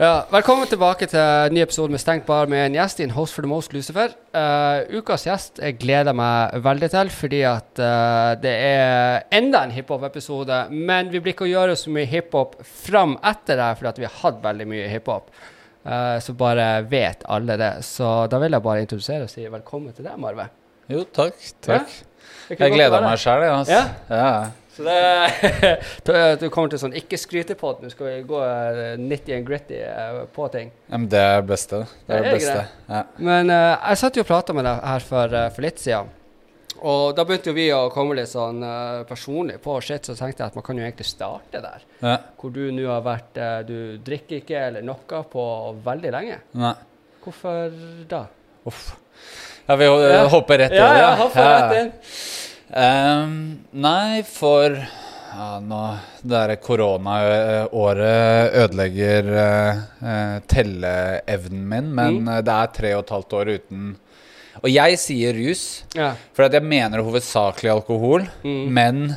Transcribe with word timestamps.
Ja, 0.00 0.22
velkommen 0.32 0.64
tilbake 0.64 1.04
til 1.12 1.20
en 1.20 1.52
ny 1.52 1.60
episode 1.60 1.92
med 1.92 2.00
Stengt 2.00 2.24
bar 2.24 2.48
med 2.48 2.62
en 2.70 2.76
gjest 2.78 3.02
i 3.02 3.04
en 3.04 3.10
host 3.12 3.34
for 3.36 3.44
the 3.44 3.50
most 3.50 3.74
Lucifer. 3.76 4.14
Uh, 4.32 4.86
ukas 4.96 5.26
gjest 5.26 5.58
jeg 5.60 5.74
gleder 5.82 6.16
meg 6.16 6.54
veldig 6.64 6.88
til, 6.94 7.10
fordi 7.12 7.42
at 7.44 7.82
uh, 7.84 8.30
det 8.40 8.54
er 8.70 9.26
enda 9.36 9.60
en 9.60 9.74
hiphop-episode. 9.74 10.62
Men 10.72 11.10
vi 11.12 11.20
blir 11.20 11.36
ikke 11.36 11.44
å 11.44 11.50
gjøre 11.50 11.74
så 11.76 11.92
mye 11.92 12.08
hiphop 12.08 12.56
fram 12.64 13.18
etter 13.20 13.60
det, 13.60 13.66
fordi 13.76 13.90
at 13.90 14.00
vi 14.00 14.08
har 14.08 14.16
hatt 14.22 14.40
veldig 14.46 14.68
mye 14.72 14.88
hiphop. 14.88 15.28
Uh, 15.84 16.16
så 16.24 16.32
bare 16.46 16.70
vet 16.88 17.28
alle 17.28 17.58
det. 17.60 17.70
Så 17.84 18.08
da 18.32 18.40
vil 18.40 18.56
jeg 18.56 18.66
bare 18.70 18.86
introdusere 18.86 19.28
og 19.28 19.34
si 19.34 19.44
velkommen 19.44 19.92
til 19.92 20.08
deg, 20.08 20.16
Marve. 20.24 20.48
Jo, 20.88 21.04
takk. 21.12 21.36
takk. 21.60 21.92
Ja? 22.48 22.56
Jeg 22.56 22.72
gleder 22.72 23.04
meg 23.04 23.20
sjæl, 23.20 23.44
jeg. 23.44 23.52
Altså. 23.58 23.84
Ja? 24.08 24.16
Ja. 24.16 24.59
Så 24.76 24.84
det, 24.86 26.36
du 26.40 26.46
kommer 26.54 26.70
til 26.72 26.80
sånn 26.80 26.94
ikke-skrytepod. 27.00 27.82
Nå 27.82 27.90
skal 27.92 28.06
vi 28.06 28.14
gå 28.28 28.38
uh, 28.38 28.94
nitty 29.00 29.34
and 29.36 29.46
gritty 29.48 29.80
uh, 29.82 30.22
på 30.34 30.46
ting. 30.52 30.70
Men 30.92 31.08
det 31.10 31.20
er 31.20 31.42
beste. 31.46 31.82
Det 32.06 32.14
er 32.16 32.22
det 32.24 32.30
er 32.30 32.38
beste. 32.38 32.62
Ja. 32.88 33.02
Men 33.18 33.50
uh, 33.50 33.74
jeg 33.90 34.00
satt 34.04 34.16
jo 34.20 34.24
og 34.24 34.30
prata 34.30 34.54
med 34.56 34.68
deg 34.68 34.80
her 34.92 35.06
for, 35.08 35.34
uh, 35.36 35.48
for 35.56 35.66
litt 35.66 35.82
siden. 35.82 36.12
Og 36.80 37.10
da 37.18 37.26
begynte 37.28 37.50
jo 37.50 37.56
vi 37.58 37.66
å 37.76 37.80
komme 37.92 38.14
litt 38.16 38.30
sånn 38.30 38.62
uh, 38.64 39.02
personlig 39.08 39.58
på 39.60 39.74
shit, 39.84 40.06
så 40.06 40.14
tenkte 40.16 40.44
jeg 40.46 40.52
at 40.54 40.56
man 40.56 40.64
kan 40.64 40.78
jo 40.80 40.86
egentlig 40.86 41.08
starte 41.10 41.60
der. 41.60 41.84
Ja. 42.00 42.14
Hvor 42.40 42.54
du 42.54 42.62
nå 42.72 42.86
har 42.88 43.02
vært 43.04 43.42
Du 43.68 43.76
drikker 44.06 44.38
ikke 44.40 44.62
eller 44.70 44.86
noe 44.86 45.24
på 45.34 45.44
veldig 45.84 46.14
lenge. 46.14 46.38
Nei. 46.56 46.72
Hvorfor 47.20 47.74
da? 48.08 48.22
Uff. 48.70 48.94
Ja, 49.66 49.76
vi 49.76 49.84
Ja. 49.84 50.28
hopper 50.28 50.58
rett 50.58 50.72
i 50.72 50.76
Ja, 50.76 50.92
det. 50.92 51.00
ja, 51.00 51.10
hoppa 51.16 51.44
rett 51.50 51.76
inn. 51.82 51.92
Ehm, 52.70 53.64
nei, 53.72 54.22
for 54.22 54.76
ja, 54.78 55.46
nå 55.62 55.80
Det 56.22 56.58
koronaåret 56.62 58.54
ødelegger 58.62 59.30
uh, 59.34 60.38
telleevnen 60.50 61.64
min, 61.68 61.88
men 61.94 62.20
Mm. 62.24 62.44
det 62.44 62.54
er 62.54 62.66
tre 62.74 62.92
og 62.94 63.04
et 63.04 63.10
halvt 63.16 63.32
år 63.40 63.50
uten 63.58 63.96
Og 64.62 64.68
jeg 64.70 64.98
sier 64.98 65.32
rus, 65.34 65.84
Ja. 65.96 66.12
for 66.34 66.48
jeg 66.48 66.62
mener 66.62 67.02
hovedsakelig 67.02 67.70
alkohol, 67.72 68.26
Mm. 68.44 68.68
men 68.72 69.16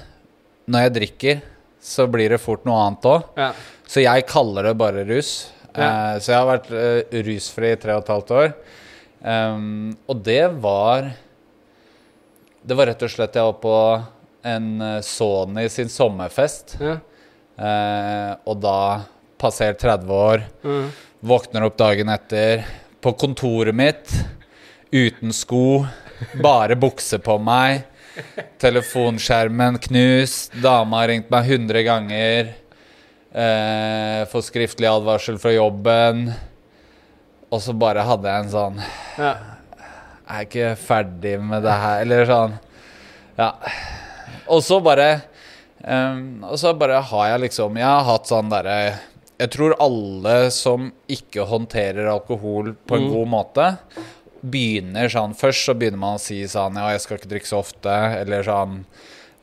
når 0.69 0.79
jeg 0.81 0.93
drikker, 0.93 1.41
så 1.81 2.07
blir 2.09 2.29
det 2.29 2.39
fort 2.39 2.63
noe 2.65 2.79
annet 2.88 3.01
òg. 3.03 3.23
ja. 3.38 3.51
Så 3.85 4.01
jeg 4.01 4.25
kaller 4.25 4.63
det 4.63 4.77
bare 4.77 5.03
rus. 5.05 5.51
Eh, 5.75 6.19
så 6.19 6.27
jeg 6.31 6.35
har 6.38 6.57
vært 6.57 6.71
uh, 6.71 7.03
rusfri 7.23 7.71
i 7.73 7.75
tre 7.75 7.93
og 7.93 8.03
et 8.03 8.07
halvt 8.07 8.31
år. 8.31 8.53
Um, 9.25 9.97
og 10.07 10.23
det 10.23 10.49
var 10.61 11.13
Det 12.66 12.75
var 12.80 12.88
rett 12.88 13.02
og 13.03 13.11
slett 13.11 13.36
Jeg 13.36 13.44
var 13.50 13.58
på 13.64 13.75
en 14.47 14.69
eh, 14.81 15.00
Sony 15.03 15.66
sin 15.72 15.89
sommerfest. 15.92 16.78
ja. 16.83 16.97
Eh, 17.53 18.31
og 18.50 18.58
da 18.64 19.03
passert 19.38 19.78
30 19.83 20.09
år. 20.16 20.42
Mm. 20.66 20.88
Våkner 21.30 21.67
opp 21.67 21.75
dagen 21.78 22.09
etter 22.09 22.64
på 23.03 23.11
kontoret 23.19 23.75
mitt 23.78 24.09
uten 24.91 25.31
sko. 25.36 25.84
Bare 26.41 26.75
bukse 26.80 27.19
på 27.22 27.36
meg. 27.44 27.84
Telefonskjermen 28.61 29.78
knust. 29.86 30.53
Dama 30.64 31.03
har 31.03 31.11
ringt 31.14 31.30
meg 31.34 31.52
100 31.52 31.84
ganger. 31.86 32.52
Eh, 33.34 34.23
Får 34.34 34.47
skriftlig 34.50 34.89
advarsel 34.89 35.38
fra 35.41 35.53
jobben. 35.53 36.28
Og 37.53 37.61
så 37.61 37.75
bare 37.78 38.02
hadde 38.08 38.30
jeg 38.34 38.47
en 38.47 38.53
sånn 38.53 38.80
ja. 39.22 39.34
Jeg 40.23 40.35
er 40.39 40.45
ikke 40.47 40.75
ferdig 40.79 41.33
med 41.43 41.63
det 41.66 41.71
her, 41.83 42.02
eller 42.05 42.25
sånn. 42.29 42.53
Ja. 43.38 43.49
Og 44.47 44.61
så 44.63 44.78
bare 44.84 45.07
um, 45.84 46.44
Og 46.45 46.57
så 46.61 46.73
bare 46.78 47.00
har 47.01 47.28
jeg 47.31 47.41
liksom 47.47 47.78
Jeg 47.79 47.88
har 47.89 48.03
hatt 48.06 48.28
sånn 48.29 48.50
derre 48.51 48.75
Jeg 49.41 49.50
tror 49.56 49.73
alle 49.81 50.35
som 50.53 50.91
ikke 51.11 51.45
håndterer 51.50 52.09
alkohol 52.11 52.73
på 52.85 52.95
en 53.00 53.07
Mm. 53.07 53.11
god 53.16 53.28
måte, 53.34 53.66
begynner 54.44 55.09
sånn 55.09 55.34
Først 55.35 55.66
så 55.66 55.73
begynner 55.78 55.97
man 56.03 56.19
å 56.19 56.22
si 56.22 56.44
sånn 56.47 56.78
Ja, 56.78 56.91
jeg 56.94 57.01
skal 57.01 57.17
ikke 57.17 57.31
drikke 57.34 57.50
så 57.50 57.61
ofte, 57.63 57.94
eller 58.22 58.44
sånn 58.45 58.79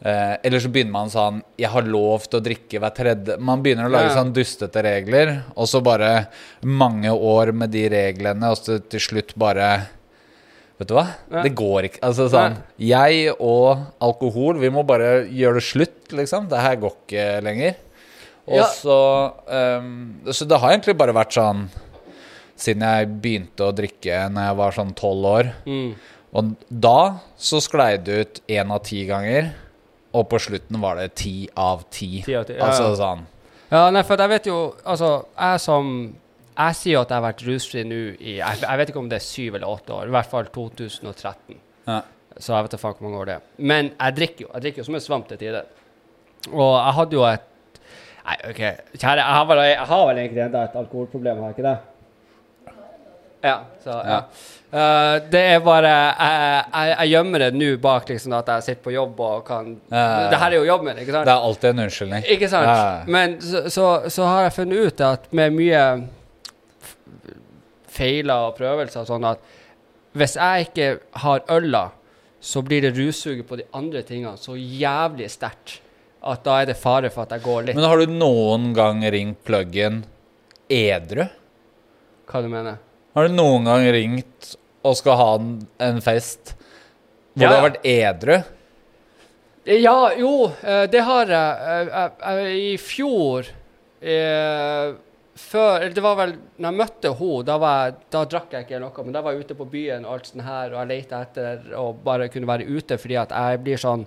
eh, 0.04 0.36
Eller 0.44 0.60
så 0.62 0.70
begynner 0.72 0.92
man 0.94 1.10
sånn 1.12 1.42
Jeg 1.58 1.70
har 1.74 1.82
lov 1.88 2.28
til 2.28 2.38
å 2.40 2.44
drikke 2.46 2.80
hver 2.84 2.94
tredje 2.96 3.38
Man 3.42 3.62
begynner 3.64 3.88
å 3.88 3.94
lage 3.96 4.12
Ja. 4.12 4.18
sånn 4.20 4.32
dustete 4.36 4.84
regler, 4.86 5.40
og 5.56 5.66
så 5.68 5.82
bare 5.82 6.28
mange 6.62 7.10
år 7.10 7.52
med 7.52 7.72
de 7.74 7.88
reglene, 7.88 8.52
og 8.52 8.56
så 8.60 8.78
til 8.88 9.00
slutt 9.00 9.34
bare 9.36 9.88
Vet 10.80 10.88
du 10.88 10.94
hva? 10.96 11.04
Ja. 11.28 11.42
Det 11.44 11.52
går 11.58 11.86
ikke. 11.90 12.00
Altså 12.08 12.24
sånn 12.32 12.54
Jeg 12.80 13.34
og 13.36 13.82
alkohol, 14.00 14.56
vi 14.62 14.70
må 14.72 14.80
bare 14.88 15.26
gjøre 15.28 15.58
det 15.60 15.64
slutt, 15.66 16.12
liksom. 16.16 16.46
Det 16.48 16.60
her 16.64 16.78
går 16.80 16.94
ikke 16.96 17.26
lenger. 17.44 17.74
Og 18.48 18.56
Ja. 18.62 18.68
så 18.72 18.96
um, 19.46 19.90
Så 20.32 20.48
det 20.48 20.58
har 20.58 20.72
egentlig 20.72 20.96
bare 20.96 21.12
vært 21.14 21.36
sånn 21.36 21.66
siden 22.60 22.82
jeg 22.84 23.08
begynte 23.24 23.64
å 23.68 23.72
drikke 23.72 24.24
når 24.32 24.48
jeg 24.50 24.56
var 24.58 24.74
sånn 24.76 24.94
tolv 24.96 25.24
år. 25.30 25.52
Mm. 25.64 25.94
Og 26.36 26.50
da 26.68 26.96
så 27.40 27.60
sklei 27.64 27.94
det 28.04 28.16
ut 28.20 28.40
én 28.52 28.70
av 28.72 28.82
ti 28.84 29.04
ganger. 29.08 29.52
Og 30.12 30.26
på 30.28 30.40
slutten 30.42 30.80
var 30.82 30.96
det 30.98 31.14
ti 31.14 31.48
av 31.56 31.84
ti. 31.90 32.22
Ti 32.26 32.34
av 32.40 32.44
ti, 32.48 32.56
ja, 32.58 32.64
Altså 32.66 32.88
ja. 32.90 32.96
sånn 32.98 33.26
Ja, 33.70 33.84
nei, 33.94 34.02
for 34.02 34.16
jeg 34.18 34.28
vet 34.32 34.46
jo 34.50 34.74
Altså, 34.84 35.24
jeg 35.38 35.60
som 35.62 35.92
Jeg 36.60 36.76
sier 36.76 36.96
jo 36.98 37.02
at 37.02 37.12
jeg 37.12 37.16
har 37.16 37.24
vært 37.24 37.44
rusfri 37.46 37.84
nå 37.88 38.00
i 38.20 38.38
jeg, 38.38 38.62
jeg 38.62 38.80
vet 38.80 38.90
ikke 38.92 39.00
om 39.00 39.10
det 39.10 39.20
er 39.20 39.24
syv 39.24 39.58
eller 39.58 39.68
åtte 39.70 39.94
år. 39.96 40.08
I 40.10 40.16
hvert 40.16 40.32
fall 40.32 40.50
2013. 40.54 41.60
ja. 41.88 42.00
Så 42.38 42.54
jeg 42.54 42.64
vet 42.64 42.74
ikke 42.74 42.80
faen 42.80 42.94
hvor 42.96 43.08
mange 43.08 43.20
år 43.20 43.28
det 43.28 43.34
er. 43.34 43.46
Men 43.58 43.88
jeg 43.90 44.16
drikker 44.16 44.44
jo. 44.44 44.50
Jeg 44.54 44.62
drikker 44.64 44.80
jo 44.80 44.86
som 44.86 44.96
en 44.96 45.02
svamp 45.04 45.28
til 45.28 45.40
tider. 45.40 45.64
Og 46.52 46.74
jeg 46.76 46.98
hadde 47.00 47.18
jo 47.18 47.24
et 47.28 47.46
Nei, 48.20 48.36
OK, 48.50 48.58
kjære, 49.00 49.22
jeg 49.22 49.34
har 49.34 49.46
vel, 49.48 49.60
jeg 49.64 49.86
har 49.90 50.02
vel 50.06 50.18
egentlig 50.20 50.42
enda 50.44 50.60
et 50.68 50.74
alkoholproblem, 50.76 51.38
har 51.40 51.50
jeg 51.50 51.56
ikke 51.56 51.64
det? 51.64 51.78
Ja. 53.42 53.54
Så, 53.82 53.96
ja. 54.04 54.18
Eh, 54.70 55.14
det 55.32 55.40
er 55.54 55.62
bare 55.64 55.88
Jeg, 55.88 56.90
jeg, 57.00 57.08
gjemmer 57.14 57.42
det 57.42 57.48
nå 57.56 57.70
bak 57.82 58.12
liksom 58.12 58.34
at 58.36 58.52
jeg 58.52 58.66
sitter 58.66 58.82
på 58.84 58.92
jobb 58.94 59.20
og 59.24 59.46
kan 59.46 59.72
Ja. 59.88 60.28
Det 60.30 60.38
her 60.38 60.50
er 60.50 60.56
jo 60.58 60.68
jobben 60.68 60.90
min, 60.90 61.00
ikke 61.02 61.16
sant? 61.16 61.26
Det 61.26 61.32
er 61.32 61.48
alltid 61.48 61.70
en 61.70 61.84
unnskyldning. 61.86 62.24
Ikke 62.36 62.48
sant? 62.52 62.68
Ja. 62.68 63.00
Men 63.06 63.40
så, 63.40 63.64
så, 63.72 63.86
så 64.08 64.28
har 64.28 64.42
jeg 64.46 64.56
funnet 64.60 64.86
ut 64.86 65.00
at 65.00 65.26
med 65.32 65.56
mye 65.56 65.84
feiler 67.90 68.48
og 68.48 68.56
prøvelser 68.58 69.02
og 69.02 69.08
sånn 69.10 69.26
at 69.32 69.42
hvis 70.18 70.36
jeg 70.38 70.66
ikke 70.68 70.86
har 71.22 71.42
øla, 71.54 71.84
så 72.42 72.62
blir 72.66 72.82
det 72.82 72.94
russuget 72.96 73.46
på 73.46 73.58
de 73.60 73.66
andre 73.76 74.02
tingene 74.06 74.38
så 74.40 74.56
jævlig 74.58 75.28
sterkt 75.30 75.80
at 76.20 76.42
da 76.44 76.58
er 76.62 76.66
det 76.70 76.76
fare 76.76 77.08
for 77.12 77.24
at 77.24 77.34
jeg 77.36 77.44
går 77.44 77.66
litt 77.68 77.76
Men 77.78 77.86
har 77.88 78.00
du 78.02 78.10
noen 78.12 78.70
gang 78.76 79.02
ringt 79.12 79.38
pluggen 79.46 80.02
edru? 80.70 81.24
Hva 82.30 82.42
du 82.44 82.48
mener 82.52 82.76
Har 83.16 83.28
du 83.28 83.34
noen 83.34 83.64
gang 83.68 83.86
ringt 83.94 84.54
og 84.86 84.96
skal 84.98 85.16
ha 85.20 85.28
en, 85.38 85.52
en 85.80 86.00
fest 86.04 86.54
hvor 87.34 87.44
Ja, 87.44 87.48
du 87.50 87.54
har 87.54 87.66
vært 87.70 87.86
edru? 87.86 88.36
Ja, 89.70 89.96
jo, 90.18 90.32
eh, 90.64 90.86
det 90.90 91.02
har 91.06 91.28
jeg. 91.30 91.50
Eh, 91.70 92.10
jeg- 92.26 92.56
I 92.72 92.76
fjor 92.80 93.46
eh, 94.02 94.94
før, 95.50 95.86
Det 95.94 96.02
var 96.04 96.16
vel 96.16 96.34
når 96.58 96.68
jeg 96.70 96.78
møtte 96.80 97.12
henne, 97.18 97.44
da, 97.48 97.56
var 97.58 97.84
jeg- 97.86 97.94
da 98.10 98.24
drakk 98.24 98.50
jeg 98.52 98.66
ikke 98.66 98.80
noe. 98.80 99.04
Men 99.04 99.12
da 99.12 99.20
var 99.22 99.32
jeg 99.32 99.44
ute 99.46 99.54
på 99.56 99.70
byen 99.70 100.04
og 100.04 100.12
alt 100.18 100.26
sånt 100.26 100.44
her, 100.44 100.74
og 100.74 100.88
jeg 100.88 100.88
lette 100.88 101.20
etter 101.22 101.74
å 101.74 101.92
bare 102.04 102.28
kunne 102.28 102.46
være 102.46 102.68
ute 102.68 102.98
fordi 102.98 103.16
at 103.20 103.30
jeg 103.30 103.64
blir 103.64 103.76
sånn 103.78 104.06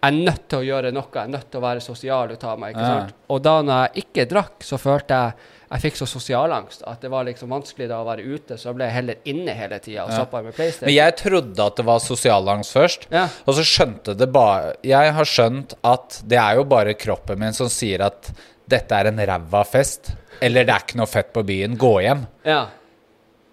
Jeg 0.00 0.12
er 0.14 0.30
nødt 0.30 0.48
til 0.48 0.58
å 0.60 0.62
gjøre 0.62 0.92
noe. 0.94 1.06
Jeg 1.12 1.24
er 1.24 1.32
nødt 1.32 1.50
til 1.50 1.58
å 1.60 1.62
være 1.64 1.80
sosial 1.82 2.30
ut 2.30 2.44
av 2.44 2.56
meg. 2.58 2.72
ikke 2.76 2.80
Ja. 2.86 3.00
sant? 3.00 3.12
Og 3.30 3.42
da 3.42 3.62
når 3.62 3.88
jeg 3.94 4.04
ikke 4.04 4.28
drakk, 4.30 4.60
så 4.60 4.78
følte 4.78 5.08
jeg 5.08 5.32
jeg 5.70 5.80
fikk 5.92 5.96
så 5.98 6.06
sosialangst 6.06 6.82
at 6.86 7.00
det 7.00 7.10
var 7.10 7.24
liksom 7.24 7.48
vanskelig 7.48 7.88
da 7.88 7.96
å 8.02 8.06
være 8.06 8.24
ute, 8.24 8.54
så 8.56 8.68
jeg 8.70 8.76
ble 8.76 8.88
heller 8.88 9.16
inne 9.26 9.48
hele 9.54 9.78
tida 9.80 10.04
og 10.04 10.10
Ja. 10.10 10.24
zappa 10.24 10.42
med 10.42 10.54
PlayStation. 10.54 10.86
Men 10.86 10.94
jeg 10.94 11.16
trodde 11.16 11.66
at 11.66 11.76
det 11.76 11.84
var 11.84 11.98
sosialangst 11.98 12.72
først. 12.72 13.06
Ja. 13.10 13.28
Og 13.46 13.54
så 13.54 13.64
skjønte 13.64 14.16
det 14.16 14.32
bare 14.32 14.74
Jeg 14.84 15.12
har 15.12 15.24
skjønt 15.24 15.74
at 15.82 16.22
det 16.26 16.38
er 16.38 16.54
jo 16.54 16.64
bare 16.64 16.94
kroppen 16.94 17.38
min 17.38 17.52
som 17.52 17.66
sier 17.66 18.00
at 18.00 18.30
dette 18.68 18.92
er 18.92 19.06
en 19.08 19.16
ræva 19.18 19.66
fest. 19.66 20.12
Eller 20.44 20.66
det 20.68 20.74
er 20.74 20.84
ikke 20.86 20.98
noe 21.00 21.10
fett 21.10 21.32
på 21.34 21.42
byen. 21.46 21.76
Gå 21.80 21.92
hjem. 22.04 22.26
Ja. 22.46 22.66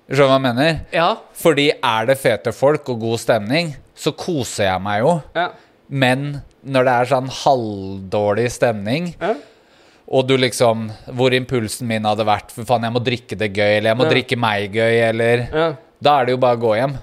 Skjønner 0.06 0.20
du 0.20 0.30
hva 0.30 0.36
jeg 0.38 0.44
mener? 0.46 0.76
Ja. 0.94 1.08
Fordi 1.34 1.70
er 1.74 2.10
det 2.12 2.18
fete 2.22 2.54
folk 2.54 2.90
og 2.94 3.00
god 3.02 3.22
stemning, 3.24 3.72
så 3.98 4.14
koser 4.18 4.68
jeg 4.70 4.84
meg 4.86 5.02
jo. 5.06 5.16
ja. 5.38 5.50
Men 5.88 6.40
når 6.66 6.86
det 6.88 6.94
er 6.98 7.10
sånn 7.12 7.28
halvdårlig 7.30 8.48
stemning, 8.50 9.12
ja. 9.22 9.36
og 10.10 10.24
du 10.26 10.34
liksom 10.42 10.88
Hvor 11.14 11.34
impulsen 11.38 11.86
min 11.86 12.08
hadde 12.10 12.26
vært 12.26 12.50
For 12.56 12.66
faen, 12.66 12.88
jeg 12.88 12.96
må 12.96 13.04
drikke 13.06 13.38
det 13.38 13.52
gøy, 13.54 13.76
eller 13.76 13.92
jeg 13.92 14.00
må 14.00 14.08
drikke 14.10 14.40
meg 14.42 14.74
gøy, 14.74 14.96
eller 15.12 15.44
ja. 15.46 15.68
Da 16.02 16.16
er 16.20 16.26
det 16.26 16.34
jo 16.34 16.40
bare 16.42 16.58
å 16.58 16.64
gå 16.66 16.74
hjem. 16.80 16.96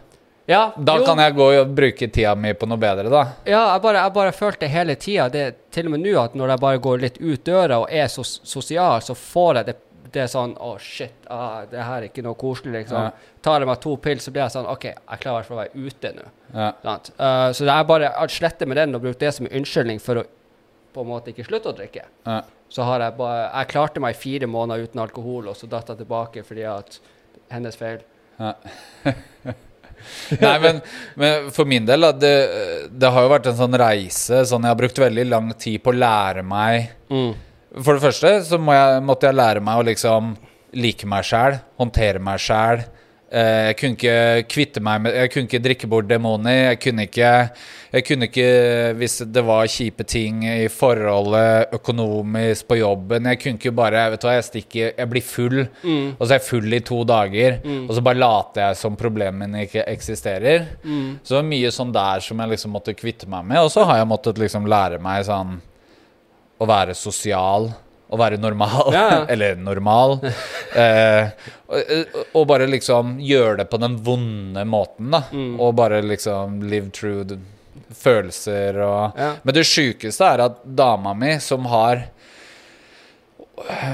Ja, 0.50 0.73
Da 0.77 0.97
jo. 0.99 1.05
kan 1.06 1.19
jeg 1.23 1.35
gå 1.37 1.47
og 1.61 1.71
bruke 1.77 2.09
tida 2.11 2.35
mi 2.35 2.53
på 2.59 2.67
noe 2.67 2.81
bedre, 2.81 3.09
da. 3.12 3.23
Ja, 3.47 3.62
jeg 3.75 3.83
bare, 3.85 4.03
jeg 4.03 4.15
bare 4.17 4.33
følte 4.35 4.69
hele 4.71 4.97
tida. 4.99 5.29
Til 5.71 5.87
og 5.87 5.94
med 5.94 6.03
nå 6.03 6.17
at 6.23 6.35
når 6.39 6.55
jeg 6.55 6.62
bare 6.65 6.83
går 6.83 6.99
litt 7.05 7.21
ut 7.23 7.44
døra 7.47 7.79
og 7.85 7.89
er 7.91 8.11
sos 8.11 8.41
sosial, 8.49 9.00
så 9.06 9.15
får 9.19 9.61
jeg 9.61 9.69
det, 9.71 9.77
det 10.12 10.27
sånn 10.29 10.56
Å, 10.61 10.73
shit, 10.83 11.15
ah, 11.31 11.62
det 11.71 11.81
her 11.81 12.03
er 12.03 12.09
ikke 12.11 12.25
noe 12.27 12.35
koselig, 12.39 12.83
liksom. 12.83 13.06
Ja. 13.06 13.37
Tar 13.43 13.62
jeg 13.62 13.71
meg 13.71 13.81
to 13.81 13.94
pils, 14.03 14.27
så 14.27 14.35
blir 14.35 14.43
jeg 14.44 14.55
sånn 14.56 14.69
OK, 14.69 14.85
jeg 14.91 15.23
klarer 15.23 15.33
i 15.33 15.41
hvert 15.41 15.49
fall 15.49 15.61
å 15.61 15.62
være 15.62 15.87
ute 15.87 16.12
nå. 16.19 16.27
Ja. 16.53 16.69
Eh, 16.85 17.49
så 17.56 17.69
er 17.71 17.89
bare 17.89 18.12
å 18.21 18.29
slette 18.29 18.69
med 18.69 18.77
den 18.83 18.99
og 18.99 19.06
bruke 19.06 19.23
det 19.23 19.33
som 19.39 19.47
en 19.49 19.56
unnskyldning 19.62 20.03
for 20.03 20.21
å 20.25 20.29
på 20.93 21.00
en 21.00 21.09
måte 21.09 21.33
ikke 21.33 21.47
slutte 21.47 21.71
å 21.71 21.77
drikke. 21.77 22.03
Ja. 22.27 22.43
Så 22.69 22.85
har 22.85 23.00
jeg 23.00 23.17
bare 23.17 23.47
Jeg 23.49 23.69
klarte 23.73 24.00
meg 24.00 24.12
i 24.12 24.19
fire 24.21 24.47
måneder 24.50 24.85
uten 24.85 25.00
alkohol, 25.00 25.49
og 25.49 25.56
så 25.56 25.69
datt 25.71 25.89
jeg 25.89 26.03
tilbake 26.03 26.44
fordi 26.44 26.67
at 26.69 26.99
hennes 27.53 27.77
feil. 27.77 28.03
Ja. 28.39 28.53
Nei, 30.43 30.54
men, 30.62 30.81
men, 31.20 31.49
for 31.54 31.69
min 31.69 31.87
del, 31.88 32.08
det, 32.20 32.34
det, 32.90 33.10
har 33.12 33.26
jo 33.26 33.32
vært 33.32 33.49
en 33.50 33.58
sånn 33.58 33.78
reise. 33.81 34.43
Sånn 34.49 34.66
jeg 34.66 34.75
har 34.75 34.81
brukt 34.81 35.02
veldig 35.02 35.26
lang 35.31 35.52
tid 35.60 35.82
på 35.82 35.93
å 35.93 35.99
lære 35.99 36.44
meg 36.46 36.93
mm. 37.12 37.32
For 37.72 37.96
det 37.96 38.04
første 38.04 38.32
så 38.44 38.58
må 38.60 38.75
jeg, 38.76 39.00
måtte 39.08 39.31
jeg 39.31 39.38
lære 39.38 39.60
meg 39.64 39.81
å 39.81 39.84
liksom 39.88 40.34
like 40.76 41.06
meg 41.08 41.25
sjæl, 41.25 41.56
håndtere 41.81 42.20
meg 42.20 42.40
sjæl. 42.44 42.82
Eh, 43.32 43.70
jeg 43.70 43.76
kunne 43.81 43.96
ikke 43.96 44.49
kvitte 44.52 44.81
meg 44.84 44.99
med 45.00 45.14
Jeg 45.17 45.31
kunne 45.32 45.49
ikke 45.49 45.61
drikke 45.64 45.88
bort 45.88 46.08
demoner. 46.08 46.56
Jeg 46.75 46.79
kunne 46.82 47.06
ikke, 47.08 47.31
jeg 47.94 48.05
kunne 48.05 48.26
ikke 48.29 48.49
Hvis 48.99 49.14
det 49.25 49.44
var 49.46 49.70
kjipe 49.73 50.05
ting 50.05 50.43
i 50.44 50.67
forholdet, 50.69 51.73
økonomisk, 51.73 52.67
på 52.69 52.76
jobben 52.82 53.31
Jeg 53.31 53.40
kunne 53.40 53.61
ikke 53.61 53.73
bare 53.79 54.02
Vet 54.12 54.20
du 54.20 54.26
hva, 54.29 54.34
jeg 54.37 54.49
stikker 54.50 54.93
Jeg 55.00 55.08
blir 55.08 55.25
full, 55.25 55.62
mm. 55.64 56.19
og 56.19 56.26
så 56.26 56.29
er 56.29 56.37
jeg 56.37 56.49
full 56.50 56.76
i 56.76 56.82
to 56.84 56.99
dager. 57.08 57.56
Mm. 57.64 57.87
Og 57.87 57.94
så 57.96 58.05
bare 58.05 58.20
later 58.20 58.67
jeg 58.67 58.81
som 58.82 58.99
problemene 59.00 59.64
ikke 59.64 59.87
eksisterer. 59.88 60.67
Mm. 60.84 61.23
Så 61.23 61.32
det 61.32 61.38
var 61.38 61.49
mye 61.49 61.70
sånn 61.73 61.94
der 61.94 62.25
som 62.25 62.43
jeg 62.43 62.52
liksom 62.52 62.75
måtte 62.76 62.96
kvitte 62.99 63.29
meg 63.31 63.46
med. 63.49 63.62
Og 63.62 63.73
så 63.73 63.87
har 63.88 64.02
jeg 64.02 64.11
måttet 64.11 64.40
liksom 64.43 64.69
lære 64.69 65.00
meg 65.02 65.25
sånn 65.29 65.56
å 66.61 66.69
være 66.69 66.94
sosial 66.99 67.70
å 68.12 68.20
være 68.20 68.38
normal. 68.41 68.93
Ja. 68.94 69.09
Eller 69.32 69.56
normal. 69.61 70.19
eh, 70.82 71.32
og, 71.73 71.93
og, 72.35 72.44
bare 72.50 72.69
liksom 72.69 73.17
gjøre 73.25 73.62
det 73.62 73.69
på 73.73 73.81
den 73.82 73.97
vonde 74.05 74.64
måten, 74.69 75.12
da. 75.14 75.25
Mm. 75.32 75.56
Og 75.61 75.75
bare 75.79 76.03
liksom 76.05 76.61
live 76.69 76.93
through 76.93 77.38
følelser 77.93 78.79
og 78.81 79.19
ja. 79.20 79.35
Men 79.44 79.56
det 79.56 79.67
sjukeste 79.69 80.25
er 80.25 80.47
at 80.47 80.62
dama 80.64 81.12
mi, 81.17 81.37
som 81.44 81.69
har 81.73 82.06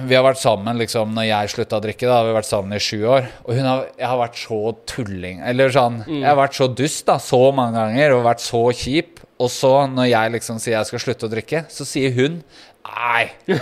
vi 0.06 0.14
har 0.14 0.22
vært 0.24 0.40
sammen 0.40 0.78
liksom 0.78 1.10
når 1.16 1.26
jeg 1.28 1.52
slutta 1.52 1.80
å 1.80 1.82
drikke. 1.82 2.06
da 2.06 2.20
Vi 2.22 2.30
har 2.30 2.36
vært 2.38 2.48
sammen 2.48 2.76
i 2.76 2.80
sju 2.80 3.02
år. 3.10 3.26
Og 3.44 3.58
har, 3.58 3.82
jeg 3.98 4.06
har 4.06 4.20
vært 4.20 4.38
så 4.40 4.60
tulling 4.88 5.42
Eller 5.44 5.74
sånn 5.74 5.98
mm. 6.06 6.20
Jeg 6.20 6.28
har 6.28 6.38
vært 6.38 6.56
så 6.56 6.68
dust 6.70 7.04
da 7.08 7.18
så 7.22 7.40
mange 7.52 7.76
ganger 7.76 8.14
og 8.16 8.26
vært 8.28 8.44
så 8.44 8.62
kjip. 8.70 9.20
Og 9.38 9.50
så, 9.52 9.72
når 9.90 10.08
jeg 10.10 10.34
liksom 10.38 10.62
sier 10.62 10.78
jeg 10.78 10.88
skal 10.88 11.02
slutte 11.02 11.28
å 11.28 11.32
drikke, 11.34 11.64
så 11.70 11.86
sier 11.86 12.14
hun 12.16 12.40
Nei, 12.88 13.28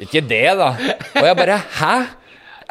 ikke 0.00 0.24
det, 0.26 0.46
da. 0.58 0.74
Og 1.14 1.26
jeg 1.28 1.38
bare 1.38 1.62
Hæ? 1.78 1.94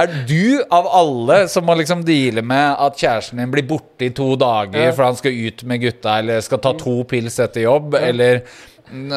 Er 0.04 0.14
du 0.26 0.64
av 0.74 0.88
alle 0.90 1.44
som 1.52 1.68
må 1.68 1.76
liksom 1.78 2.02
deale 2.06 2.42
med 2.42 2.80
at 2.82 2.98
kjæresten 2.98 3.38
din 3.38 3.52
blir 3.54 3.66
borte 3.70 4.08
i 4.08 4.14
to 4.16 4.32
dager 4.42 4.88
ja. 4.88 4.92
for 4.96 5.06
han 5.06 5.18
skal 5.20 5.38
ut 5.38 5.62
med 5.70 5.84
gutta, 5.84 6.18
eller 6.24 6.42
skal 6.42 6.62
ta 6.64 6.74
to 6.80 6.96
pils 7.10 7.38
etter 7.44 7.68
jobb, 7.68 7.94
ja. 7.94 8.08
eller 8.10 8.42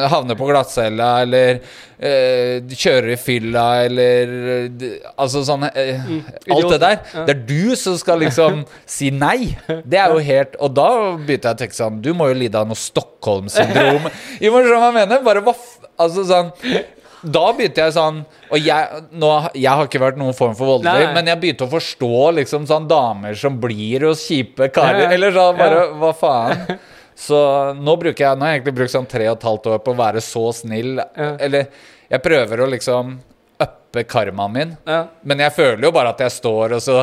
havne 0.09 0.35
på 0.37 0.47
glattcella, 0.47 1.07
eller 1.21 1.59
uh, 1.59 2.69
kjøre 2.71 3.13
i 3.13 3.17
fylla, 3.19 3.65
eller 3.85 4.31
uh, 4.33 4.93
Altså 5.21 5.43
sånn 5.45 5.65
uh, 5.67 6.07
mm. 6.07 6.21
Alt 6.55 6.69
det 6.73 6.79
der. 6.81 6.97
Ja. 7.13 7.25
Det 7.27 7.35
er 7.35 7.43
du 7.49 7.75
som 7.77 7.97
skal 7.99 8.21
liksom 8.23 8.63
si 8.97 9.11
nei. 9.13 9.55
Det 9.67 10.01
er 10.01 10.13
jo 10.13 10.21
helt 10.23 10.57
Og 10.61 10.73
da 10.77 10.89
begynte 11.17 11.51
jeg 11.51 11.57
å 11.57 11.61
tenke 11.61 11.77
sånn 11.77 12.01
Du 12.05 12.13
må 12.17 12.29
jo 12.31 12.37
lide 12.39 12.61
av 12.61 12.69
noe 12.69 12.79
Stockholm-syndrom. 12.79 14.07
Jo, 14.43 14.53
men 14.53 14.69
hva 14.69 14.89
jeg 14.89 14.97
mener? 15.01 15.25
Bare 15.25 15.43
hva 15.45 15.57
Altså 15.97 16.25
sånn 16.29 16.53
da 17.21 17.43
begynte 17.57 17.81
jeg 17.81 17.93
sånn 17.95 18.19
Og 18.53 18.59
jeg, 18.61 18.99
nå, 19.17 19.29
jeg 19.57 19.71
har 19.79 19.87
ikke 19.87 20.01
vært 20.03 20.19
noen 20.21 20.35
form 20.37 20.53
for 20.57 20.69
voldelig, 20.75 21.07
men 21.15 21.31
jeg 21.31 21.39
begynte 21.41 21.65
å 21.65 21.71
forstå 21.71 22.19
liksom 22.37 22.67
sånn 22.69 22.85
damer 22.89 23.37
som 23.39 23.57
blir 23.61 24.05
hos 24.09 24.25
kjipe 24.27 24.69
karer. 24.75 25.09
Eller 25.15 25.33
sånn 25.35 25.57
bare 25.57 25.87
Hva 25.97 26.11
faen? 26.17 26.77
Så 27.17 27.37
nå 27.73 27.95
bruker 27.97 28.27
jeg 28.27 28.37
Nå 28.37 28.45
har 28.45 28.53
jeg 28.53 28.61
egentlig 28.61 28.75
brukt 28.77 28.93
sånn 28.93 29.09
tre 29.09 29.25
og 29.31 29.39
et 29.39 29.47
halvt 29.49 29.71
år 29.73 29.79
på 29.81 29.95
å 29.95 29.97
være 29.97 30.21
så 30.21 30.43
snill. 30.53 30.99
Eller 31.17 31.71
jeg 32.07 32.23
prøver 32.23 32.61
å 32.61 32.69
liksom 32.71 33.17
uppe 33.65 34.03
karmaen 34.05 34.53
min, 34.53 34.75
men 35.25 35.41
jeg 35.41 35.55
føler 35.55 35.87
jo 35.87 35.91
bare 35.95 36.11
at 36.13 36.21
jeg 36.21 36.35
står 36.35 36.75
og 36.77 36.83
så 36.85 36.99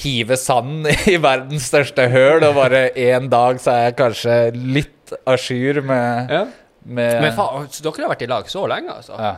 hiver 0.00 0.38
sand 0.40 0.88
i 1.12 1.18
verdens 1.20 1.68
største 1.70 2.06
høl, 2.10 2.44
og 2.46 2.56
bare 2.56 2.86
en 3.10 3.28
dag 3.30 3.60
så 3.62 3.74
er 3.74 3.84
jeg 3.88 3.98
kanskje 3.98 4.38
litt 4.56 5.14
a 5.28 5.36
jour 5.36 5.82
med, 5.84 6.32
ja. 6.32 6.42
med 6.86 7.22
Men 7.26 7.36
faen, 7.36 7.68
dere 7.76 8.06
har 8.06 8.12
vært 8.14 8.24
i 8.24 8.30
lag 8.30 8.50
så 8.50 8.64
lenge, 8.70 8.96
altså? 9.02 9.18
Ja. 9.18 9.34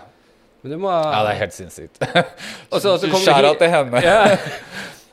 Men 0.62 0.74
du 0.74 0.78
må 0.84 0.90
Ja, 0.94 1.22
det 1.26 1.34
er 1.34 1.40
helt 1.42 1.54
sinnssykt. 1.56 2.02
og 2.72 2.80
så, 2.80 2.96
så 2.98 3.10
Skjæra 3.10 3.54
til 3.58 3.72
henne. 3.72 4.02
ja. 4.02 4.38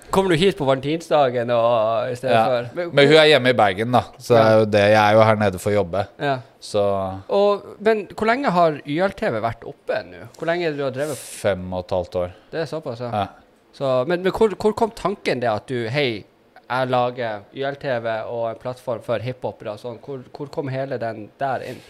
Kommer 0.09 0.33
du 0.33 0.39
hit 0.41 0.57
på 0.57 0.65
valentinsdagen 0.65 1.51
og, 1.53 2.09
i 2.09 2.15
stedet 2.17 2.33
ja. 2.33 2.45
for 2.47 2.69
men, 2.77 2.87
men, 2.97 3.09
hun 3.11 3.19
er 3.21 3.27
hjemme 3.29 3.51
i 3.53 3.57
Bergen, 3.57 3.91
da. 3.93 4.01
Så 4.17 4.37
ja. 4.37 4.45
er 4.45 4.63
det. 4.65 4.81
jeg 4.89 4.99
er 5.03 5.17
jo 5.17 5.25
her 5.27 5.37
nede 5.37 5.61
for 5.61 5.69
å 5.69 5.75
jobbe. 5.75 6.05
Ja. 6.17 6.39
Så 6.59 6.85
og, 7.27 7.67
Men 7.85 8.07
hvor 8.15 8.29
lenge 8.29 8.53
har 8.55 8.79
YLTV 8.89 9.37
vært 9.43 9.67
oppe 9.69 10.01
nå? 10.07 10.23
Hvor 10.37 10.49
lenge 10.49 10.65
har 10.65 10.79
du 10.79 10.81
drevet? 10.97 11.19
Fem 11.19 11.61
og 11.69 11.85
et 11.85 11.93
halvt 11.97 12.17
år. 12.23 12.33
Det 12.49 12.63
er 12.63 12.71
såpass, 12.71 13.05
ja. 13.05 13.27
Så, 13.75 13.91
men, 14.09 14.25
men 14.25 14.33
hvor, 14.33 14.53
hvor, 14.57 14.73
kom 14.77 14.91
tanken 14.97 15.43
det 15.43 15.51
at 15.51 15.69
du 15.69 15.85
Hei, 15.93 16.23
jeg 16.69 16.89
lager 16.89 17.45
YLTV 17.53 18.09
og 18.29 18.43
en 18.49 18.59
plattform 18.61 19.05
for 19.05 19.21
hiphopere 19.23 19.77
og 19.77 19.81
sånn. 19.81 20.01
Hvor, 20.03 20.25
hvor 20.33 20.49
kom 20.53 20.73
hele 20.73 20.97
den 21.01 21.27
der 21.41 21.69
inn? 21.69 21.81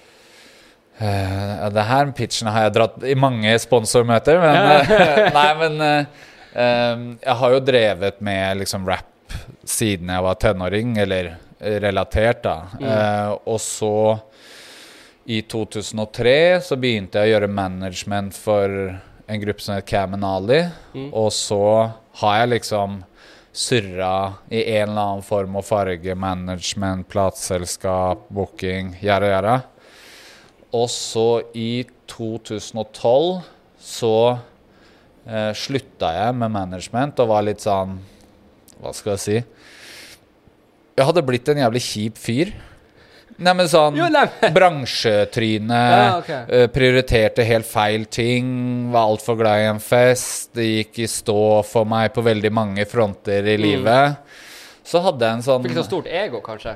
Uh, 0.99 1.69
det 1.71 1.85
her 1.87 2.09
pitchen 2.11 2.49
har 2.51 2.65
jeg 2.67 2.75
dratt 2.75 3.03
i 3.07 3.15
mange 3.15 3.53
sponsormøter, 3.63 4.41
men 4.43 4.57
uh, 4.83 5.19
Nei, 5.37 5.49
men 5.61 5.77
uh, 5.79 6.25
Jeg 7.23 7.35
har 7.41 7.53
jo 7.53 7.61
drevet 7.63 8.19
med 8.25 8.59
liksom 8.63 8.87
rap 8.89 9.07
siden 9.63 10.09
jeg 10.11 10.25
var 10.25 10.39
tenåring, 10.41 10.97
eller 10.99 11.35
relatert, 11.59 12.41
da. 12.41 12.55
Mm. 12.79 13.35
og 13.51 13.59
så, 13.61 14.17
i 15.29 15.41
2003, 15.45 16.33
så 16.65 16.77
begynte 16.79 17.19
jeg 17.19 17.27
å 17.27 17.33
gjøre 17.35 17.51
management 17.51 18.33
for 18.33 18.73
en 19.29 19.41
gruppe 19.43 19.61
som 19.61 19.75
het 19.75 19.85
Camen 19.85 20.23
Ali. 20.25 20.63
Mm. 20.95 21.11
Og 21.13 21.29
så 21.35 21.91
har 22.23 22.37
jeg 22.39 22.53
liksom 22.55 23.03
surra 23.53 24.13
i 24.49 24.63
en 24.63 24.89
eller 24.89 25.01
annen 25.01 25.25
form 25.25 25.59
og 25.59 25.67
farge. 25.67 26.15
Management, 26.15 27.07
plateselskap, 27.11 28.25
booking, 28.33 28.95
gjerda 29.03 29.29
gjæra. 29.33 29.57
Og 30.75 30.85
så 30.93 31.27
i 31.57 31.85
2012 32.09 33.41
så 33.79 34.15
eh, 35.25 35.51
slutta 35.57 36.11
jeg 36.13 36.37
med 36.37 36.53
management 36.53 37.21
og 37.23 37.31
var 37.31 37.45
litt 37.47 37.63
sånn 37.63 37.95
Hva 38.79 38.93
skal 38.95 39.15
jeg 39.15 39.23
si? 39.23 39.37
Jeg 40.99 41.07
hadde 41.07 41.23
blitt 41.25 41.49
en 41.49 41.61
jævlig 41.61 41.81
kjip 41.83 42.19
fyr. 42.19 42.51
Neimen 43.39 43.69
sånn 43.71 43.95
bransjetryne. 44.55 45.77
Ja, 45.79 46.17
okay. 46.17 46.41
uh, 46.51 46.65
prioriterte 46.73 47.45
helt 47.47 47.67
feil 47.69 48.03
ting. 48.11 48.49
Var 48.91 49.13
altfor 49.13 49.37
glad 49.39 49.63
i 49.63 49.69
en 49.69 49.79
fest. 49.79 50.51
Det 50.59 50.65
gikk 50.67 50.99
i 51.05 51.07
stå 51.07 51.39
for 51.67 51.87
meg 51.87 52.11
på 52.15 52.25
veldig 52.25 52.51
mange 52.51 52.83
fronter 52.89 53.47
i 53.47 53.55
mm. 53.55 53.63
livet. 53.63 54.35
Så 54.83 54.99
hadde 55.05 55.23
jeg 55.23 55.39
en 55.39 55.45
sånn 55.45 55.63
Fikk 55.69 55.79
så 55.79 55.87
stort 55.87 56.11
ego, 56.11 56.43
kanskje? 56.43 56.75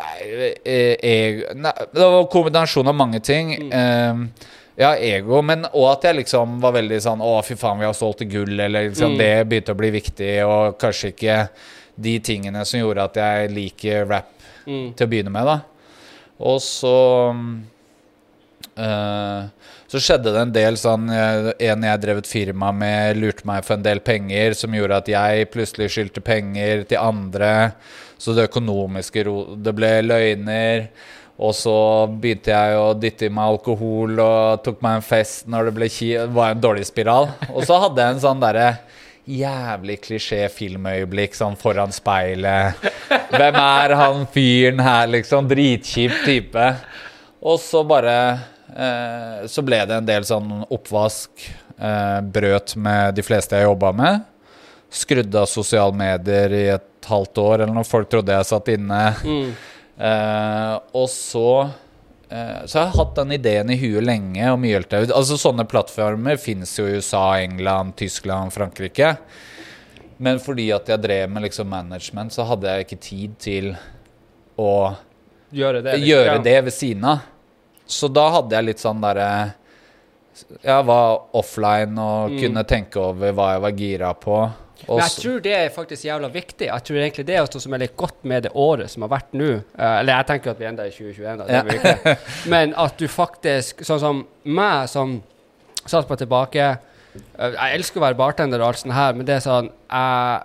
Nei, 0.00 0.54
eh, 0.64 1.42
nei, 1.54 1.72
Det 1.92 2.08
var 2.14 2.26
kombinasjon 2.32 2.88
av 2.88 2.96
mange 2.96 3.20
ting. 3.20 3.52
Mm. 3.56 3.70
Uh, 3.72 4.48
ja, 4.80 4.94
ego, 4.96 5.42
men 5.44 5.66
òg 5.68 5.90
at 5.90 6.06
jeg 6.08 6.20
liksom 6.22 6.60
var 6.62 6.72
veldig 6.72 7.00
sånn 7.04 7.20
Å, 7.20 7.34
fy 7.44 7.56
faen, 7.58 7.82
vi 7.82 7.84
har 7.84 7.96
solgt 7.96 8.22
gull, 8.30 8.54
eller 8.54 8.88
liksom, 8.88 9.12
mm. 9.12 9.18
det 9.20 9.32
begynte 9.50 9.74
å 9.74 9.80
bli 9.80 9.90
viktig, 9.92 10.30
og 10.46 10.78
kanskje 10.80 11.10
ikke 11.12 11.40
de 12.00 12.14
tingene 12.24 12.62
som 12.64 12.80
gjorde 12.80 13.04
at 13.10 13.18
jeg 13.20 13.50
liker 13.52 14.08
rap 14.08 14.30
mm. 14.64 14.94
til 14.96 15.04
å 15.04 15.10
begynne 15.10 15.34
med, 15.34 15.50
da. 15.50 15.58
Og 16.48 16.62
så 16.64 16.94
uh, 17.36 17.44
så 19.90 20.00
skjedde 20.00 20.32
det 20.32 20.40
en 20.40 20.52
del 20.54 20.76
sånn 20.78 21.08
En 21.10 21.82
jeg 21.84 22.00
drev 22.00 22.20
et 22.20 22.28
firma 22.30 22.70
med, 22.72 23.18
lurte 23.20 23.44
meg 23.48 23.64
for 23.66 23.76
en 23.76 23.84
del 23.84 24.00
penger, 24.04 24.54
som 24.56 24.74
gjorde 24.76 25.00
at 25.02 25.10
jeg 25.10 25.48
plutselig 25.52 25.90
skyldte 25.92 26.22
penger 26.24 26.84
til 26.88 27.02
andre. 27.02 27.72
Så 28.20 28.36
det 28.36 28.48
økonomiske 28.50 29.24
Det 29.64 29.74
ble 29.76 29.92
løgner. 30.06 30.86
Og 31.40 31.54
så 31.56 31.74
begynte 32.20 32.52
jeg 32.52 32.76
å 32.76 32.92
dytte 33.00 33.30
i 33.30 33.32
meg 33.32 33.54
alkohol 33.54 34.18
og 34.20 34.64
tok 34.64 34.82
meg 34.84 34.98
en 34.98 35.06
fest 35.06 35.46
når 35.48 35.70
det 35.70 35.76
ble 35.78 35.88
ki 35.88 36.10
var 36.36 36.52
en 36.52 36.60
dårlig 36.60 36.84
spiral. 36.90 37.30
Og 37.48 37.64
så 37.64 37.78
hadde 37.80 38.04
jeg 38.04 38.16
en 38.16 38.24
sånn 38.26 38.42
derre 38.42 38.66
jævlig 39.30 39.96
klisjé 40.04 40.42
filmøyeblikk 40.52 41.36
sånn 41.38 41.56
foran 41.60 41.94
speilet. 41.96 42.76
Hvem 43.32 43.56
er 43.62 43.94
han 43.96 44.26
fyren 44.34 44.82
her, 44.84 45.08
liksom? 45.16 45.48
Dritkjip 45.48 46.12
type. 46.26 46.66
Og 47.40 47.60
så 47.60 47.82
bare 47.88 48.14
eh, 48.76 49.46
Så 49.48 49.64
ble 49.64 49.80
det 49.88 49.96
en 49.96 50.08
del 50.08 50.26
sånn 50.28 50.64
oppvask. 50.68 51.46
Eh, 51.80 52.20
brøt 52.20 52.76
med 52.76 53.16
de 53.16 53.24
fleste 53.24 53.56
jeg 53.56 53.68
jobba 53.68 53.92
med. 53.96 54.24
Skrudde 54.92 55.44
av 55.44 55.48
sosiale 55.48 55.96
medier 55.96 56.52
i 56.52 56.64
et 56.74 57.08
halvt 57.08 57.40
år 57.40 57.62
eller 57.62 57.72
når 57.76 57.88
Folk 57.88 58.10
trodde 58.12 58.36
jeg 58.36 58.50
satt 58.52 58.74
inne. 58.76 59.04
Mm. 59.24 59.52
Eh, 60.00 60.74
og 60.96 61.10
så 61.12 61.48
eh, 61.60 62.62
Så 62.64 62.78
jeg 62.78 62.86
har 62.86 62.94
hatt 62.94 63.18
den 63.18 63.34
ideen 63.36 63.68
i 63.68 63.76
huet 63.76 64.00
lenge 64.00 64.46
om 64.48 64.62
YLTV. 64.64 65.10
Altså 65.12 65.36
Sånne 65.36 65.66
plattformer 65.68 66.40
finnes 66.40 66.72
jo 66.78 66.86
i 66.88 66.94
USA, 66.96 67.34
England, 67.42 67.98
Tyskland, 68.00 68.54
Frankrike. 68.54 69.10
Men 70.24 70.40
fordi 70.40 70.70
at 70.72 70.88
jeg 70.88 71.04
drev 71.04 71.28
med 71.28 71.44
liksom 71.44 71.68
management, 71.68 72.32
så 72.32 72.48
hadde 72.48 72.72
jeg 72.72 72.86
ikke 72.86 73.00
tid 73.10 73.36
til 73.44 73.68
å 74.56 74.70
gjøre 75.52 75.82
det, 75.84 75.98
gjøre 76.06 76.38
det 76.44 76.56
ved 76.64 76.72
siden 76.72 77.04
av. 77.04 77.18
Så 77.90 78.08
da 78.12 78.28
hadde 78.36 78.54
jeg 78.54 78.64
litt 78.70 78.78
sånn 78.82 79.00
derre 79.02 79.54
Jeg 80.64 80.84
var 80.86 81.18
offline 81.36 81.98
og 82.00 82.30
Mm. 82.30 82.38
kunne 82.40 82.62
tenke 82.64 82.96
over 83.02 83.32
hva 83.32 83.52
jeg 83.52 83.60
var 83.60 83.72
gira 83.76 84.12
på. 84.14 84.36
Men 84.88 84.98
jeg 85.02 85.10
tror 85.20 85.40
det 85.42 85.52
er 85.52 85.68
faktisk 85.68 86.04
jævla 86.06 86.30
viktig. 86.32 86.66
Jeg 86.70 86.82
tror 86.86 86.96
egentlig 86.96 87.26
det 87.26 87.34
er 87.36 87.42
også 87.42 87.60
som 87.60 87.74
er 87.74 87.78
litt 87.82 87.96
godt 87.96 88.24
med 88.24 88.42
det 88.44 88.52
året 88.54 88.88
som 88.88 89.02
har 89.02 89.10
vært 89.10 89.34
nå. 89.36 89.50
Eh, 89.78 89.98
eller 90.00 90.14
jeg 90.16 90.26
tenker 90.30 90.50
at 90.54 90.58
vi 90.58 90.64
enda 90.64 90.82
er 90.84 90.88
i 90.88 90.90
2021, 90.90 91.36
da. 91.36 91.44
Det 91.44 91.84
Ja. 92.06 92.14
Men 92.48 92.72
at 92.74 92.96
du 92.96 93.06
faktisk 93.08 93.82
Sånn 93.84 94.00
som 94.00 94.26
meg, 94.44 94.88
som 94.88 95.22
satt 95.84 96.08
på 96.08 96.16
tilbake 96.16 96.78
eh, 97.38 97.50
Jeg 97.50 97.74
elsker 97.76 98.00
å 98.00 98.06
være 98.06 98.16
bartender 98.16 98.60
og 98.62 98.68
alt 98.68 98.78
sånt 98.78 98.94
her, 98.94 99.12
men 99.12 99.26
det 99.26 99.34
er 99.36 99.44
sånn 99.44 99.68
Jeg, 99.90 100.42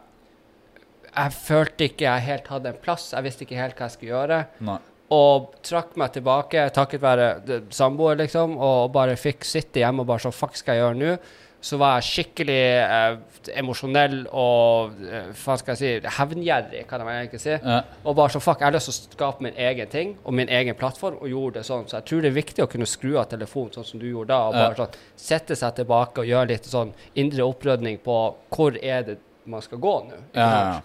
jeg 1.16 1.32
følte 1.32 1.88
ikke 1.88 2.04
jeg 2.10 2.22
helt 2.28 2.48
hadde 2.52 2.68
en 2.74 2.82
plass. 2.84 3.12
Jeg 3.14 3.24
visste 3.24 3.46
ikke 3.46 3.56
helt 3.62 3.76
hva 3.78 3.88
jeg 3.88 3.92
skulle 3.96 4.12
gjøre. 4.12 4.46
Nei. 4.60 4.80
Og 5.14 5.52
trakk 5.62 5.96
meg 6.02 6.14
tilbake 6.16 6.64
takket 6.74 7.02
være 7.04 7.62
samboer, 7.70 8.16
liksom, 8.24 8.56
og 8.58 8.92
bare 8.96 9.16
fikk 9.20 9.46
sitte 9.46 9.84
hjemme 9.84 10.02
og 10.02 10.08
bare 10.10 10.24
sånn 10.24 10.34
Fuck, 10.34 10.56
skal 10.58 10.76
jeg 10.80 10.82
gjøre 10.86 10.98
nå? 11.02 11.18
Så 11.66 11.78
var 11.82 11.96
jeg 11.98 12.06
skikkelig 12.06 12.58
eh, 12.78 13.16
emosjonell 13.58 14.28
og 14.38 14.92
eh, 15.02 15.32
hva 15.44 15.56
skal 15.58 15.74
jeg 15.74 15.80
si 16.02 16.10
hevngjerrig, 16.18 16.84
kan 16.90 17.02
jeg 17.02 17.24
egentlig 17.24 17.40
si. 17.42 17.56
Ja. 17.56 17.80
Og 18.06 18.14
bare 18.20 18.34
så 18.36 18.42
fuck, 18.42 18.60
jeg 18.62 18.68
har 18.68 18.76
lyst 18.76 18.92
til 18.92 18.94
å 19.10 19.16
skape 19.16 19.42
min 19.48 19.58
egen 19.58 19.90
ting 19.90 20.12
og 20.24 20.34
min 20.38 20.50
egen 20.54 20.78
plattform, 20.78 21.18
og 21.22 21.30
gjorde 21.32 21.60
det 21.62 21.66
sånn. 21.66 21.88
Så 21.90 21.98
jeg 21.98 22.06
tror 22.10 22.22
det 22.22 22.30
er 22.30 22.38
viktig 22.38 22.66
å 22.66 22.70
kunne 22.70 22.86
skru 22.90 23.16
av 23.18 23.26
telefonen 23.32 23.74
sånn 23.74 23.88
som 23.90 24.02
du 24.02 24.06
gjorde 24.12 24.30
da, 24.34 24.42
og 24.50 24.54
Ja. 24.54 24.68
bare 24.68 24.78
sånn 24.84 25.00
sette 25.18 25.58
seg 25.58 25.74
tilbake 25.82 26.22
og 26.22 26.30
gjøre 26.30 26.52
litt 26.54 26.70
sånn 26.70 26.94
indre 27.16 27.46
opprydning 27.50 27.98
på 28.06 28.20
hvor 28.54 28.78
er 28.82 29.02
det 29.10 29.18
man 29.46 29.62
skal 29.66 29.82
gå 29.82 29.96
nå. 30.10 30.22
Ja. 30.38 30.82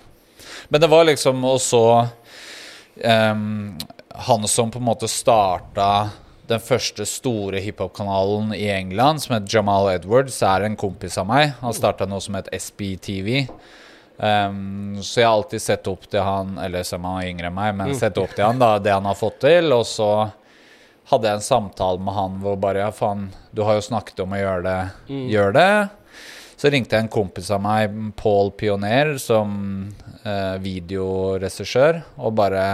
Men 0.72 0.80
det 0.80 0.88
var 0.88 1.04
liksom 1.04 1.44
også 1.44 1.82
ehm, 3.04 3.76
Han 4.14 4.48
som 4.48 4.70
på 4.70 4.78
en 4.78 4.88
måte 4.88 5.08
starta 5.08 6.10
den 6.50 6.60
første 6.60 7.06
store 7.06 7.60
hiphop-kanalen 7.62 8.54
i 8.56 8.66
England, 8.72 9.22
som 9.22 9.36
het 9.36 9.52
Jamal 9.52 9.92
Edwards, 9.92 10.40
er 10.42 10.66
en 10.66 10.76
kompis 10.78 11.18
av 11.20 11.28
meg. 11.30 11.52
Han 11.60 11.76
starta 11.76 12.08
noe 12.10 12.22
som 12.24 12.34
het 12.38 12.50
SBTV. 12.50 13.44
Um, 14.18 14.98
så 15.02 15.22
jeg 15.22 15.28
har 15.28 15.36
alltid 15.38 15.62
sett 15.62 15.86
opp 15.88 16.02
til 16.12 16.20
han 16.20 16.58
Eller 16.60 16.82
som 16.84 17.06
han 17.08 17.22
er 17.22 17.30
yngre 17.30 17.48
enn 17.48 17.54
meg, 17.56 17.70
men 17.78 17.94
sett 17.96 18.18
opp 18.20 18.34
til 18.34 18.44
han 18.44 18.58
da, 18.60 18.74
det 18.82 18.92
han 18.92 19.06
har 19.08 19.16
fått 19.16 19.38
til. 19.46 19.70
Og 19.72 19.86
så 19.88 20.10
hadde 21.10 21.30
jeg 21.30 21.38
en 21.38 21.46
samtale 21.46 22.02
med 22.02 22.14
han 22.18 22.36
hvor 22.42 22.58
bare 22.60 22.84
Ja, 22.84 22.90
faen, 22.94 23.30
du 23.54 23.64
har 23.66 23.78
jo 23.78 23.86
snakket 23.86 24.20
om 24.26 24.34
å 24.36 24.42
gjøre 24.42 24.66
det. 24.66 24.80
Gjør 25.32 25.56
det. 25.56 25.72
Så 26.60 26.68
ringte 26.68 26.98
jeg 26.98 27.06
en 27.06 27.14
kompis 27.14 27.48
av 27.54 27.62
meg, 27.64 27.94
Paul 28.20 28.50
Pioner, 28.52 29.14
som 29.22 29.54
eh, 30.28 30.56
videoregissør, 30.60 32.02
og 32.20 32.34
bare 32.36 32.64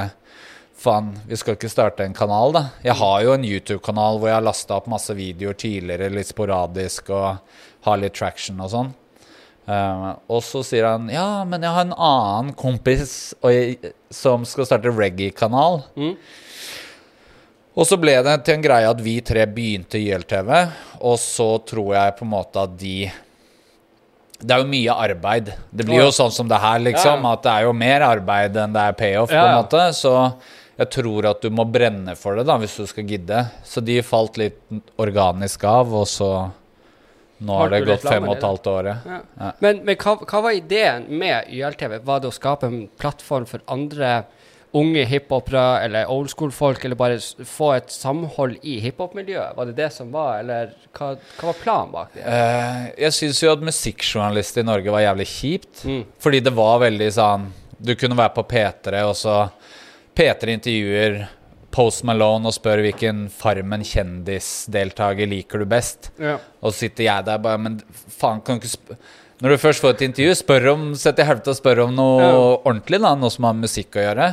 Faen, 0.87 1.09
vi 1.27 1.35
skal 1.39 1.57
ikke 1.57 1.71
starte 1.73 2.05
en 2.07 2.15
kanal, 2.15 2.53
da. 2.55 2.61
Jeg 2.85 2.95
har 3.01 3.23
jo 3.25 3.33
en 3.35 3.47
YouTube-kanal 3.47 4.21
hvor 4.21 4.31
jeg 4.31 4.37
har 4.39 4.45
lasta 4.47 4.77
opp 4.79 4.87
masse 4.91 5.15
videoer 5.19 5.57
tidligere, 5.59 6.13
litt 6.15 6.31
sporadisk, 6.31 7.11
og 7.11 7.41
har 7.89 7.99
litt 7.99 8.15
traction 8.15 8.61
og 8.63 8.71
sånn. 8.71 8.93
Uh, 9.67 10.13
og 10.31 10.45
så 10.47 10.61
sier 10.63 10.85
han 10.87 11.09
ja, 11.11 11.43
men 11.43 11.65
jeg 11.67 11.75
har 11.75 11.89
en 11.89 11.95
annen 11.99 12.53
kompis 12.55 13.35
jeg, 13.43 13.95
som 14.15 14.45
skal 14.47 14.69
starte 14.69 14.93
reggae-kanal. 14.95 15.81
Mm. 15.99 16.13
Og 17.77 17.89
så 17.89 17.99
ble 18.01 18.15
det 18.25 18.37
til 18.47 18.57
en 18.57 18.63
greie 18.65 18.89
at 18.89 19.01
vi 19.03 19.17
tre 19.27 19.43
begynte 19.51 19.99
i 19.99 20.07
YLTV, 20.07 20.53
og 21.03 21.19
så 21.21 21.49
tror 21.67 21.97
jeg 21.97 22.15
på 22.21 22.25
en 22.25 22.31
måte 22.33 22.63
at 22.63 22.77
de 22.79 23.11
Det 24.39 24.53
er 24.53 24.63
jo 24.63 24.69
mye 24.69 24.95
arbeid. 25.09 25.51
Det 25.73 25.89
blir 25.89 26.05
jo 26.05 26.13
sånn 26.15 26.31
som 26.33 26.47
det 26.49 26.61
her, 26.61 26.79
liksom. 26.85 27.27
Ja. 27.27 27.35
At 27.35 27.43
det 27.43 27.53
er 27.57 27.67
jo 27.67 27.75
mer 27.75 28.07
arbeid 28.07 28.57
enn 28.61 28.73
det 28.77 28.87
er 28.87 28.97
payoff, 29.03 29.31
på 29.33 29.35
Ja, 29.35 29.49
en 29.51 29.59
måte. 29.65 29.83
Så 29.97 30.15
jeg 30.77 30.93
tror 30.93 31.31
at 31.31 31.41
du 31.41 31.49
må 31.55 31.65
brenne 31.69 32.13
for 32.19 32.37
det, 32.37 32.47
da, 32.49 32.59
hvis 32.61 32.77
du 32.77 32.87
skal 32.89 33.09
gidde. 33.09 33.47
Så 33.65 33.81
de 33.85 33.97
falt 34.05 34.37
litt 34.41 34.61
organisk 35.01 35.65
av, 35.69 35.95
og 36.03 36.09
så 36.11 36.31
Nå 37.37 37.53
har 37.53 37.69
det 37.69 37.83
gått 37.85 38.01
fem 38.01 38.25
og 38.25 38.39
et 38.39 38.45
halvt 38.47 38.69
år, 38.73 38.87
ja. 38.89 39.17
Ja. 39.37 39.49
Men, 39.61 39.83
men 39.85 39.99
hva, 40.01 40.15
hva 40.23 40.39
var 40.47 40.55
ideen 40.57 41.03
med 41.21 41.51
YLTV? 41.53 41.99
Var 42.07 42.23
det 42.23 42.31
å 42.31 42.33
skape 42.33 42.71
en 42.71 42.79
plattform 42.97 43.45
for 43.45 43.61
andre 43.69 44.23
unge 44.77 45.05
hiphopere 45.09 45.65
eller 45.85 46.09
old 46.13 46.31
school-folk, 46.33 46.85
eller 46.85 46.99
bare 46.99 47.19
få 47.21 47.75
et 47.77 47.93
samhold 47.93 48.57
i 48.65 48.79
hiphop-miljøet? 48.85 49.53
Var 49.57 49.69
det 49.69 49.77
det 49.79 49.91
som 49.95 50.09
var, 50.15 50.41
eller 50.41 50.73
hva, 50.97 51.13
hva 51.37 51.51
var 51.51 51.61
planen 51.61 51.93
bak 51.93 52.17
det? 52.17 52.25
Eh, 52.25 52.83
jeg 53.05 53.19
syns 53.19 53.43
jo 53.45 53.53
at 53.53 53.69
musikkjournalister 53.69 54.65
i 54.65 54.69
Norge 54.71 54.97
var 54.97 55.05
jævlig 55.05 55.29
kjipt. 55.33 55.85
Mm. 55.85 56.03
Fordi 56.25 56.43
det 56.49 56.57
var 56.57 56.81
veldig 56.85 57.13
sånn 57.21 57.51
Du 57.77 57.93
kunne 58.01 58.17
være 58.17 58.33
på 58.33 58.47
P3, 58.49 59.05
og 59.05 59.13
så 59.21 59.37
P3 60.17 60.55
intervjuer 60.57 61.19
Post 61.77 62.07
Malone 62.09 62.49
og 62.49 62.55
spør 62.57 62.81
hvilken 62.87 63.27
Farmen 63.33 63.83
kjendisdeltaker 63.85 65.29
liker 65.29 65.61
du 65.61 65.67
best. 65.69 66.11
Ja. 66.17 66.39
Og 66.63 66.73
så 66.73 66.87
sitter 66.87 67.05
jeg 67.09 67.27
der 67.29 67.39
bare 67.45 67.61
Men 67.61 67.81
faen, 67.93 68.41
kan 68.41 68.57
du 68.57 68.65
ikke 68.65 68.73
sp 68.73 68.95
Når 69.45 69.53
du 69.53 69.57
først 69.61 69.83
får 69.85 69.97
et 69.99 70.05
intervju, 70.09 70.35
spør 70.41 70.69
om 70.73 70.87
Sett 70.97 71.21
i 71.21 71.27
helvete 71.29 71.53
og 71.53 71.59
spør 71.59 71.83
om 71.85 71.95
noe 71.99 72.23
Ja. 72.23 72.31
ordentlig, 72.65 73.01
da. 73.05 73.15
Noe 73.15 73.31
som 73.35 73.45
har 73.45 73.53
med 73.59 73.67
musikk 73.69 73.99
å 74.01 74.07
gjøre. 74.07 74.29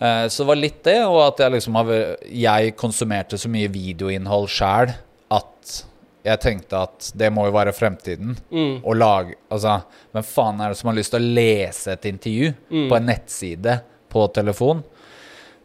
Eh, 0.00 0.26
så 0.28 0.42
det 0.42 0.48
var 0.50 0.56
litt 0.60 0.82
det, 0.84 0.98
og 1.04 1.20
at 1.28 1.38
jeg 1.44 1.52
liksom 1.56 1.74
har 1.80 1.94
Jeg 2.28 2.76
konsumerte 2.76 3.38
så 3.40 3.48
mye 3.52 3.68
videoinnhold 3.72 4.48
sjæl 4.52 4.92
at 5.30 5.78
jeg 6.24 6.40
tenkte 6.40 6.76
at 6.82 7.12
det 7.16 7.30
må 7.32 7.46
jo 7.48 7.52
være 7.56 7.72
fremtiden. 7.72 8.34
Mm. 8.52 8.82
Å 8.84 8.92
lage 8.96 9.38
Altså, 9.50 9.78
hvem 10.12 10.24
faen 10.28 10.60
er 10.60 10.68
det 10.74 10.76
som 10.82 10.90
har 10.92 10.96
lyst 11.00 11.14
til 11.14 11.20
å 11.24 11.34
lese 11.40 11.92
et 11.96 12.04
intervju 12.12 12.52
Mm. 12.70 12.88
på 12.90 12.96
en 13.00 13.06
nettside 13.08 13.80
på 14.10 14.26
telefon? 14.34 14.82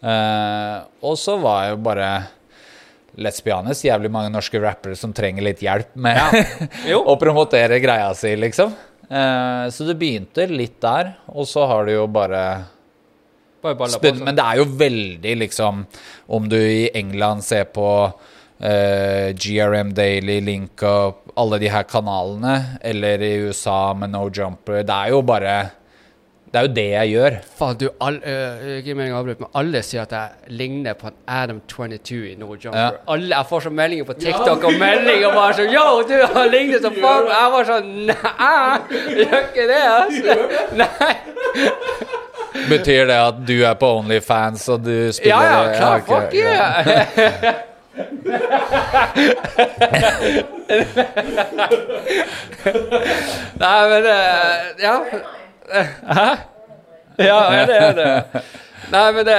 Eh, 0.06 0.78
og 1.06 1.18
så 1.18 1.38
var 1.42 1.66
jeg 1.66 1.76
jo 1.76 1.84
bare 1.86 2.10
Let's 3.16 3.40
be 3.40 3.54
honest, 3.56 3.86
jævlig 3.88 4.10
mange 4.12 4.28
norske 4.34 4.60
rappere 4.60 4.98
som 5.00 5.14
trenger 5.16 5.46
litt 5.46 5.62
hjelp 5.64 5.94
med 6.04 6.18
ja. 6.20 6.98
å 7.00 7.16
promotere 7.16 7.80
greia 7.80 8.10
si, 8.18 8.34
liksom. 8.36 8.74
Eh, 9.08 9.68
så 9.72 9.88
det 9.88 9.96
begynte 10.02 10.50
litt 10.52 10.82
der, 10.84 11.14
og 11.32 11.48
så 11.48 11.64
har 11.70 11.88
du 11.88 11.94
jo 11.96 12.08
bare 12.12 12.42
Bare 13.64 13.78
balla 13.80 14.02
på 14.02 14.12
men 14.20 14.36
det 14.36 14.44
er 14.44 14.60
jo 14.60 14.66
veldig 14.78 15.36
liksom 15.42 15.84
Om 16.38 16.50
du 16.50 16.58
i 16.58 16.90
England 16.94 17.46
ser 17.46 17.70
på 17.74 17.88
eh, 18.60 19.32
GRM 19.32 19.94
Daily, 19.96 20.40
Link 20.42 20.84
Up, 20.84 21.32
alle 21.38 21.62
de 21.62 21.72
her 21.72 21.88
kanalene, 21.90 22.80
eller 22.82 23.24
i 23.24 23.34
USA 23.48 23.94
med 23.98 24.12
No 24.14 24.28
Jumper 24.28 24.84
Det 24.84 24.98
er 24.98 25.16
jo 25.16 25.24
bare 25.26 25.56
Det 26.56 26.62
er 26.62 26.68
jo 26.68 26.74
det 26.76 26.84
jeg 26.88 27.10
gjør. 27.12 27.34
Faen, 27.60 27.76
du, 27.76 27.90
all, 28.00 28.16
uh, 28.24 28.78
ikke 28.78 28.94
meningen 28.96 29.26
men 29.28 29.36
alle 29.60 29.82
sier 29.84 30.06
at 30.06 30.14
jeg 30.16 30.30
ligner 30.56 30.94
på 30.96 31.08
en 31.10 31.16
Adam 31.28 31.60
22 31.68 32.30
i 32.30 32.36
No 32.40 32.56
Jumper. 32.56 32.80
Ja. 32.80 32.92
Alle, 33.12 33.28
jeg 33.34 33.46
får 33.50 33.60
sånn 33.66 33.76
meldinger 33.76 34.06
på 34.08 34.14
TikTok 34.22 34.64
og 34.70 34.74
meldinger 34.80 35.36
bare 35.36 35.54
sånn 35.58 35.68
Yo, 35.74 35.84
du 36.08 36.16
har 36.24 36.48
lignet 36.54 36.82
som 36.88 36.96
faen! 36.96 37.28
Jeg 37.34 37.52
var 37.58 37.64
sånn 37.68 37.90
Nei, 38.08 38.16
gjør 39.20 39.36
ikke 39.42 39.66
det, 39.74 39.84
altså. 39.98 40.32
Nei. 40.86 41.16
Betyr 42.72 43.04
det 43.12 43.20
at 43.20 43.36
du 43.52 43.58
er 43.60 43.76
på 43.84 43.92
Onlyfans 44.00 44.64
og 44.72 44.80
du 44.88 45.12
spiller 45.12 45.36
Ja, 45.36 45.44
ja, 45.52 45.60
klar, 45.76 46.00
ok, 46.00 46.08
fuck 46.16 46.32
ja. 46.40 46.72
Nei, 53.60 53.82
men 53.92 54.04
øh, 54.06 54.12
Ja. 54.80 54.96
Hæ? 55.70 56.28
Ja, 57.18 57.66
det 57.66 57.76
er 57.80 57.94
det. 57.98 58.42
Nei, 58.92 59.06
men 59.16 59.26
det 59.26 59.36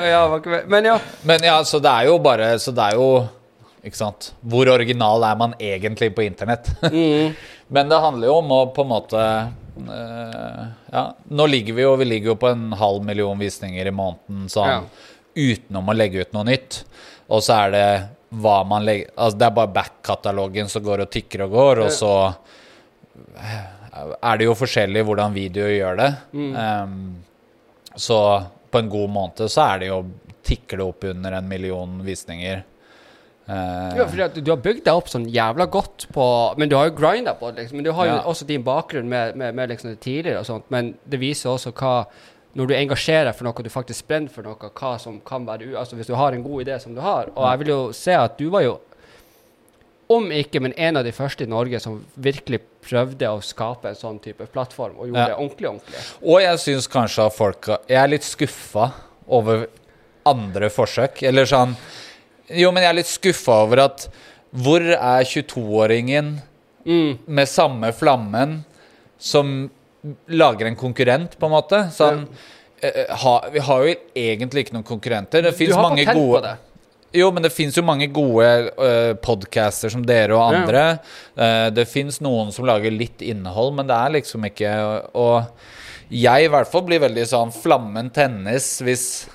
ja, 0.10 0.40
Men 0.68 0.84
ja. 0.84 0.98
Men 1.26 1.42
ja, 1.42 1.56
så 1.64 1.80
det 1.82 1.90
er 1.90 2.10
jo 2.10 2.18
bare 2.22 2.52
Så 2.62 2.70
det 2.76 2.84
er 2.92 2.98
jo 3.00 3.06
Ikke 3.82 3.98
sant? 3.98 4.28
Hvor 4.46 4.68
original 4.70 5.24
er 5.26 5.38
man 5.40 5.54
egentlig 5.58 6.12
på 6.14 6.22
internett? 6.22 6.70
Mm. 6.84 7.32
Men 7.74 7.90
det 7.90 7.98
handler 8.02 8.28
jo 8.28 8.36
om 8.42 8.52
å 8.54 8.60
på 8.74 8.84
en 8.84 8.90
måte 8.92 9.24
uh, 9.88 10.62
Ja, 10.92 11.04
nå 11.30 11.46
ligger 11.50 11.76
vi 11.78 11.86
jo 11.86 11.96
Vi 11.98 12.06
ligger 12.12 12.34
jo 12.34 12.38
på 12.42 12.52
en 12.52 12.68
halv 12.78 13.02
million 13.06 13.38
visninger 13.40 13.86
i 13.90 13.94
måneden 13.94 14.46
sånn 14.52 14.70
Ja. 14.70 14.80
utenom 15.34 15.88
å 15.90 15.94
legge 15.96 16.24
ut 16.26 16.32
noe 16.34 16.44
nytt. 16.50 16.82
Og 17.30 17.42
så 17.46 17.54
er 17.64 17.74
det 17.74 17.84
hva 18.42 18.60
man 18.66 18.84
legger 18.86 19.10
Altså 19.16 19.38
det 19.40 19.46
er 19.48 19.58
bare 19.58 19.74
back-katalogen 19.74 20.70
som 20.70 20.82
går 20.86 21.04
og 21.06 21.12
tikker 21.14 21.46
og 21.46 21.54
går, 21.54 21.84
og 21.86 21.94
så 21.94 22.14
er 24.22 24.40
det 24.40 24.46
jo 24.48 24.54
forskjellig 24.58 25.04
hvordan 25.08 25.34
videoer 25.36 25.74
gjør 25.76 26.00
det. 26.00 26.10
Mm. 26.32 26.50
Um, 26.56 27.94
så 27.96 28.18
på 28.70 28.78
en 28.78 28.90
god 28.92 29.10
måned 29.10 29.46
så 29.50 29.64
er 29.74 29.78
det 29.82 29.88
jo 29.90 30.02
tikker 30.46 30.78
det 30.80 30.84
opp 30.86 31.04
under 31.10 31.32
en 31.38 31.48
million 31.50 31.98
visninger. 32.06 32.62
Uh, 33.50 33.96
Ja, 33.98 34.04
fordi 34.06 34.42
du 34.46 34.50
har 34.52 34.60
bygd 34.62 34.84
deg 34.86 34.94
opp 34.94 35.08
sånn 35.10 35.24
jævla 35.26 35.66
godt 35.66 36.04
på 36.14 36.24
Men 36.56 36.68
du 36.70 36.76
har 36.76 36.86
jo 36.86 36.94
grinda 36.94 37.32
på 37.34 37.50
det, 37.50 37.64
liksom. 37.64 37.80
Men 37.80 37.84
du 37.88 37.92
har 37.96 38.06
jo 38.06 38.12
Ja. 38.14 38.22
også 38.30 38.46
din 38.46 38.62
bakgrunn 38.62 39.08
med, 39.08 39.34
med, 39.36 39.54
med 39.54 39.68
liksom 39.72 39.90
det 39.90 40.00
tidligere 40.00 40.38
og 40.38 40.46
sånt. 40.46 40.68
Men 40.70 40.94
det 41.08 41.18
viser 41.20 41.50
også 41.50 41.72
hva 41.72 42.06
Når 42.54 42.66
du 42.66 42.74
engasjerer 42.74 43.24
deg 43.28 43.34
for 43.38 43.44
noe, 43.46 43.62
du 43.62 43.70
faktisk 43.70 44.06
brenner 44.08 44.30
for 44.30 44.42
noe, 44.42 44.70
hva 44.74 44.98
som 44.98 45.20
kan 45.20 45.44
være. 45.46 45.68
Altså 45.78 45.94
hvis 45.94 46.06
du 46.10 46.14
har 46.18 46.32
en 46.34 46.42
god 46.42 46.64
idé 46.64 46.78
som 46.82 46.94
du 46.94 47.00
har. 47.00 47.28
Og 47.36 47.44
jeg 47.46 47.58
vil 47.60 47.68
jo 47.68 47.92
se 47.92 48.12
at 48.12 48.38
du 48.38 48.48
var 48.50 48.62
jo 48.62 48.78
om 50.10 50.30
ikke, 50.34 50.60
men 50.64 50.72
en 50.76 50.96
av 50.98 51.04
de 51.06 51.12
første 51.14 51.44
i 51.46 51.50
Norge 51.50 51.78
som 51.82 52.00
virkelig 52.18 52.58
prøvde 52.82 53.28
å 53.30 53.40
skape 53.44 53.88
en 53.92 53.98
sånn 53.98 54.18
type 54.22 54.46
plattform, 54.52 54.96
og 54.98 55.06
gjorde 55.08 55.22
Ja. 55.22 55.26
det 55.30 55.36
ordentlig, 55.38 55.68
ordentlig. 55.70 56.00
Og 56.22 56.40
jeg 56.42 56.58
syns 56.58 56.88
kanskje 56.90 57.26
at 57.26 57.32
folk 57.36 57.66
Jeg 57.88 57.96
er 58.02 58.08
litt 58.08 58.26
skuffa 58.26 58.92
over 59.28 59.66
andre 60.26 60.68
forsøk. 60.70 61.22
Eller 61.22 61.44
sånn 61.46 61.76
Jo, 62.50 62.72
men 62.72 62.82
jeg 62.82 62.90
er 62.90 62.94
litt 62.98 63.06
skuffa 63.06 63.62
over 63.62 63.78
at 63.84 64.08
Hvor 64.52 64.80
er 64.80 65.22
22-åringen 65.24 66.40
Mm. 66.86 67.18
med 67.28 67.46
samme 67.46 67.92
flammen 67.92 68.64
som 69.18 69.70
lager 70.28 70.66
en 70.66 70.76
konkurrent, 70.76 71.38
på 71.38 71.44
en 71.46 71.52
måte? 71.52 71.90
Sånn, 71.92 72.26
ja. 72.82 73.14
ha, 73.16 73.34
vi 73.52 73.58
har 73.60 73.84
jo 73.84 73.94
egentlig 74.16 74.64
ikke 74.64 74.72
noen 74.72 74.84
konkurrenter. 74.88 75.42
Det 75.42 75.52
Du 75.52 75.56
fins 75.58 75.74
har 75.74 75.82
mange 75.82 76.04
patent 76.06 76.16
på 76.16 76.26
gode 76.32 76.42
det. 76.42 76.56
Jo, 77.12 77.30
men 77.34 77.42
det 77.42 77.50
fins 77.52 77.74
jo 77.74 77.82
mange 77.82 78.06
gode 78.14 78.70
uh, 78.78 79.14
podcaster 79.18 79.90
som 79.90 80.04
dere 80.06 80.36
og 80.36 80.52
Ja. 80.52 80.60
andre. 80.60 80.84
Eh, 81.36 81.70
det 81.74 81.88
fins 81.88 82.20
noen 82.22 82.52
som 82.54 82.64
lager 82.68 82.90
litt 82.94 83.20
innhold, 83.22 83.74
men 83.74 83.86
det 83.88 83.96
er 83.96 84.10
liksom 84.20 84.44
ikke 84.46 84.70
Og 85.14 85.44
jeg 86.10 86.44
i 86.44 86.48
hvert 86.52 86.68
fall 86.70 86.82
blir 86.82 87.00
veldig 87.02 87.24
sånn 87.26 87.50
Flammen 87.54 88.10
tennes 88.14 88.80
hvis 88.82 89.26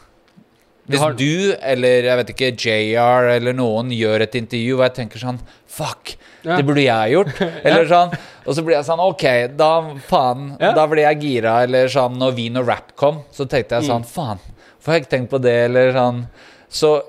hvis 0.88 1.00
har- 1.02 1.14
du 1.18 1.56
eller 1.66 2.04
jeg 2.04 2.18
vet 2.20 2.30
ikke, 2.30 2.50
JR 2.62 3.30
eller 3.36 3.54
noen 3.58 3.90
gjør 3.90 4.22
et 4.22 4.36
intervju 4.38 4.76
og 4.78 4.84
jeg 4.86 4.94
tenker 5.00 5.18
sånn 5.20 5.40
Fuck, 5.68 6.16
Ja. 6.46 6.58
det 6.58 6.66
burde 6.68 6.84
jeg 6.86 7.12
gjort. 7.16 7.42
Eller 7.66 7.86
sånn. 7.90 8.14
Og 8.46 8.54
så 8.56 8.62
blir 8.64 8.76
jeg 8.78 8.86
sånn 8.86 9.02
OK, 9.02 9.24
da 9.58 9.72
faen. 10.08 10.56
Ja. 10.62 10.70
Da 10.78 10.86
blir 10.88 11.02
jeg 11.04 11.20
gira. 11.20 11.64
Eller 11.66 11.88
sånn 11.92 12.16
når 12.22 12.32
Vin 12.38 12.56
og 12.62 12.68
Rap 12.70 12.94
kom, 12.96 13.24
så 13.34 13.44
tenkte 13.50 13.76
jeg 13.82 13.84
Mm. 13.84 13.90
sånn 13.90 14.06
Faen, 14.06 14.40
hvorfor 14.40 14.86
har 14.86 14.94
jeg 14.94 15.04
ikke 15.04 15.16
tenkt 15.18 15.30
på 15.34 15.42
det? 15.42 15.56
Eller 15.66 15.92
sånn. 15.92 16.28
Så 16.70 17.02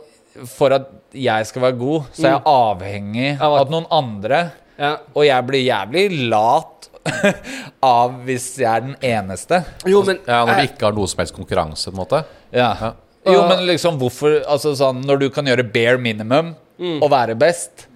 for 0.44 0.72
at 0.76 0.88
jeg 1.16 1.46
skal 1.46 1.62
være 1.62 1.78
god, 1.78 2.02
så 2.12 2.26
er 2.26 2.32
jeg 2.36 2.42
avhengig 2.46 3.30
Mm. 3.38 3.42
Av 3.42 3.54
at- 3.60 3.70
noen 3.70 3.86
andre. 3.90 4.40
Ja. 4.78 4.96
Og 5.14 5.24
jeg 5.24 5.46
blir 5.46 5.64
jævlig 5.64 6.28
lat 6.28 6.88
av 7.82 8.12
hvis 8.26 8.58
jeg 8.58 8.68
er 8.68 8.80
den 8.80 8.96
eneste. 9.00 9.64
Jo, 9.86 10.02
men 10.02 10.18
Ja, 10.26 10.44
Når 10.44 10.52
eh, 10.58 10.66
du 10.66 10.68
ikke 10.74 10.86
har 10.90 10.92
noe 10.92 11.06
som 11.08 11.18
helst 11.22 11.34
konkurranse, 11.36 11.90
på 11.90 11.94
en 11.96 12.00
måte. 12.04 12.24
Ja. 12.52 12.70
Ja. 12.80 12.92
Jo, 13.26 13.48
men 13.48 13.64
liksom 13.66 13.96
hvorfor 13.98 14.36
Altså 14.46 14.70
sånn 14.78 15.00
Når 15.04 15.18
du 15.18 15.30
kan 15.30 15.44
gjøre 15.48 15.64
bare 15.72 15.98
minimum 15.98 16.54
Mm. 16.78 17.02
og 17.02 17.08
være 17.10 17.34
best, 17.34 17.86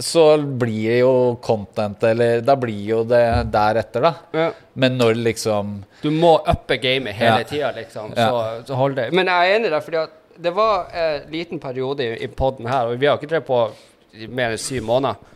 så 0.00 0.38
blir 0.58 0.98
jo 1.02 1.36
content 1.44 2.02
Eller 2.02 2.40
da 2.40 2.56
blir 2.56 2.80
jo 2.88 3.04
det 3.04 3.20
deretter, 3.52 4.00
da. 4.08 4.14
ja. 4.32 4.50
Men 4.74 4.96
når 4.98 5.14
liksom 5.22 5.84
Du 6.02 6.10
må 6.10 6.38
uppe 6.48 6.78
gamet 6.82 7.14
hele 7.14 7.38
Ja. 7.44 7.44
tida, 7.44 7.72
liksom. 7.76 8.14
Ja. 8.16 8.30
Så, 8.30 8.66
så 8.72 8.74
hold 8.74 8.96
det. 8.96 9.12
Men 9.12 9.26
jeg 9.26 9.50
er 9.52 9.58
enig 9.58 9.70
der, 9.70 9.80
fordi 9.80 10.02
at 10.02 10.10
det 10.36 10.52
var 10.54 10.88
en 10.92 11.30
liten 11.32 11.60
periode 11.62 12.04
i, 12.04 12.24
i 12.24 12.28
poden 12.28 12.66
her, 12.70 12.90
og 12.90 12.98
vi 13.00 13.08
har 13.08 13.18
ikke 13.18 13.30
drevet 13.30 13.48
på 13.48 14.28
mer 14.34 14.54
enn 14.54 14.60
syv 14.60 14.86
måneder. 14.88 15.32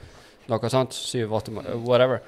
Noe 0.49 0.71
sånt. 0.73 0.97
Syv-åtte 0.97 1.52
måneder, 1.52 1.76
whatever. 1.85 2.23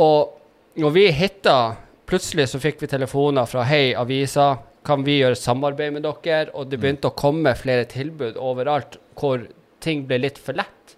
Og 0.00 0.80
når 0.80 0.94
vi 0.94 1.08
hitta 1.14 1.56
Plutselig 2.04 2.50
så 2.50 2.58
fikk 2.60 2.82
vi 2.82 2.88
telefoner 2.92 3.46
fra 3.48 3.62
Hei, 3.64 3.94
avisa. 3.96 4.58
Kan 4.84 5.06
vi 5.06 5.14
gjøre 5.22 5.38
samarbeid 5.40 5.94
med 5.94 6.04
dere? 6.04 6.50
Og 6.52 6.68
det 6.68 6.76
begynte 6.82 7.08
å 7.08 7.16
komme 7.16 7.54
flere 7.56 7.86
tilbud 7.88 8.36
overalt 8.36 8.98
hvor 9.16 9.46
ting 9.80 10.02
ble 10.04 10.18
litt 10.20 10.36
for 10.36 10.52
lett. 10.58 10.92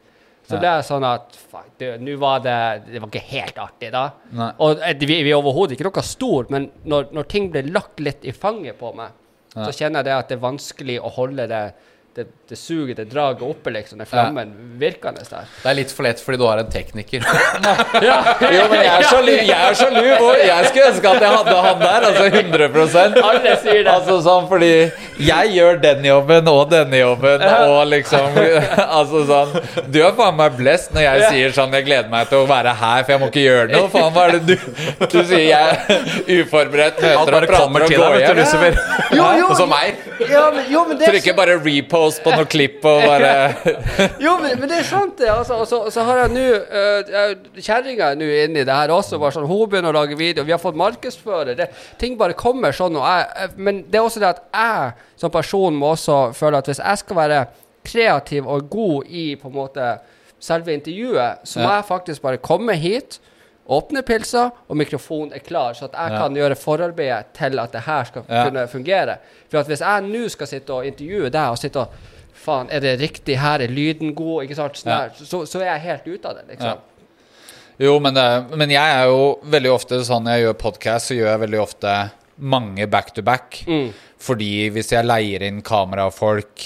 Så 0.47 0.59
det 0.63 0.67
er 0.67 0.83
sånn 0.87 1.07
at 1.07 1.35
fuck, 1.35 1.73
Nå 2.03 2.17
var 2.23 2.43
det 2.43 2.59
Det 2.87 3.01
var 3.03 3.09
ikke 3.11 3.23
helt 3.33 3.57
artig, 3.59 3.93
da. 3.95 4.05
Nei. 4.35 4.51
Og 4.63 4.83
eh, 4.83 4.99
vi, 4.99 5.21
vi 5.27 5.33
er 5.33 5.39
overhodet 5.39 5.75
ikke 5.75 5.89
noe 5.89 6.05
stor, 6.07 6.51
men 6.55 6.69
når, 6.87 7.09
når 7.15 7.31
ting 7.31 7.49
ble 7.55 7.65
lagt 7.71 8.03
litt 8.03 8.27
i 8.27 8.35
fanget 8.35 8.79
på 8.79 8.93
meg. 8.99 9.15
Så 9.57 9.73
kjenner 9.73 10.03
jeg 10.03 10.09
det 10.09 10.17
at 10.17 10.31
det 10.31 10.37
er 10.37 10.43
vanskelig 10.45 10.97
å 11.01 11.13
holde 11.17 11.47
det, 11.51 11.63
det, 12.17 12.27
det 12.49 12.57
suget, 12.61 12.97
det 12.97 13.09
draget 13.11 13.43
oppe, 13.43 13.71
liksom, 13.75 13.99
den 13.99 14.07
flammen 14.07 14.53
virkende 14.79 15.25
der. 15.27 15.49
Det 15.63 15.71
er 15.71 15.77
litt 15.81 15.91
for 15.91 16.07
lett 16.07 16.21
fordi 16.23 16.39
du 16.39 16.45
har 16.47 16.61
en 16.63 16.71
tekniker. 16.71 17.25
Jo, 18.07 18.65
men 18.71 18.81
jeg 18.83 18.91
er 18.93 19.05
sjalu. 19.09 19.33
Jeg 19.33 19.57
er 19.57 19.75
sjalu 19.77 20.05
og 20.23 20.39
jeg 20.39 20.69
skulle 20.69 20.89
ønske 20.93 21.11
at 21.11 21.25
jeg 21.25 21.33
hadde 21.33 21.55
han 21.65 21.81
der. 21.81 22.07
Altså 22.11 22.25
100% 22.29 23.17
Alle 23.25 23.55
sier 23.63 23.81
det. 23.81 23.93
Altså 23.93 24.17
sånn 24.25 24.47
fordi 24.51 24.71
jeg 25.27 25.53
gjør 25.57 25.81
den 25.83 26.05
jobben 26.07 26.51
og 26.53 26.71
denne 26.71 27.01
jobben 27.01 27.43
og 27.47 27.79
liksom 27.89 28.37
Altså 28.99 29.23
sånn 29.29 29.55
Du 29.93 29.99
er 30.05 30.13
faen 30.19 30.37
meg 30.39 30.57
blest 30.59 30.93
når 30.95 31.07
jeg 31.07 31.31
sier 31.33 31.55
sånn 31.57 31.75
Jeg 31.79 31.87
gleder 31.89 32.11
meg 32.13 32.29
til 32.31 32.45
å 32.45 32.49
være 32.49 32.75
her, 32.77 33.03
for 33.07 33.15
jeg 33.15 33.23
må 33.23 33.31
ikke 33.33 33.45
gjøre 33.47 33.67
noe. 33.73 33.91
Faen, 33.93 34.13
hva 34.15 34.27
er 34.29 34.37
det 34.37 34.43
du 34.47 35.07
Du 35.07 35.19
sier 35.23 35.47
jeg 35.47 35.97
er 35.97 36.43
uforberedt, 36.43 37.01
møter 37.03 37.17
og 37.17 37.49
prater 37.51 37.87
og 37.87 37.97
går 37.97 38.21
hjem. 38.23 38.41
Lucifer. 38.43 38.79
Jo, 39.17 39.27
jo, 39.41 39.51
Og 39.51 39.57
som 39.59 39.73
meg. 39.73 40.03
Ja, 40.31 40.47
men, 40.53 40.65
jo, 40.73 40.85
men 40.89 40.99
det 41.01 41.09
er 41.09 41.17
Trykker 41.17 41.37
bare 41.39 41.57
repost 41.63 42.23
på 42.25 42.36
noe 42.37 42.49
klipp 42.53 42.85
og 42.85 43.03
bare 43.03 43.33
Jo, 44.25 44.37
men, 44.43 44.59
men 44.61 44.69
det 44.69 44.79
er 44.79 44.87
sant, 44.89 45.19
det. 45.19 45.29
Altså, 45.33 45.55
og, 45.61 45.67
så, 45.71 45.81
og 45.89 45.93
så 45.95 46.05
har 46.09 46.23
jeg 46.25 46.35
nå 46.37 46.47
uh, 46.55 47.61
Kjerringa 47.61 48.11
er 48.13 48.21
nå 48.21 48.29
inne 48.45 48.63
i 48.63 48.67
det 48.69 48.77
her 48.79 48.93
også. 48.95 49.19
Bare 49.23 49.33
sånn, 49.37 49.47
hun 49.51 49.69
begynner 49.69 49.93
å 49.95 49.99
lage 50.01 50.17
video. 50.19 50.45
Vi 50.47 50.53
har 50.55 50.63
fått 50.63 50.79
markedsfører. 50.81 51.55
Det, 51.59 51.69
ting 51.99 52.17
bare 52.21 52.37
kommer 52.39 52.73
sånn. 52.77 52.99
Jeg, 53.01 53.53
men 53.57 53.85
det 53.91 54.01
er 54.01 54.07
også 54.09 54.21
det 54.23 54.33
at 54.35 54.43
jeg 54.55 54.93
som 55.17 55.31
person 55.33 55.75
må 55.79 55.95
også 55.95 56.21
føle 56.37 56.59
at 56.61 56.67
hvis 56.69 56.83
jeg 56.85 57.03
skal 57.05 57.17
være 57.23 57.45
kreativ 57.87 58.49
og 58.51 58.67
god 58.71 59.07
i 59.15 59.29
på 59.39 59.49
en 59.49 59.55
måte 59.57 59.93
selve 60.43 60.75
intervjuet, 60.75 61.45
så 61.49 61.61
må 61.63 61.69
Ja. 61.71 61.77
jeg 61.79 61.85
faktisk 61.89 62.23
bare 62.23 62.37
komme 62.43 62.75
hit. 62.77 63.21
Åpne 63.67 64.03
pilsa, 64.07 64.45
og 64.69 64.77
mikrofonen 64.79 65.33
er 65.35 65.41
klar, 65.43 65.73
så 65.75 65.89
at 65.89 65.95
jeg 65.99 66.13
Ja. 66.13 66.19
kan 66.23 66.35
gjøre 66.37 66.55
forarbeidet 66.55 67.33
til 67.35 67.59
at 67.59 67.73
det 67.73 67.81
her 67.83 68.05
skal 68.05 68.23
Ja. 68.29 68.45
kunne 68.45 68.69
fungere. 68.69 69.17
For 69.51 69.59
at 69.59 69.67
hvis 69.67 69.81
jeg 69.81 70.03
nå 70.03 70.29
skal 70.29 70.47
sitte 70.47 70.71
og 70.73 70.87
intervjue 70.87 71.31
deg 71.31 71.51
og 71.51 71.59
sitte 71.59 71.81
og 71.81 71.89
Faen, 72.45 72.69
er 72.71 72.81
det 72.85 72.99
riktig 73.01 73.39
her? 73.41 73.61
Er 73.65 73.69
lyden 73.73 74.15
god? 74.15 74.45
Ikke 74.45 74.55
sant? 74.59 74.77
Sånn 74.79 74.93
Ja. 74.93 75.09
så, 75.17 75.45
så 75.49 75.61
er 75.63 75.71
jeg 75.73 75.81
helt 75.89 76.07
ute 76.07 76.29
av 76.29 76.37
det, 76.37 76.45
liksom. 76.53 76.79
Jo, 77.79 77.99
men, 78.01 78.15
det, 78.17 78.27
men 78.57 78.71
jeg 78.73 78.93
er 79.01 79.05
jo 79.11 79.39
veldig 79.53 79.73
ofte 79.75 79.99
sånn 80.07 80.25
når 80.25 80.37
jeg 80.39 80.45
gjør 80.47 80.55
podkast, 80.63 81.11
så 81.11 81.17
gjør 81.19 81.31
jeg 81.33 81.41
veldig 81.45 81.61
ofte 81.61 81.97
mange 82.39 82.87
back 82.89 83.11
to 83.17 83.23
back. 83.23 83.59
Mm. 83.69 83.91
Fordi 84.19 84.51
hvis 84.73 84.93
jeg 84.95 85.05
leier 85.05 85.43
inn 85.45 85.59
kamerafolk, 85.65 86.65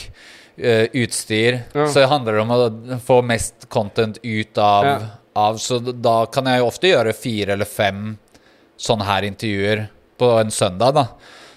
eh, 0.58 0.86
utstyr, 0.94 1.62
Ja. 1.74 1.86
så 1.90 2.06
handler 2.06 2.32
det 2.38 2.40
om 2.42 2.50
å 2.54 3.00
få 3.00 3.22
mest 3.24 3.68
content 3.68 4.18
ut 4.22 4.58
av, 4.58 4.84
Ja. 4.84 4.98
av 5.34 5.56
Så 5.58 5.80
da 5.80 6.26
kan 6.26 6.44
jeg 6.46 6.58
jo 6.60 6.66
ofte 6.66 6.88
gjøre 6.92 7.14
fire 7.14 7.52
eller 7.52 7.64
fem 7.64 8.18
sånne 8.78 9.04
her 9.04 9.22
intervjuer 9.22 9.88
på 10.18 10.40
en 10.40 10.50
søndag, 10.50 10.94
da. 10.94 11.06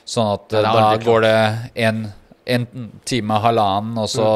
Sånn 0.05 0.33
at 0.33 0.51
Ja, 0.51 0.59
eh, 0.59 0.73
da 0.73 0.97
går 0.97 1.21
det 1.21 1.71
en, 1.75 2.13
en 2.45 2.67
time, 3.07 3.39
halvannen, 3.43 3.97
og 4.01 4.09
så 4.11 4.27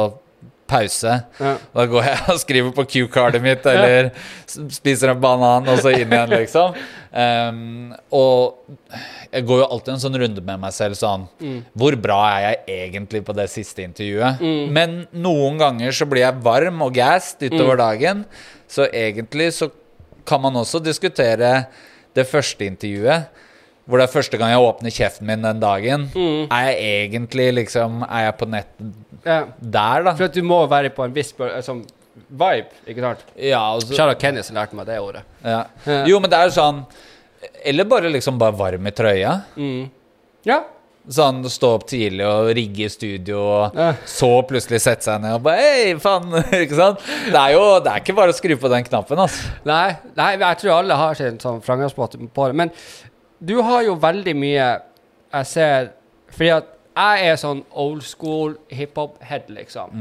pause. 0.68 1.14
Ja. 1.40 1.54
Da 1.74 1.86
går 1.90 2.06
jeg 2.10 2.24
og 2.34 2.40
skriver 2.42 2.74
på 2.76 2.86
Q-cardet 2.92 3.42
mitt, 3.44 3.66
eller 3.68 4.10
spiser 4.48 5.14
en 5.14 5.22
banan, 5.24 5.68
og 5.72 5.80
så 5.84 5.94
inn 5.96 6.12
igjen, 6.12 6.34
liksom. 6.34 6.76
Um, 7.18 7.94
og 8.14 8.68
jeg 9.32 9.46
går 9.48 9.62
jo 9.64 9.68
alltid 9.72 9.94
en 9.94 10.04
sånn 10.04 10.20
runde 10.22 10.44
med 10.44 10.60
meg 10.62 10.74
selv 10.76 10.98
sånn 11.00 11.24
Hvor 11.72 11.96
bra 11.98 12.18
er 12.36 12.42
jeg 12.44 12.84
egentlig 12.84 13.22
på 13.26 13.34
det 13.34 13.48
siste 13.50 13.82
intervjuet? 13.86 14.44
Men 14.76 15.00
noen 15.16 15.58
ganger 15.62 15.96
så 15.96 16.06
blir 16.10 16.26
jeg 16.26 16.44
varm 16.46 16.84
og 16.86 16.94
gassed 16.96 17.42
utover 17.48 17.80
dagen, 17.80 18.26
så 18.68 18.90
egentlig 18.92 19.54
så 19.56 19.72
kan 20.28 20.44
man 20.44 20.60
også 20.60 20.84
diskutere 20.84 21.66
det 22.18 22.28
første 22.28 22.68
intervjuet. 22.68 23.44
Hvor 23.88 24.02
det 24.02 24.08
er 24.10 24.12
første 24.12 24.38
gang 24.40 24.50
jeg 24.52 24.60
åpner 24.68 24.92
kjeften 24.92 25.28
min 25.30 25.42
den 25.46 25.60
dagen. 25.64 26.08
Er 26.52 26.72
jeg 26.74 27.10
egentlig 27.10 27.46
liksom 27.64 28.02
Er 28.04 28.26
jeg 28.28 28.38
på 28.42 28.48
nett 28.52 28.68
Ja. 29.26 29.46
der, 29.62 30.04
da? 30.04 30.14
For 30.16 30.26
at 30.28 30.34
du 30.36 30.42
må 30.44 30.62
være 30.70 30.90
på 30.96 31.04
en 31.06 31.14
viss 31.16 31.34
sånn 31.66 31.86
vibe, 32.30 32.68
ikke 32.88 33.02
sant? 33.04 33.20
Ja, 33.38 33.62
altså, 33.74 33.94
Shara 33.94 33.98
Charlotte 33.98 34.20
Kenny 34.22 34.42
som 34.44 34.56
lærte 34.58 34.74
meg 34.76 34.86
det 34.90 34.98
ordet. 35.00 35.22
Ja. 35.44 35.66
Ja. 35.86 36.04
Jo, 36.10 36.20
men 36.20 36.30
det 36.32 36.38
er 36.40 36.50
jo 36.50 36.56
sånn 36.58 36.86
Eller 37.64 37.86
bare 37.86 38.10
liksom 38.12 38.38
bare 38.42 38.56
varm 38.58 38.88
i 38.88 38.92
trøya. 38.92 39.36
Mm. 39.56 39.90
Ja. 40.48 40.64
Sånn 41.08 41.44
stå 41.48 41.70
opp 41.78 41.86
tidlig 41.88 42.26
og 42.28 42.50
rigge 42.58 42.84
i 42.86 42.90
studio, 42.92 43.40
og 43.40 43.76
Ja. 43.78 43.94
så 44.06 44.42
plutselig 44.48 44.82
sette 44.84 45.04
seg 45.08 45.22
ned 45.22 45.36
og 45.38 45.44
bare 45.44 45.58
Hei, 45.64 45.94
faen! 46.04 46.32
Ikke 46.64 46.76
sant? 46.76 47.00
Det 47.32 47.36
er 47.40 47.54
jo 47.56 47.80
det 47.80 47.94
er 47.94 48.02
ikke 48.04 48.16
bare 48.18 48.34
å 48.34 48.36
skru 48.36 48.58
på 48.60 48.70
den 48.74 48.84
knappen, 48.84 49.18
altså. 49.24 49.54
Nei, 49.70 49.96
nei, 50.18 50.32
jeg 50.36 50.58
tror 50.64 50.80
alle 50.82 50.98
har 51.00 51.14
sin 51.16 51.40
sånn 51.40 51.62
framgangsmåte 51.64 52.20
på 52.34 52.48
det. 52.50 52.56
Men 52.60 52.72
du 53.40 53.60
har 53.62 53.84
jo 53.86 53.94
veldig 54.02 54.34
mye 54.36 54.68
Jeg 55.34 55.46
ser 55.46 55.92
Fordi 56.34 56.50
at 56.56 56.74
jeg 56.98 57.28
er 57.30 57.36
sånn 57.38 57.60
old 57.78 58.02
school 58.02 58.56
hiphop-head, 58.74 59.52
liksom. 59.54 59.92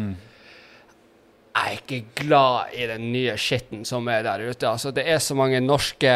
Jeg 1.57 1.67
er 1.67 1.75
ikke 1.77 2.23
glad 2.23 2.73
i 2.73 2.87
den 2.89 3.11
nye 3.13 3.35
skitten 3.37 3.83
som 3.85 4.09
er 4.09 4.23
der 4.25 4.47
ute. 4.49 4.65
Altså, 4.71 4.95
det 4.97 5.05
er 5.05 5.19
så 5.21 5.37
mange 5.37 5.61
norske 5.61 6.15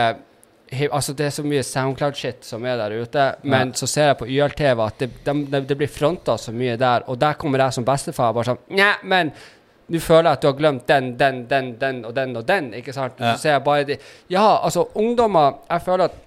Altså, 0.71 1.13
det 1.19 1.27
er 1.27 1.35
så 1.35 1.43
mye 1.45 1.63
Soundcloud-shit 1.67 2.45
som 2.47 2.65
er 2.65 2.77
der 2.79 2.95
ute. 3.03 3.27
Men 3.43 3.75
så 3.75 3.89
ser 3.91 4.07
jeg 4.13 4.19
på 4.21 4.29
YLTV 4.31 4.83
at 4.87 5.01
det, 5.03 5.11
de, 5.27 5.35
de, 5.51 5.61
de 5.67 5.77
blir 5.81 5.91
fronta 5.91 6.37
så 6.39 6.53
mye 6.55 6.77
der, 6.81 7.05
og 7.11 7.19
der 7.21 7.37
kommer 7.41 7.59
jeg 7.65 7.77
som 7.77 7.85
bestefar 7.85 8.33
bare 8.37 8.53
sånn 8.53 8.61
Nja, 8.79 8.93
men 9.03 9.33
nå 9.91 9.99
føler 10.01 10.31
at 10.31 10.41
du 10.41 10.47
har 10.47 10.57
glemt 10.57 10.87
den, 10.87 11.13
den, 11.19 11.43
den, 11.51 11.73
den 11.81 12.05
og 12.07 12.15
den 12.15 12.37
og 12.39 12.47
den. 12.47 12.73
ikke 12.79 12.95
sant? 12.95 13.19
Ja. 13.19 13.35
Så 13.35 13.43
ser 13.43 13.57
jeg 13.59 13.65
bare 13.67 13.85
de 13.89 13.99
Ja, 14.31 14.61
altså, 14.63 14.87
ungdommer 14.95 15.59
Jeg 15.69 15.83
føler 15.89 16.09
at 16.09 16.21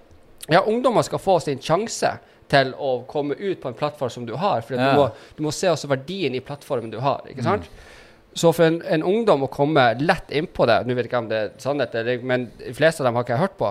ja, 0.48 0.60
ungdommer 0.66 1.02
skal 1.06 1.18
få 1.22 1.38
sin 1.40 1.60
sjanse 1.62 2.10
til 2.50 2.74
å 2.76 2.90
komme 3.08 3.34
ut 3.38 3.60
på 3.62 3.70
en 3.70 3.76
plattform 3.78 4.10
som 4.12 4.26
du 4.28 4.34
har. 4.36 4.60
For 4.62 4.76
Ja. 4.76 4.90
du, 4.92 4.98
må, 5.00 5.08
du 5.36 5.42
må 5.46 5.52
se 5.52 5.70
også 5.72 5.88
verdien 5.88 6.34
i 6.36 6.40
plattformen 6.44 6.90
du 6.92 6.98
har. 7.00 7.22
ikke 7.30 7.42
sant? 7.46 7.68
Så 8.34 8.50
for 8.52 8.66
en, 8.66 8.80
en 8.82 9.02
ungdom 9.06 9.46
å 9.46 9.50
komme 9.52 9.94
lett 10.02 10.32
innpå 10.34 10.66
det 10.66 10.80
Nå 10.84 10.94
vet 10.96 11.04
jeg 11.04 11.10
ikke 11.12 11.20
om 11.22 11.28
det 11.30 11.38
er 11.38 11.50
sannhet, 11.62 11.94
men 12.26 12.48
de 12.58 12.72
fleste 12.74 13.02
av 13.02 13.06
dem 13.08 13.14
har 13.14 13.24
ikke 13.24 13.36
jeg 13.36 13.44
hørt 13.46 13.58
på. 13.60 13.68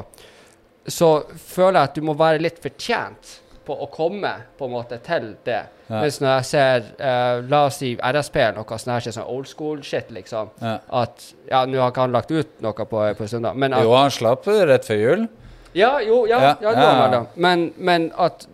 Så 0.87 1.09
føler 1.35 1.79
jeg 1.79 1.89
at 1.91 1.95
du 1.99 2.01
må 2.07 2.15
være 2.19 2.41
litt 2.43 2.59
fortjent 2.63 3.39
på 3.63 3.75
å 3.79 3.87
komme 3.91 4.31
på 4.59 4.67
en 4.67 4.73
måte 4.73 4.97
til 5.03 5.29
det. 5.47 5.61
Ja. 5.87 5.99
Mens 6.01 6.17
når 6.19 6.33
jeg 6.33 6.47
ser 6.49 6.87
uh, 6.99 7.43
La 7.47 7.61
oss 7.69 7.77
si 7.79 7.93
RSP 7.95 8.35
eller 8.41 8.57
noe 8.59 8.79
sånt 8.79 8.91
her, 8.91 9.13
sånn 9.15 9.29
old 9.31 9.47
school-shit, 9.47 10.09
liksom. 10.15 10.49
Ja. 10.63 10.77
At 11.03 11.29
Ja, 11.47 11.61
nå 11.67 11.79
har 11.79 11.93
ikke 11.93 12.07
han 12.07 12.15
lagt 12.15 12.31
ut 12.33 12.59
noe 12.63 12.87
på, 12.89 13.05
på 13.19 13.27
søndag, 13.31 13.55
men 13.59 13.75
at 13.77 13.85
Jo, 13.85 13.93
han 13.95 14.11
slapp 14.11 14.47
rett 14.47 14.87
før 14.87 14.99
jul. 14.99 15.27
Ja, 15.73 15.99
jo, 16.01 16.25
ja, 16.29 16.39
Ja, 16.41 16.57
ja, 16.61 16.73
ja, 16.77 17.07
det. 17.17 17.23
Men, 17.35 17.71
men 17.77 18.11
at 18.17 18.47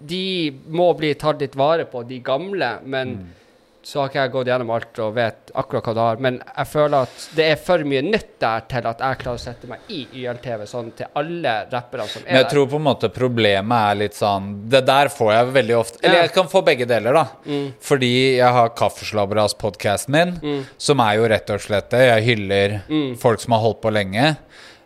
de 0.00 0.50
må 0.72 0.92
bli 0.96 1.12
tatt 1.20 1.42
litt 1.44 1.54
vare 1.60 1.84
på, 1.84 2.02
de 2.08 2.20
gamle. 2.24 2.78
Men 2.84 3.08
Mm. 3.16 3.26
så 3.82 4.00
har 4.02 4.08
ikke 4.10 4.20
jeg 4.22 4.30
gått 4.32 4.46
gjennom 4.50 4.70
alt 4.74 4.98
og 5.00 5.14
vet 5.16 5.50
akkurat 5.56 5.84
hva 5.88 5.92
det 5.96 6.02
har. 6.04 6.16
Men 6.20 6.34
jeg 6.56 6.66
føler 6.68 7.02
at 7.06 7.22
det 7.36 7.44
er 7.52 7.56
for 7.56 7.78
mye 7.88 8.02
nytt 8.04 8.34
der 8.40 8.60
til 8.68 8.86
at 8.90 8.98
jeg 9.00 9.18
klarer 9.22 9.38
å 9.38 9.40
sette 9.40 9.68
meg 9.70 9.78
i 9.88 10.00
YLTV 10.20 10.64
sånn 10.68 10.90
til 10.98 11.06
alle 11.16 11.54
rapperne 11.72 12.06
som 12.08 12.20
er 12.20 12.24
der. 12.24 12.32
Men 12.32 12.36
jeg 12.36 12.44
jeg 12.44 12.50
tror 12.52 12.66
på 12.74 12.76
en 12.80 12.84
måte 12.84 13.08
problemet 13.12 13.86
er 13.90 13.94
litt 14.02 14.14
sånn 14.18 14.50
Det 14.68 14.82
der 14.86 15.08
får 15.08 15.32
jeg 15.32 15.52
veldig 15.56 15.76
ofte 15.78 15.98
Eller 16.04 16.20
jeg 16.26 16.32
kan 16.36 16.48
få 16.52 16.62
begge 16.64 16.86
deler, 16.86 17.12
da. 17.12 17.24
Fordi 17.80 18.12
jeg 18.36 18.52
har 18.58 18.68
Kaffeslabberas-podkasten 18.76 20.10
min, 20.16 20.64
som 20.78 21.00
er 21.00 21.16
jo 21.16 21.28
rett 21.28 21.50
og 21.50 21.60
slett 21.60 21.90
det. 21.90 22.04
Jeg 22.08 22.24
hyller 22.28 22.80
folk 23.20 23.40
som 23.40 23.52
har 23.56 23.60
holdt 23.64 23.80
på 23.80 23.92
lenge. 23.92 24.36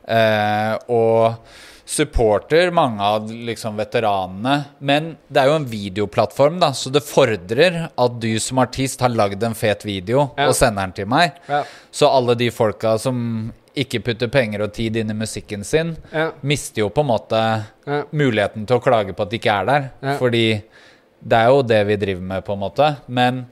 Eh, 0.09 0.75
og 0.93 1.35
supporter 1.85 2.71
mange 2.73 3.01
av 3.05 3.29
liksom 3.31 3.77
veteranene. 3.77 4.55
Men 4.81 5.11
det 5.29 5.43
er 5.43 5.51
jo 5.51 5.57
en 5.59 5.67
videoplattform, 5.69 6.57
da, 6.63 6.71
så 6.77 6.91
det 6.93 7.03
fordrer 7.05 7.91
at 7.93 8.17
du 8.23 8.31
som 8.41 8.59
artist 8.63 9.01
har 9.05 9.13
lagd 9.13 9.43
en 9.45 9.55
fet 9.57 9.85
video 9.85 10.31
Ja. 10.39 10.49
og 10.49 10.55
sender 10.57 10.83
den 10.87 10.93
til 10.97 11.07
meg. 11.13 11.37
Ja. 11.49 11.63
Så 11.93 12.09
alle 12.09 12.35
de 12.41 12.49
folka 12.51 12.97
som 12.99 13.53
ikke 13.77 14.01
putter 14.07 14.29
penger 14.31 14.63
og 14.63 14.73
tid 14.73 14.97
inn 14.97 15.11
i 15.11 15.15
musikken 15.19 15.65
sin, 15.65 15.97
Ja. 16.13 16.31
mister 16.43 16.81
jo 16.85 16.89
på 16.91 17.01
en 17.03 17.11
måte 17.11 17.67
muligheten 18.13 18.67
til 18.67 18.79
å 18.79 18.83
klage 18.83 19.13
på 19.15 19.23
at 19.23 19.31
de 19.31 19.39
ikke 19.39 19.61
er 19.61 19.65
der. 19.67 20.17
Fordi 20.19 20.63
det 21.27 21.39
er 21.39 21.49
jo 21.49 21.63
det 21.63 21.87
vi 21.87 21.97
driver 21.97 22.23
med, 22.23 22.45
på 22.45 22.53
en 22.55 22.61
måte. 22.61 22.97
Men 23.09 23.47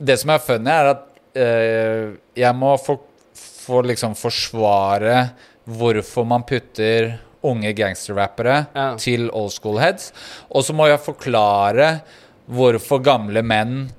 det 0.00 0.18
som 0.20 0.30
er 0.30 0.38
funny, 0.38 0.70
er 0.70 0.90
at 0.90 1.02
eh, 1.34 2.12
jeg 2.36 2.54
må 2.54 2.76
få, 2.78 2.98
få 3.34 3.82
liksom 3.84 4.14
forsvare 4.14 5.30
hvorfor 5.68 6.24
man 6.28 6.44
putter 6.48 7.18
unge 7.44 7.72
gangsterrappere 7.76 8.66
Ja. 8.74 8.94
til 8.96 9.28
old 9.30 9.52
school 9.52 9.78
heads. 9.78 10.12
Og 10.50 10.64
så 10.64 10.74
må 10.74 10.88
jeg 10.88 11.00
forklare 11.04 12.00
hvorfor 12.48 13.02
gamle 13.04 13.42
menn 13.44 13.90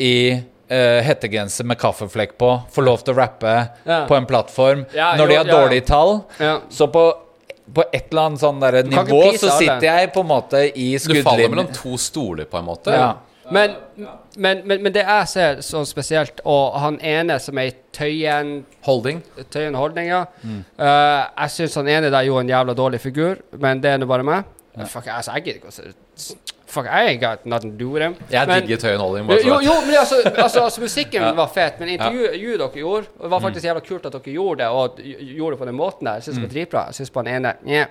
i 0.00 0.32
uh, 0.70 1.00
hettegenser 1.04 1.64
med 1.68 1.78
kaffeflekk 1.78 2.34
på 2.40 2.50
får 2.72 2.82
lov 2.84 3.04
til 3.04 3.14
å 3.14 3.18
rappe 3.20 3.52
Ja. 3.86 4.06
på 4.08 4.16
en 4.16 4.26
plattform 4.26 4.86
Ja, 4.94 5.14
når 5.16 5.28
de 5.28 5.36
har 5.36 5.44
dårlige 5.44 5.86
tall. 5.86 6.24
Ja. 6.40 6.60
Så 6.70 6.88
på, 6.92 7.04
på 7.72 7.84
et 7.92 8.10
eller 8.10 8.22
annet 8.30 8.40
sånn 8.40 8.60
nivå 8.88 9.22
så 9.38 9.52
sitter 9.58 9.86
jeg 9.86 10.12
på 10.14 10.20
en 10.24 10.30
måte 10.32 10.64
i 10.74 10.96
skuddlinjen. 10.98 11.24
Du 11.24 11.30
faller 11.30 11.48
mellom 11.54 11.72
to 11.72 11.96
stoler, 11.96 12.44
på 12.44 12.58
en 12.58 12.64
måte. 12.64 12.92
Ja. 12.92 13.14
Men, 13.52 13.76
men, 14.36 14.62
men, 14.64 14.82
men 14.82 14.94
det 14.94 15.04
jeg 15.06 15.28
ser 15.28 15.60
så 15.64 15.84
spesielt, 15.86 16.40
og 16.44 16.78
han 16.82 16.98
ene 17.04 17.38
som 17.42 17.58
er 17.62 17.70
i 17.70 17.76
Tøyen 17.94 18.58
Holding. 18.86 19.22
Tøyen 19.50 19.78
Holdning, 19.78 20.10
ja. 20.10 20.24
Mm. 20.42 20.64
Uh, 20.78 20.86
jeg 20.86 21.54
syns 21.54 21.78
han 21.80 21.88
ene 21.92 22.10
der 22.10 22.26
gjorde 22.26 22.46
en 22.46 22.52
jævla 22.54 22.74
dårlig 22.74 23.00
figur, 23.00 23.40
men 23.60 23.82
det 23.82 23.92
er 23.92 24.02
nå 24.02 24.10
bare 24.10 24.26
meg. 24.26 24.52
Fuck, 24.84 25.06
altså, 25.08 25.36
jeg 25.36 25.46
gidder 25.46 25.62
ikke 25.62 25.72
å 25.72 25.78
se 25.78 26.36
Fuck, 26.66 26.86
I 26.86 27.06
ain't 27.06 27.20
got 27.20 27.46
nothing 27.46 27.70
to 27.72 27.84
do 27.84 27.90
with 27.90 28.02
them. 28.02 28.16
Jeg 28.30 28.48
Men- 28.48 28.62
digger 28.62 28.76
Tøyen 28.76 29.00
Holding. 29.00 29.26
Bare 29.26 29.38
jo, 29.46 29.60
jo, 29.62 29.74
men 29.86 29.94
altså, 30.00 30.16
altså, 30.34 30.60
altså 30.64 30.80
musikken 30.80 31.22
var 31.42 31.46
fet, 31.54 31.80
men 31.80 31.88
intervjuet 31.88 32.42
ja. 32.42 32.56
dere 32.58 32.70
gjorde 32.74 33.06
Det 33.22 33.30
var 33.30 33.40
faktisk 33.40 33.64
jævla 33.64 33.80
kult 33.80 34.06
at 34.06 34.12
dere 34.12 34.32
gjorde 34.34 34.62
det, 34.62 34.68
og 34.68 35.00
gjorde 35.36 35.50
det 35.50 35.58
på 35.58 35.68
den 35.70 35.76
måten 35.78 36.06
der. 36.06 36.14
Jeg 36.14 36.22
syns 36.22 36.36
det 36.36 36.42
var 36.42 36.54
dritbra. 36.54 36.84
Jeg 36.86 36.94
synes 36.94 37.10
på 37.10 37.22
den 37.22 37.34
ene 37.34 37.54
yeah. 37.68 37.86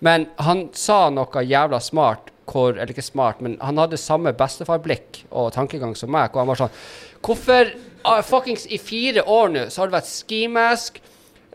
Men 0.00 0.28
han 0.38 0.68
sa 0.72 1.08
noe 1.10 1.44
jævla 1.44 1.80
smart, 1.80 2.30
hvor 2.48 2.70
Eller 2.70 2.94
ikke 2.94 3.02
smart, 3.02 3.40
men 3.40 3.58
han 3.60 3.76
hadde 3.76 3.96
samme 4.00 4.32
bestefarblikk 4.32 5.24
og 5.30 5.52
tankegang 5.52 5.96
som 5.96 6.10
meg, 6.12 6.30
hvor 6.32 6.40
han 6.40 6.48
var 6.48 6.60
sånn 6.62 6.76
Hvorfor 7.24 7.72
ah, 8.04 8.22
fuckings 8.22 8.66
i 8.72 8.78
fire 8.78 9.24
år 9.26 9.48
nå 9.52 9.66
så 9.68 9.82
har 9.82 9.90
det 9.90 9.98
vært 9.98 10.08
skimask 10.08 11.00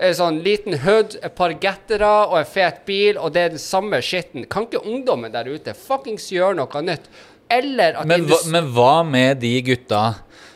en 0.03 0.15
sånn 0.17 0.41
liten 0.43 0.75
hood, 0.83 1.15
et 1.23 1.33
par 1.37 1.53
gettere 1.63 2.09
og 2.27 2.35
en 2.41 2.45
fet 2.49 2.81
bil, 2.87 3.17
og 3.17 3.31
det 3.35 3.41
er 3.45 3.53
den 3.55 3.61
samme 3.63 4.01
skitten. 4.03 4.45
Kan 4.51 4.67
ikke 4.67 4.81
ungdommen 4.83 5.31
der 5.33 5.47
ute 5.47 5.73
fuckings 5.77 6.25
gjøre 6.33 6.57
noe 6.59 6.81
nytt? 6.83 7.07
Eller 7.53 7.99
at 8.01 8.07
Men, 8.09 8.25
hva- 8.27 8.45
men 8.51 8.69
hva 8.75 9.03
med 9.07 9.39
de 9.43 9.53
gutta 9.61 10.03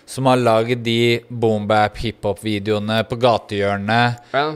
som 0.07 0.25
har 0.29 0.37
lagd 0.39 0.83
de 0.85 1.19
boombap 1.29 1.97
hiphop-videoene 2.03 3.01
på 3.09 3.19
gatehjørnet? 3.23 4.23
ja. 4.33 4.47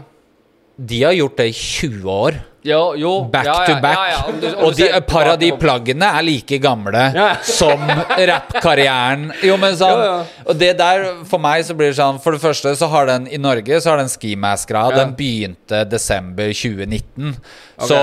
De 0.81 1.03
har 1.03 1.13
gjort 1.13 1.35
det 1.37 1.45
i 1.51 1.53
20 1.53 2.07
år. 2.09 2.37
Jo, 2.63 2.93
jo. 2.99 3.11
Back 3.33 3.47
ja, 3.47 3.55
ja, 3.61 3.65
to 3.65 3.81
back. 3.81 3.97
Ja, 4.11 4.33
du- 4.41 4.65
og 4.67 4.75
de, 4.77 4.85
et 4.93 5.07
par 5.09 5.25
av 5.31 5.39
de 5.41 5.49
plaggene 5.57 6.05
er 6.19 6.21
like 6.27 6.59
gamle 6.61 7.05
som 7.47 7.81
rappkarrieren. 8.31 9.31
Jo, 9.45 9.55
men 9.61 9.73
sånn. 9.79 10.03
Og 10.45 10.53
det 10.59 10.75
der, 10.79 11.07
for 11.29 11.41
meg 11.41 11.65
så 11.65 11.73
blir 11.77 11.89
det 11.91 11.97
sånn 11.97 12.19
For 12.21 12.35
det 12.35 12.41
første 12.43 12.73
så 12.77 12.89
har 12.91 13.09
den 13.09 13.25
i 13.33 13.39
Norge 13.41 13.79
så 13.81 13.93
har 13.93 14.01
den 14.03 14.11
skimask-greia 14.11 14.91
Ja. 14.93 14.99
Den 15.03 15.15
begynte 15.17 15.83
desember 15.89 16.53
2019. 16.53 17.33
Så 17.81 17.97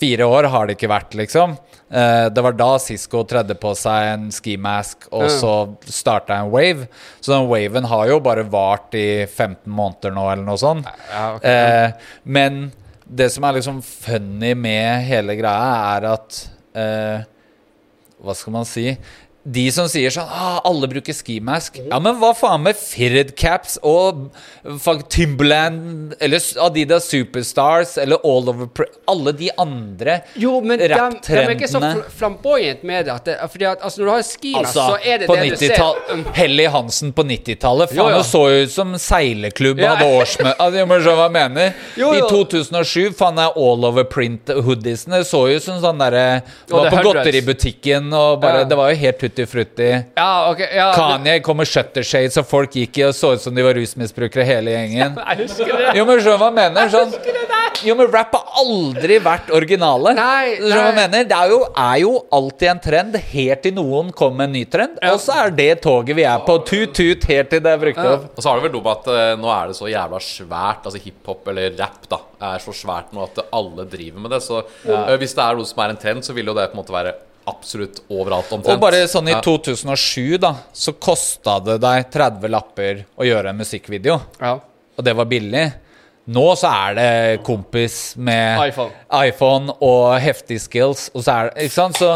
fire 0.00 0.26
år 0.26 0.48
har 0.50 0.66
det 0.66 0.74
ikke 0.78 0.90
vært, 0.90 1.14
liksom. 1.14 1.54
Eh, 1.90 2.26
det 2.34 2.42
var 2.42 2.54
da 2.58 2.72
Cisco 2.82 3.22
tredde 3.30 3.54
på 3.58 3.72
seg 3.78 4.08
en 4.16 4.26
skimask, 4.34 5.06
og 5.14 5.28
så 5.30 5.52
starta 5.86 6.40
en 6.40 6.50
wave. 6.50 6.88
Så 7.22 7.32
den 7.34 7.46
waven 7.50 7.86
har 7.90 8.10
jo 8.10 8.18
bare 8.22 8.42
vart 8.50 8.94
i 8.98 9.24
15 9.26 9.70
måneder 9.70 10.14
nå, 10.14 10.26
eller 10.32 10.46
noe 10.46 10.58
sånt. 10.58 10.86
Ja, 11.12 11.24
ok. 11.36 11.46
Eh, 11.46 12.12
men 12.24 12.60
det 13.10 13.26
som 13.34 13.44
er 13.44 13.56
liksom 13.58 13.80
funny 13.82 14.52
med 14.54 15.02
hele 15.08 15.34
greia, 15.38 15.96
er 15.96 16.08
at 16.12 16.40
eh, 16.78 17.28
Hva 18.20 18.34
skal 18.36 18.52
man 18.52 18.66
si? 18.68 18.84
De 19.42 19.62
som 19.72 19.86
sier 19.88 20.12
sånn 20.12 20.28
ah, 20.28 20.58
Alle 20.68 20.84
bruker 20.90 21.14
skimask. 21.16 21.78
Ja, 21.80 21.96
men 22.02 22.18
hva 22.20 22.34
faen 22.36 22.60
med 22.66 22.76
Fitted 22.76 23.32
Caps 23.40 23.78
og 23.80 24.26
Timberland 25.08 26.12
eller 26.20 26.42
Adidas 26.60 27.06
Superstars 27.08 27.96
eller 27.98 28.20
All 28.26 28.50
Over 28.52 28.68
Pre 28.68 28.84
Alle 29.08 29.32
de 29.32 29.48
andre 29.56 30.18
Jo, 30.36 30.58
men 30.60 30.78
de, 30.78 30.90
er 30.92 31.54
ikke 31.54 31.70
så 31.72 31.80
flamboyant 32.18 32.84
med 32.84 33.08
det. 33.08 33.14
At 33.14 33.30
det 33.30 33.38
fordi 33.50 33.66
at, 33.70 33.80
altså, 33.80 34.02
når 34.02 34.06
du 34.06 34.12
har 34.12 34.26
skimask, 34.28 34.60
Altså, 34.60 34.84
så 34.92 34.98
er 35.08 35.22
det 35.22 35.30
på 35.30 35.36
det 35.38 35.48
du 35.48 35.56
ser. 35.56 36.34
Helly 36.36 36.66
Hansen 36.70 37.14
på 37.16 37.24
90-tallet. 37.24 37.94
Faen, 37.94 38.18
hun 38.18 38.26
så 38.28 38.42
jo 38.52 38.60
ut 38.66 38.74
som 38.74 38.92
seileklubb 39.00 39.80
Ja. 39.80 39.94
hadde 39.94 40.10
årsmøte. 40.20 40.54
Altså, 40.60 40.84
må 40.90 41.00
skjønne 41.00 41.16
hva 41.16 41.26
jeg 41.30 41.36
mener. 41.38 41.72
Jo, 41.96 42.12
I 42.12 42.20
2007 42.28 43.16
faen 43.16 43.40
jeg 43.40 43.56
all 43.64 43.88
over 43.88 44.04
print 44.04 44.52
hoodiesene. 44.52 45.22
Det 45.24 45.30
så 45.30 45.46
jo 45.48 45.56
ut 45.56 45.64
som 45.64 45.80
sånn 45.80 46.04
derre 46.04 46.26
Var 46.68 46.92
på 46.92 47.02
godteributikken 47.08 48.12
og 48.12 48.40
bare 48.44 48.60
Ja. 48.60 48.68
Det 48.70 48.76
var 48.76 48.90
jo 48.92 49.00
helt 49.00 49.18
tutti 49.30 49.46
frutti. 49.46 49.88
Ja, 50.16 50.50
ok. 50.50 50.60
Ja, 50.74 50.90
Kanye 50.96 51.38
kom 51.44 51.60
med 51.62 51.68
shutter 51.70 52.02
shades, 52.06 52.36
og 52.40 52.46
folk 52.50 52.74
gikk 52.74 52.98
i 53.00 53.04
og 53.08 53.14
så 53.16 53.34
ut 53.36 53.42
som 53.42 53.54
de 53.54 53.62
var 53.64 53.76
rusmisbrukere 53.78 54.44
hele 54.48 54.74
gjengen. 54.74 55.16
Jeg 55.30 55.44
husker 55.44 55.70
det. 55.78 55.92
Jo, 55.98 56.06
men 56.08 56.18
skjønner 56.20 56.40
hva 56.40 56.48
jeg 56.50 56.56
mener? 56.58 56.90
Sånn, 56.90 57.14
jo, 57.86 57.94
men 57.96 58.10
rap 58.12 58.34
har 58.36 58.58
aldri 58.60 59.16
vært 59.24 59.50
originale. 59.56 60.12
Nei, 60.18 60.56
nei. 60.60 60.70
hva 60.74 60.80
jeg 60.90 60.96
mener? 60.98 61.24
Det 61.30 61.36
er 61.36 61.52
jo, 61.52 61.60
er 61.80 62.00
jo 62.02 62.10
alltid 62.36 62.68
en 62.74 62.80
trend, 62.84 63.16
helt 63.30 63.62
til 63.64 63.74
noen 63.76 64.10
kommer 64.16 64.40
med 64.42 64.50
en 64.50 64.56
ny 64.58 64.64
trend. 64.68 64.98
Ja. 65.00 65.14
Og 65.14 65.22
så 65.22 65.36
er 65.44 65.54
det 65.56 65.68
toget 65.84 66.18
vi 66.18 66.26
er 66.28 66.42
på. 66.44 66.58
Tut-tut 66.68 67.24
helt 67.30 67.50
til 67.54 67.62
det 67.64 67.72
er 67.72 67.80
brukt 67.80 68.02
Ja. 68.02 68.16
opp. 68.18 68.26
Og 68.36 68.42
så 68.44 68.50
har 68.50 68.60
det 68.60 68.66
vel 68.68 68.74
noe 68.76 68.84
med 68.84 68.92
at 68.98 69.08
eh, 69.14 69.32
nå 69.40 69.52
er 69.54 69.70
det 69.72 69.78
så 69.78 69.88
jævla 69.90 70.20
svært. 70.26 70.84
Altså 70.90 71.00
hiphop 71.06 71.48
eller 71.54 71.72
rap 71.78 72.04
da 72.10 72.20
er 72.52 72.62
så 72.64 72.74
svært 72.76 73.14
nå 73.16 73.24
at 73.28 73.42
alle 73.54 73.86
driver 73.88 74.26
med 74.26 74.34
det. 74.34 74.42
Så 74.44 74.60
eh, 74.60 75.16
hvis 75.22 75.36
det 75.38 75.44
er 75.46 75.58
noe 75.60 75.68
som 75.72 75.84
er 75.86 75.94
en 75.94 76.00
trend, 76.04 76.26
så 76.26 76.36
vil 76.36 76.50
jo 76.52 76.56
det 76.58 76.68
på 76.72 76.76
en 76.76 76.82
måte 76.82 76.96
være 76.96 77.16
absolutt 77.50 78.00
overalt 78.08 78.50
omtrent. 78.54 78.72
Og 78.74 78.82
bare 78.82 79.04
sånn 79.10 79.28
i 79.30 79.36
2007, 79.44 80.38
da, 80.42 80.54
så 80.72 80.94
kosta 80.96 81.58
det 81.66 81.78
deg 81.82 82.08
30 82.14 82.50
lapper 82.54 83.04
å 83.20 83.26
gjøre 83.28 83.52
en 83.52 83.60
musikkvideo. 83.60 84.18
Ja. 84.40 84.56
Og 84.96 85.06
det 85.06 85.14
var 85.18 85.28
billig. 85.30 85.64
Nå 86.30 86.44
så 86.60 86.68
er 86.70 86.94
det 86.98 87.12
kompis 87.46 88.14
med 88.20 88.60
iPhone. 88.68 88.92
iPhone 89.26 89.72
og 89.82 90.12
heftig 90.22 90.60
skills, 90.62 91.08
og 91.14 91.24
så 91.26 91.32
er 91.32 91.48
det 91.50 91.64
Ikke 91.66 91.74
sant? 91.78 91.98
Så 91.98 92.10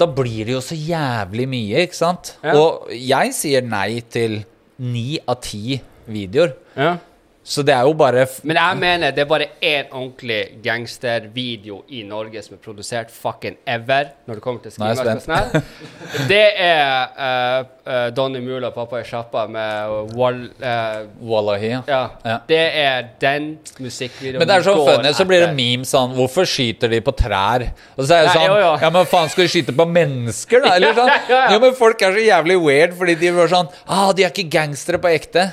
da 0.00 0.08
blir 0.10 0.48
det 0.48 0.56
jo 0.56 0.62
så 0.64 0.78
jævlig 0.78 1.46
mye, 1.52 1.84
ikke 1.86 1.98
sant? 1.98 2.32
Ja. 2.42 2.56
Og 2.56 2.88
jeg 2.96 3.34
sier 3.36 3.62
nei 3.62 4.00
til 4.10 4.40
ni 4.80 5.20
av 5.28 5.38
ti 5.44 5.78
videoer. 6.10 6.56
ja. 6.76 6.96
Så 7.42 7.62
det 7.64 7.72
er 7.72 7.86
jo 7.88 7.94
bare 7.96 8.26
Men 8.44 8.58
jeg 8.60 8.76
mener 8.76 9.12
det 9.16 9.22
er 9.22 9.28
bare 9.28 9.46
én 9.64 9.86
ordentlig 9.88 10.58
gangstervideo 10.62 11.78
i 11.88 12.02
Norge 12.04 12.42
som 12.44 12.58
er 12.58 12.60
produsert 12.60 13.08
fucking 13.10 13.56
ever 13.64 14.10
når 14.28 14.36
det 14.38 14.44
kommer 14.44 14.60
til 14.60 14.74
Nå 14.76 14.84
er 14.84 14.92
jeg 14.92 14.98
skrivemask 15.00 15.16
og 15.16 15.24
sånn 15.24 15.38
her. 15.40 16.26
Det 16.28 16.42
er 16.60 17.16
uh, 17.16 17.70
uh, 17.88 18.08
Donny 18.14 18.42
Mula 18.44 18.68
og 18.68 18.76
Pappa 18.76 19.00
i 19.00 19.06
sjappa 19.08 19.46
med 19.50 20.12
Wall... 20.18 20.42
Uh, 20.60 21.08
Wallahi. 21.30 21.72
ja. 21.88 22.02
Det 22.48 22.60
er 22.82 23.08
den 23.22 23.48
musikkvideoen 23.80 24.42
Men 24.42 24.50
det 24.50 24.58
er 24.58 24.66
så 24.68 24.76
vi 24.76 24.86
funny, 24.90 25.12
så 25.16 25.26
blir 25.28 25.46
det 25.46 25.50
memes 25.56 25.94
sånn 25.96 26.12
Hvorfor 26.18 26.48
skyter 26.48 26.92
de 26.92 27.00
på 27.04 27.14
trær? 27.16 27.70
Og 27.96 28.04
så 28.04 28.18
er 28.18 28.28
det 28.28 28.34
sånn 28.36 28.48
jo, 28.50 28.58
jo. 28.66 28.72
Ja, 28.84 28.92
men 28.92 29.08
faen, 29.08 29.32
skal 29.32 29.48
de 29.48 29.54
skyte 29.56 29.74
på 29.80 29.88
mennesker, 29.88 30.60
da? 30.66 30.76
Eller 30.76 30.92
sånn? 31.00 31.08
ja, 31.08 31.22
ja. 31.32 31.44
Ja, 31.56 31.62
men 31.64 31.72
folk 31.78 32.04
er 32.04 32.18
så 32.18 32.26
jævlig 32.28 32.60
weird 32.60 32.98
fordi 33.00 33.16
de 33.24 33.32
var 33.40 33.48
sånn 33.50 33.72
Ah, 33.88 34.10
de 34.12 34.28
er 34.28 34.34
ikke 34.34 34.50
gangstere 34.52 35.00
på 35.00 35.08
ekte. 35.08 35.48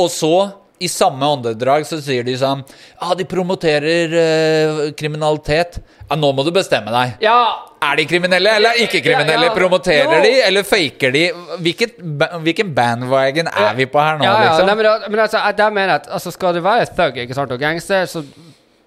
Og 0.00 0.10
så 0.12 0.34
i 0.80 0.88
samme 0.88 1.26
åndedrag 1.28 1.84
så 1.84 1.98
sier 2.00 2.24
de 2.24 2.32
sånn 2.40 2.62
Ja, 3.00 3.14
de 3.14 3.24
promoterer 3.28 4.14
eh, 4.16 4.92
kriminalitet. 4.96 5.80
Ja, 6.08 6.16
nå 6.16 6.32
må 6.34 6.42
du 6.46 6.50
bestemme 6.56 6.90
deg. 6.94 7.18
Ja, 7.22 7.36
Er 7.84 7.96
de 7.96 8.04
kriminelle 8.08 8.50
eller 8.58 8.80
ikke 8.82 9.00
kriminelle? 9.04 9.46
Ja, 9.46 9.50
ja. 9.52 9.54
Promoterer 9.56 10.16
Jo. 10.18 10.22
de, 10.24 10.32
eller 10.48 10.62
faker 10.68 11.12
de? 11.14 11.26
Hvilket, 11.64 11.98
hvilken 12.44 12.72
bandwagon 12.76 13.48
er 13.48 13.74
vi 13.78 13.86
på 13.88 14.00
her 14.02 14.18
nå, 14.20 14.24
ja, 14.24 14.32
ja. 14.34 14.48
liksom? 14.50 14.66
Nei, 14.66 14.74
men, 14.80 15.10
men 15.14 15.20
altså, 15.26 15.38
jeg- 15.46 15.72
mener 15.72 15.94
at 16.00 16.08
altså, 16.10 16.32
skal 16.34 16.54
du 16.54 16.60
være 16.64 16.86
thug 16.96 17.16
ikke 17.22 17.34
sant, 17.38 17.52
og 17.52 17.60
gangster, 17.62 18.04
så 18.10 18.24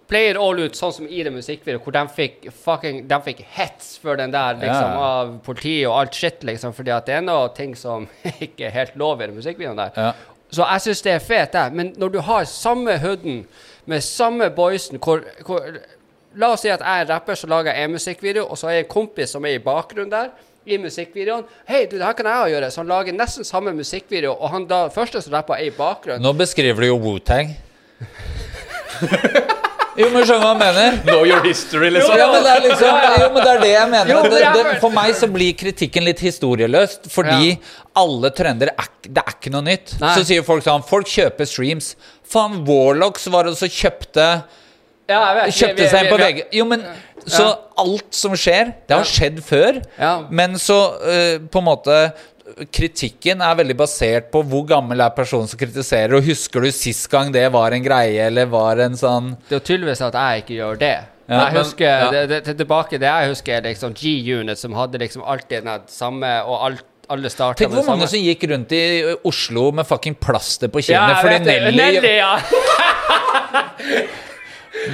player 0.09 0.37
all 0.37 0.59
ut 0.59 0.75
sånn 0.77 0.91
som 0.93 1.05
i 1.07 1.23
det 1.25 1.31
musikkvideoet, 1.33 1.81
hvor 1.81 1.93
de 1.95 2.01
fikk 2.13 2.49
fucking 2.65 3.07
De 3.07 3.17
fikk 3.23 3.39
hets 3.55 3.95
for 4.03 4.19
den 4.19 4.31
der, 4.35 4.53
liksom, 4.59 4.91
Ja. 4.91 5.07
av 5.07 5.31
politiet 5.45 5.87
og 5.87 5.95
alt 6.01 6.13
shit, 6.13 6.43
liksom, 6.43 6.73
fordi 6.75 6.91
at 6.93 7.05
det 7.07 7.15
er 7.15 7.21
noe 7.25 7.47
ting 7.55 7.73
som 7.79 8.05
ikke 8.45 8.67
er 8.67 8.75
helt 8.81 8.95
lov 8.99 9.21
i 9.23 9.27
den 9.31 9.35
musikkvideoen 9.39 9.79
der. 9.79 9.91
Ja. 9.97 10.11
Så 10.53 10.65
jeg 10.69 10.85
syns 10.85 11.01
det 11.01 11.15
er 11.15 11.23
fet, 11.23 11.57
jeg. 11.57 11.73
Men 11.73 11.93
når 11.97 12.13
du 12.13 12.19
har 12.21 12.45
samme 12.49 12.99
hooden 13.01 13.43
med 13.89 14.05
samme 14.05 14.51
boysen 14.53 15.01
hvor, 15.01 15.23
hvor 15.45 15.65
La 16.33 16.47
oss 16.55 16.63
si 16.65 16.69
at 16.73 16.81
jeg 16.81 17.03
er 17.03 17.11
rapper 17.11 17.37
som 17.37 17.51
lager 17.51 17.75
en 17.77 17.91
musikkvideo, 17.93 18.47
og 18.49 18.57
så 18.57 18.71
er 18.71 18.79
jeg 18.79 18.87
en 18.87 18.89
kompis 18.89 19.35
som 19.35 19.45
er 19.45 19.59
i 19.59 19.61
bakgrunnen 19.61 20.09
der. 20.09 20.31
I 20.65 20.79
musikkvideoen. 20.81 21.43
Hei, 21.67 21.83
du, 21.91 21.97
det 21.99 22.07
her 22.07 22.15
kan 22.17 22.25
jeg 22.25 22.45
òg 22.45 22.49
gjøre. 22.55 22.69
Så 22.71 22.81
han 22.81 22.89
lager 22.89 23.13
nesten 23.13 23.45
samme 23.45 23.73
musikkvideo, 23.77 24.31
og 24.33 24.49
han 24.53 24.65
da 24.65 24.87
første 24.93 25.21
som 25.21 25.33
rapper, 25.35 25.59
er 25.59 25.69
i 25.69 25.73
bakgrunnen. 25.75 26.23
Nå 26.23 26.31
beskriver 26.39 26.81
du 26.81 26.87
jo 26.87 26.95
Wu-Tang. 27.03 27.51
jo, 29.99 30.07
men 30.09 30.25
skjønner 30.25 30.39
du 30.39 30.47
hva 30.47 30.53
jeg 30.53 30.61
mener? 30.63 30.97
Know 31.05 31.21
your 31.27 31.43
history, 31.45 31.91
liksom. 31.93 32.17
Ja, 32.17 32.31
men 32.31 32.41
det 32.47 32.53
er 32.55 32.61
liksom 32.65 32.91
Jo, 33.19 33.27
men 33.35 33.41
det 33.43 33.51
er 33.51 33.61
det 33.65 33.73
jeg 33.75 33.87
mener. 33.93 34.29
Det, 34.33 34.41
det, 34.57 34.63
for 34.81 34.91
meg 34.95 35.13
så 35.19 35.29
blir 35.35 35.53
kritikken 35.59 36.07
litt 36.07 36.23
historieløst, 36.23 37.11
fordi 37.13 37.59
alle 37.95 38.29
trender 38.35 38.71
er, 38.73 38.89
Det 39.03 39.19
er 39.21 39.33
ikke 39.35 39.51
noe 39.51 39.61
nytt. 39.65 39.95
Nei. 40.01 40.13
Så 40.15 40.23
sier 40.25 40.43
folk 40.47 40.63
sånn 40.65 40.83
Folk 40.87 41.07
kjøper 41.11 41.45
streams. 41.49 41.95
Faen, 42.25 42.61
Warlocks 42.65 43.27
var 43.33 43.43
det 43.49 43.57
som 43.59 43.67
kjøpte 43.69 44.27
Ja, 45.09 45.33
vet. 45.35 45.53
Kjøpte 45.53 45.89
seg 45.91 46.05
inn 46.05 46.11
på 46.13 46.19
VG. 46.21 46.43
Jo, 46.59 46.65
men 46.65 46.85
Så 47.27 47.45
alt 47.79 48.09
som 48.15 48.33
skjer, 48.35 48.73
det 48.87 48.95
har 48.97 49.07
skjedd 49.07 49.41
før. 49.43 49.81
Ja. 49.99 50.13
Men 50.29 50.55
så 50.59 50.77
uh, 50.99 51.37
på 51.47 51.61
en 51.61 51.67
måte 51.69 51.97
Kritikken 52.75 53.39
er 53.41 53.55
veldig 53.55 53.75
basert 53.79 54.27
på 54.33 54.41
hvor 54.45 54.65
gammel 54.67 54.99
er 55.01 55.13
personen 55.15 55.47
som 55.49 55.57
kritiserer. 55.59 56.17
Og 56.17 56.25
husker 56.27 56.61
du 56.61 56.71
sist 56.75 57.07
gang 57.11 57.31
det 57.33 57.45
var 57.53 57.71
en 57.73 57.83
greie, 57.85 58.19
eller 58.27 58.49
var 58.51 58.81
en 58.83 58.97
sånn 58.99 59.35
Det 59.49 59.57
er 59.61 59.65
tydeligvis 59.69 60.03
at 60.05 60.17
jeg 60.19 60.43
ikke 60.43 60.57
gjør 60.59 60.79
det. 60.81 60.95
Ja, 61.23 61.45
jeg 61.47 61.53
men- 61.53 61.75
ja. 61.79 62.09
det, 62.11 62.23
det, 62.29 62.43
til- 62.43 62.57
tilbake 62.59 62.99
det 62.99 63.07
jeg 63.07 63.29
husker, 63.31 63.53
er 63.55 63.61
liksom 63.69 63.93
G-Unit, 63.95 64.59
som 64.59 64.73
hadde 64.73 64.99
liksom 64.99 65.23
alltid 65.23 65.63
den 65.63 65.87
samme, 65.87 66.43
og 66.43 66.65
alt, 66.67 66.83
alle 67.11 67.29
starta 67.31 67.59
Tenk 67.59 67.73
hvor 67.73 67.87
mange 67.87 68.07
som 68.07 68.21
gikk 68.21 68.45
rundt 68.51 68.71
i 68.75 68.83
Oslo 69.27 69.69
med 69.75 69.87
fucking 69.87 70.15
plaster 70.21 70.71
på 70.71 70.83
kinnet 70.85 71.15
ja, 71.15 71.21
fordi. 71.23 71.39
Nelly, 71.49 71.77
Nelly, 71.77 72.13
ja. 72.21 72.37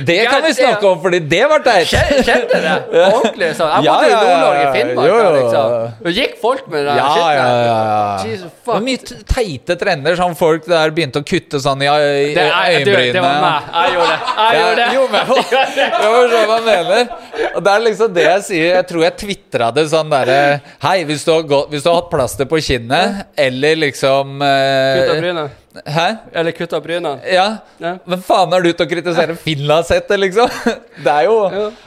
Det 0.05 0.17
kan 0.27 0.43
vi 0.43 0.53
snakke 0.53 0.87
om, 0.89 0.97
fordi 1.01 1.19
det 1.31 1.41
var 1.47 1.61
teit! 1.63 1.87
Kjente 1.89 2.59
det? 2.61 2.73
Ordentlig 3.07 3.49
Så. 3.55 3.67
Jeg 3.69 3.85
bodde 3.85 4.09
ja, 4.09 4.17
i 4.19 4.25
Nord-Norge. 4.27 4.65
Finnmark. 4.75 5.07
Jo. 5.07 5.29
Liksom. 5.35 5.75
Det 6.03 6.13
gikk 6.17 6.33
folk 6.41 6.65
med 6.71 6.83
det 6.85 6.95
Ja, 6.99 7.13
ja, 7.31 7.45
ja, 7.63 7.77
Det 8.25 8.49
var 8.67 8.83
mye 8.83 9.21
teite 9.29 9.77
trender, 9.79 10.17
sånn 10.19 10.35
folk 10.39 10.67
der 10.67 10.91
begynte 10.95 11.23
å 11.23 11.25
kutte 11.25 11.61
sånn 11.63 11.85
i 11.85 11.87
i 11.89 12.33
Det, 12.35 12.43
du, 12.43 12.57
øyenbrynene. 12.59 13.13
det 13.15 13.23
var 13.23 13.39
meg. 13.45 13.71
Jeg 13.77 13.95
gjorde 13.95 14.11
det. 14.11 14.35
Jeg 14.39 14.59
gjorde 14.59 14.75
det. 14.81 14.89
Jo, 14.97 15.05
men 15.13 15.31
Jeg 15.39 16.03
forstår 16.03 16.35
hva 16.35 16.43
man 16.51 16.67
mener. 16.67 17.15
Og 17.53 17.63
det 17.65 17.73
er 17.73 17.85
liksom 17.87 18.13
det 18.19 18.27
jeg 18.27 18.45
sier. 18.49 18.67
Jeg 18.75 18.89
tror 18.91 19.07
jeg 19.07 19.17
tvitra 19.23 19.71
det 19.75 19.87
sånn 19.93 20.11
derre 20.11 20.37
Hei, 20.83 20.97
hvis 21.07 21.23
du, 21.23 21.31
har 21.33 21.47
gått, 21.47 21.71
hvis 21.71 21.87
du 21.87 21.89
har 21.91 22.01
hatt 22.01 22.11
plaster 22.11 22.49
på 22.49 22.59
kinnet, 22.63 23.23
eller 23.39 23.79
liksom 23.87 24.43
eh. 24.43 25.49
Hæ? 25.85 26.05
Eller 26.33 26.51
kutta 26.57 26.79
bryna. 26.81 27.19
Ja. 27.29 27.47
Ja. 27.77 27.91
Men 28.09 28.23
faen 28.25 28.53
er 28.57 28.63
du 28.65 28.71
til 28.71 28.87
å 28.87 28.89
kritisere 28.89 29.35
Finlandshette, 29.37 30.17
liksom? 30.17 30.49
Det 31.05 31.13
er 31.13 31.27
jo. 31.29 31.35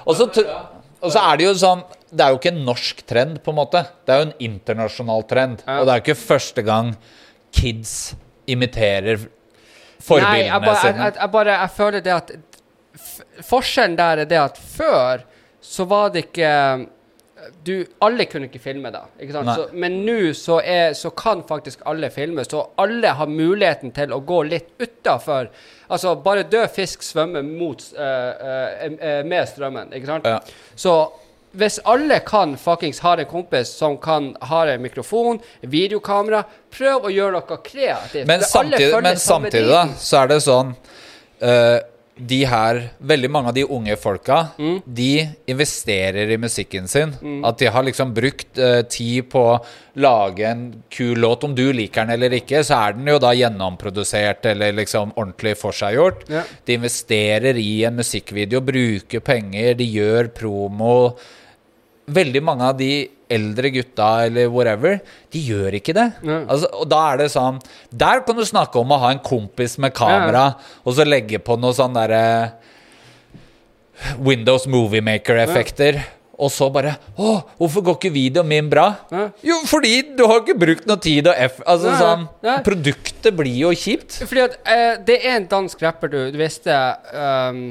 Og 0.06 0.14
så 0.20 0.28
er 1.18 1.40
det 1.40 1.48
jo 1.48 1.54
sånn 1.58 1.82
Det 2.12 2.22
er 2.22 2.30
jo 2.34 2.38
ikke 2.38 2.52
en 2.52 2.62
norsk 2.68 3.02
trend, 3.08 3.40
på 3.42 3.50
en 3.50 3.58
måte. 3.58 3.82
Det 4.06 4.14
er 4.14 4.22
jo 4.22 4.28
en 4.28 4.36
internasjonal 4.46 5.26
trend. 5.30 5.64
Ja. 5.66 5.80
Og 5.80 5.88
det 5.88 5.94
er 5.96 6.00
jo 6.00 6.04
ikke 6.06 6.20
første 6.22 6.64
gang 6.66 6.94
kids 7.52 8.14
imiterer 8.46 9.18
Nei, 9.22 9.26
jeg 9.26 10.06
forbildene 10.06 10.60
bare, 10.64 10.80
sine. 10.82 11.04
jeg, 11.04 11.14
jeg 11.20 11.30
bare 11.30 11.52
Jeg 11.60 11.70
føler 11.76 12.02
det 12.02 12.14
at 12.16 12.32
Forskjellen 13.46 13.94
der 13.96 14.22
er 14.24 14.28
det 14.28 14.38
at 14.40 14.58
før 14.58 15.22
så 15.62 15.84
var 15.88 16.10
det 16.12 16.24
ikke 16.26 16.48
du, 17.64 17.86
Alle 18.04 18.26
kunne 18.30 18.48
ikke 18.48 18.60
filme 18.62 18.90
da. 18.94 19.04
Ikke? 19.20 19.42
Så, 19.46 19.66
men 19.72 20.02
nå 20.06 20.32
så, 20.38 20.60
så 20.94 21.10
kan 21.16 21.42
faktisk 21.48 21.82
alle 21.88 22.10
filme. 22.10 22.44
Så 22.44 22.64
alle 22.80 23.14
har 23.18 23.30
muligheten 23.30 23.94
til 23.96 24.14
å 24.14 24.20
gå 24.26 24.42
litt 24.50 24.70
utafor. 24.78 25.50
Altså, 25.92 26.14
bare 26.24 26.46
død 26.48 26.68
fisk 26.74 27.02
svømmer 27.04 27.44
mot, 27.46 27.82
uh, 27.98 28.06
uh, 28.86 29.18
med 29.28 29.48
strømmen. 29.50 29.92
Ikke 29.96 30.12
sant? 30.14 30.28
Ja. 30.28 30.38
Så 30.76 30.96
hvis 31.52 31.78
alle 31.84 32.18
kan 32.24 32.54
fuckings 32.56 33.02
ha 33.04 33.12
en 33.20 33.28
kompis 33.28 33.74
som 33.76 33.98
kan 34.00 34.32
ha 34.48 34.62
en 34.72 34.82
mikrofon, 34.82 35.40
videokamera, 35.60 36.44
prøv 36.72 37.08
å 37.08 37.12
gjøre 37.12 37.40
noe 37.40 37.58
kreativt. 37.64 38.26
Men 38.28 38.44
samtidig, 38.46 39.02
men 39.04 39.20
samtidig 39.20 39.68
da, 39.68 39.82
så 40.00 40.22
er 40.22 40.32
det 40.32 40.38
sånn 40.46 40.72
eh, 41.44 41.76
De 42.12 42.42
her, 42.44 42.78
veldig 43.00 43.28
mange 43.32 43.48
av 43.48 43.54
de 43.56 43.64
unge 43.64 43.94
folka, 43.96 44.38
de 44.84 45.24
investerer 45.48 46.30
i 46.34 46.36
musikken 46.36 46.88
sin. 46.90 47.14
At 47.48 47.58
de 47.58 47.70
har 47.72 47.86
liksom 47.86 48.12
brukt 48.14 48.60
uh, 48.60 48.82
tid 48.84 49.30
på 49.32 49.44
å 49.54 49.56
lage 50.02 50.44
en 50.44 50.66
kul 50.92 51.18
låt. 51.24 51.46
Om 51.48 51.56
du 51.56 51.64
liker 51.72 52.04
den 52.04 52.14
eller 52.18 52.36
ikke, 52.36 52.60
så 52.68 52.82
er 52.82 52.98
den 52.98 53.08
jo 53.08 53.18
da 53.22 53.32
gjennomprodusert 53.36 54.44
eller 54.52 54.76
liksom 54.76 55.14
ordentlig 55.16 55.56
forseggjort. 55.60 56.26
Ja. 56.32 56.44
De 56.68 56.76
investerer 56.76 57.56
i 57.60 57.84
en 57.88 57.96
musikkvideo, 57.96 58.60
bruker 58.60 59.24
penger, 59.24 59.72
de 59.80 59.88
gjør 59.88 60.28
promo. 60.36 60.94
Veldig 62.10 62.42
mange 62.42 62.66
av 62.66 62.78
de 62.78 62.92
eldre 63.32 63.70
gutta 63.72 64.08
eller 64.26 64.48
whatever, 64.52 64.98
de 65.32 65.42
gjør 65.46 65.76
ikke 65.78 65.94
det. 65.96 66.08
Ja. 66.26 66.40
Altså, 66.42 66.70
og 66.74 66.88
da 66.90 66.98
er 67.12 67.22
det 67.22 67.28
sånn 67.32 67.60
Der 67.88 68.24
kan 68.26 68.36
du 68.36 68.44
snakke 68.44 68.80
om 68.80 68.92
å 68.92 68.98
ha 69.04 69.12
en 69.14 69.22
kompis 69.24 69.78
med 69.80 69.94
kamera, 69.96 70.50
og 70.84 70.98
så 70.98 71.06
legge 71.08 71.40
på 71.42 71.56
noe 71.60 71.76
sånn 71.76 71.96
derre 71.96 72.24
Windows 74.18 74.66
Moviemaker-effekter. 74.66 76.02
Og 76.42 76.50
så 76.50 76.66
bare 76.74 76.96
Å, 77.20 77.36
hvorfor 77.60 77.84
går 77.86 77.98
ikke 77.98 78.12
videoen 78.14 78.48
min 78.50 78.70
bra? 78.72 78.88
Ja. 79.12 79.28
Jo, 79.46 79.60
fordi 79.68 79.94
du 80.16 80.24
har 80.26 80.40
ikke 80.40 80.58
brukt 80.58 80.88
noe 80.90 80.98
tid 81.02 81.28
og 81.30 81.38
F... 81.38 81.60
Altså 81.62 81.92
ja, 81.92 81.98
sånn 82.00 82.26
ja. 82.42 82.56
Produktet 82.66 83.36
blir 83.38 83.54
jo 83.60 83.70
kjipt. 83.76 84.18
Fordi 84.24 84.46
at 84.48 84.58
uh, 84.66 84.94
det 85.06 85.20
er 85.20 85.36
en 85.36 85.48
dansk 85.50 85.84
rapper 85.84 86.10
du, 86.10 86.18
du 86.34 86.40
visste 86.40 86.74
um, 87.14 87.62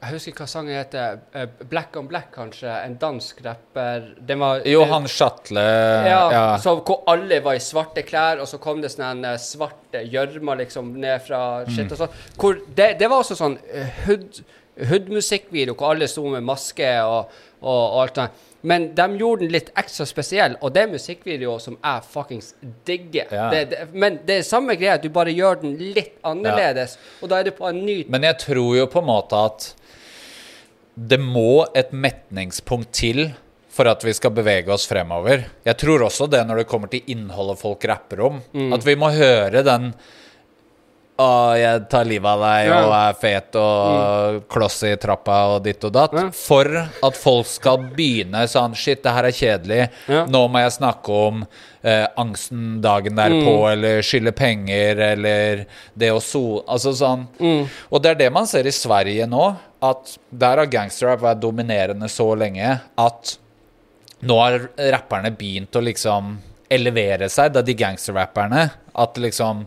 Jeg 0.00 0.14
husker 0.14 0.32
hva 0.40 0.46
sangen 0.48 0.72
heter. 0.78 1.18
eh, 1.36 1.46
Black 1.68 1.96
on 2.00 2.06
Black, 2.08 2.30
kanskje. 2.32 2.70
En 2.86 2.94
dansk 2.98 3.42
rapper. 3.44 4.06
Den 4.26 4.38
var 4.40 4.62
Johan 4.64 5.04
Shatle. 5.08 5.60
Ja, 6.08 6.22
ja. 6.32 6.44
Så 6.58 6.78
hvor 6.80 7.02
alle 7.06 7.40
var 7.44 7.58
i 7.58 7.60
svarte 7.60 8.02
klær, 8.08 8.40
og 8.40 8.48
så 8.48 8.56
kom 8.58 8.80
det 8.80 8.88
sånn 8.94 9.04
en 9.10 9.24
eh, 9.24 9.36
svarte 9.36 10.00
gjørma 10.08 10.56
liksom 10.62 10.94
ned 11.00 11.20
fra 11.26 11.64
Mm. 11.66 11.74
shit 11.76 11.92
og 11.92 11.98
sånn. 11.98 12.64
Det, 12.74 12.94
det 12.98 13.08
var 13.12 13.20
også 13.20 13.36
sånn 13.36 13.58
eh, 13.72 13.90
hood, 14.06 14.40
hood-musikkvideo 14.88 15.74
hvor 15.76 15.92
alle 15.94 16.08
sto 16.08 16.24
med 16.32 16.42
maske 16.48 16.88
og, 17.04 17.28
og, 17.60 17.82
og 17.92 17.98
alt 18.06 18.20
sånt. 18.22 18.46
Men 18.62 18.90
de 18.94 19.04
gjorde 19.16 19.40
den 19.46 19.52
litt 19.54 19.70
ekstra 19.80 20.04
spesiell, 20.04 20.54
og 20.60 20.72
det 20.74 20.82
er 20.82 20.90
musikkvideo 20.92 21.54
som 21.64 21.78
jeg 21.80 22.02
fuckings 22.12 22.50
digger. 22.84 23.30
Ja. 23.32 23.46
Det, 23.52 23.62
det, 23.70 23.86
men 23.96 24.18
det 24.28 24.34
er 24.38 24.42
samme 24.44 24.76
greia, 24.76 24.98
du 25.00 25.08
bare 25.12 25.32
gjør 25.32 25.62
den 25.62 25.78
litt 25.80 26.18
annerledes, 26.28 26.98
og 27.22 27.30
da 27.32 27.38
er 27.40 27.48
det 27.48 27.54
på 27.56 27.68
en 27.70 27.80
ny 27.86 28.02
Men 28.12 28.26
jeg 28.28 28.36
tror 28.42 28.74
jo 28.76 28.84
på 28.92 29.00
en 29.00 29.08
måte 29.08 29.40
at 29.48 29.70
det 31.00 31.16
må 31.22 31.64
et 31.74 31.92
metningspunkt 31.96 32.90
til 32.92 33.30
for 33.70 33.86
at 33.88 34.02
vi 34.04 34.12
skal 34.12 34.32
bevege 34.34 34.68
oss 34.74 34.84
fremover. 34.90 35.44
Jeg 35.64 35.78
tror 35.80 36.02
også 36.08 36.26
det 36.28 36.42
når 36.48 36.62
det 36.64 36.68
kommer 36.68 36.90
til 36.92 37.06
innholdet 37.14 37.60
folk 37.62 37.84
rapper 37.88 38.20
om. 38.26 38.40
Mm. 38.52 38.72
At 38.76 38.84
vi 38.84 38.96
må 38.98 39.12
høre 39.14 39.62
den 39.64 39.92
Å, 41.20 41.52
jeg 41.52 41.82
tar 41.92 42.06
livet 42.08 42.24
av 42.30 42.40
deg 42.40 42.66
Ja. 42.70 42.76
Mm. 42.80 42.86
og 42.86 42.92
er 42.96 43.16
fet 43.20 43.56
og 43.60 44.38
kloss 44.48 44.78
i 44.88 44.94
trappa 44.96 45.34
og 45.52 45.58
ditt 45.66 45.82
og 45.84 45.92
datt. 45.92 46.14
Ja. 46.16 46.30
For 46.32 46.64
at 46.80 47.18
folk 47.20 47.44
skal 47.50 47.82
begynne 47.92 48.46
sånn 48.48 48.72
Shit, 48.74 49.02
det 49.04 49.12
her 49.12 49.28
er 49.28 49.36
kjedelig. 49.36 49.82
Ja. 50.08 50.22
Nå 50.32 50.46
må 50.48 50.62
jeg 50.64 50.72
snakke 50.78 51.12
om 51.28 51.42
eh, 51.84 52.06
angsten 52.16 52.80
dagen 52.80 53.16
derpå, 53.20 53.52
Mm. 53.52 53.72
eller 53.74 54.00
skylde 54.00 54.32
penger, 54.32 54.96
eller 55.12 55.66
det 55.94 56.08
å 56.10 56.22
so... 56.24 56.64
Altså 56.66 56.94
sånn. 56.96 57.28
Mm. 57.38 57.68
Og 57.92 58.00
det 58.02 58.14
er 58.14 58.20
det 58.24 58.32
man 58.32 58.46
ser 58.48 58.64
i 58.64 58.72
Sverige 58.72 59.28
nå. 59.28 59.50
At 59.82 60.16
der 60.30 60.60
har 60.62 60.70
gangsterrap 60.70 61.22
vært 61.24 61.40
dominerende 61.42 62.08
så 62.12 62.28
lenge 62.36 62.74
at 63.00 63.36
nå 64.20 64.36
har 64.36 64.66
rapperne 64.92 65.30
begynt 65.32 65.76
å 65.76 65.84
liksom 65.84 66.34
elevere 66.70 67.30
seg, 67.32 67.54
da 67.54 67.62
de 67.64 67.74
gangsterrapperne. 67.74 68.66
At 69.00 69.16
liksom 69.18 69.64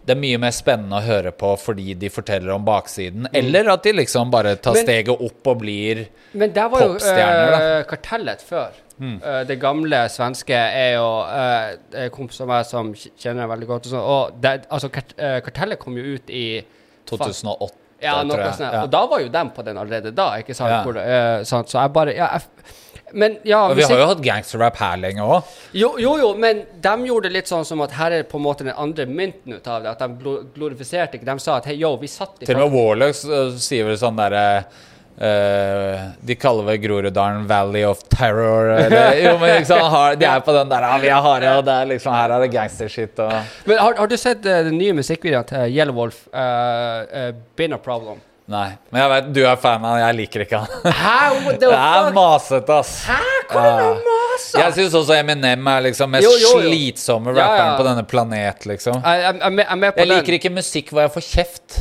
det 0.00 0.14
er 0.14 0.20
mye 0.20 0.38
mer 0.40 0.52
spennende 0.56 0.96
å 0.96 1.04
høre 1.04 1.30
på 1.36 1.52
fordi 1.60 1.94
de 1.98 2.08
forteller 2.10 2.50
om 2.54 2.64
baksiden. 2.66 3.28
Eller 3.36 3.68
at 3.70 3.84
de 3.84 3.92
liksom 3.92 4.30
bare 4.32 4.56
tar 4.56 4.72
Mm. 4.72 4.78
Men- 4.78 4.86
steget 4.86 5.20
opp 5.20 5.46
og 5.46 5.58
blir 5.58 5.96
popstjerner. 5.96 6.38
Men 6.40 6.52
der 6.52 6.68
var 6.68 6.80
jo 6.80 6.94
uh, 6.94 7.78
eh, 7.78 7.84
Kartellet 7.84 8.40
før. 8.42 8.70
Eh, 9.00 9.44
det 9.44 9.58
gamle 9.60 10.08
svenske 10.08 10.54
er 10.54 10.94
jo 10.94 11.08
uh, 11.24 12.08
kompiser 12.10 12.44
av 12.44 12.48
meg 12.48 12.66
som 12.66 12.92
kjenner 12.94 13.48
veldig 13.48 13.66
godt. 13.66 13.92
Og, 13.92 14.00
og 14.00 14.40
det, 14.40 14.66
altså, 14.70 14.90
kart, 14.92 15.14
uh, 15.18 15.40
Kartellet 15.40 15.78
kom 15.78 15.96
jo 15.96 16.16
ut 16.16 16.30
i 16.30 16.64
2008, 17.08 17.70
ja, 18.02 18.18
noe 18.26 18.50
sånt. 18.52 18.66
Ja. 18.66 18.84
Og 18.84 18.92
da 18.92 19.04
var 19.10 19.22
jo 19.22 19.30
dem 19.32 19.50
på 19.56 19.64
den 19.66 19.80
allerede 19.80 20.12
da, 20.16 20.32
ikke 20.40 20.56
sant? 20.56 20.72
Ja. 20.72 20.82
Hvor, 20.86 20.96
det, 20.96 21.06
eh, 21.06 21.42
sant? 21.48 21.70
Så 21.70 21.80
jeg 21.80 21.92
bare 21.94 22.14
ja, 22.16 22.28
jeg, 22.34 22.76
Men 23.12 23.38
ja 23.42 23.64
Og 23.66 23.74
vi 23.74 23.82
har 23.82 23.98
jo 23.98 24.06
hatt 24.12 24.22
gangsterrap 24.22 24.76
her 24.78 25.00
lenge 25.02 25.24
òg. 25.24 25.48
jo, 25.74 25.94
jo, 25.98 26.12
jo, 26.20 26.28
men 26.38 26.62
de 26.82 26.92
gjorde 27.08 27.28
det 27.28 27.40
litt 27.40 27.50
sånn 27.50 27.66
som 27.66 27.82
at 27.82 27.96
her 27.98 28.20
er 28.20 28.28
på 28.28 28.38
en 28.38 28.46
måte 28.46 28.66
den 28.66 28.76
andre 28.76 29.06
mynten 29.06 29.56
ut 29.56 29.66
av 29.66 29.82
det. 29.82 29.96
At 29.96 30.04
de 30.04 30.36
glorifiserte 30.54 31.18
ikke. 31.18 31.26
De 31.26 31.42
sa 31.42 31.58
at 31.58 31.66
hei, 31.70 31.80
yo, 31.80 31.96
vi 32.00 32.10
satt 32.10 32.42
i 32.42 32.48
Til 32.48 32.60
og 32.60 32.68
med 32.68 32.78
Warlocks 32.78 33.24
uh, 33.26 33.50
sier 33.58 33.88
vel 33.90 33.98
sånn 33.98 34.20
derre 34.20 34.44
uh, 34.62 34.86
De 35.20 36.36
kaller 36.40 36.64
vel 36.64 36.78
Groruddalen 36.80 37.42
Valley 37.48 37.84
of 37.84 38.00
Terror. 38.08 38.70
Eller, 38.72 39.18
jo, 39.24 39.34
men 39.42 39.58
liksom, 39.58 39.82
har, 39.92 40.16
de 40.16 40.28
er 40.30 40.40
på 40.46 40.54
den 40.56 40.72
der 40.72 40.86
ah, 40.88 40.96
Vi 41.02 41.10
er 41.12 41.20
harde, 41.26 41.52
og 41.58 41.68
er 41.74 41.92
liksom, 41.92 42.14
her 42.16 42.32
er 42.36 42.46
det 42.46 42.50
gangstershit. 42.54 43.20
Og 43.20 43.68
Men 43.68 43.82
har, 43.82 44.00
har 44.00 44.10
du 44.10 44.16
sett 44.20 44.48
uh, 44.48 44.62
den 44.70 44.78
nye 44.80 44.96
musikkvideoen 44.96 45.52
til 45.52 45.76
Yellowwolf, 45.76 46.24
uh, 46.32 47.30
Been 47.56 47.76
a 47.76 47.80
Problem? 47.82 48.22
Nei. 48.50 48.72
Men 48.90 49.04
jeg 49.04 49.10
vet, 49.12 49.28
du 49.34 49.40
er 49.46 49.58
fan 49.62 49.84
av 49.84 49.92
han, 49.94 50.00
jeg 50.02 50.16
liker 50.24 50.42
ikke 50.42 50.62
han. 50.64 50.88
Hæ? 51.00 51.18
Det 51.60 51.68
er 51.70 52.08
masete, 52.16 52.78
ass. 52.80 52.96
Hæ? 53.06 53.20
Hva 53.50 53.62
er 53.68 54.00
masa? 54.06 54.64
Jeg 54.64 54.74
syns 54.78 54.96
også 54.98 55.14
Eminem 55.18 55.70
er 55.70 55.86
liksom 55.88 56.10
mest 56.14 56.26
Jo, 56.26 56.32
jo, 56.38 56.50
jo. 56.56 56.66
slitsomme 56.66 57.34
Ja, 57.34 57.38
ja. 57.38 57.46
rapperen 57.46 57.78
på 57.78 57.86
denne 57.86 58.04
planet, 58.10 58.66
liksom. 58.70 58.98
Jeg, 59.04 59.22
jeg, 59.26 59.40
jeg, 59.44 59.78
jeg 59.84 59.94
er 59.94 60.10
liker 60.14 60.38
ikke 60.40 60.52
musikk 60.54 60.92
hvor 60.94 61.04
jeg 61.04 61.14
får 61.14 61.26
kjeft. 61.28 61.80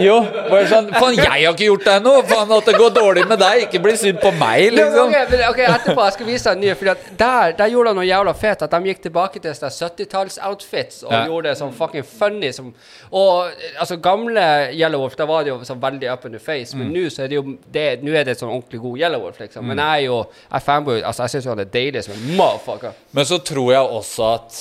Jo, 0.00 0.16
bare 0.50 0.66
sånn 0.68 0.88
Faen, 0.92 1.14
jeg 1.16 1.26
har 1.30 1.54
ikke 1.54 1.68
gjort 1.68 1.84
deg 1.88 2.02
noe! 2.04 2.22
Faen, 2.28 2.50
at 2.56 2.66
det 2.68 2.74
går 2.76 2.92
dårlig 2.96 3.24
med 3.28 3.40
deg, 3.40 3.62
ikke 3.66 3.80
bli 3.84 3.94
synd 3.98 4.18
på 4.22 4.32
meg, 4.36 4.66
liksom. 4.76 5.08
ok, 5.08 5.30
men, 5.32 5.42
ok, 5.48 5.60
etterpå 5.66 6.04
jeg 6.06 6.16
skal 6.16 6.28
vise 6.28 6.44
deg 6.48 6.56
en 6.58 6.62
ny, 6.64 6.72
for 6.76 6.90
der, 7.22 7.54
der 7.58 7.72
gjorde 7.72 7.92
han 7.92 7.98
noe 8.00 8.06
jævla 8.08 8.34
fett. 8.36 8.64
At 8.66 8.74
de 8.76 8.90
gikk 8.92 9.02
tilbake 9.06 9.42
til 9.44 9.54
70-talls-outfits 9.56 11.02
og 11.06 11.12
Ja. 11.14 11.22
gjorde 11.30 11.48
det 11.50 11.56
sånn 11.60 11.72
fucking 11.76 12.04
funny. 12.06 12.52
Som, 12.56 12.72
og 13.10 13.50
altså 13.80 13.96
gamle 14.02 14.46
Yellowwolf, 14.76 15.16
da 15.18 15.26
var 15.28 15.44
det 15.46 15.52
jo 15.54 15.58
sånn 15.66 15.80
veldig 15.82 16.10
up 16.12 16.26
in 16.28 16.36
the 16.36 16.42
face. 16.42 16.74
Mm. 16.74 16.82
Men 16.82 16.92
nå 16.96 17.06
så 17.12 17.24
er 17.24 17.32
det 17.32 17.40
jo 17.40 17.56
det, 17.72 17.86
Nå 18.04 18.12
er 18.16 18.24
det 18.28 18.36
sånn 18.38 18.52
ordentlig 18.52 18.80
god 18.84 19.00
Yellowwolf, 19.00 19.40
liksom. 19.40 19.66
Men 19.66 19.80
jeg 19.82 20.02
er 20.02 20.06
jo 20.10 20.18
jeg 20.26 20.56
er 20.60 20.66
fanboy. 20.68 21.00
Altså, 21.02 21.24
jeg 21.26 21.36
syns 21.36 21.48
jo 21.48 21.54
han 21.54 21.64
er 21.64 21.72
deilig 21.72 22.04
som 22.06 22.14
en 22.16 22.36
motherfucker. 22.36 22.92
Men 23.16 23.24
så 23.28 23.38
tror 23.42 23.72
jeg 23.72 23.94
også 24.00 24.28
at 24.34 24.60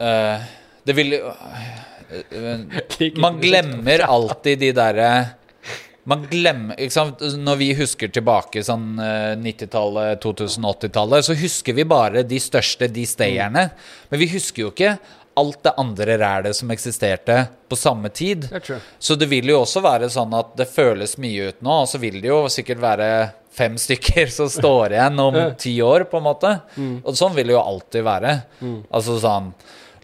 eh, 0.00 0.46
Det 0.86 0.94
vil 0.96 1.16
Man 3.22 3.40
glemmer 3.42 4.06
alltid 4.06 4.62
de 4.64 4.72
derre 4.76 5.10
man 6.06 6.22
glemmer, 6.30 6.78
ikke 6.78 6.94
sant? 6.94 7.22
Når 7.42 7.56
vi 7.58 7.72
husker 7.74 8.10
tilbake 8.14 8.62
sånn 8.62 8.92
eh, 9.02 9.32
90-tallet, 9.42 10.20
2080-tallet, 10.22 11.26
så 11.26 11.34
husker 11.34 11.74
vi 11.74 11.82
bare 11.88 12.22
de 12.22 12.38
største, 12.38 12.86
de 12.94 13.02
stayerne. 13.10 13.64
Men 14.12 14.20
vi 14.22 14.28
husker 14.30 14.62
jo 14.62 14.68
ikke 14.70 14.92
alt 15.36 15.58
det 15.66 15.72
andre 15.82 16.14
rælet 16.22 16.56
som 16.56 16.70
eksisterte 16.72 17.40
på 17.68 17.76
samme 17.76 18.08
tid. 18.14 18.46
Så 19.02 19.18
det 19.18 19.26
vil 19.28 19.50
jo 19.50 19.58
også 19.64 19.82
være 19.84 20.06
sånn 20.14 20.30
at 20.38 20.54
det 20.56 20.68
føles 20.70 21.16
mye 21.20 21.50
ut 21.50 21.58
nå, 21.66 21.80
og 21.82 21.90
så 21.90 21.98
vil 22.00 22.20
det 22.22 22.30
jo 22.30 22.38
sikkert 22.54 22.80
være 22.86 23.08
fem 23.56 23.74
stykker 23.80 24.30
som 24.32 24.48
står 24.52 24.94
igjen 24.94 25.20
om 25.26 25.40
ti 25.58 25.74
år, 25.82 26.06
på 26.08 26.22
en 26.22 26.28
måte. 26.30 26.54
Og 27.02 27.18
sånn 27.18 27.34
vil 27.36 27.50
det 27.50 27.56
jo 27.58 27.64
alltid 27.66 28.06
være. 28.06 28.36
Altså 28.94 29.18
sånn 29.26 29.50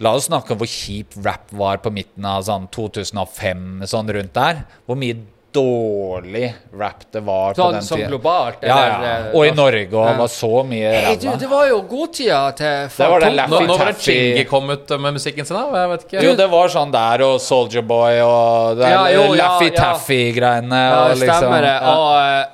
La 0.03 0.13
oss 0.19 0.27
snakke 0.31 0.53
om 0.57 0.59
hvor 0.63 0.69
kjip 0.71 1.15
rap 1.25 1.53
var 1.55 1.79
på 1.85 1.93
midten 1.95 2.25
av 2.27 2.43
sånn 2.47 2.65
2005, 2.75 3.85
sånn 3.87 4.09
rundt 4.17 4.35
der. 4.35 4.65
Hvor 4.89 4.99
mye 4.99 5.21
dårlig 5.53 6.47
rap 6.81 7.03
det 7.13 7.21
var 7.27 7.53
på 7.53 7.59
Sånn 7.61 7.75
den 7.77 7.83
tida. 7.85 7.97
tiden. 7.99 8.09
globalt. 8.11 8.63
Ja, 8.65 8.77
eller, 8.79 9.03
ja. 9.05 9.17
eh, 9.29 9.35
Og 9.37 9.47
i. 9.47 9.51
Norge 9.53 9.93
og 9.93 10.07
Ja. 10.09 10.15
var 10.17 10.31
så 10.33 10.51
mye 10.65 10.93
Hey, 11.05 11.17
du, 11.21 11.27
det 11.43 11.49
var 11.51 11.67
jo 11.69 11.83
godtida 11.91 12.39
til 12.57 12.89
Det 12.97 13.09
var 13.13 13.21
det 13.21 13.33
Laffy 13.37 13.51
Nå, 13.53 13.61
nå 13.69 13.77
var 13.79 13.87
det 13.91 13.95
Taffy. 13.99 14.13
Chingy 14.17 14.45
kom 14.49 14.71
ut 14.71 14.89
med 14.99 15.13
musikken 15.19 15.45
sin, 15.47 15.57
da? 15.57 15.83
Jeg 15.83 15.91
vet 15.93 16.07
ikke. 16.09 16.23
Jo, 16.25 16.35
det 16.41 16.49
var 16.51 16.69
sånn 16.73 16.91
der, 16.95 17.23
og 17.29 17.37
Soldier 17.45 17.83
Boy 17.83 18.19
og 18.25 18.79
det 18.81 18.89
Ja, 18.95 19.05
jo, 19.13 19.35
Laffy 19.37 19.69
ja. 19.71 19.77
Taffy-greiene. 19.77 20.81
Ja, 20.89 21.09
liksom, 21.13 21.37
stemmer 21.37 21.61
det. 21.69 21.77
ja. 21.83 21.95
Og 21.99 22.17
eh, 22.17 22.45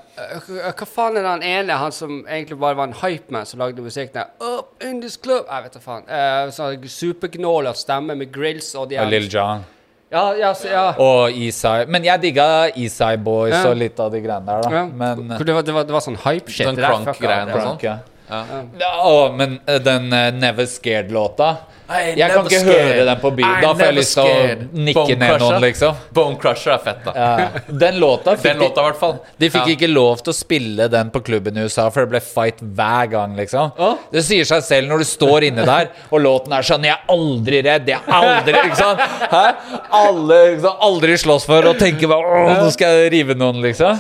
hva 0.49 0.87
faen 0.89 1.17
er 1.21 1.27
han 1.29 1.43
ene, 1.47 1.79
han 1.79 1.95
som 1.95 2.21
egentlig 2.27 2.59
bare 2.59 2.79
var 2.79 2.91
en 2.91 2.97
hypeman 3.01 3.47
som 3.47 3.61
lagde 3.63 3.83
musikk 3.85 4.13
der? 4.15 4.31
Up 4.43 4.83
in 4.85 5.01
this 5.03 5.17
club 5.17 5.47
Jeg 5.47 5.67
vet 5.67 5.79
da 5.79 5.83
faen. 5.83 6.07
Uh, 6.09 6.53
sånn 6.55 6.87
supergnål 6.93 7.71
stemme 7.79 8.17
med 8.19 8.33
grills 8.35 8.73
og 8.75 8.89
de 8.91 8.99
Og 9.03 9.11
Lil 9.13 9.29
John. 9.31 9.65
Ja, 10.09 10.33
ja, 10.35 10.55
så, 10.57 10.69
ja. 10.73 10.85
Og 11.05 11.37
Isai. 11.37 11.85
Men 11.87 12.05
jeg 12.07 12.23
digga 12.23 12.47
Isai 12.81 13.17
Boys 13.21 13.53
Ja. 13.53 13.67
og 13.69 13.77
litt 13.77 13.99
av 14.01 14.13
de 14.13 14.23
greiene 14.25 14.47
der, 14.47 14.63
da. 14.65 14.71
ja. 14.73 14.85
Men 14.89 15.35
det, 15.37 15.53
var, 15.53 15.63
det, 15.63 15.75
var, 15.77 15.85
det 15.85 15.97
var 15.99 16.05
sånn 16.05 16.17
hype-shit. 16.23 16.65
Den 16.71 16.81
crunk-greien 16.81 17.51
fucka- 17.53 17.59
og 17.59 17.67
sånn. 17.67 17.83
Ja. 17.85 17.99
Ja. 18.29 18.63
Ja, 18.81 18.93
å, 19.09 19.33
men 19.37 19.59
eh, 19.67 19.79
den 19.81 20.09
uh, 20.13 20.29
Never 20.37 20.67
Scared-låta 20.69 21.55
Jeg 21.89 22.31
kan 22.31 22.45
ikke 22.45 22.59
scared. 22.61 22.91
høre 22.91 23.05
den 23.09 23.21
på 23.23 23.31
byen. 23.39 23.63
Da 23.63 23.69
får 23.73 23.85
jeg 23.87 23.95
lyst 23.97 24.15
til 24.19 24.27
å 24.29 24.83
nikke 24.89 25.17
ned 25.17 25.41
noen, 25.41 25.59
liksom. 25.63 26.01
Bone 26.13 26.37
Crusher 26.41 26.75
er 26.75 26.83
fett, 26.85 26.99
da. 27.07 27.13
Ja. 27.17 27.63
Den 27.85 27.97
låta 28.03 28.35
fikk 28.37 28.45
Den 28.45 28.59
låta, 28.61 28.85
fall. 28.99 29.15
De 29.41 29.49
fikk 29.49 29.67
Ja. 29.71 29.77
ikke 29.77 29.89
lov 29.89 30.21
til 30.23 30.33
å 30.33 30.37
spille 30.37 30.89
den 30.93 31.11
på 31.11 31.23
klubben 31.25 31.57
i 31.57 31.65
USA, 31.65 31.89
for 31.91 32.05
det 32.05 32.11
ble 32.11 32.21
fight 32.21 32.61
hver 32.61 33.11
gang, 33.11 33.37
liksom. 33.37 33.73
Oh? 33.79 33.97
Det 34.13 34.23
sier 34.27 34.45
seg 34.45 34.63
selv 34.67 34.89
når 34.93 34.99
du 34.99 35.05
står 35.09 35.49
inne 35.49 35.65
der, 35.65 35.89
og 36.11 36.21
låten 36.21 36.53
er 36.53 36.63
sånn 36.63 36.85
'Jeg 36.85 36.93
er 36.93 37.09
aldri 37.09 37.63
redd', 37.63 37.89
'Jeg 37.89 38.01
er 38.07 38.13
aldri 38.13 38.53
Ikke 38.69 38.77
sant? 38.77 39.01
Hæ? 39.31 39.55
Alle 39.91 40.57
liksom, 40.57 40.77
aldri 40.81 41.17
slåss 41.17 41.47
for 41.47 41.67
og 41.69 41.79
tenker 41.79 42.07
bare 42.09 42.23
'Å, 42.23 42.65
nå 42.65 42.71
skal 42.71 42.89
jeg 42.89 43.13
rive 43.13 43.35
noen', 43.35 43.63
liksom. 43.63 43.99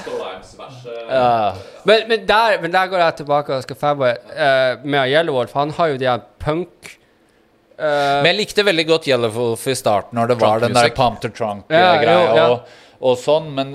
Ja. 1.10 1.52
Men, 1.84 2.02
men, 2.08 2.26
der, 2.26 2.60
men 2.60 2.70
der 2.72 2.86
går 2.86 2.98
jeg 2.98 3.16
tilbake 3.22 3.54
og 3.54 3.62
skal 3.64 3.76
fanboy 3.80 4.10
uh, 4.12 4.76
med 4.84 5.08
Yellowwolf. 5.08 5.52
Han 5.56 5.70
har 5.70 5.86
jo 5.94 5.96
de 5.96 6.04
her 6.04 6.20
punk 6.38 6.98
Men 7.78 8.26
jeg 8.32 8.40
likte 8.42 8.64
veldig 8.66 8.86
godt 8.88 9.06
Yellowwolf 9.12 9.66
i 9.70 9.74
starten, 9.78 10.18
når 10.18 10.34
det 10.34 10.40
var 10.42 10.60
den 10.66 10.74
der 10.74 10.90
pump 10.96 11.20
to 11.22 11.28
trunk-greia. 11.30 12.34
ja. 12.36 12.46
og, 12.50 12.76
og 12.98 13.12
sånn, 13.14 13.44
men 13.54 13.68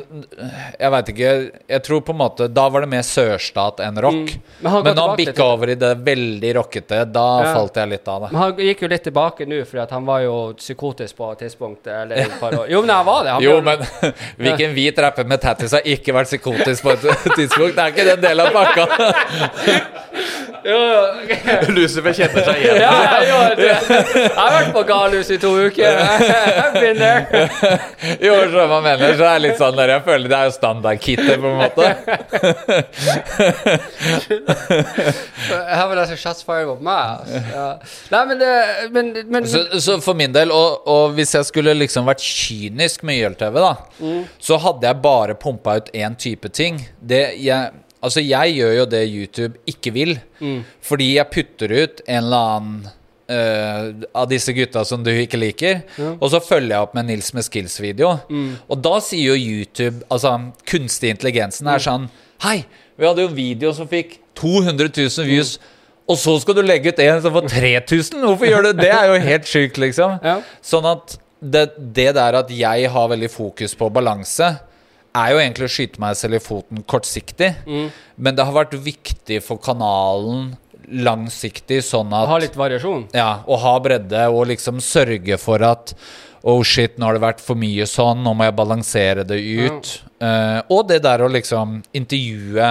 jeg 0.75 0.89
veit 0.91 1.09
ikke 1.13 1.27
Jeg 1.71 1.79
tror 1.85 2.01
på 2.03 2.11
en 2.11 2.17
måte 2.19 2.49
Da 2.51 2.65
var 2.67 2.83
det 2.83 2.89
mer 2.91 3.05
sørstat 3.07 3.77
enn 3.85 3.95
rock. 4.03 4.33
Men 4.59 4.73
Men 4.83 4.97
når 4.97 5.07
han 5.07 5.15
bikka 5.21 5.45
over 5.53 5.71
i 5.71 5.77
det 5.79 5.91
veldig 6.03 6.51
rockete, 6.57 6.99
da 7.07 7.23
Ja. 7.45 7.53
falt 7.55 7.79
jeg 7.79 7.87
litt 7.93 8.07
av 8.11 8.25
det. 8.25 8.31
Men 8.33 8.41
han 8.41 8.59
gikk 8.67 8.81
jo 8.83 8.89
litt 8.91 9.03
tilbake 9.07 9.47
nå, 9.47 9.61
fordi 9.69 9.85
han 9.95 10.05
var 10.11 10.19
jo 10.25 10.35
psykotisk 10.59 11.15
på 11.21 11.29
et 11.31 11.39
tidspunkt. 11.45 11.87
Eller 11.87 12.15
et 12.25 12.35
par 12.41 12.51
år. 12.59 12.67
Jo, 12.67 12.81
men 12.83 12.91
han 12.97 13.05
var 13.07 13.23
det. 13.23 13.31
Han 13.37 13.43
Jo, 13.47 13.55
men 13.61 13.79
hvilken 14.43 14.75
hvit 14.75 14.99
rapper 14.99 15.23
med 15.31 15.39
tattis 15.47 15.71
har 15.71 15.87
ikke 15.87 16.17
vært 16.19 16.27
psykotisk 16.33 16.83
på 16.83 16.91
et 16.97 17.07
tidspunkt? 17.39 17.79
Det 17.79 17.85
er 17.87 17.95
ikke 17.95 18.09
den 18.11 18.27
delen 18.27 18.43
av 18.43 18.51
pakka. 18.59 18.83
Jo, 20.63 20.77
jo. 20.93 21.01
Lucifer 21.75 22.13
kjenner 22.15 22.45
seg 22.47 22.61
igjen. 22.63 22.77
Ja, 22.81 22.91
jeg, 23.03 23.27
gjør 23.29 23.55
det. 23.59 23.67
jeg 23.67 24.29
har 24.37 24.53
vært 24.57 24.69
på 24.75 24.83
galehus 24.87 25.31
i 25.35 25.37
to 25.41 25.51
uker. 25.65 25.97
I've 26.63 26.73
been 26.79 26.97
there. 27.01 27.79
Jo, 28.27 28.33
så 28.51 28.65
man 28.67 28.83
mener, 28.83 29.13
så 29.15 29.23
er 29.29 29.37
det 29.37 29.43
litt 29.45 29.59
sånn 29.59 29.75
der 29.77 29.93
Jeg 29.93 30.03
føler 30.05 30.27
det 30.31 30.37
er 30.37 30.47
jo 30.49 30.53
standardkittet, 30.57 31.37
på 31.39 31.47
en 31.47 31.57
måte. 31.61 31.87
Her 35.73 35.87
var 35.87 35.95
det 35.99 36.05
som 36.11 36.19
shots 36.19 36.43
fired 36.45 36.67
mot 36.69 36.81
meg. 36.83 37.21
Altså. 37.21 37.41
Ja. 37.53 37.67
Nei, 38.13 38.23
men, 38.29 38.39
det- 38.41 38.91
men, 38.95 39.11
men 39.31 39.47
Så, 39.47 39.63
så 39.81 39.97
for 40.03 40.13
min 40.19 40.33
del, 40.35 40.51
og, 40.51 40.83
og 40.89 41.13
hvis 41.17 41.33
jeg 41.37 41.45
skulle 41.49 41.73
liksom 41.77 42.07
vært 42.07 42.23
kynisk 42.23 43.03
med 43.07 43.21
YLTV, 43.23 43.59
da, 43.63 43.73
så 44.43 44.59
hadde 44.63 44.87
jeg 44.89 45.01
bare 45.03 45.35
pumpa 45.39 45.77
ut 45.81 45.89
én 45.95 46.15
type 46.19 46.49
ting. 46.53 46.81
Det 46.99 47.23
jeg 47.43 47.71
Altså, 48.03 48.19
jeg 48.21 48.57
gjør 48.57 48.73
jo 48.81 48.85
det 48.91 49.01
YouTube 49.07 49.59
ikke 49.71 49.93
vil, 49.95 50.17
fordi 50.83 51.13
jeg 51.15 51.31
putter 51.31 51.71
ut 51.71 52.01
en 52.03 52.19
eller 52.19 52.49
annen 52.57 52.89
uh, 53.31 54.07
av 54.19 54.27
disse 54.31 54.51
gutta 54.53 54.83
som 54.85 55.05
du 55.05 55.09
ikke 55.13 55.39
liker, 55.39 55.81
og 56.19 56.25
så 56.33 56.41
følger 56.43 56.75
jeg 56.75 56.87
opp 56.87 56.97
med 56.97 57.07
Nils 57.07 57.31
med 57.33 57.47
skills-video. 57.47 58.11
Og 58.67 58.81
da 58.83 58.97
sier 59.01 59.31
jo 59.31 59.39
YouTube, 59.39 60.03
altså 60.11 60.35
kunstig 60.69 61.13
intelligensen, 61.15 61.71
er 61.71 61.79
sånn 61.83 62.09
Hei, 62.43 62.65
vi 62.99 63.07
hadde 63.07 63.23
jo 63.23 63.29
en 63.31 63.37
video 63.37 63.71
som 63.73 63.87
fikk 63.87 64.17
200 64.35 64.91
000 64.91 65.29
views. 65.29 65.55
Og 66.09 66.17
så 66.19 66.35
skal 66.43 66.57
du 66.57 66.63
legge 66.65 66.91
ut 66.91 66.99
en 66.99 67.21
som 67.23 67.31
får 67.37 67.47
3000? 67.53 68.25
Hvorfor 68.25 68.49
gjør 68.49 68.65
du 68.65 68.71
det? 68.73 68.83
Det 68.83 68.91
er 68.91 69.07
jo 69.07 69.19
helt 69.23 69.47
sjukt, 69.47 69.79
liksom. 69.79 70.17
Ja. 70.19 70.41
Sånn 70.59 70.87
at 70.89 71.15
det, 71.39 71.63
det 71.95 72.09
der 72.17 72.39
at 72.41 72.51
jeg 72.51 72.89
har 72.91 73.09
veldig 73.11 73.29
fokus 73.31 73.75
på 73.79 73.87
balanse, 73.93 74.49
er 75.15 75.31
jo 75.33 75.39
egentlig 75.41 75.67
å 75.69 75.73
skyte 75.75 76.01
meg 76.01 76.17
selv 76.19 76.39
i 76.39 76.41
foten 76.43 76.83
kortsiktig. 76.89 77.51
Men 78.17 78.35
det 78.37 78.45
har 78.47 78.55
vært 78.55 78.73
viktig 78.81 79.39
for 79.45 79.61
kanalen 79.61 80.53
langsiktig, 80.93 81.79
sånn 81.87 82.11
at 82.13 82.27
ha 82.27 82.37
litt 82.43 82.57
variasjon. 82.59 83.05
ja, 83.15 83.43
og 83.47 83.61
ha 83.63 83.73
bredde 83.79 84.25
og 84.33 84.47
liksom 84.51 84.81
sørge 84.83 85.37
for 85.41 85.63
at 85.63 85.95
Oh 86.43 86.59
shit, 86.67 86.97
nå 86.99 87.07
har 87.07 87.15
det 87.15 87.21
vært 87.23 87.39
for 87.39 87.55
mye 87.55 87.85
sånn, 87.87 88.19
nå 88.19 88.33
må 88.35 88.43
jeg 88.43 88.55
balansere 88.57 89.23
det 89.23 89.37
ut. 89.39 89.91
Eh, 90.19 90.57
og 90.75 90.89
det 90.89 90.97
der 91.05 91.21
å 91.23 91.29
liksom 91.31 91.77
intervjue 91.95 92.65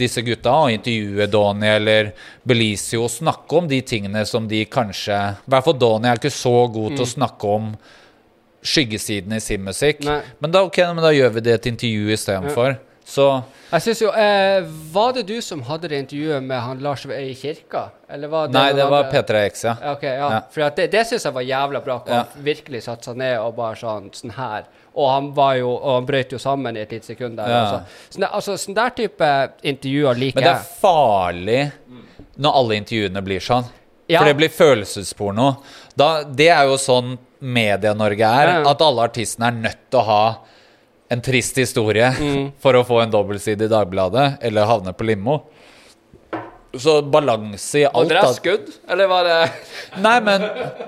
disse 0.00 0.22
gutta, 0.24 0.54
og 0.64 0.72
intervjue 0.72 1.26
Donny 1.28 1.68
eller 1.68 2.08
Belizio, 2.46 3.02
og 3.04 3.12
snakke 3.12 3.58
om 3.58 3.68
de 3.68 3.82
tingene 3.84 4.22
som 4.24 4.46
de 4.48 4.62
kanskje 4.64 5.18
I 5.34 5.50
hvert 5.52 5.66
fall 5.66 5.76
Donny 5.76 6.08
er 6.08 6.16
ikke 6.22 6.32
så 6.32 6.54
god 6.72 6.96
til 6.96 7.04
å 7.04 7.10
snakke 7.10 7.52
om 7.52 7.68
skyggesidene 8.62 9.36
i 9.36 9.40
sin 9.40 9.64
musikk. 9.64 10.04
Nei. 10.04 10.20
Men 10.38 10.52
da, 10.54 10.62
ok, 10.66 10.78
men 10.94 11.02
da 11.04 11.12
gjør 11.14 11.34
vi 11.38 11.40
det 11.48 11.58
til 11.62 11.74
intervju 11.74 12.14
istedenfor. 12.16 12.78
Så 13.10 13.24
Jeg 13.72 13.82
synes 13.82 14.00
jo 14.02 14.10
eh, 14.14 14.64
Var 14.92 15.12
det 15.16 15.22
du 15.26 15.40
som 15.42 15.62
hadde 15.66 15.88
det 15.90 15.98
intervjuet 16.04 16.44
med 16.46 16.60
han 16.62 16.82
Lars 16.84 17.06
i 17.06 17.32
kirka? 17.34 17.88
Eller 18.10 18.30
var 18.30 18.46
det 18.46 18.54
Nei, 18.54 18.72
det 18.76 18.86
var? 18.90 19.08
P3X, 19.10 19.64
ja. 19.64 19.72
Okay, 19.72 19.90
ok, 19.94 20.04
ja. 20.04 20.28
Ja. 20.36 20.40
For 20.52 20.76
det, 20.76 20.86
det 20.92 21.06
syns 21.08 21.26
jeg 21.26 21.34
var 21.34 21.46
jævla 21.46 21.80
bra. 21.82 21.96
hvor 22.04 22.14
Ja. 22.14 22.20
Han 22.34 22.44
virkelig 22.44 22.84
satte 22.86 23.10
seg 23.10 23.18
ned 23.18 23.38
og 23.40 23.56
bare 23.56 23.80
sånn, 23.80 24.12
sånn 24.14 24.36
her. 24.36 24.68
Og 24.94 25.10
han 25.10 25.32
var 25.34 25.56
jo 25.58 25.72
Og 25.72 25.90
han 25.94 26.06
brøt 26.06 26.32
jo 26.32 26.38
sammen 26.38 26.76
i 26.76 26.84
et 26.84 26.92
lite 26.92 27.06
sekund 27.06 27.38
der. 27.38 27.50
Ja. 27.50 27.60
Altså. 27.64 27.98
Sånn, 28.14 28.28
altså, 28.30 28.56
sånn 28.58 28.78
der 28.78 28.94
type 29.02 29.32
intervjuer 29.62 30.18
liker 30.18 30.40
Men 30.40 30.48
det 30.50 30.54
er 30.54 30.70
farlig 30.80 31.60
når 32.40 32.56
alle 32.62 32.78
intervjuene 32.80 33.22
blir 33.26 33.42
sånn. 33.44 33.66
Ja. 34.10 34.20
For 34.20 34.26
det 34.30 34.36
blir 34.38 34.50
følelsesporno. 34.50 35.50
Da, 35.96 36.22
det 36.24 36.48
er 36.48 36.64
jo 36.70 36.76
sånn 36.76 37.18
Media-Norge 37.40 38.20
er. 38.26 38.46
Ja, 38.48 38.58
ja. 38.60 38.70
At 38.70 38.80
alle 38.84 39.02
artistene 39.08 39.48
er 39.48 39.52
nødt 39.52 39.82
til 39.90 40.00
å 40.00 40.04
ha 40.04 40.22
en 41.10 41.20
trist 41.20 41.56
historie 41.56 42.10
Mm. 42.20 42.52
for 42.62 42.72
å 42.74 42.84
få 42.86 43.02
en 43.02 43.10
dobbeltside 43.10 43.64
i 43.66 43.68
Dagbladet 43.72 44.38
eller 44.42 44.66
havne 44.66 44.92
på 44.92 45.04
limo. 45.08 45.42
Så 46.76 47.00
balanse 47.02 47.80
i 47.80 47.84
Og 47.88 47.96
alt. 48.04 48.08
det 48.12 48.16
er 48.16 48.22
da. 48.22 48.32
skudd? 48.36 48.68
Eller 48.94 49.08
var 49.10 49.24
det 49.26 49.38
Nei, 50.04 50.20
men 50.22 50.44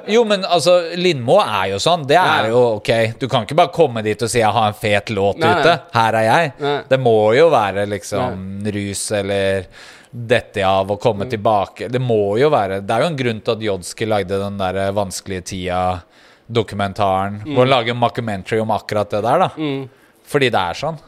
Jo, 0.07 0.22
men 0.24 0.44
altså, 0.46 0.76
Lindmo 0.94 1.40
er 1.42 1.72
jo 1.72 1.80
sånn. 1.82 2.05
Det 2.07 2.14
er 2.20 2.44
Nei. 2.46 2.53
jo 2.53 2.61
ok. 2.76 2.90
Du 3.18 3.26
kan 3.28 3.42
ikke 3.42 3.57
bare 3.59 3.72
komme 3.74 4.03
dit 4.07 4.22
og 4.22 4.30
si 4.30 4.38
'jeg 4.38 4.53
har 4.55 4.68
en 4.68 4.78
fet 4.78 5.11
låt 5.11 5.38
nei. 5.42 5.48
ute'. 5.59 5.80
Her 5.92 6.14
er 6.14 6.22
jeg. 6.28 6.53
Nei. 6.61 6.76
Det 6.88 7.00
må 7.00 7.34
jo 7.34 7.48
være 7.50 7.88
liksom 7.90 8.62
rus 8.76 9.11
eller 9.11 9.66
dette 10.12 10.60
av 10.68 10.90
å 10.92 10.98
komme 11.00 11.24
tilbake. 11.30 11.88
Det 11.88 12.00
må 12.02 12.36
jo 12.36 12.50
være 12.52 12.82
Det 12.84 12.92
er 12.94 13.04
jo 13.04 13.08
en 13.08 13.16
grunn 13.16 13.40
til 13.40 13.54
at 13.54 13.64
Jodski 13.64 14.08
lagde 14.08 14.40
den 14.42 14.58
der 14.60 14.78
eh, 14.82 14.92
Vanskelige 14.92 15.46
tida-dokumentaren. 15.54 17.40
Hvor 17.46 17.64
han 17.64 17.72
lager 17.72 17.94
en 17.94 18.02
mockumentary 18.02 18.60
om 18.60 18.74
akkurat 18.76 19.10
det 19.10 19.22
der, 19.24 19.46
da. 19.46 19.48
mm. 19.56 19.88
Fordi 20.32 20.52
det 20.52 20.60
er 20.60 20.78
sånn. 20.78 21.00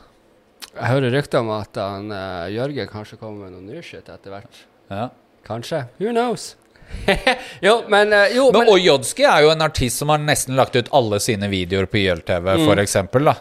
Jeg 0.74 0.90
hører 0.90 1.14
rykter 1.14 1.44
om 1.44 1.52
at 1.54 1.78
han, 1.78 2.08
uh, 2.10 2.48
Jørgen 2.50 2.88
kanskje 2.90 3.20
kommer 3.20 3.44
med 3.44 3.54
noe 3.54 3.62
new 3.62 3.82
shit 3.84 4.08
etter 4.10 4.32
hvert. 4.32 4.64
Ja. 4.90 5.06
Kanskje. 5.46 5.84
Who 6.00 6.10
knows? 6.10 6.54
jo, 7.66 7.74
men 7.92 8.12
eh, 8.12 8.34
Jo, 8.36 8.46
Men, 8.52 8.64
men, 8.64 8.70
og 8.74 8.80
Jodski 8.80 9.26
er 9.28 9.42
jo 9.44 9.50
en 9.52 9.64
artist 9.66 10.00
som 10.00 10.12
har 10.12 10.22
nesten 10.22 10.56
lagt 10.58 10.76
ut 10.76 10.88
alle 10.94 11.18
sine 11.20 11.48
videoer 11.52 11.86
på 11.90 12.00
YLTV, 12.00 12.48
for 12.64 12.80
eksempel, 12.82 13.28
da. 13.30 13.34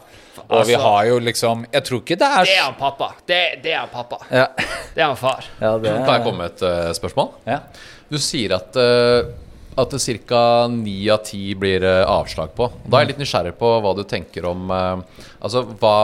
Og 0.44 0.66
vi 0.68 0.74
Altså- 0.76 0.82
har 0.84 1.06
jo 1.08 1.20
liksom 1.24 1.62
Jeg 1.72 1.84
tror 1.88 2.02
ikke 2.02 2.18
det 2.20 2.28
er 2.28 2.44
det 2.50 2.58
er 2.58 2.64
han 2.66 2.76
pappa. 2.80 3.08
Det, 3.26 3.40
det 3.64 3.72
er 3.72 3.80
han 3.86 3.90
pappa. 3.94 4.18
Ja, 4.32 4.48
Det 4.96 5.02
er 5.02 5.08
han 5.08 5.16
far. 5.18 5.46
ja 5.62 5.78
det 5.78 5.94
Kan 6.04 6.14
jeg 6.18 6.24
komme 6.26 6.38
med 6.44 6.52
et 6.52 6.64
uh, 6.68 6.92
spørsmål? 6.98 7.30
Ja. 7.48 7.60
Du 8.12 8.18
sier 8.22 8.54
at, 8.58 8.76
uh, 8.76 9.32
at 9.80 9.96
ca. 10.28 10.68
ni 10.70 10.98
av 11.10 11.24
ti 11.26 11.54
blir 11.56 11.82
avslag 11.86 12.52
på. 12.58 12.68
Da 12.86 12.98
er 13.00 13.06
jeg 13.06 13.14
litt 13.14 13.24
nysgjerrig 13.24 13.56
på 13.58 13.72
hva 13.82 13.96
du 13.98 14.04
tenker 14.04 14.46
om 14.52 14.70
eh, 14.70 15.24
Altså, 15.42 15.64
hva 15.80 15.96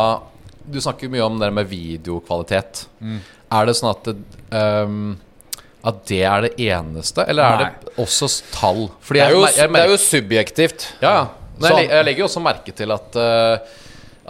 Du 0.69 0.79
snakker 0.81 1.09
mye 1.09 1.25
om 1.25 1.37
det 1.41 1.51
med 1.53 1.67
videokvalitet. 1.69 2.85
Er 3.51 3.65
det 3.65 3.75
sånn 3.77 3.89
at 3.91 4.09
ehm, 4.53 5.17
at 5.79 5.99
det 6.09 6.23
er 6.27 6.47
det 6.47 6.51
eneste, 6.59 7.23
eller 7.31 7.43
er 7.45 7.61
det 7.61 7.93
også 8.01 8.27
tall? 8.51 8.89
Fordi 8.99 9.21
Det 9.21 9.25
er, 9.25 9.35
jo, 9.35 9.43
jeg, 9.45 9.55
jeg, 9.61 9.71
det 9.75 9.83
er 9.83 9.93
jo 9.93 9.99
subjektivt. 10.03 10.87
Ja, 10.99 11.13
ja. 11.13 11.27
Men 11.59 11.67
Sånn. 11.73 11.79
jeg, 11.81 11.89
jeg 11.91 12.07
legger 12.07 12.23
jo 12.23 12.27
også 12.29 12.41
merke 12.43 12.73
til 12.75 12.95
at, 12.95 13.17
uh, 13.19 13.79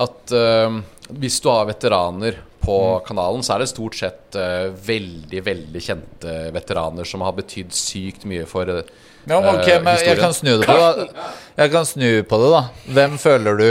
at 0.05 0.33
uh, 0.33 0.77
hvis 1.21 1.37
du 1.41 1.49
har 1.51 1.67
veteraner 1.69 2.39
på 2.59 2.77
kanalen, 3.05 3.43
så 3.45 3.55
er 3.55 3.63
det 3.63 3.69
stort 3.71 3.97
sett 3.97 4.37
uh, 4.37 4.69
veldig, 4.73 5.41
veldig 5.45 5.83
kjente 5.83 6.35
veteraner 6.55 7.07
som 7.07 7.23
har 7.25 7.37
betydd 7.37 7.73
sykt 7.75 8.25
mye 8.29 8.45
for 8.49 8.69
uh, 8.69 8.81
Ja, 9.29 9.37
men 9.43 9.59
ok, 9.59 9.67
eh, 9.67 9.89
jeg 10.07 10.17
kan 10.17 10.33
snu 10.33 10.55
det 10.57 10.65
på 10.65 10.75
det. 10.79 11.07
da. 11.13 11.29
Jeg 11.59 11.71
kan 11.73 11.85
snu 11.85 12.09
på 12.25 12.39
det, 12.41 12.51
da. 12.55 12.61
Hvem 12.97 13.17
føler 13.21 13.59
du 13.59 13.69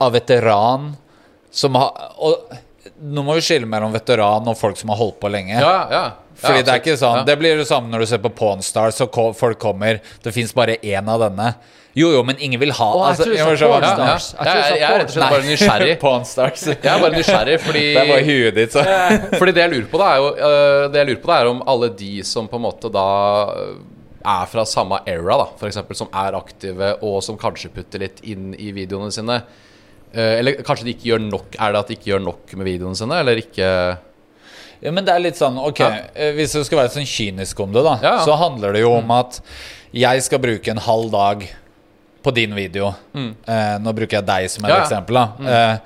av 0.00 0.12
veteran 0.14 0.92
som 1.50 1.78
har 1.80 2.12
og, 2.22 2.52
Nå 3.00 3.24
må 3.24 3.34
vi 3.36 3.42
skille 3.44 3.68
mellom 3.68 3.94
veteran 3.96 4.48
og 4.48 4.58
folk 4.60 4.76
som 4.76 4.92
har 4.92 4.98
holdt 5.00 5.16
på 5.22 5.28
lenge. 5.32 5.56
Ja, 5.56 5.76
ja. 5.88 6.02
Ja 6.40 6.48
Fordi 6.48 6.62
det 6.64 6.72
er 6.72 6.80
ikke 6.80 6.96
sånn 7.00 7.18
Ja. 7.20 7.24
Det 7.28 7.36
blir 7.38 7.56
det 7.60 7.66
samme 7.68 7.90
når 7.92 8.00
du 8.00 8.06
ser 8.06 8.18
på 8.24 8.30
Pornstar, 8.34 8.90
så 8.96 9.06
ko- 9.12 9.32
folk 9.36 9.58
kommer 9.60 10.00
Det 10.24 10.32
fins 10.34 10.52
bare 10.56 10.76
én 10.82 11.08
av 11.08 11.20
denne. 11.20 11.54
Jo, 11.94 12.12
jo, 12.14 12.22
men 12.22 12.36
ingen 12.38 12.60
vil 12.60 12.70
ha 12.70 12.86
jeg 12.94 13.02
altså, 13.10 13.24
tror 13.24 13.34
jeg 13.34 13.40
Ja, 13.40 13.46
jeg 13.50 13.58
ja. 13.60 14.10
Jeg 14.14 14.46
Jeg, 14.46 14.56
jeg, 14.70 14.80
jeg 14.80 14.90
er 14.90 14.98
rett 15.00 15.08
og 15.10 15.14
slett 15.16 15.30
bare 15.34 15.46
nysgjerrig. 15.48 15.94
Pornstars. 16.04 16.62
Jeg 16.70 16.86
er 16.86 17.00
bare 17.02 17.16
nysgjerrig 17.16 17.56
fordi 17.60 17.82
Det 17.96 18.02
er 18.04 18.10
bare 18.12 18.26
huet 18.28 18.54
ditt, 18.60 18.72
så. 18.76 18.84
Fordi 19.40 19.52
det 19.56 19.62
jeg 19.64 19.70
lurer 19.74 19.88
på, 19.90 19.98
da 19.98 20.10
er 20.12 20.20
jo 20.22 20.28
øh, 20.30 20.84
Det 20.92 21.00
jeg 21.02 21.08
lurer 21.10 21.22
på, 21.24 21.32
da 21.32 21.38
er 21.40 21.50
om 21.50 21.62
alle 21.66 21.88
de 21.98 22.12
som 22.24 22.46
på 22.48 22.60
en 22.60 22.62
måte 22.68 22.92
da 22.94 23.06
øh, 23.56 23.74
er 24.20 24.46
fra 24.52 24.64
samme 24.68 24.98
era, 25.08 25.36
da, 25.40 25.46
for 25.58 25.66
eksempel, 25.66 25.96
som 25.96 26.08
er 26.14 26.36
aktive, 26.38 26.92
og 27.02 27.22
som 27.24 27.38
kanskje 27.40 27.70
putter 27.74 28.02
litt 28.04 28.18
inn 28.28 28.50
i 28.54 28.70
videoene 28.76 29.10
sine. 29.10 29.40
øh, 30.14 30.34
eller 30.38 30.60
kanskje 30.62 30.84
de 30.84 30.94
ikke 30.94 31.08
gjør 31.10 31.22
nok 31.26 31.56
Er 31.58 31.72
det 31.72 31.78
at 31.80 31.88
de 31.88 31.94
ikke 31.96 32.10
gjør 32.12 32.22
nok 32.26 32.52
med 32.54 32.66
videoene 32.70 32.96
sine, 33.00 33.18
eller 33.24 33.40
ikke 33.40 33.70
Ja, 34.82 34.90
men 34.96 35.04
det 35.04 35.12
er 35.14 35.20
litt 35.20 35.36
sånn, 35.36 35.58
ok 35.60 35.78
Ja. 35.82 35.88
eh, 36.14 36.32
Hvis 36.38 36.52
du 36.56 36.62
skal 36.64 36.78
være 36.78 36.92
sånn 36.94 37.06
kynisk 37.08 37.58
om 37.60 37.72
det, 37.72 37.82
da, 37.84 37.98
Ja, 38.02 38.12
ja. 38.18 38.24
så 38.24 38.36
handler 38.38 38.72
det 38.72 38.80
jo 38.80 38.92
om 38.96 39.10
at 39.10 39.40
jeg 39.92 40.22
skal 40.22 40.38
bruke 40.38 40.68
en 40.70 40.78
halv 40.78 41.10
dag 41.10 41.44
på 42.22 42.32
din 42.34 42.54
video. 42.54 42.94
Eh, 43.14 43.76
nå 43.80 43.92
bruker 43.96 44.18
jeg 44.20 44.26
deg 44.26 44.48
som 44.50 44.64
et 44.64 44.70
eksempel. 44.82 45.14
da 45.14 45.48
eh, 45.74 45.78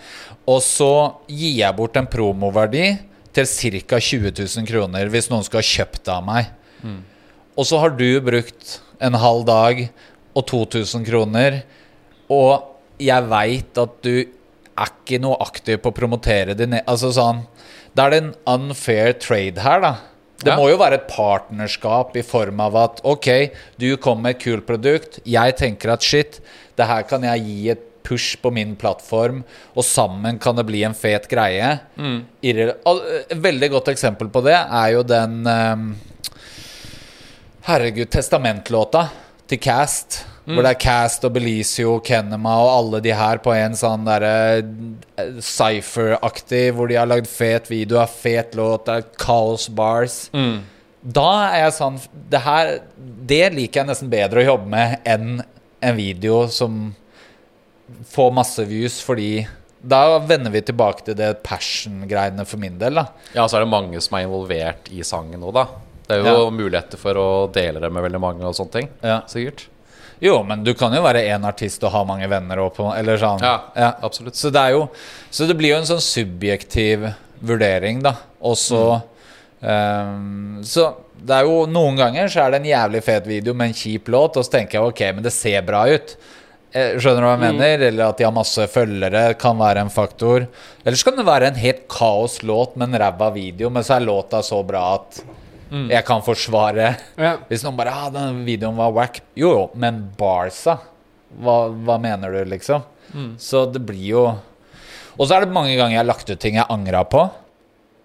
Og 0.47 0.61
så 0.63 1.15
gir 1.29 1.57
jeg 1.63 1.77
bort 1.77 1.97
en 1.97 2.07
promoverdi 2.07 2.99
til 3.33 3.47
ca. 3.83 3.99
20 3.99 4.31
000 4.31 4.67
kroner 4.67 5.09
hvis 5.11 5.31
noen 5.31 5.43
skal 5.45 5.59
ha 5.59 5.63
kjøpt 5.63 6.05
det 6.05 6.13
av 6.15 6.25
meg. 6.27 6.47
Og 7.57 7.65
så 7.65 7.79
har 7.81 7.91
du 7.91 8.21
brukt 8.21 8.81
en 9.01 9.15
halv 9.15 9.45
dag 9.47 9.89
og 10.37 10.47
2000 10.47 11.05
kroner, 11.07 11.63
og 12.29 12.65
jeg 12.99 13.23
veit 13.31 13.79
at 13.79 14.03
du 14.03 14.25
er 14.77 14.87
ikke 14.91 15.21
noe 15.23 15.37
aktiv 15.41 15.79
på 15.79 15.91
å 15.93 15.95
promotere 15.95 16.55
din 16.59 16.75
e- 16.75 16.83
Altså 16.87 17.13
sånn 17.15 17.45
Da 17.95 18.07
er 18.07 18.11
det 18.15 18.23
en 18.25 18.35
unfair 18.57 19.13
trade 19.23 19.63
her, 19.63 19.81
da. 19.81 19.95
Det 20.45 20.51
Ja. 20.51 20.57
må 20.57 20.69
jo 20.69 20.77
være 20.77 20.95
et 20.99 21.09
partnerskap 21.09 22.17
i 22.17 22.23
form 22.23 22.61
av 22.61 22.77
at 22.77 23.01
OK, 23.05 23.51
du 23.79 23.97
kommer 23.97 24.23
med 24.23 24.37
et 24.37 24.43
kult 24.43 24.67
produkt, 24.67 25.21
jeg 25.25 25.57
tenker 25.57 25.93
at 25.93 26.03
shit, 26.03 26.41
det 26.77 26.87
her 26.87 27.03
kan 27.03 27.23
jeg 27.23 27.41
gi 27.47 27.71
et 27.71 27.81
push 28.03 28.37
på 28.43 28.51
min 28.53 28.75
plattform, 28.77 29.45
og 29.75 29.85
sammen 29.85 30.39
kan 30.39 30.55
det 30.57 30.67
bli 30.67 30.83
en 30.85 30.93
fet 30.93 31.27
greie. 31.31 31.81
Mm. 31.97 32.25
Et 32.43 33.39
veldig 33.41 33.71
godt 33.71 33.89
eksempel 33.95 34.29
på 34.29 34.43
det 34.45 34.53
er 34.59 34.91
jo 34.93 35.03
den 35.03 35.47
um, 35.47 35.97
Herregud, 37.65 38.11
testamentlåta 38.13 39.07
til 39.49 39.59
Cast. 39.59 40.27
Hvor 40.45 40.61
det 40.63 40.71
er 40.75 40.81
Cast 40.83 41.25
og 41.25 41.33
Belizio, 41.33 41.95
Kenema 42.05 42.59
og 42.61 42.71
alle 42.75 42.99
de 43.01 43.13
her 43.17 43.39
på 43.41 43.53
en 43.57 43.73
sånn 43.81 44.05
derre 44.05 44.33
eh, 44.61 45.39
Cypher-aktig, 45.41 46.67
hvor 46.77 46.89
de 46.91 46.99
har 47.01 47.09
lagd 47.09 47.29
fet 47.31 47.71
video, 47.73 47.99
har 48.03 48.11
fet 48.13 48.53
låt, 48.59 48.85
det 48.87 48.99
er 48.99 49.07
Chaos 49.25 49.69
Bars. 49.73 50.19
Da 51.05 51.25
er 51.53 51.59
jeg 51.67 51.73
sånn 51.77 51.99
Det 52.33 52.39
her 52.41 52.71
Det 53.29 53.43
liker 53.53 53.83
jeg 53.83 53.89
nesten 53.91 54.09
bedre 54.09 54.41
å 54.41 54.47
jobbe 54.47 54.71
med 54.73 55.03
enn 55.05 55.43
en 55.85 55.97
video 55.99 56.47
som 56.49 56.95
får 58.09 58.31
masse 58.33 58.65
views, 58.65 58.95
fordi 59.05 59.43
da 59.85 60.17
vender 60.25 60.49
vi 60.55 60.63
tilbake 60.65 61.05
til 61.05 61.17
det 61.19 61.43
passion-greiene 61.45 62.47
for 62.49 62.57
min 62.63 62.79
del, 62.81 62.97
da. 62.97 63.03
Ja, 63.37 63.45
så 63.45 63.59
er 63.59 63.67
det 63.67 63.73
mange 63.75 64.01
som 64.01 64.17
er 64.17 64.25
involvert 64.25 64.89
i 64.89 65.05
sangen 65.05 65.43
nå, 65.45 65.53
da. 65.53 65.67
Det 66.09 66.17
er 66.17 66.23
jo 66.25 66.47
Ja. 66.47 66.49
muligheter 66.57 66.97
for 66.97 67.21
å 67.21 67.29
dele 67.53 67.81
det 67.85 67.93
med 67.93 68.03
veldig 68.07 68.21
mange 68.25 68.49
og 68.49 68.57
sånne 68.57 68.73
ting. 68.73 68.89
Ja. 69.05 69.19
Sikkert. 69.29 69.67
Jo, 70.25 70.39
men 70.47 70.63
du 70.65 70.73
kan 70.79 70.95
jo 70.97 71.03
være 71.05 71.27
én 71.29 71.45
artist 71.45 71.83
og 71.85 71.93
ha 71.93 72.01
mange 72.09 72.29
venner 72.33 72.63
og 72.65 72.73
på, 72.79 72.87
eller 72.97 73.21
sånn. 73.21 73.43
Ja, 73.45 73.91
absolutt. 74.01 74.39
Så 74.41 74.53
det 74.55 74.63
jo 74.73 74.87
Så 75.31 75.45
det 75.47 75.57
blir 75.59 75.75
jo 75.75 75.81
en 75.83 75.91
sånn 75.91 76.01
subjektiv 76.01 77.05
vurdering, 77.45 78.01
da. 78.05 78.15
Og 78.41 78.57
så 78.57 78.85
ehm, 79.61 80.63
Så 80.65 80.87
det 81.25 81.37
er 81.39 81.49
jo 81.49 81.65
noen 81.71 81.97
ganger 82.01 82.29
så 82.33 82.45
er 82.45 82.55
det 82.55 82.63
en 82.63 82.71
jævlig 82.73 83.05
fet 83.05 83.29
video 83.29 83.55
med 83.57 83.71
en 83.71 83.77
kjip 83.77 84.09
låt, 84.13 84.37
og 84.37 84.45
så 84.45 84.57
tenker 84.59 84.79
jeg 84.79 84.89
ok, 84.93 85.05
men 85.17 85.25
det 85.25 85.33
ser 85.33 85.63
bra 85.65 85.85
ut. 85.89 86.17
Eh, 86.75 86.97
Skjønner 86.99 87.23
du 87.23 87.29
hva 87.29 87.37
jeg 87.37 87.45
mener? 87.45 87.85
Eller 87.89 88.09
at 88.09 88.19
de 88.19 88.27
har 88.27 88.35
masse 88.35 88.67
følgere, 88.73 89.23
kan 89.41 89.57
være 89.61 89.85
en 89.87 89.93
faktor. 89.95 90.49
Eller 90.83 90.99
så 90.99 91.09
kan 91.09 91.21
det 91.21 91.29
være 91.29 91.53
en 91.53 91.63
helt 91.63 91.87
kaos 91.93 92.41
låt 92.43 92.77
med 92.77 92.91
en 92.91 93.01
ræva 93.05 93.31
video, 93.37 93.71
men 93.73 93.87
så 93.87 93.97
er 93.97 94.09
låta 94.09 94.43
så 94.45 94.61
bra 94.67 94.87
at 94.99 95.23
jeg 95.91 96.05
kan 96.07 96.23
forsvare 96.23 96.97
Ja. 97.19 97.37
hvis 97.49 97.65
noen 97.65 97.77
bare 97.77 97.91
ah, 97.93 98.11
'Den 98.11 98.45
videoen 98.47 98.77
var 98.77 98.93
wack'. 98.93 99.21
Jo, 99.37 99.51
jo, 99.51 99.71
men 99.75 100.11
Barca 100.19 100.79
hva, 101.41 101.69
hva 101.71 101.97
mener 101.99 102.31
du, 102.31 102.45
liksom? 102.45 102.83
Så 103.39 103.65
det 103.73 103.81
blir 103.87 104.07
jo 104.11 104.25
Og 105.19 105.29
så 105.29 105.37
er 105.37 105.45
det 105.45 105.53
mange 105.55 105.77
ganger 105.77 105.95
jeg 105.95 106.03
har 106.03 106.09
lagt 106.09 106.31
ut 106.31 106.39
ting 106.41 106.57
jeg 106.57 106.67
angra 106.69 107.05
på. 107.05 107.31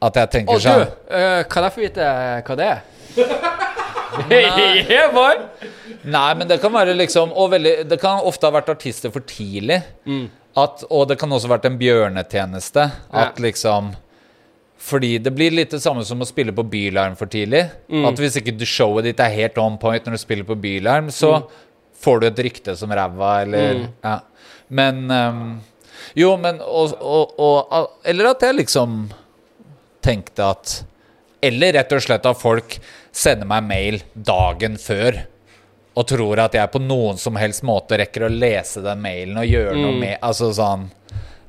At 0.01 0.15
jeg 0.15 0.29
tenker 0.29 0.53
du, 0.55 0.59
sånn 0.61 0.87
eh, 1.09 1.43
kan 1.49 1.63
jeg 1.63 1.73
få 1.73 1.81
vite 1.81 2.09
hva 2.45 2.55
det 2.55 2.67
er? 2.69 2.81
yeah, 4.31 5.11
boy! 5.17 5.35
Nei, 6.09 6.33
men 6.37 6.47
det 6.47 6.59
kan 6.61 6.71
være 6.73 6.93
liksom 6.97 7.33
Og 7.35 7.51
veldig, 7.51 7.73
det 7.89 7.97
kan 8.01 8.21
ofte 8.25 8.47
ha 8.47 8.53
vært 8.55 8.69
artister 8.71 9.11
for 9.13 9.25
tidlig. 9.27 9.81
At, 10.57 10.83
og 10.89 11.07
det 11.09 11.17
kan 11.19 11.31
også 11.31 11.49
ha 11.49 11.55
vært 11.57 11.67
en 11.69 11.77
bjørnetjeneste. 11.79 12.85
At 13.11 13.39
liksom 13.41 13.93
Fordi 14.79 15.17
det 15.19 15.31
blir 15.35 15.51
litt 15.51 15.73
det 15.75 15.81
samme 15.83 16.05
som 16.07 16.21
å 16.23 16.27
spille 16.27 16.53
på 16.55 16.63
Bylarm 16.71 17.17
for 17.19 17.27
tidlig. 17.31 17.65
At 18.07 18.19
hvis 18.21 18.37
ikke 18.39 18.55
showet 18.65 19.09
ditt 19.09 19.19
er 19.19 19.33
helt 19.35 19.57
on 19.59 19.75
point 19.81 20.05
når 20.07 20.15
du 20.15 20.21
spiller 20.21 20.47
på 20.47 20.55
Bylarm, 20.55 21.09
så 21.11 21.33
får 21.99 22.21
du 22.21 22.27
et 22.29 22.39
rykte 22.47 22.75
som 22.79 22.93
ræva, 22.95 23.41
eller 23.43 23.81
ja. 24.05 24.13
Men 24.69 25.01
um, 25.11 25.41
Jo, 26.15 26.35
men 26.39 26.61
og, 26.63 26.93
og, 27.01 27.33
og, 27.41 27.97
Eller 28.07 28.29
at 28.31 28.45
jeg 28.45 28.55
liksom 28.55 29.09
tenkte 30.05 30.45
at 30.53 30.75
Eller 31.41 31.73
rett 31.75 31.91
og 31.97 32.03
slett 32.05 32.25
at 32.29 32.39
folk 32.39 32.77
sender 33.11 33.49
meg 33.49 33.65
mail 33.67 33.99
dagen 34.13 34.77
før 34.79 35.25
og 35.99 36.05
tror 36.07 36.39
at 36.45 36.53
jeg 36.55 36.69
på 36.71 36.79
noen 36.79 37.17
som 37.19 37.35
helst 37.35 37.63
måte 37.67 37.97
rekker 37.99 38.23
å 38.23 38.31
lese 38.31 38.79
den 38.85 39.01
mailen 39.03 39.39
og 39.41 39.49
gjøre 39.49 39.73
noe 39.75 39.95
Mm. 39.97 39.99
med 39.99 40.17
Altså 40.23 40.51
sånn 40.55 40.85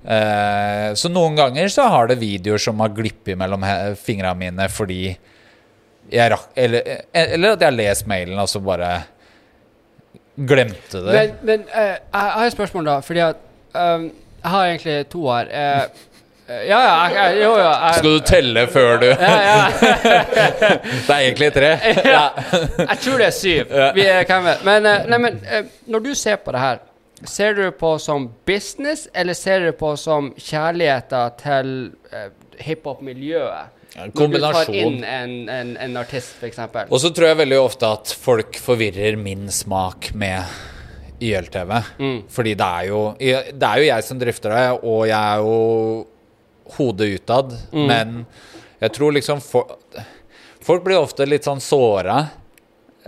Så 0.01 1.11
noen 1.13 1.35
ganger 1.37 1.69
så 1.69 1.85
har 1.93 2.09
det 2.09 2.17
videoer 2.21 2.59
som 2.63 2.81
har 2.81 2.93
glippet 2.97 3.37
mellom 3.37 3.67
fingrene 4.01 4.33
mine 4.41 4.69
fordi 4.73 5.03
jeg 6.11 6.31
rakk 6.33 6.47
eller, 6.57 7.03
eller 7.13 7.53
at 7.53 7.61
jeg 7.61 7.69
har 7.69 7.77
lest 7.77 8.07
mailen 8.09 8.41
og 8.41 8.49
så 8.49 8.63
bare 8.65 8.89
glemte 10.35 11.01
det. 11.05 11.13
Men, 11.13 11.35
men 11.43 11.65
uh, 11.69 11.83
jeg 11.83 12.31
har 12.35 12.47
et 12.47 12.53
spørsmål, 12.53 12.87
da. 12.87 12.99
Fordi 13.05 13.21
at 13.21 13.37
um, 13.75 14.11
Jeg 14.43 14.51
har 14.51 14.67
egentlig 14.67 15.09
to 15.13 15.27
her. 15.29 15.49
Eh, 15.53 15.83
eh, 16.49 16.63
ja, 16.69 16.79
ja, 16.81 16.95
jeg, 17.13 17.43
jo, 17.43 17.51
ja 17.59 17.73
Jeg, 17.87 17.95
Skal 17.99 18.11
du 18.15 18.21
telle 18.25 18.63
før 18.73 18.97
du 19.03 19.07
ja, 19.07 19.35
ja. 19.45 19.67
Det 21.07 21.15
er 21.15 21.19
egentlig 21.19 21.51
tre. 21.53 21.73
ja. 22.05 22.23
Jeg 22.79 22.99
tror 23.03 23.19
det 23.21 23.27
er 23.27 23.37
syv. 23.37 23.75
Vi 23.95 24.07
er, 24.07 24.25
hvem 24.25 24.45
vet. 24.49 24.65
Men, 24.65 24.87
eh, 24.87 25.05
nei, 25.13 25.19
men 25.27 25.37
eh, 25.45 25.69
når 25.93 26.07
du 26.09 26.15
ser 26.15 26.41
på 26.41 26.57
det 26.57 26.61
her, 26.65 26.81
ser 27.29 27.55
du 27.55 27.71
på 27.71 27.99
som 27.99 28.31
business, 28.47 29.09
eller 29.15 29.35
ser 29.35 29.61
du 29.61 29.73
på 29.77 29.93
som 30.01 30.33
kjærligheten 30.37 31.37
til 31.41 31.75
uh, 32.15 32.31
hiphop-miljøet? 32.61 33.77
En 33.99 34.13
kombinasjon. 34.15 34.55
Når 34.55 34.67
du 34.67 34.71
tar 34.71 34.75
inn 34.79 35.05
en, 35.05 35.33
en, 35.51 35.73
en 35.77 35.97
artist, 35.99 36.37
f.eks. 36.39 36.61
Og 36.87 37.01
så 37.03 37.11
tror 37.15 37.33
jeg 37.33 37.41
veldig 37.43 37.59
ofte 37.59 37.89
at 37.91 38.13
folk 38.15 38.59
forvirrer 38.63 39.19
min 39.19 39.49
smak 39.53 40.13
med 40.15 40.47
YLTV. 41.21 41.73
Mm. 41.99 42.21
Fordi 42.31 42.55
det 42.55 42.69
er 42.69 42.87
jo 42.89 43.01
Det 43.19 43.67
er 43.67 43.83
jo 43.83 43.89
jeg 43.91 44.07
som 44.07 44.21
drifter 44.21 44.55
det, 44.55 44.69
og 44.81 45.03
jeg 45.11 45.19
er 45.19 45.43
jo 45.45 46.07
hodet 46.77 47.11
utad. 47.19 47.57
Mm. 47.73 47.87
Men 47.91 48.15
jeg 48.81 48.95
tror 48.97 49.17
liksom 49.19 49.43
for, 49.45 49.77
Folk 50.61 50.85
blir 50.85 51.01
ofte 51.01 51.27
litt 51.27 51.47
sånn 51.49 51.61
såra. 51.65 52.23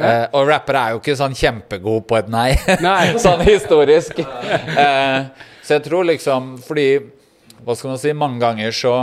Eh, 0.00 0.24
og 0.32 0.46
rappere 0.48 0.80
er 0.80 0.94
jo 0.94 1.00
ikke 1.02 1.16
sånn 1.18 1.34
kjempegod 1.36 2.06
på 2.08 2.16
et 2.16 2.30
nei. 2.32 2.50
Nei. 2.80 3.12
sånn 3.24 3.42
historisk. 3.44 4.22
Eh, 4.22 5.18
så 5.62 5.76
jeg 5.76 5.84
tror 5.84 6.06
liksom 6.08 6.56
Fordi 6.64 6.86
Hva 7.62 7.76
skal 7.78 7.92
man 7.92 8.00
si? 8.00 8.10
Mange 8.16 8.40
ganger 8.42 8.72
så 8.74 8.94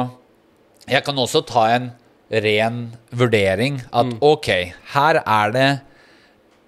Jeg 0.90 1.06
kan 1.06 1.22
også 1.22 1.44
ta 1.48 1.68
en 1.76 1.92
ren 2.30 2.82
vurdering. 3.16 3.80
At 3.94 4.18
OK, 4.22 4.50
her 4.94 5.22
er 5.22 5.54
det 5.56 5.70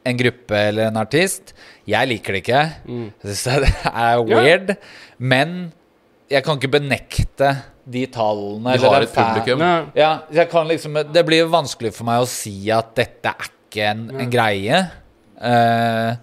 en 0.09 0.17
gruppe 0.17 0.57
eller 0.57 0.87
en 0.89 0.97
artist. 0.97 1.51
Jeg 1.85 2.09
liker 2.09 2.33
det 2.33 2.41
ikke. 2.41 2.63
Jeg 3.21 3.35
syns 3.35 3.61
det 3.65 3.73
er 3.91 4.23
weird. 4.25 4.75
Men 5.21 5.71
jeg 6.31 6.45
kan 6.45 6.57
ikke 6.57 6.71
benekte 6.79 7.49
de 7.91 8.05
tallene. 8.09 8.77
De 8.79 8.87
har 8.87 9.03
et 9.03 9.13
publikum. 9.13 9.63
Ja, 9.97 10.11
jeg 10.31 10.47
kan 10.49 10.69
liksom, 10.69 10.95
det 11.11 11.23
blir 11.27 11.49
vanskelig 11.51 11.91
for 11.97 12.07
meg 12.07 12.23
å 12.23 12.29
si 12.29 12.69
at 12.71 12.93
dette 12.97 13.33
er 13.33 13.49
ikke 13.71 13.87
en, 13.89 14.03
en 14.19 14.29
greie. 14.33 14.83
Uh, 15.41 16.13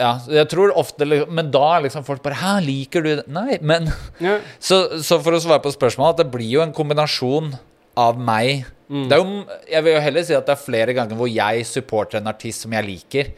ja, 0.00 0.10
jeg 0.32 0.48
tror 0.48 0.72
ofte 0.80 1.04
liksom- 1.04 1.32
Men 1.36 1.50
da 1.52 1.62
er 1.76 1.82
liksom 1.86 2.04
folk 2.04 2.22
bare 2.24 2.34
Hæ, 2.40 2.52
liker 2.64 3.02
du 3.04 3.08
det? 3.16 3.26
Nei, 3.28 3.58
men 3.60 3.88
Ja. 4.20 4.38
så, 4.58 4.98
så 5.04 5.18
for 5.22 5.32
å 5.36 5.40
svare 5.40 5.60
på 5.64 5.72
spørsmålet, 5.72 6.18
at 6.18 6.24
det 6.24 6.30
blir 6.32 6.48
jo 6.48 6.62
en 6.64 6.72
kombinasjon 6.76 7.54
av 8.00 8.18
meg 8.20 8.64
Det 8.88 9.12
er 9.12 9.20
jo, 9.20 9.44
Jeg 9.70 9.84
vil 9.84 9.94
jo 9.94 10.00
heller 10.00 10.24
si 10.24 10.34
at 10.36 10.46
det 10.48 10.54
er 10.56 10.64
flere 10.64 10.94
ganger 10.96 11.16
hvor 11.20 11.28
jeg 11.30 11.66
supporter 11.68 12.18
en 12.20 12.26
artist 12.32 12.64
som 12.64 12.72
jeg 12.74 12.84
liker, 12.88 13.28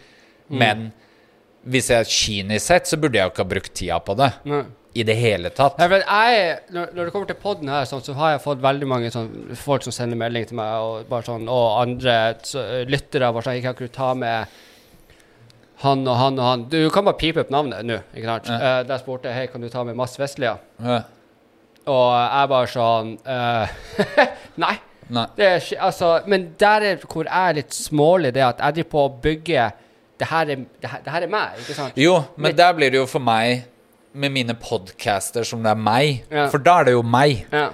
men 0.49 0.93
hvis 1.69 1.91
jeg 1.93 2.01
er 2.01 2.09
kynisk 2.09 2.67
sett, 2.67 2.87
så 2.91 2.97
burde 2.99 3.15
jeg 3.21 3.27
jo 3.29 3.31
ikke 3.35 3.45
ha 3.45 3.51
brukt 3.53 3.75
tida 3.77 3.99
på 4.03 4.17
det. 4.19 4.31
Nei. 4.51 4.63
I 4.95 5.05
det 5.09 5.15
hele 5.17 5.49
tatt. 5.57 5.79
Men 5.81 6.03
jeg, 6.03 6.57
når, 6.75 6.91
når 6.93 7.07
det 7.07 7.13
kommer 7.15 7.29
til 7.31 7.39
podden 7.41 7.71
her, 7.73 7.87
sånn, 7.89 8.03
så 8.05 8.13
har 8.19 8.35
jeg 8.35 8.43
fått 8.45 8.61
veldig 8.61 8.89
mange 8.91 9.09
sånn, 9.15 9.31
folk 9.57 9.87
som 9.87 9.95
sender 9.95 10.21
melding 10.21 10.45
til 10.51 10.59
meg, 10.59 10.75
og, 10.85 11.07
bare 11.09 11.25
sånn, 11.31 11.47
og 11.49 11.79
andre 11.81 12.17
så, 12.45 12.65
lyttere 12.85 13.31
bare 13.33 13.47
sånn 13.47 13.63
Kan 13.65 13.79
ikke 13.79 13.89
ta 13.95 14.11
med 14.19 14.53
han 15.83 16.05
og 16.07 16.19
han 16.21 16.39
og 16.39 16.47
han? 16.47 16.67
Du 16.71 16.79
kan 16.93 17.07
bare 17.09 17.19
pipe 17.19 17.43
opp 17.43 17.51
navnet 17.55 17.89
nå, 17.89 17.99
ikke 18.13 18.29
sant? 18.29 18.53
Ja. 18.53 18.61
Uh, 18.61 18.85
der 18.91 19.01
spurte 19.01 19.33
jeg 19.33 19.39
hei, 19.41 19.49
kan 19.51 19.65
du 19.65 19.71
ta 19.73 19.83
med 19.89 19.97
Mads 19.99 20.19
Vestlia. 20.21 20.59
Ja. 20.85 21.01
Og 21.89 22.07
jeg 22.15 22.53
bare 22.53 22.71
sånn 22.71 23.17
uh, 23.27 23.73
Nei. 24.63 24.77
Nei. 25.13 25.27
Det 25.37 25.49
er, 25.49 25.65
altså, 25.89 26.13
men 26.31 26.53
der 26.61 26.85
er 26.93 27.03
hvor 27.09 27.27
jeg 27.27 27.49
er 27.49 27.59
litt 27.59 27.75
smålig, 27.75 28.31
det 28.37 28.45
at 28.47 28.61
jeg 28.63 28.79
driver 28.79 28.93
på 28.93 29.03
å 29.03 29.11
bygge 29.25 29.67
det 30.23 30.29
her, 30.31 30.53
er, 30.55 30.63
det, 30.79 30.89
her, 30.93 31.03
det 31.03 31.13
her 31.17 31.25
er 31.27 31.33
meg, 31.33 31.59
ikke 31.65 31.75
sant? 31.81 31.99
Jo, 31.99 32.15
men 32.37 32.53
Mitt- 32.53 32.61
der 32.61 32.77
blir 32.77 32.93
det 32.95 33.01
jo 33.01 33.09
for 33.11 33.25
meg 33.25 33.65
med 34.15 34.33
mine 34.33 34.55
podcaster 34.61 35.45
som 35.49 35.63
det 35.65 35.71
er 35.73 35.81
meg. 35.81 36.25
Ja. 36.31 36.49
For 36.53 36.59
da 36.59 36.81
er 36.81 36.85
det 36.91 36.93
jo 36.97 37.03
meg, 37.03 37.47
Ja. 37.53 37.71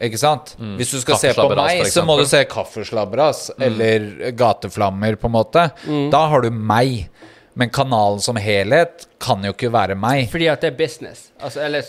ikke 0.00 0.18
sant? 0.18 0.54
Hvis 0.78 0.92
du 0.94 1.00
skal 1.00 1.16
se 1.18 1.32
på 1.34 1.48
meg, 1.56 1.82
så 1.90 2.04
må 2.06 2.16
du 2.18 2.24
se 2.30 2.44
Kaffeslabberas 2.44 3.50
eller 3.58 4.32
Gateflammer, 4.32 5.16
på 5.16 5.26
en 5.26 5.32
måte. 5.38 5.70
Da 6.12 6.26
har 6.28 6.42
du 6.42 6.50
meg. 6.50 7.08
Men 7.58 7.68
kanalen 7.74 8.20
som 8.22 8.36
helhet 8.36 9.06
kan 9.20 9.42
jo 9.42 9.50
ikke 9.52 9.70
være 9.74 9.96
meg. 9.98 10.28
Fordi 10.30 10.46
at 10.48 10.60
det 10.62 10.72
er 10.72 10.76
business. 10.78 11.30
Altså, 11.42 11.60
eller, 11.66 11.82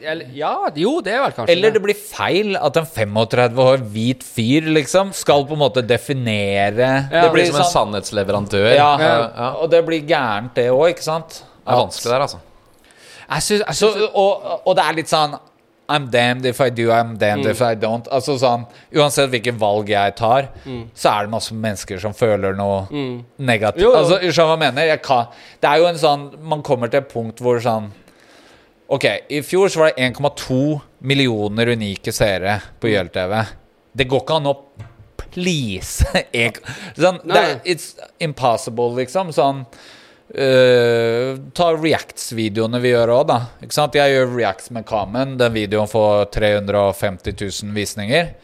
eller 0.00 0.24
Ja, 0.34 0.54
jo, 0.74 1.00
det 1.04 1.12
er 1.12 1.20
vel 1.26 1.32
kanskje 1.36 1.52
Eller 1.52 1.70
det 1.76 1.82
blir 1.84 1.94
feil 1.94 2.56
at 2.56 2.76
en 2.80 2.86
35 2.86 3.58
år 3.62 3.78
hvit 3.92 4.22
fyr 4.24 4.62
liksom 4.72 5.12
skal 5.12 5.44
på 5.46 5.52
en 5.52 5.58
måte 5.60 5.82
definere 5.86 7.10
Ja. 7.12 7.22
Det 7.26 7.32
blir 7.34 7.46
som 7.52 7.60
en 7.60 7.70
sannhetsleverandør. 7.70 8.74
ja, 8.74 8.90
Ja, 8.98 9.30
ja. 9.36 9.50
og 9.60 9.70
det 9.70 9.84
blir 9.86 10.00
gærent, 10.08 10.54
det 10.54 10.70
òg, 10.72 10.88
ikke 10.96 11.02
sant? 11.04 11.42
Det 11.66 11.74
er 11.74 11.82
vanskelig 11.84 12.10
der, 12.14 12.20
altså. 12.24 12.38
Jeg 13.28 13.42
synes, 13.42 13.62
Så, 13.76 13.90
og, 14.14 14.62
og 14.66 14.76
det 14.76 14.84
er 14.84 14.92
litt 14.96 15.10
sånn 15.12 15.38
I'm 15.90 16.10
damned 16.12 16.44
if 16.44 16.58
I 16.60 16.68
do, 16.68 16.90
I'm 16.92 17.14
damned 17.16 17.46
Mm. 17.46 17.50
if 17.50 17.60
I 17.62 17.74
don't. 17.74 18.08
Altså 18.12 18.34
sånn, 18.38 18.66
Uansett 18.92 19.30
hvilke 19.32 19.54
valg 19.56 19.88
jeg 19.88 20.16
tar, 20.16 20.48
så 20.94 21.12
er 21.14 21.22
det 21.24 21.30
masse 21.32 21.54
mennesker 21.56 21.98
som 22.02 22.12
føler 22.12 22.52
noe 22.56 22.82
negativt. 23.38 23.80
Mm. 23.80 23.82
Jo, 23.86 23.92
jo. 23.92 23.96
Altså, 23.96 24.18
skjønner 24.20 24.50
hva 24.50 24.58
jeg 24.58 24.64
mener? 24.66 24.82
Jeg 24.90 25.02
kan, 25.02 25.26
det 25.62 25.70
er 25.70 25.78
jo 25.80 25.86
en 25.88 25.96
sånn 26.02 26.26
Man 26.42 26.62
kommer 26.62 26.90
til 26.92 27.00
et 27.00 27.08
punkt 27.08 27.40
hvor 27.40 27.56
sånn 27.64 27.88
Ok, 28.90 29.04
i 29.30 29.40
fjor 29.44 29.68
så 29.68 29.80
var 29.82 29.90
det 29.96 30.10
1,2 30.12 30.80
millioner 31.04 31.66
unike 31.74 32.12
seere 32.12 32.60
på 32.80 32.88
Mm. 32.88 32.94
YLTV. 33.08 33.34
Det 33.96 34.08
går 34.08 34.20
ikke 34.24 34.36
an 34.36 34.46
å 34.46 34.54
please 35.16 36.04
sånn, 36.96 37.18
det 37.24 37.60
It's 37.64 37.94
impossible, 38.20 38.92
liksom. 38.96 39.32
Sånn 39.32 39.64
øh, 40.34 41.38
Ta 41.56 41.68
Reacts-videoene 41.76 42.80
vi 42.82 42.92
gjør 42.92 43.12
òg, 43.14 43.24
da. 43.30 43.38
Ikke 43.64 43.76
sant? 43.76 43.96
Jeg 43.98 44.14
gjør 44.14 44.34
Reacts 44.36 44.72
med 44.74 44.86
Kamen. 44.88 45.36
Den 45.40 45.54
videoen 45.54 45.90
får 45.90 46.28
350 46.36 47.36
000 47.64 47.76
visninger. 47.76 48.34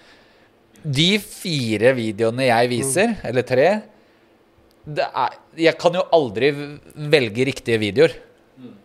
De 0.85 1.11
fire 1.18 1.95
videoene 1.97 2.49
jeg 2.51 2.70
viser, 2.72 3.16
eller 3.24 3.47
tre 3.49 3.68
det 4.85 5.05
er, 5.09 5.37
Jeg 5.57 5.78
kan 5.80 5.95
jo 5.97 6.03
aldri 6.12 6.51
velge 7.09 7.47
riktige 7.49 7.80
videoer. 7.80 8.12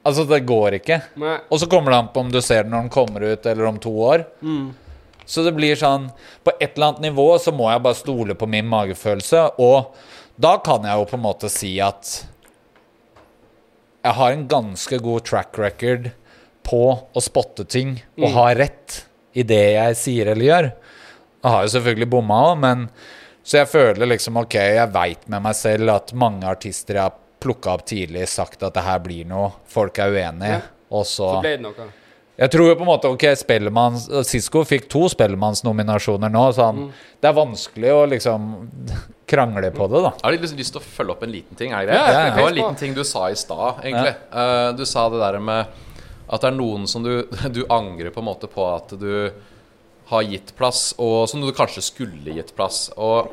Altså, 0.07 0.23
det 0.25 0.45
går 0.47 0.79
ikke. 0.79 1.01
Nei. 1.19 1.35
Og 1.51 1.59
så 1.61 1.67
kommer 1.69 1.91
det 1.91 1.97
an 1.99 2.07
på 2.13 2.23
om 2.23 2.29
du 2.31 2.39
ser 2.41 2.63
den 2.63 2.71
når 2.73 2.85
den 2.85 2.93
kommer 2.93 3.25
ut, 3.27 3.45
eller 3.45 3.67
om 3.67 3.79
to 3.83 3.91
år. 4.01 4.23
Så 5.29 5.43
det 5.45 5.51
blir 5.53 5.77
sånn 5.77 6.07
På 6.41 6.55
et 6.55 6.71
eller 6.73 6.87
annet 6.87 7.03
nivå 7.11 7.27
så 7.37 7.51
må 7.53 7.67
jeg 7.69 7.83
bare 7.85 7.99
stole 7.99 8.33
på 8.39 8.47
min 8.49 8.65
magefølelse, 8.71 9.43
og 9.61 9.93
da 10.39 10.55
kan 10.63 10.87
jeg 10.87 10.95
jo 10.97 11.05
på 11.11 11.17
en 11.19 11.25
måte 11.25 11.49
si 11.51 11.73
at 11.83 12.13
jeg 14.03 14.15
har 14.15 14.31
en 14.31 14.47
ganske 14.47 14.99
god 15.03 15.25
track 15.27 15.57
record 15.59 16.11
på 16.69 16.81
å 17.13 17.21
spotte 17.23 17.65
ting 17.67 17.97
og 18.19 18.29
ha 18.35 18.49
rett 18.57 19.01
i 19.37 19.43
det 19.47 19.61
jeg 19.75 19.97
sier 19.99 20.31
eller 20.33 20.45
gjør. 20.45 20.67
Jeg 21.43 21.51
har 21.55 21.63
jo 21.65 21.71
selvfølgelig 21.77 22.09
bomma 22.11 22.41
òg, 22.51 22.59
men 22.65 22.89
Så 23.43 23.57
jeg 23.57 23.69
føler 23.71 24.05
liksom 24.11 24.37
OK, 24.37 24.53
jeg 24.59 24.91
veit 24.93 25.23
med 25.31 25.41
meg 25.41 25.55
selv 25.57 25.89
at 25.89 26.11
mange 26.13 26.45
artister 26.45 26.99
jeg 26.99 27.07
har 27.07 27.15
plukka 27.41 27.71
opp 27.73 27.85
tidlig, 27.87 28.27
sagt 28.29 28.61
at 28.67 28.75
det 28.75 28.83
her 28.83 28.99
blir 29.01 29.25
noe, 29.25 29.53
folk 29.65 29.97
er 30.03 30.11
uenige, 30.11 30.59
Ja. 30.59 30.61
og 30.91 31.05
så 31.07 31.29
Så 31.37 31.41
ble 31.41 31.55
det 31.55 31.61
noe. 31.63 31.87
Jeg 32.39 32.51
tror 32.53 32.69
jo 32.69 32.75
på 32.79 32.85
en 32.85 32.89
måte 32.89 33.09
Ok, 33.11 33.25
Spellemanns 33.35 34.05
Sisko 34.27 34.61
fikk 34.67 34.87
to 34.91 35.01
Spellemannsnominasjoner 35.11 36.31
nå, 36.31 36.43
så 36.55 36.69
han, 36.69 36.85
det 37.19 37.27
er 37.29 37.35
vanskelig 37.35 37.91
å 37.95 38.05
liksom 38.13 38.47
krangle 39.29 39.69
på 39.75 39.87
det, 39.91 40.01
da. 40.07 40.13
Jeg 40.17 40.25
har 40.25 40.35
litt 40.37 40.45
lyst- 40.57 40.73
til 40.73 40.81
å 40.81 40.85
følge 40.85 41.13
opp 41.17 41.23
en 41.27 41.33
liten 41.35 41.59
ting. 41.59 41.73
Er 41.75 41.85
det 41.85 41.93
Ja, 41.97 42.05
greit? 42.07 42.15
ja, 42.15 42.23
ja. 42.29 42.33
Det 42.35 42.41
var 42.45 42.49
en 42.53 42.59
liten 42.61 42.79
ting 42.79 42.95
du 42.97 43.03
sa 43.05 43.27
i 43.29 43.35
stad, 43.37 43.83
egentlig. 43.83 44.15
Uh, 44.33 44.71
du 44.79 44.85
sa 44.89 45.05
det 45.13 45.19
der 45.21 45.37
med 45.43 45.77
at 46.29 46.41
det 46.41 46.49
er 46.51 46.57
noen 46.57 46.87
som 46.89 47.03
du, 47.05 47.13
du 47.57 47.61
angrer 47.69 48.09
på 48.15 48.23
en 48.23 48.29
måte 48.31 48.49
på 48.49 48.65
at 48.71 48.95
du 49.01 49.31
har 50.09 50.25
gitt 50.25 50.55
plass, 50.57 50.95
og 50.97 51.27
som 51.29 51.41
du 51.43 51.51
kanskje 51.53 51.83
skulle 51.85 52.33
gitt 52.39 52.55
plass. 52.57 52.87
Og 52.97 53.29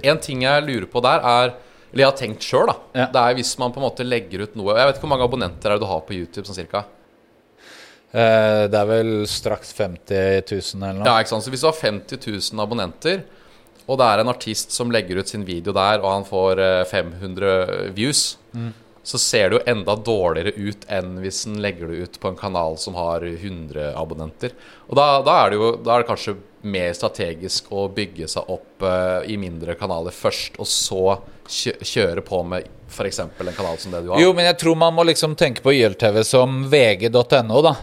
en 0.00 0.20
ting 0.24 0.46
jeg 0.46 0.64
lurer 0.64 0.86
på 0.88 1.02
der, 1.04 1.20
er 1.20 1.54
Eller 1.92 2.00
jeg 2.06 2.08
har 2.10 2.16
tenkt 2.18 2.42
sjøl, 2.42 2.66
da. 2.70 2.74
Ja. 2.96 3.04
Det 3.12 3.20
er 3.20 3.34
hvis 3.38 3.52
man 3.60 3.70
på 3.74 3.78
en 3.78 3.84
måte 3.84 4.02
legger 4.06 4.46
ut 4.48 4.54
noe 4.58 4.72
Jeg 4.74 4.88
vet 4.88 4.96
ikke 4.96 5.04
hvor 5.04 5.12
mange 5.12 5.26
abonnenter 5.28 5.70
er 5.70 5.76
det 5.76 5.84
du 5.84 5.90
har 5.92 6.00
på 6.08 6.16
YouTube, 6.16 6.42
sånn 6.48 6.56
cirka? 6.56 6.80
Eh, 8.14 8.64
det 8.70 8.78
er 8.78 8.86
vel 8.86 9.12
straks 9.26 9.74
50 9.74 10.46
000 10.46 10.84
eller 10.84 11.00
noe. 11.00 11.08
Ja, 11.08 11.18
ikke 11.18 11.34
sant? 11.34 11.46
Så 11.46 11.50
hvis 11.50 11.64
du 11.64 11.70
har 11.70 11.80
50 11.80 12.22
000 12.54 12.62
abonnenter, 12.62 13.24
og 13.84 13.98
det 14.00 14.06
er 14.06 14.22
en 14.22 14.32
artist 14.32 14.72
som 14.72 14.92
legger 14.94 15.18
ut 15.18 15.28
sin 15.28 15.44
video 15.44 15.74
der, 15.76 15.98
og 16.00 16.08
han 16.12 16.26
får 16.28 16.62
eh, 16.62 16.80
500 16.88 17.92
views, 17.96 18.28
så 19.04 19.18
ser 19.20 19.50
det 19.50 19.58
jo 19.58 19.64
enda 19.68 19.96
dårligere 20.00 20.54
ut 20.56 20.86
enn 20.88 21.18
hvis 21.20 21.42
den 21.44 21.58
legger 21.60 21.90
det 21.90 22.06
ut 22.06 22.14
på 22.22 22.30
en 22.30 22.38
kanal 22.38 22.78
som 22.80 22.96
har 22.96 23.26
100 23.26 23.90
abonnenter. 24.00 24.54
Og 24.88 24.96
da, 24.96 25.08
da 25.26 25.34
er 25.42 25.52
det 25.52 25.58
jo 25.60 25.70
da 25.84 25.92
er 25.92 26.04
det 26.04 26.08
kanskje 26.08 26.36
mer 26.64 26.94
strategisk 26.96 27.68
å 27.76 27.84
bygge 27.92 28.30
seg 28.32 28.48
opp 28.48 28.86
uh, 28.86 29.20
i 29.28 29.36
mindre 29.36 29.76
kanaler 29.76 30.14
først, 30.16 30.56
og 30.56 30.70
så 30.70 31.18
kjø 31.44 31.74
kjøre 31.84 32.24
på 32.24 32.40
med 32.48 32.70
f.eks. 32.88 33.20
en 33.20 33.34
kanal 33.52 33.76
som 33.82 33.92
det 33.92 34.06
du 34.06 34.14
har. 34.14 34.22
Jo, 34.22 34.32
men 34.32 34.48
jeg 34.48 34.56
tror 34.62 34.80
man 34.80 34.96
må 34.96 35.04
liksom 35.04 35.36
tenke 35.36 35.60
på 35.60 35.74
YLTV 35.76 36.22
som 36.24 36.62
vg.no, 36.72 37.60
da. 37.60 37.74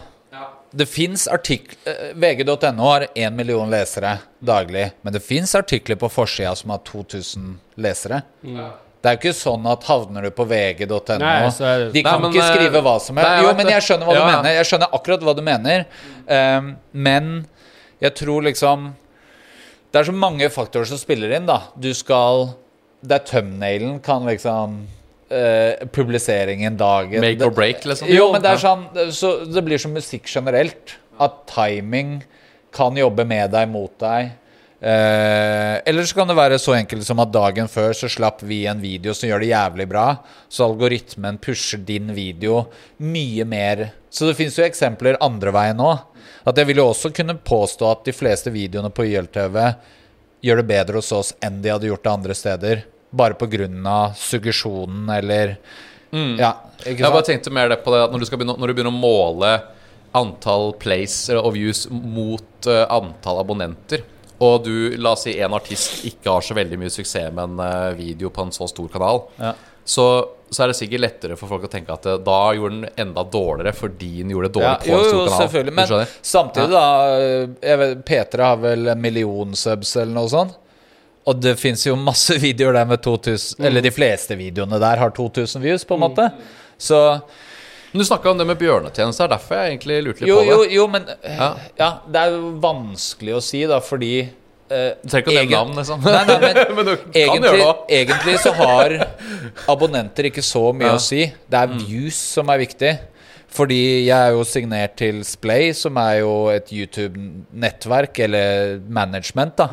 Det 0.72 0.86
fins 0.88 1.26
artikler 1.28 2.14
VG.no 2.16 2.86
har 2.86 3.06
én 3.14 3.34
million 3.36 3.68
lesere 3.70 4.14
daglig, 4.40 4.86
men 5.02 5.12
det 5.12 5.20
fins 5.20 5.52
artikler 5.54 5.98
på 6.00 6.08
forsida 6.08 6.54
som 6.56 6.72
har 6.72 6.80
2000 6.88 7.50
lesere. 7.76 8.22
Det 9.02 9.10
er 9.10 9.16
jo 9.16 9.18
ikke 9.18 9.34
sånn 9.34 9.64
at 9.66 9.84
havner 9.88 10.28
du 10.28 10.30
på 10.30 10.46
vg.no 10.46 10.86
De 10.86 11.16
kan 11.16 11.20
Nei, 11.20 11.50
men, 11.50 12.28
ikke 12.30 12.38
eh, 12.38 12.50
skrive 12.54 12.82
hva 12.86 12.94
som 13.02 13.18
helst. 13.18 13.42
Jo, 13.42 13.52
men 13.58 13.70
jeg 13.72 13.84
skjønner 13.88 14.08
hva 14.08 14.14
Ja, 14.14 14.20
du 14.22 14.30
mener. 14.30 14.56
Jeg 14.56 14.68
skjønner 14.70 14.96
akkurat 14.98 15.26
hva 15.26 15.34
du 15.34 15.42
mener. 15.44 15.84
Um, 16.28 16.68
men 16.94 17.30
jeg 18.02 18.14
tror 18.18 18.46
liksom 18.46 18.92
Det 19.92 20.00
er 20.00 20.08
så 20.08 20.14
mange 20.14 20.48
faktorer 20.54 20.88
som 20.88 21.00
spiller 21.00 21.34
inn, 21.34 21.50
da. 21.50 21.58
Du 21.74 21.90
skal 21.98 22.52
Det 23.02 23.18
er 23.18 23.26
thumbnailen 23.26 23.98
kan 24.06 24.24
liksom 24.30 24.84
eh, 25.32 25.86
Publiseringen, 25.92 26.76
dagen 26.76 27.24
Make 27.24 27.46
or 27.46 27.54
break, 27.54 27.86
liksom. 27.88 28.10
Jo, 28.12 28.30
men 28.34 28.44
det 28.44 28.52
er 28.52 28.60
sånn 28.62 28.84
Så 29.14 29.32
det 29.48 29.64
blir 29.66 29.80
som 29.80 29.94
musikk 29.96 30.28
generelt. 30.30 30.98
At 31.22 31.42
timing 31.50 32.20
kan 32.72 32.96
jobbe 32.96 33.26
med 33.28 33.52
deg, 33.52 33.68
mot 33.68 33.92
deg. 34.00 34.32
Eh, 34.82 35.76
eller 35.86 36.04
så 36.04 36.16
kan 36.16 36.26
det 36.26 36.34
være 36.34 36.56
så 36.58 36.72
enkelt 36.74 37.06
som 37.06 37.20
at 37.22 37.30
dagen 37.30 37.68
før 37.70 37.92
så 37.94 38.08
slapp 38.10 38.40
vi 38.42 38.64
en 38.66 38.80
video 38.82 39.14
som 39.14 39.28
gjør 39.28 39.44
det 39.44 39.52
jævlig 39.52 39.86
bra. 39.92 40.06
Så 40.50 40.66
algoritmen 40.66 41.38
pusher 41.42 41.78
din 41.86 42.10
video 42.16 42.64
mye 42.98 43.46
mer. 43.46 43.84
Så 44.10 44.26
det 44.26 44.34
fins 44.40 44.58
jo 44.58 44.66
eksempler 44.66 45.20
andre 45.22 45.54
veien 45.54 45.82
òg. 45.82 46.02
At 46.42 46.58
jeg 46.58 46.72
vil 46.72 46.82
jo 46.82 46.88
også 46.90 47.12
kunne 47.14 47.38
påstå 47.38 47.90
at 47.92 48.08
de 48.08 48.16
fleste 48.16 48.50
videoene 48.50 48.90
på 48.90 49.06
YLTV 49.06 49.58
gjør 50.42 50.58
det 50.58 50.66
bedre 50.72 50.98
hos 50.98 51.12
oss 51.14 51.30
enn 51.38 51.60
de 51.62 51.70
hadde 51.70 51.86
gjort 51.86 52.02
det 52.02 52.16
andre 52.16 52.34
steder. 52.34 52.82
Bare 53.12 53.34
pga. 53.36 54.12
suggesjonen 54.16 55.08
eller 55.18 55.56
Ja, 56.12 56.54
ikke 56.84 56.98
Jeg 57.04 57.12
bare 57.12 57.24
tenkte 57.24 57.50
mer 57.52 57.68
det 57.72 57.78
på 57.84 57.92
det 57.94 58.02
at 58.06 58.12
når 58.12 58.20
du, 58.24 58.26
begynne, 58.36 58.56
når 58.58 58.68
du 58.68 58.74
begynner 58.74 58.92
å 58.92 59.00
måle 59.00 59.52
antall 60.14 60.74
plays 60.80 61.14
og 61.32 61.54
views 61.54 61.86
mot 61.90 62.68
uh, 62.68 62.82
antall 62.92 63.40
abonnenter, 63.40 64.02
og 64.42 64.64
du, 64.66 64.74
la 65.00 65.12
oss 65.14 65.22
si 65.24 65.36
en 65.40 65.54
artist 65.56 66.02
ikke 66.08 66.34
har 66.34 66.44
så 66.44 66.56
veldig 66.58 66.76
mye 66.82 66.90
suksess 66.92 67.30
med 67.32 67.44
en 67.52 67.60
eh, 67.62 67.92
video 67.96 68.28
på 68.34 68.42
en 68.42 68.50
så 68.52 68.66
stor 68.68 68.88
kanal, 68.92 69.22
Ja. 69.38 69.52
så, 69.86 70.06
så 70.50 70.64
er 70.64 70.72
det 70.72 70.76
sikkert 70.80 71.00
lettere 71.04 71.36
for 71.38 71.48
folk 71.48 71.64
å 71.68 71.70
tenke 71.70 71.94
at 71.94 72.08
eh, 72.10 72.18
da 72.26 72.40
gjorde 72.58 72.80
den 72.82 73.06
enda 73.06 73.22
dårligere 73.22 73.72
fordi 73.78 74.10
den 74.24 74.34
gjorde 74.34 74.50
det 74.50 74.64
Ja, 74.64 74.72
dårlig 74.74 74.82
på 74.82 74.90
jo, 74.90 74.98
en 74.98 75.04
jo, 75.04 75.12
stor 75.12 75.22
kanal. 75.30 75.42
selvfølgelig. 75.46 75.74
Men 75.78 75.86
samtidig, 75.92 76.26
samtidig, 76.34 76.70
da 76.74 77.76
vet, 77.84 78.02
P3 78.10 78.48
har 78.50 78.60
vel 78.66 78.92
en 78.96 79.00
million 79.06 79.54
subs 79.56 79.94
eller 80.02 80.12
noe 80.18 80.32
sånt. 80.34 80.58
Og 81.26 81.38
det 81.40 81.54
fins 81.60 81.84
jo 81.86 81.94
masse 81.96 82.34
videoer 82.42 82.72
der 82.80 82.88
med 82.90 83.02
2000 83.04 83.58
Mm. 83.60 83.66
Eller 83.68 83.84
de 83.84 83.90
fleste 83.94 84.34
videoene 84.38 84.78
der 84.82 84.96
har 84.98 85.10
2000 85.14 85.62
views, 85.62 85.84
på 85.86 85.94
en 85.94 86.00
måte. 86.08 86.28
Så 86.78 86.98
Men 87.92 88.00
du 88.00 88.04
snakka 88.08 88.30
om 88.30 88.38
det 88.40 88.46
med 88.48 88.56
bjørnetjeneste, 88.58 89.22
er 89.26 89.28
derfor 89.34 89.54
jeg 89.60 89.74
egentlig 89.76 89.98
lurte 90.06 90.20
litt 90.24 90.28
jo, 90.32 90.38
på 90.38 90.42
det. 90.42 90.50
jo, 90.50 90.62
jo, 90.80 90.86
men 90.88 91.04
ja. 91.22 91.48
Ja. 91.78 91.90
det 92.08 92.20
er 92.22 92.30
jo 92.38 92.52
vanskelig 92.62 93.34
å 93.36 93.42
si, 93.44 93.60
da, 93.68 93.78
fordi 93.84 94.14
eh, 94.22 94.94
Du 95.02 95.08
trenger 95.12 95.28
ikke 95.28 95.30
å 95.30 95.36
nevne 95.36 95.58
navn, 95.58 95.76
liksom. 95.76 96.00
Nei, 96.08 96.24
nei, 96.30 96.38
men, 96.40 96.60
Men 96.78 96.88
du 96.88 96.94
kan 96.96 97.20
egentlig, 97.20 97.52
gjøre 97.52 97.68
det. 97.68 98.00
egentlig 98.00 98.36
så 98.40 98.52
har 98.56 98.96
abonnenter 99.76 100.30
ikke 100.32 100.42
så 100.42 100.64
mye 100.72 100.88
Ja. 100.94 100.96
å 100.96 101.04
si. 101.04 101.26
Det 101.52 101.60
er 101.60 101.74
views 101.76 102.16
som 102.32 102.48
er 102.50 102.62
viktig. 102.64 102.94
Fordi 103.52 103.82
jeg 104.06 104.16
er 104.16 104.32
jo 104.32 104.44
signert 104.48 104.96
til 104.96 105.20
Splay, 105.28 105.74
som 105.76 105.98
er 106.00 106.22
jo 106.22 106.32
et 106.48 106.70
YouTube-nettverk, 106.72 108.18
eller 108.24 108.78
management, 108.88 109.56
da. 109.60 109.68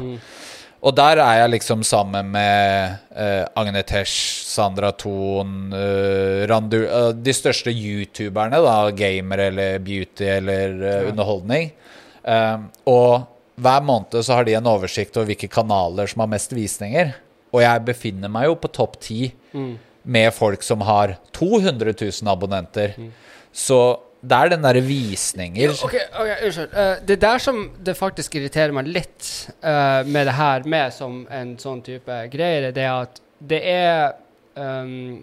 Og 0.79 0.95
der 0.95 1.19
er 1.19 1.41
jeg 1.41 1.51
liksom 1.57 1.81
sammen 1.83 2.29
med 2.31 2.93
uh, 3.11 3.45
Agnetesh, 3.59 4.45
Sandra 4.47 4.93
Thon, 4.95 5.73
uh, 5.73 6.45
Randu 6.47 6.77
uh, 6.85 7.09
De 7.11 7.33
største 7.35 7.73
youtuberne, 7.73 8.61
da. 8.63 8.77
Gamer 8.95 9.43
eller 9.49 9.81
beauty 9.83 10.23
eller 10.37 10.77
uh, 10.79 11.09
underholdning. 11.11 11.73
Eh, 12.29 12.57
og 12.91 13.23
hver 13.59 13.83
måned 13.87 14.19
så 14.21 14.35
har 14.35 14.45
de 14.45 14.53
en 14.57 14.67
oversikt 14.69 15.15
over 15.17 15.31
hvilke 15.31 15.47
kanaler 15.51 16.09
som 16.11 16.23
har 16.23 16.31
mest 16.31 16.51
visninger. 16.53 17.13
Og 17.55 17.63
jeg 17.63 17.85
befinner 17.87 18.31
meg 18.31 18.49
jo 18.49 18.57
på 18.59 18.69
topp 18.75 18.99
ti 19.01 19.31
med 20.03 20.33
folk 20.35 20.61
som 20.63 20.83
har 20.85 21.15
200 21.33 21.95
000 21.95 22.29
abonnenter. 22.29 22.93
Så 23.55 23.79
det 24.19 24.35
er 24.35 24.51
den 24.51 24.63
derre 24.65 24.81
visninger 24.83 25.69
jo, 25.69 25.75
okay, 25.87 26.01
okay, 26.11 26.35
unnskyld. 26.45 26.73
Uh, 26.75 26.93
det 27.07 27.15
er 27.15 27.21
der 27.23 27.43
som 27.43 27.59
det 27.87 27.95
faktisk 27.95 28.35
irriterer 28.35 28.75
meg 28.75 28.89
litt 28.91 29.27
uh, 29.63 30.03
med 30.07 30.27
det 30.27 30.35
her 30.35 30.67
med 30.67 30.93
som 30.95 31.21
en 31.31 31.53
sånn 31.61 31.83
type 31.85 32.21
greier, 32.33 32.69
det 32.75 32.83
er 32.83 32.95
at 33.07 33.21
det 33.39 33.59
er 33.71 34.17
um, 34.59 35.21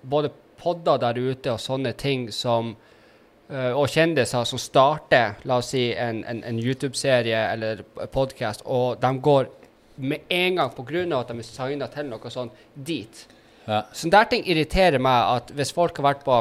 både 0.00 0.32
podder 0.58 1.00
der 1.02 1.20
ute 1.20 1.52
og 1.52 1.60
sånne 1.60 1.92
ting 2.00 2.30
som 2.32 2.72
uh, 2.72 3.72
og 3.76 3.84
kjendiser 3.92 4.48
som 4.48 4.60
starter 4.60 5.36
la 5.44 5.60
oss 5.60 5.74
si, 5.74 5.90
en, 5.92 6.22
en, 6.24 6.40
en 6.48 6.62
YouTube-serie 6.62 7.44
eller 7.52 7.84
podkast, 8.14 8.64
og 8.64 8.96
de 9.02 9.12
går 9.28 9.52
med 9.98 10.30
en 10.32 10.62
gang 10.62 10.72
på 10.72 10.86
grunn 10.88 11.12
av 11.12 11.26
at 11.26 11.34
de 11.34 11.42
er 11.42 11.50
signa 11.50 11.88
til 11.92 12.08
noe 12.08 12.32
sånt, 12.32 12.56
dit. 12.72 13.26
Ja. 13.68 13.82
Sånne 13.92 14.14
der 14.14 14.32
ting 14.32 14.48
irriterer 14.48 15.02
meg, 15.02 15.36
at 15.36 15.52
hvis 15.58 15.74
folk 15.76 15.98
har 16.00 16.14
vært 16.14 16.24
på 16.24 16.38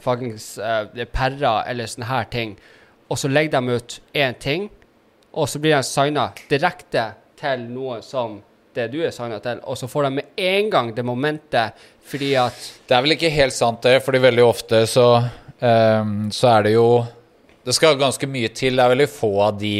faktisk 0.00 0.58
uh, 0.62 1.04
perra 1.12 1.62
eller 1.68 1.90
sånne 1.90 2.08
her 2.08 2.30
ting, 2.32 2.54
og 3.08 3.18
så 3.20 3.28
legger 3.28 3.60
de 3.60 3.76
ut 3.76 3.98
én 4.16 4.38
ting, 4.40 4.70
og 5.32 5.48
så 5.48 5.60
blir 5.60 5.76
de 5.76 5.82
signa 5.84 6.30
direkte 6.48 7.10
til 7.40 7.66
noe 7.72 8.00
som 8.04 8.40
det 8.72 8.88
du 8.92 9.02
er 9.04 9.12
signa 9.12 9.38
til, 9.44 9.60
og 9.68 9.76
så 9.76 9.88
får 9.90 10.06
de 10.06 10.10
med 10.16 10.40
en 10.40 10.70
gang 10.72 10.92
det 10.96 11.04
momentet 11.04 11.88
fordi 12.08 12.32
at 12.40 12.56
Det 12.88 12.96
er 12.96 13.02
vel 13.04 13.14
ikke 13.16 13.32
helt 13.32 13.54
sant, 13.54 13.82
det, 13.84 14.02
fordi 14.04 14.22
veldig 14.22 14.44
ofte 14.44 14.84
så, 14.90 15.08
um, 15.60 16.30
så 16.32 16.48
er 16.56 16.68
det 16.68 16.72
jo 16.74 16.86
Det 17.62 17.74
skal 17.76 17.94
ganske 17.94 18.26
mye 18.26 18.48
til. 18.48 18.74
Det 18.74 18.82
er 18.82 18.90
veldig 18.90 19.06
få 19.06 19.28
av 19.44 19.58
de 19.60 19.76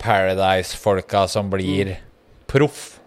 Paradise-folka 0.00 1.26
som 1.28 1.50
blir 1.52 1.90
proff. 2.48 3.01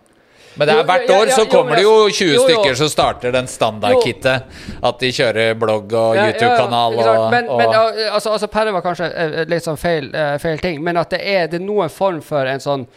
Men 0.56 0.70
det 0.70 0.76
er 0.76 0.88
hvert 0.88 1.10
år 1.16 1.32
så 1.36 1.46
kommer 1.52 1.76
det 1.76 1.84
jo 1.84 1.96
altså- 2.06 2.18
20 2.18 2.28
jo, 2.28 2.36
jo. 2.36 2.44
stykker 2.48 2.78
som 2.80 2.90
starter 2.90 3.32
den 3.36 3.48
standardkittet. 3.48 4.44
At 4.84 5.00
de 5.00 5.12
kjører 5.12 5.58
blogg 5.60 5.94
og 5.94 6.16
Ja, 6.16 6.28
ja, 6.28 6.32
YouTube-kanal 6.32 7.00
og, 7.00 7.32
Men, 7.32 7.50
men 7.58 7.76
altså, 8.12 8.32
altså 8.32 8.48
Perre 8.48 8.72
var 8.72 8.86
kanskje 8.86 9.10
uh, 9.12 9.44
litt 9.50 9.66
sånn 9.66 9.78
feil, 9.78 10.12
uh, 10.16 10.38
feil 10.40 10.60
ting, 10.64 10.82
men 10.84 10.98
at 10.98 11.12
det 11.12 11.22
er, 11.22 11.48
det 11.52 11.60
er 11.60 11.66
noen 11.66 11.92
form 11.92 12.22
for 12.26 12.48
en 12.48 12.64
sånn 12.64 12.88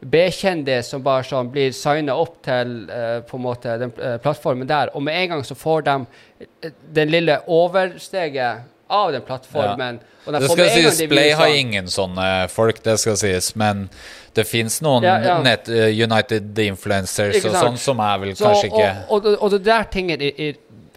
B-kjendis 0.00 0.90
som 0.92 1.02
bare 1.02 1.24
sånn 1.24 1.48
blir 1.52 1.72
signa 1.72 2.14
opp 2.20 2.42
til 2.44 2.78
uh, 2.90 3.20
på 3.26 3.38
en 3.38 3.44
måte 3.46 3.78
den 3.80 3.92
uh, 3.96 4.16
plattformen 4.22 4.68
der, 4.68 4.92
og 4.94 5.02
med 5.06 5.16
en 5.22 5.36
gang 5.36 5.44
så 5.46 5.56
får 5.56 5.86
de 5.88 5.96
uh, 6.04 6.72
den 6.98 7.12
lille 7.14 7.38
oversteget 7.46 8.66
av 8.92 9.12
den 9.12 9.24
plattformen. 9.26 9.98
De 10.26 10.32
Det 10.32 10.46
får 10.46 10.56
skal 10.56 10.70
sies, 10.70 10.98
de 10.98 11.08
Play 11.10 11.32
har 11.38 11.54
ingen 11.54 11.88
sånne 11.90 12.48
folk, 12.50 12.82
det 12.84 12.98
skal 13.02 13.16
sies. 13.18 13.52
Men 13.58 13.88
det 14.36 14.44
fins 14.48 14.78
noen 14.84 15.06
Ja, 15.06 15.16
ja. 15.24 15.38
Net, 15.44 15.68
uh, 15.72 15.88
United 15.88 16.58
Influencers 16.66 17.40
og 17.44 17.56
sånn 17.56 17.80
som 17.80 18.00
er 18.04 18.22
vel 18.22 18.36
Så, 18.36 18.46
kanskje 18.46 18.70
ikke 18.70 18.92
og, 19.08 19.26
og, 19.26 19.34
og 19.40 19.56
det 19.56 19.62
der 19.66 19.88
tingen 19.92 20.22
ir, 20.22 20.56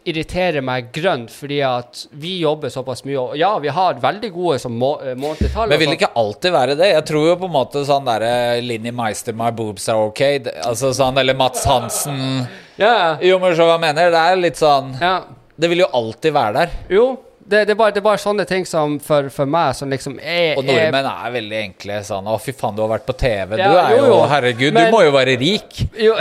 irriterer 0.10 0.64
meg 0.66 0.90
grønt, 0.96 1.32
fordi 1.34 1.60
at 1.66 2.06
vi 2.18 2.38
jobber 2.42 2.72
såpass 2.74 3.04
mye. 3.06 3.18
Og 3.20 3.36
ja, 3.38 3.52
vi 3.62 3.72
har 3.74 4.00
veldig 4.02 4.30
gode 4.34 4.60
som 4.64 4.74
må, 4.80 4.94
uh, 5.04 5.12
månedstall. 5.20 5.70
Men 5.70 5.82
vil 5.82 5.92
det 5.92 6.00
ikke 6.00 6.12
alltid 6.22 6.56
være 6.56 6.78
det? 6.80 6.92
Jeg 6.94 7.06
tror 7.10 7.28
jo 7.28 7.36
på 7.42 7.50
en 7.50 7.56
måte 7.56 7.84
sånn 7.88 8.08
derre 8.08 8.32
Linni 8.66 8.94
Meister, 8.96 9.36
My 9.38 9.52
boobs 9.56 9.90
are 9.92 10.10
ok. 10.10 10.24
Altså 10.64 10.94
sånn, 10.96 11.20
eller 11.22 11.38
Mats 11.38 11.66
Hansen 11.70 12.46
Ja, 12.80 13.18
Jo, 13.22 13.38
men 13.44 13.56
så 13.58 13.68
hva 13.68 13.80
mener? 13.82 14.12
Det 14.14 14.24
er 14.32 14.40
litt 14.40 14.60
sånn 14.60 14.96
ja. 15.02 15.18
Det 15.60 15.68
vil 15.68 15.84
jo 15.84 15.90
alltid 16.00 16.32
være 16.32 16.62
der. 16.62 16.78
Jo, 16.96 17.08
det, 17.50 17.64
det, 17.66 17.74
er 17.74 17.78
bare, 17.80 17.93
det 17.95 18.02
er 18.02 18.06
bare 18.06 18.22
sånne 18.22 18.45
ting 18.50 18.66
som 18.70 18.97
for, 19.04 19.28
for 19.34 19.50
meg 19.50 19.74
som 19.78 19.89
liksom 19.89 20.20
er 20.22 20.60
Og 20.60 20.66
nordmenn 20.68 21.08
er 21.10 21.32
veldig 21.34 21.58
enkle. 21.64 21.97
Sånn 22.06 22.28
Å, 22.30 22.36
fy 22.41 22.54
faen, 22.54 22.76
du 22.78 22.84
har 22.84 22.91
vært 22.91 23.08
på 23.10 23.16
TV. 23.18 23.58
Ja, 23.58 23.70
du 23.72 23.78
er 23.82 23.93
jo, 23.97 24.04
jo. 24.12 24.20
Herregud, 24.30 24.74
Men- 24.76 24.89
du 24.91 24.95
må 24.97 25.02
jo 25.08 25.14
være 25.16 25.34
rik. 25.41 25.80
Jo, 25.97 26.14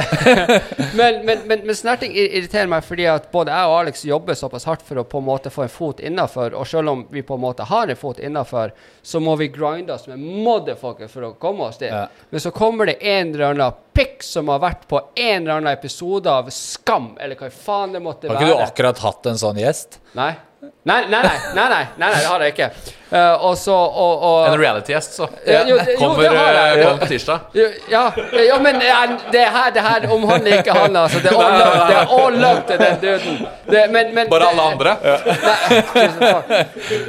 men, 0.99 1.21
men, 1.27 1.43
men, 1.51 1.63
men 1.69 1.75
sånne 1.77 1.95
her 1.95 2.01
ting 2.03 2.15
ir- 2.17 2.31
irriterer 2.41 2.71
meg 2.73 2.87
fordi 2.87 3.07
at 3.13 3.29
både 3.35 3.53
jeg 3.55 3.71
og 3.73 3.77
Alex 3.83 4.05
jobber 4.09 4.39
såpass 4.39 4.67
hardt 4.69 4.87
for 4.89 5.03
å 5.03 5.05
på 5.09 5.21
en 5.23 5.29
måte 5.29 5.53
få 5.53 5.67
en 5.67 5.73
fot 5.73 6.01
innafor, 6.01 6.57
og 6.57 6.67
selv 6.71 6.95
om 6.95 7.05
vi 7.13 7.23
på 7.27 7.37
en 7.39 7.45
måte 7.45 7.67
har 7.69 7.93
en 7.93 8.01
fot 8.01 8.19
innafor, 8.25 8.73
så 9.03 9.21
må 9.21 9.37
vi 9.41 9.51
grinde 9.53 9.95
oss 9.95 10.09
med 10.11 10.19
motherfucker 10.25 11.13
for 11.13 11.29
å 11.29 11.33
komme 11.41 11.69
oss 11.69 11.79
dit. 11.81 11.93
Ja. 11.93 12.07
Men 12.31 12.41
så 12.45 12.53
kommer 12.55 12.89
det 12.91 12.99
en 13.05 13.35
eller 13.35 13.51
annen 13.53 13.85
pikk 13.99 14.23
som 14.25 14.49
har 14.53 14.61
vært 14.63 14.85
på 14.91 15.01
en 15.15 15.43
eller 15.43 15.57
annen 15.59 15.73
episode 15.73 16.31
av 16.31 16.49
Skam, 16.55 17.13
eller 17.21 17.39
hva 17.41 17.49
faen 17.53 17.97
det 17.97 18.03
måtte 18.05 18.29
være. 18.31 18.39
Har 18.39 18.49
ikke 18.49 18.59
du 18.59 18.67
akkurat 18.69 19.03
hatt 19.07 19.33
en 19.33 19.41
sånn 19.41 19.59
gjest? 19.61 20.01
Nei. 20.19 20.33
Nei, 20.61 21.05
nei, 21.07 21.23
nei, 21.23 21.23
nei, 21.55 21.55
nei, 21.55 21.69
nei, 21.71 21.87
nei, 21.99 22.09
det 22.19 22.27
har 22.27 22.43
jeg 22.43 22.53
ikke. 22.55 22.67
Uh, 23.13 23.45
og 23.47 23.53
så 23.57 23.73
og, 23.73 24.23
og, 24.27 24.47
En 24.49 24.57
reality-gjest, 24.61 25.15
så. 25.15 25.29
Ja, 25.47 25.61
jo, 25.69 25.77
jo, 25.77 25.95
Kommer, 26.01 26.25
jeg. 26.25 26.35
eh, 26.35 26.81
kommer 26.83 26.99
på 27.03 27.07
tirsdag. 27.13 27.45
Jo, 27.55 27.67
Ja, 27.93 28.03
ja, 28.49 28.57
men 28.61 28.81
det 28.81 29.45
her, 29.45 29.71
det 29.73 29.85
her 29.85 30.07
omhandler 30.13 30.59
ikke 30.59 30.75
han, 30.75 30.97
altså. 30.97 31.21
Det 31.23 31.31
er 31.31 31.39
all 31.45 31.55
love, 31.61 31.85
det 31.89 31.97
er 32.01 32.15
all 32.25 32.41
love 32.43 32.65
til 32.69 32.83
den 32.83 32.99
duden. 33.05 33.39
Det, 33.71 33.85
men, 33.95 34.11
men, 34.15 34.31
Bare 34.33 34.49
alle 34.51 34.63
andre. 34.73 34.97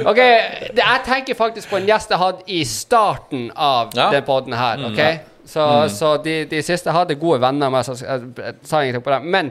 OK, 0.06 0.20
det, 0.20 0.84
jeg 0.84 1.02
tenker 1.08 1.34
faktisk 1.38 1.70
på 1.72 1.80
en 1.80 1.88
gjest 1.90 2.14
jeg 2.14 2.20
hadde 2.22 2.46
i 2.46 2.62
starten 2.64 3.50
av 3.56 3.90
Ja. 3.96 4.10
den 4.14 4.24
poden 4.24 4.52
her. 4.56 4.86
ok? 4.90 5.02
Så, 5.50 5.66
så 5.90 6.14
de, 6.22 6.44
de 6.46 6.62
siste 6.62 6.90
hadde 6.94 7.14
gode 7.18 7.40
venner 7.42 7.70
med, 7.72 7.84
så 7.84 7.96
jeg, 7.98 8.54
sa 8.62 8.82
ingenting 8.84 9.02
på 9.04 9.10
det. 9.10 9.20
Men 9.26 9.50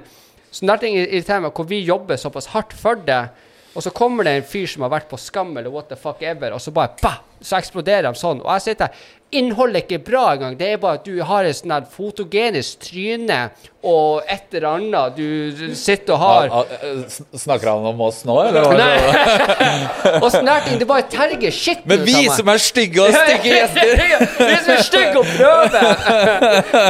sånne 0.55 0.77
ting 0.81 0.95
irriterer 0.97 1.43
meg, 1.43 1.51
hvor 1.53 1.67
vi 1.67 1.81
jobber 1.83 2.15
såpass 2.17 2.47
hardt 2.55 2.73
for 2.73 2.95
det. 3.05 3.25
Og 3.76 3.86
så 3.86 3.93
kommer 3.93 4.26
det 4.26 4.36
en 4.38 4.47
fyr 4.49 4.67
som 4.70 4.86
har 4.86 4.93
vært 4.95 5.09
på 5.11 5.20
Skam 5.22 5.51
eller 5.57 5.74
what 5.74 5.89
the 5.91 5.97
fuck 5.99 6.24
ever, 6.26 6.55
og 6.55 6.61
så 6.63 6.74
bare 6.74 6.95
bah, 7.03 7.20
så 7.41 7.59
eksploderer 7.59 8.09
de 8.09 8.20
sånn. 8.20 8.41
Og 8.41 8.51
jeg 8.57 8.65
sitter 8.72 8.89
her. 8.89 9.09
Innholdet 9.32 9.75
er 9.75 9.84
ikke 9.86 10.05
bra 10.09 10.23
engang. 10.34 10.55
Det 10.57 10.71
er 10.73 10.80
bare 10.82 10.97
at 10.97 11.05
du 11.05 11.19
har 11.21 11.45
et 11.45 11.53
sånn 11.57 11.86
fotogenisk 11.93 12.80
tryne 12.88 13.49
og 13.86 14.25
et 14.27 14.55
eller 14.57 14.65
annet 14.73 15.15
du 15.15 15.75
sitter 15.77 16.15
og 16.15 16.19
har. 16.19 16.47
a, 16.51 16.63
eh, 16.84 17.38
Snakker 17.38 17.69
han 17.69 17.86
om 17.91 18.01
oss 18.01 18.23
nå, 18.27 18.36
eller? 18.47 18.65
var 18.65 18.73
det- 18.75 18.80
Nei! 18.82 20.17
og 20.23 20.32
snerting, 20.34 20.80
det 20.82 20.88
bare 20.89 21.05
terger 21.07 21.51
shit 21.53 21.86
Men 21.88 22.01
vi 22.03 22.25
som 22.34 22.49
er 22.51 22.57
stygge 22.59 23.05
og 23.05 23.13
stygge 23.21 23.53
gjester! 23.53 23.93
Vi 24.39 24.57
som 24.65 24.73
er 24.73 24.84
stygge 24.84 25.21
og 25.21 25.30
prøver! 25.38 25.77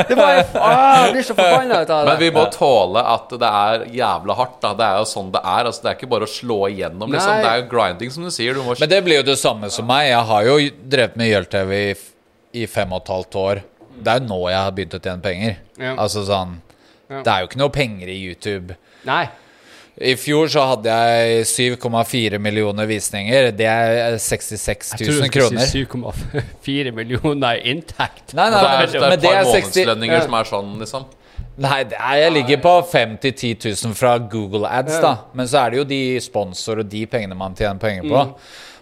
Det 0.10 0.18
bare 0.18 0.46
ah, 0.56 1.06
Jeg 1.06 1.14
blir 1.18 1.28
så 1.28 1.36
forbanna 1.38 1.82
av 1.84 1.88
det. 1.92 2.00
Men 2.10 2.20
vi 2.24 2.32
må 2.40 2.46
tåle 2.56 3.04
at 3.16 3.36
det 3.44 3.52
er 3.52 3.86
jævla 4.00 4.38
hardt. 4.40 4.58
da 4.64 4.74
Det 4.80 4.88
er 4.88 5.02
jo 5.04 5.10
sånn 5.12 5.32
det 5.36 5.44
er. 5.44 5.70
Altså 5.70 5.84
Det 5.84 5.92
er 5.92 6.00
ikke 6.00 6.12
bare 6.16 6.30
å 6.30 6.32
slå 6.32 6.62
igjennom. 6.72 7.12
Liksom. 7.12 7.34
Nei. 7.36 7.42
Det 7.44 7.52
er 7.52 7.62
jo 7.64 7.68
grinding, 7.76 8.12
som 8.16 8.24
du 8.24 8.32
sier. 8.34 8.56
Du 8.56 8.64
må 8.64 8.80
Men 8.80 8.90
det 8.96 9.04
blir 9.06 9.20
jo 9.22 9.28
det 9.30 9.38
samme 9.42 9.70
som 9.74 9.86
meg. 9.90 10.08
Jeg 10.10 10.26
har 10.32 10.48
jo 10.50 10.58
drevet 10.96 11.20
med 11.20 11.30
Gjøl-TV 11.34 11.76
i, 11.92 11.94
i 12.54 12.66
fem 12.70 12.93
og 12.93 13.04
et 13.04 13.12
halvt 13.14 13.38
år. 13.41 13.62
Det 14.00 14.14
er 14.14 14.22
jo 14.22 14.30
nå 14.30 14.39
jeg 14.50 14.62
har 14.62 14.74
begynt 14.76 14.95
å 14.95 15.02
tjene 15.04 15.24
penger. 15.24 15.60
Ja. 15.80 15.93
Altså 15.97 16.26
sånn 16.28 16.60
Ja. 17.10 17.24
Det 17.26 17.32
er 17.34 17.39
jo 17.41 17.47
ikke 17.50 17.58
noe 17.58 17.74
penger 17.74 18.10
i 18.14 18.16
YouTube. 18.22 18.76
Nei. 19.08 19.24
I 20.00 20.14
fjor 20.16 20.47
så 20.47 20.62
hadde 20.70 20.93
jeg 20.93 21.47
7,4 21.50 22.38
millioner 22.39 22.86
visninger. 22.88 23.50
Det 23.52 23.66
er 23.68 24.16
66 24.22 24.93
000 25.02 25.32
kroner. 25.34 25.66
7,4 25.66 26.93
millioner 26.95 27.58
i 27.58 27.74
inntekt. 27.74 28.36
Nei, 28.38 28.45
nei, 28.54 28.62
er, 28.86 28.93
men, 28.93 28.93
det 28.93 29.02
er 29.02 29.18
et 29.18 29.26
par 29.26 29.39
er 29.41 29.50
60 29.50 29.66
månedslønninger 29.66 30.24
som 30.28 30.38
er 30.38 30.52
sånn, 30.54 30.72
liksom. 30.84 31.10
Nei, 31.60 31.82
er, 31.84 32.14
jeg 32.22 32.36
ligger 32.38 32.62
på 32.64 32.76
5 32.93 33.18
000-10 33.18 33.68
000 33.89 33.97
fra 34.00 34.14
Google 34.32 34.70
Ads, 34.70 35.02
da. 35.04 35.14
Men 35.36 35.50
så 35.52 35.66
er 35.66 35.74
det 35.74 35.82
jo 35.82 35.89
de 35.89 36.02
sponsor 36.24 36.86
og 36.86 36.93
de 36.93 37.04
pengene 37.12 37.36
man 37.36 37.58
tjener 37.58 37.82
penger 37.82 38.08
på. 38.08 38.24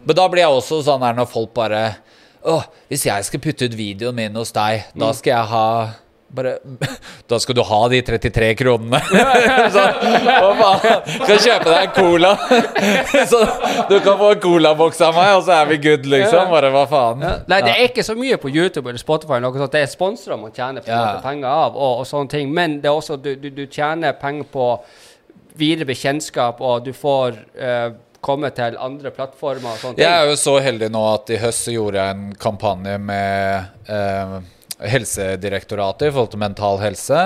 Men 0.05 0.19
da 0.21 0.27
blir 0.29 0.45
jeg 0.45 0.59
også 0.59 0.83
sånn 0.85 1.07
her 1.07 1.17
når 1.17 1.31
folk 1.31 1.55
bare 1.57 1.81
Å, 2.47 2.59
hvis 2.87 3.05
jeg 3.09 3.25
skal 3.27 3.41
putte 3.43 3.67
ut 3.67 3.75
videoen 3.77 4.15
min 4.15 4.35
hos 4.39 4.53
deg, 4.55 4.85
da 4.95 5.13
skal 5.15 5.33
jeg 5.33 5.49
ha 5.51 5.65
bare 6.27 6.57
Da 7.31 7.37
skal 7.39 7.55
du 7.55 7.61
ha 7.63 7.79
de 7.91 8.01
33 8.03 8.49
kronene. 8.59 8.99
så, 9.75 9.83
hva 10.27 10.49
faen? 10.59 11.09
Skal 11.21 11.39
kjøpe 11.43 11.71
deg 11.71 11.81
en 11.81 11.93
cola. 11.95 12.31
så 13.31 13.41
du 13.89 13.97
kan 14.03 14.15
få 14.19 14.33
en 14.35 14.41
colaboks 14.43 15.01
av 15.07 15.15
meg, 15.15 15.33
og 15.37 15.43
så 15.47 15.57
er 15.57 15.69
vi 15.71 15.79
good, 15.83 16.07
liksom. 16.11 16.51
Bare 16.51 16.71
hva 16.75 16.85
faen. 16.91 17.23
Nei, 17.47 17.61
det 17.65 17.73
er 17.73 17.83
ikke 17.89 18.05
så 18.07 18.15
mye 18.19 18.39
på 18.39 18.51
YouTube 18.51 18.87
eller 18.91 19.01
Spotify. 19.01 19.39
Noe 19.43 19.55
sånt. 19.59 19.75
Det 19.75 19.83
er 19.83 19.91
sponsorer 19.91 20.39
man 20.39 20.55
tjener 20.55 20.83
på 20.85 20.91
Ja. 20.91 21.17
penger 21.23 21.47
av, 21.51 21.75
og, 21.75 22.03
og 22.03 22.07
sånne 22.07 22.31
ting. 22.35 22.51
Men 22.55 22.79
det 22.83 22.91
er 22.91 22.95
også, 22.99 23.19
du, 23.19 23.33
du, 23.39 23.49
du 23.51 23.65
tjener 23.67 24.15
penger 24.19 24.47
på 24.51 24.71
videre 25.57 25.87
bekjentskap, 25.89 26.59
og 26.61 26.83
du 26.85 26.91
får 26.93 27.39
eh, 27.55 27.87
komme 28.27 28.51
til 28.55 28.75
andre 28.81 29.13
plattformer 29.15 29.73
og 29.73 29.81
sånne 29.81 30.03
Jeg 30.03 30.11
er 30.11 30.29
jo 30.29 30.37
så 30.39 30.57
heldig 30.63 30.91
nå 30.93 31.01
at 31.13 31.33
i 31.33 31.39
høst 31.41 31.67
så 31.67 31.73
gjorde 31.73 32.03
jeg 32.03 32.17
en 32.17 32.29
kampanje 32.39 32.97
med 32.99 33.89
eh, 33.89 34.37
Helsedirektoratet 34.77 36.09
i 36.09 36.11
forhold 36.11 36.33
til 36.35 36.41
mental 36.43 36.81
helse. 36.83 37.21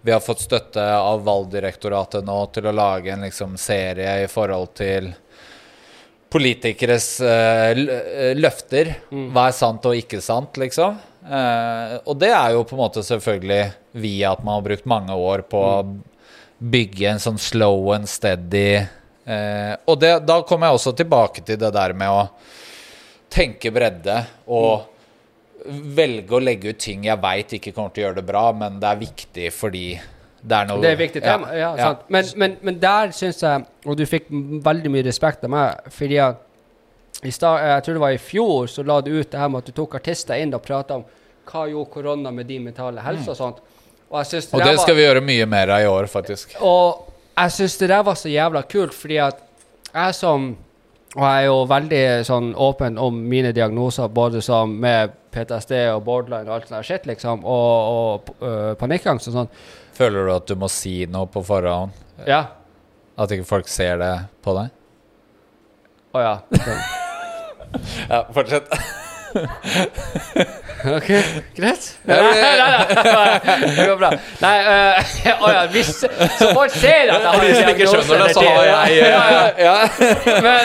Vi 0.00 0.12
har 0.14 0.22
fått 0.24 0.46
støtte 0.46 0.84
av 0.96 1.20
Valgdirektoratet 1.26 2.24
nå 2.24 2.38
til 2.54 2.70
å 2.70 2.72
lage 2.72 3.12
en 3.12 3.26
liksom, 3.26 3.58
serie 3.60 4.22
i 4.22 4.30
forhold 4.32 4.72
til 4.78 5.10
politikeres 6.32 7.10
eh, 7.24 8.34
løfter. 8.36 8.94
Mm. 9.12 9.30
Hva 9.34 9.48
er 9.48 9.56
sant 9.56 9.84
og 9.88 10.00
ikke 10.00 10.20
sant, 10.24 10.56
liksom. 10.60 10.96
Eh, 11.28 11.94
og 12.08 12.16
det 12.20 12.32
er 12.32 12.54
jo 12.56 12.64
på 12.68 12.76
en 12.76 12.84
måte 12.86 13.04
selvfølgelig 13.04 13.62
via 14.00 14.32
at 14.32 14.44
man 14.44 14.58
har 14.58 14.68
brukt 14.70 14.88
mange 14.88 15.16
år 15.16 15.44
på 15.48 15.60
å 15.60 15.74
bygge 16.58 17.12
en 17.12 17.22
sånn 17.22 17.40
slow 17.40 17.92
and 17.94 18.08
steady 18.10 18.86
eh, 19.28 19.74
Og 19.86 19.98
det, 20.00 20.12
da 20.26 20.40
kommer 20.48 20.68
jeg 20.70 20.78
også 20.80 20.92
tilbake 20.96 21.44
til 21.44 21.58
det 21.60 21.72
der 21.76 21.92
med 21.92 22.08
å 22.08 22.22
tenke 23.28 23.70
bredde 23.74 24.22
og 24.48 24.86
velge 25.68 26.36
å 26.36 26.40
legge 26.40 26.70
ut 26.72 26.78
ting 26.80 27.04
jeg 27.04 27.20
veit 27.20 27.52
ikke 27.58 27.74
kommer 27.76 27.92
til 27.92 28.04
å 28.04 28.06
gjøre 28.08 28.20
det 28.20 28.26
bra, 28.28 28.44
men 28.56 28.78
det 28.80 28.88
er 28.88 29.00
viktig 29.02 29.50
fordi 29.52 29.86
det 30.40 30.54
er 30.54 30.68
noe 30.68 30.80
Det 30.80 30.92
er 30.94 31.00
viktig 31.00 31.20
tema. 31.22 31.48
Ja, 31.52 31.72
ja. 31.74 31.88
sant. 31.88 32.04
Men, 32.14 32.28
men, 32.38 32.52
men 32.62 32.76
der 32.78 33.10
syns 33.10 33.40
jeg 33.42 33.64
Og 33.90 33.96
du 33.98 34.04
fikk 34.06 34.28
veldig 34.30 34.92
mye 34.94 35.02
respekt 35.08 35.42
av 35.44 35.50
meg, 35.50 35.88
fordi 35.90 36.20
at 36.22 36.44
i 37.26 37.32
start, 37.34 37.64
jeg 37.66 37.82
tror 37.84 37.96
det 37.96 38.02
var 38.04 38.14
i 38.14 38.20
fjor, 38.22 38.68
så 38.70 38.84
la 38.86 39.00
du 39.02 39.10
ut 39.10 39.26
det 39.32 39.40
her 39.40 39.48
med 39.50 39.64
at 39.64 39.66
du 39.66 39.74
tok 39.74 39.96
artister 39.98 40.38
inn 40.38 40.54
og 40.54 40.62
prata 40.62 41.00
om 41.00 41.02
hva 41.48 41.64
gjorde 41.66 41.90
korona 41.90 42.30
med 42.30 42.46
din 42.46 42.62
mentale 42.62 43.02
helse 43.02 43.32
og 43.32 43.38
sånt. 43.40 43.58
Og, 44.08 44.20
Og 44.20 44.30
det, 44.30 44.44
det 44.52 44.76
var- 44.76 44.82
skal 44.84 44.94
vi 44.94 45.02
gjøre 45.02 45.22
mye 45.26 45.46
mer 45.50 45.72
av 45.74 45.82
i 45.82 45.88
år, 45.90 46.06
faktisk. 46.06 46.54
Og 46.62 47.07
jeg 47.42 47.54
syns 47.54 47.76
det 47.80 47.88
der 47.90 48.02
var 48.06 48.16
så 48.18 48.30
jævla 48.32 48.62
kult, 48.70 48.94
fordi 48.96 49.20
at 49.22 49.44
jeg 49.94 50.14
som 50.14 50.56
Og 51.16 51.22
jeg 51.24 51.40
er 51.40 51.46
jo 51.46 51.60
veldig 51.64 52.00
sånn 52.28 52.50
åpen 52.54 52.98
om 53.00 53.16
mine 53.30 53.48
diagnoser, 53.56 54.10
både 54.12 54.42
som 54.44 54.74
med 54.76 55.14
PTSD 55.32 55.72
og 55.94 56.02
borderline 56.04 56.50
og 56.50 56.58
alt 56.58 56.68
sånt 56.68 56.84
shit, 56.84 57.06
liksom, 57.08 57.46
og, 57.48 58.28
og 58.28 58.44
øh, 58.44 58.74
panikkangst 58.76 59.30
og 59.30 59.38
sånn. 59.38 59.48
Føler 59.96 60.28
du 60.28 60.34
at 60.34 60.46
du 60.52 60.54
må 60.60 60.68
si 60.68 61.06
noe 61.08 61.24
på 61.32 61.40
forhånd? 61.48 61.96
Ja. 62.28 62.42
At 63.16 63.32
ikke 63.32 63.48
folk 63.48 63.72
ser 63.72 63.96
det 64.04 64.12
på 64.44 64.52
deg? 64.60 64.68
Å 66.12 66.26
ja. 66.28 66.36
Ja, 68.12 68.22
fortsett. 68.32 68.68
OK, 70.96 71.08
greit. 71.56 71.86
Nei, 72.06 72.18
det 73.76 73.86
går 73.88 73.96
bra. 73.98 74.10
Nei, 74.42 74.54
øh, 74.62 75.16
å 75.42 75.50
ja, 75.50 75.64
hvis 75.72 75.90
Så 75.98 76.50
folk 76.54 76.74
ser 76.74 77.10
at 77.10 77.24
jeg 77.24 77.32
har 77.32 77.46
en 77.48 77.58
diagnose 77.72 78.14
eller 78.14 78.38
har 78.38 78.68
jeg 78.68 79.00
ja, 79.00 79.24
ja. 79.34 79.42
Ja. 79.68 79.76
Men 80.44 80.62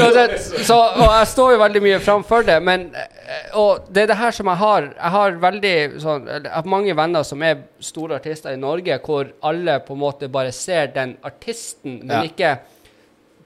uansett, 0.00 0.38
så, 0.64 0.78
Og 0.96 1.04
jeg 1.04 1.28
står 1.34 1.54
jo 1.54 1.60
veldig 1.60 1.84
mye 1.84 2.00
framfor 2.00 2.48
det, 2.48 2.58
men 2.64 2.88
eh, 2.96 3.52
Og 3.60 3.84
det 3.92 4.06
er 4.06 4.12
det 4.14 4.20
her 4.22 4.36
som 4.36 4.48
jeg 4.48 4.62
har 4.64 4.88
Jeg 4.88 5.14
har 5.16 5.40
veldig 5.44 5.76
sånn 6.02 6.28
Jeg 6.38 6.72
mange 6.72 6.96
venner 6.96 7.26
som 7.28 7.44
er 7.44 7.66
store 7.84 8.16
artister 8.20 8.56
i 8.56 8.60
Norge, 8.60 8.96
hvor 9.04 9.34
alle 9.44 9.80
på 9.84 9.96
en 9.96 10.04
måte 10.06 10.32
bare 10.32 10.52
ser 10.56 10.88
den 10.94 11.18
artisten, 11.26 12.00
men 12.06 12.30
ikke 12.30 12.56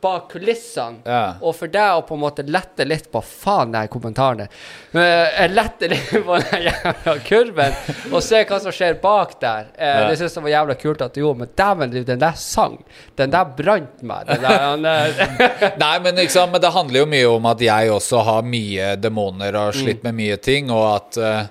bak 0.03 0.29
kulissene. 0.33 1.01
Ja. 1.07 1.23
Og 1.41 1.55
for 1.57 1.71
deg 1.73 1.97
å 1.99 2.03
på 2.07 2.15
en 2.17 2.21
måte 2.23 2.45
lette 2.47 2.85
litt 2.87 3.09
på 3.13 3.23
Faen, 3.25 3.73
de 3.75 3.83
kommentarene. 3.93 4.47
Jeg 4.93 5.53
lette 5.55 5.89
litt 5.91 6.11
på 6.29 6.39
den 6.45 6.67
jævla 6.69 7.15
kurven 7.27 7.79
og 8.13 8.21
se 8.25 8.43
hva 8.49 8.59
som 8.63 8.75
skjer 8.75 8.99
bak 9.03 9.37
der. 9.43 9.71
Eh, 9.75 9.95
Ja. 9.97 10.09
Det 10.11 10.19
syns 10.21 10.37
jeg 10.37 10.45
var 10.45 10.53
jævla 10.53 10.75
kult 10.81 11.03
at 11.07 11.15
du 11.17 11.21
gjorde, 11.23 11.39
men 11.45 11.53
dæven, 11.57 11.95
den 12.07 12.21
der 12.23 12.37
sang. 12.39 12.77
Den 13.17 13.33
der 13.33 13.49
brant 13.57 14.03
meg. 14.07 14.27
Den 14.29 14.45
der, 14.45 14.59
han, 14.67 14.85
eh, 14.85 15.77
Nei, 15.85 15.95
men, 16.05 16.15
liksom, 16.21 16.51
men 16.53 16.61
det 16.63 16.71
handler 16.75 17.01
jo 17.03 17.09
mye 17.17 17.33
om 17.33 17.49
at 17.51 17.65
jeg 17.65 17.91
også 17.95 18.23
har 18.29 18.47
mye 18.47 18.93
demoner 19.01 19.55
og 19.57 19.71
har 19.71 19.77
slitt 19.81 20.05
med 20.07 20.15
mye 20.19 20.37
ting, 20.43 20.71
og 20.71 20.85
at 20.95 21.19
uh, 21.23 21.43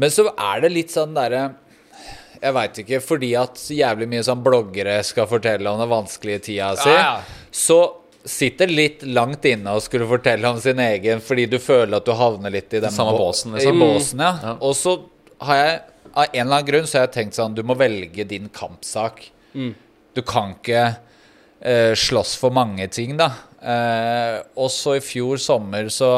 Men 0.00 0.10
så 0.12 0.28
er 0.30 0.62
det 0.64 0.70
litt 0.72 0.92
sånn 0.94 1.12
derre 1.16 1.42
Jeg 2.42 2.54
veit 2.56 2.78
ikke, 2.82 3.00
fordi 3.04 3.32
at 3.38 3.58
så 3.60 3.74
jævlig 3.76 4.08
mye 4.08 4.22
sånn 4.26 4.40
bloggere 4.44 4.96
skal 5.06 5.28
fortelle 5.30 5.68
om 5.70 5.78
den 5.82 5.90
vanskelige 5.90 6.40
tida 6.48 6.70
si, 6.80 6.90
Ja, 6.90 7.02
ja. 7.02 7.41
Så 7.52 7.78
sitter 8.24 8.70
litt 8.70 9.02
langt 9.02 9.44
inne 9.50 9.74
og 9.76 9.82
skulle 9.82 10.06
fortelle 10.08 10.48
om 10.48 10.60
sin 10.62 10.78
egen 10.82 11.22
fordi 11.24 11.48
du 11.50 11.58
føler 11.62 11.98
at 11.98 12.06
du 12.06 12.12
havner 12.16 12.54
litt 12.54 12.72
i 12.74 12.80
den 12.82 12.94
Samme 12.94 13.16
båsen, 13.18 13.56
liksom. 13.56 13.76
I 13.76 13.82
båsen, 13.82 14.22
ja. 14.22 14.34
Ja. 14.42 14.52
Og 14.62 14.76
så 14.78 14.96
har 15.42 15.58
jeg 15.58 15.80
av 16.12 16.26
en 16.28 16.40
eller 16.40 16.58
annen 16.58 16.68
grunn 16.68 16.86
så 16.86 16.98
har 16.98 17.06
jeg 17.08 17.14
tenkt 17.16 17.38
sånn 17.38 17.54
Du 17.56 17.62
må 17.66 17.74
velge 17.78 18.26
din 18.28 18.50
kampsak. 18.52 19.24
Du 20.12 20.20
kan 20.28 20.52
ikke 20.58 20.82
eh, 21.60 21.94
slåss 21.96 22.34
for 22.40 22.54
mange 22.54 22.86
ting, 22.92 23.16
da. 23.16 23.30
Eh, 23.62 24.36
også 24.60 24.98
i 24.98 25.04
fjor 25.04 25.40
sommer 25.40 25.88
så 25.92 26.12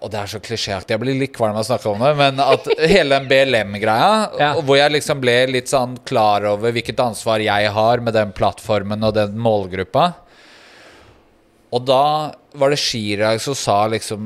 Og 0.00 0.08
det 0.08 0.16
er 0.22 0.30
så 0.32 0.38
klisjéaktig, 0.40 0.94
jeg 0.94 1.00
blir 1.02 1.18
litt 1.20 1.34
kvalm 1.36 1.52
av 1.58 1.60
å 1.60 1.66
snakke 1.68 1.90
om 1.90 2.00
det, 2.00 2.14
men 2.16 2.38
at 2.40 2.68
hele 2.88 3.18
den 3.18 3.26
BLM-greia, 3.28 4.12
Ja. 4.40 4.54
hvor 4.64 4.78
jeg 4.78 4.94
liksom 4.94 5.20
ble 5.20 5.34
litt 5.52 5.68
sånn 5.68 5.98
klar 6.08 6.46
over 6.48 6.72
hvilket 6.72 7.02
ansvar 7.04 7.42
jeg 7.44 7.68
har 7.76 8.00
med 8.00 8.14
den 8.16 8.32
plattformen 8.32 9.04
og 9.04 9.12
den 9.18 9.36
målgruppa 9.36 10.06
Og 11.70 11.84
da 11.84 12.32
var 12.56 12.70
det 12.72 12.78
Chirag 12.80 13.42
som 13.44 13.54
sa 13.54 13.82
liksom 13.92 14.22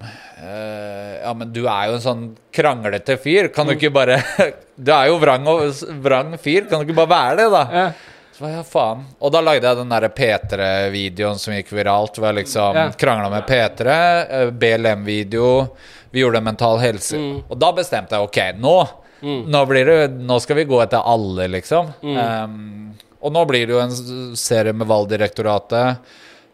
eh, 0.00 1.20
Ja, 1.20 1.34
men 1.36 1.52
du 1.52 1.66
er 1.68 1.90
jo 1.90 1.98
en 1.98 2.00
sånn 2.06 2.22
kranglete 2.54 3.18
fyr. 3.20 3.50
Kan 3.52 3.68
du 3.68 3.74
ikke 3.74 3.92
bare 3.92 4.22
Du 4.78 4.92
er 4.94 5.10
jo 5.10 5.18
vrang 5.20 5.44
og 5.52 5.68
vrang 6.00 6.32
fyr. 6.40 6.64
Kan 6.70 6.80
du 6.80 6.86
ikke 6.88 6.96
bare 7.04 7.12
være 7.12 7.36
det, 7.42 7.48
da? 7.52 7.62
Ja. 7.74 7.90
Jeg, 8.38 8.52
ja, 8.54 8.62
faen. 8.66 9.04
Og 9.18 9.32
da 9.34 9.40
lagde 9.42 9.66
jeg 9.66 9.78
den 9.80 9.90
der 9.92 10.06
P3-videoen 10.14 11.40
som 11.42 11.54
gikk 11.56 11.72
viralt. 11.74 12.18
Hvor 12.18 12.30
jeg 12.30 12.44
liksom 12.44 12.76
Ja. 12.76 12.90
krangla 12.90 13.30
med 13.30 13.46
P3. 13.46 13.86
eh, 14.30 14.50
BLM-video. 14.50 15.68
Vi 16.10 16.20
gjorde 16.20 16.40
Mental 16.40 16.78
Helse. 16.78 17.16
Mm. 17.16 17.42
Og 17.48 17.58
da 17.58 17.72
bestemte 17.72 18.14
jeg 18.16 18.22
ok, 18.22 18.40
nå 18.60 18.88
Nå 19.20 19.66
blir 19.66 19.84
det 19.84 20.10
Nå 20.14 20.40
skal 20.40 20.56
vi 20.56 20.64
gå 20.64 20.80
etter 20.80 21.02
alle, 21.04 21.48
liksom. 21.48 21.88
Mm. 22.02 22.16
Um, 22.44 22.98
og 23.20 23.32
nå 23.32 23.44
blir 23.50 23.66
det 23.66 23.74
jo 23.74 23.80
en 23.80 24.36
serie 24.36 24.72
med 24.72 24.86
Valgdirektoratet. 24.86 25.98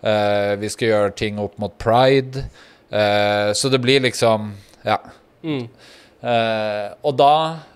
Uh, 0.00 0.56
vi 0.56 0.68
skal 0.72 0.88
gjøre 0.88 1.14
ting 1.14 1.38
opp 1.38 1.58
mot 1.58 1.76
pride. 1.78 2.46
Uh, 2.88 3.52
så 3.52 3.68
det 3.68 3.82
blir 3.84 4.00
liksom 4.00 4.54
Ja. 4.84 4.96
Mm. 5.44 5.68
Eh, 6.24 6.86
og 7.04 7.16
da 7.20 7.32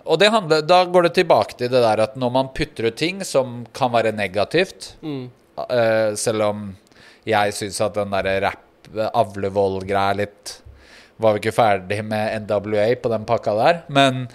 Og 0.09 0.21
det 0.21 0.31
handler, 0.33 0.63
da 0.65 0.83
går 0.89 1.09
det 1.09 1.15
tilbake 1.19 1.59
til 1.59 1.71
det 1.73 1.83
der 1.85 2.01
at 2.07 2.15
når 2.17 2.33
man 2.33 2.53
putter 2.57 2.89
ut 2.89 2.97
ting 2.97 3.21
som 3.29 3.67
kan 3.77 3.93
være 3.93 4.15
negativt 4.17 4.95
Mm. 5.05 5.27
uh, 5.59 6.15
Selv 6.17 6.43
om 6.47 6.63
jeg 7.29 7.53
syns 7.53 7.81
at 7.85 7.99
den 7.99 8.15
derre 8.15 8.39
rapp 8.47 8.65
avlevold-greia 9.13 10.15
er 10.15 10.21
litt 10.23 10.55
Var 11.21 11.35
vi 11.35 11.43
ikke 11.43 11.53
ferdig 11.53 11.99
med 12.07 12.47
NWA 12.47 12.87
på 13.03 13.11
den 13.13 13.27
pakka 13.29 13.53
der. 13.59 13.81
Men, 13.91 14.29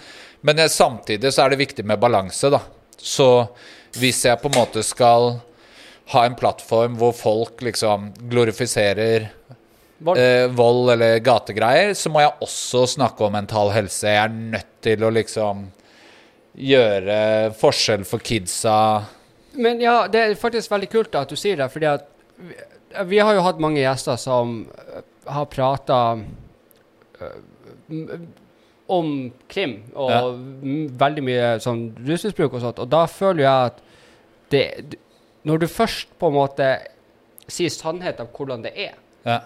men 0.44 0.60
jeg, 0.60 0.70
samtidig 0.70 1.32
så 1.32 1.46
er 1.46 1.54
det 1.54 1.62
viktig 1.62 1.84
med 1.88 1.98
balanse, 1.98 2.50
da. 2.52 2.60
Så 3.00 3.48
hvis 3.96 4.20
jeg 4.26 4.36
på 4.42 4.50
en 4.50 4.58
måte 4.58 4.82
skal 4.84 5.38
ha 6.12 6.24
en 6.26 6.36
plattform 6.36 6.98
hvor 7.00 7.14
folk 7.16 7.62
liksom 7.64 8.10
glorifiserer. 8.28 9.30
Eh, 10.16 10.46
vold 10.50 10.90
eller 10.94 11.18
gategreier, 11.24 11.94
så 11.94 12.10
må 12.10 12.20
jeg 12.24 12.32
også 12.44 12.84
snakke 12.96 13.24
om 13.26 13.32
mental 13.32 13.70
helse. 13.74 14.06
Jeg 14.08 14.24
er 14.24 14.34
nødt 14.56 14.70
til 14.84 15.04
å 15.04 15.10
liksom 15.14 15.66
gjøre 16.54 17.52
forskjell 17.58 18.04
for 18.06 18.18
kidsa. 18.22 18.76
Men 19.54 19.80
ja, 19.82 20.06
det 20.10 20.20
er 20.20 20.34
faktisk 20.38 20.70
veldig 20.70 20.90
kult 20.92 21.14
at 21.18 21.30
du 21.30 21.36
sier 21.38 21.56
det, 21.58 21.70
fordi 21.72 21.86
at 21.90 22.06
vi, 22.38 22.54
vi 23.10 23.18
har 23.22 23.34
jo 23.34 23.42
hatt 23.46 23.58
mange 23.62 23.80
gjester 23.82 24.16
som 24.18 24.64
øh, 24.70 25.02
har 25.30 25.46
prata 25.50 26.00
om 28.86 29.32
krim 29.48 29.76
og 29.94 30.10
Ja. 30.10 30.20
veldig 31.00 31.22
mye 31.24 31.48
sånn 31.62 31.94
rusmisbruk 32.06 32.52
og 32.52 32.60
sånt, 32.60 32.78
og 32.82 32.88
da 32.92 33.06
føler 33.06 33.42
jeg 33.44 33.70
at 33.72 33.80
det 34.50 34.98
Når 35.44 35.58
du 35.60 35.66
først 35.68 36.08
på 36.18 36.28
en 36.30 36.34
måte 36.38 36.66
sier 37.52 37.68
sannhet 37.68 38.20
av 38.20 38.30
hvordan 38.32 38.62
det 38.64 38.72
er, 38.76 38.94
Ja. 39.26 39.40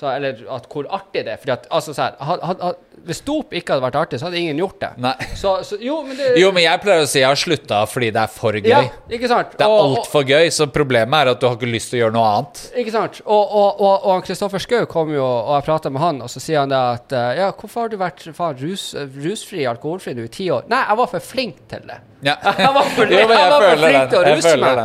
Så, 0.00 0.08
eller 0.14 0.38
at 0.48 0.64
hvor 0.72 0.86
artig 0.96 1.26
det 1.26 1.34
er 1.34 1.40
fordi 1.40 1.52
at, 1.52 1.66
altså, 1.68 1.92
så 1.92 2.06
her, 2.06 2.14
had, 2.24 2.44
had, 2.62 2.78
Hvis 3.04 3.20
dop 3.24 3.52
ikke 3.52 3.74
hadde 3.74 3.84
vært 3.84 3.98
artig, 4.00 4.20
så 4.20 4.28
hadde 4.28 4.38
ingen 4.40 4.60
gjort 4.60 4.80
det. 4.80 5.10
Så, 5.36 5.52
så 5.64 5.76
jo, 5.80 5.98
men 6.06 6.16
det 6.16 6.30
Jo, 6.40 6.50
men 6.56 6.64
jeg 6.64 6.80
pleier 6.80 7.04
å 7.04 7.08
si 7.10 7.20
jeg 7.20 7.28
har 7.28 7.40
slutta 7.40 7.82
fordi 7.90 8.08
det 8.16 8.22
er 8.22 8.32
for 8.32 8.56
gøy. 8.56 8.70
Ja, 8.70 8.80
ikke 9.12 9.28
sant? 9.28 9.52
Det 9.60 9.66
er 9.66 9.74
altfor 9.84 10.24
gøy, 10.24 10.48
så 10.56 10.68
problemet 10.72 11.26
er 11.26 11.32
at 11.34 11.42
du 11.42 11.48
har 11.48 11.58
ikke 11.58 11.68
lyst 11.68 11.92
til 11.92 11.98
å 11.98 12.02
gjøre 12.04 12.16
noe 12.16 12.30
annet. 12.30 12.62
Ikke 12.80 12.94
sant? 12.94 13.20
Og, 13.26 13.54
og, 13.60 13.80
og, 13.80 14.06
og 14.12 14.24
Kristoffer 14.24 14.64
Schou 14.64 14.88
kom 14.90 15.12
jo, 15.12 15.24
og 15.24 15.52
jeg 15.58 15.66
prata 15.68 15.92
med 15.92 16.04
han, 16.04 16.22
og 16.24 16.32
så 16.32 16.44
sier 16.44 16.62
han 16.62 16.72
det 16.72 16.80
at 16.80 17.16
eh, 17.16 17.32
Ja, 17.42 17.50
hvorfor 17.52 17.84
har 17.84 17.92
du 17.92 17.98
vært 18.00 18.24
faen, 18.36 18.56
rus, 18.60 18.86
rusfri, 19.20 19.66
alkoholfri 19.68 20.16
nå 20.16 20.28
i 20.28 20.32
ti 20.32 20.48
år? 20.52 20.64
Nei, 20.72 20.80
jeg 20.88 21.00
var 21.02 21.12
for 21.12 21.28
flink 21.32 21.60
til 21.72 21.84
det. 21.90 22.00
Ja. 22.24 22.36
Jeg 22.60 22.72
var 22.76 22.88
for, 22.92 23.08
Jo, 23.08 23.16
jeg 23.16 23.28
jeg 23.32 23.50
var 23.50 23.62
for 23.64 23.78
flink 23.80 24.10
til 24.12 24.18
å 24.18 24.24
ruse 24.26 24.50
meg. 24.60 24.80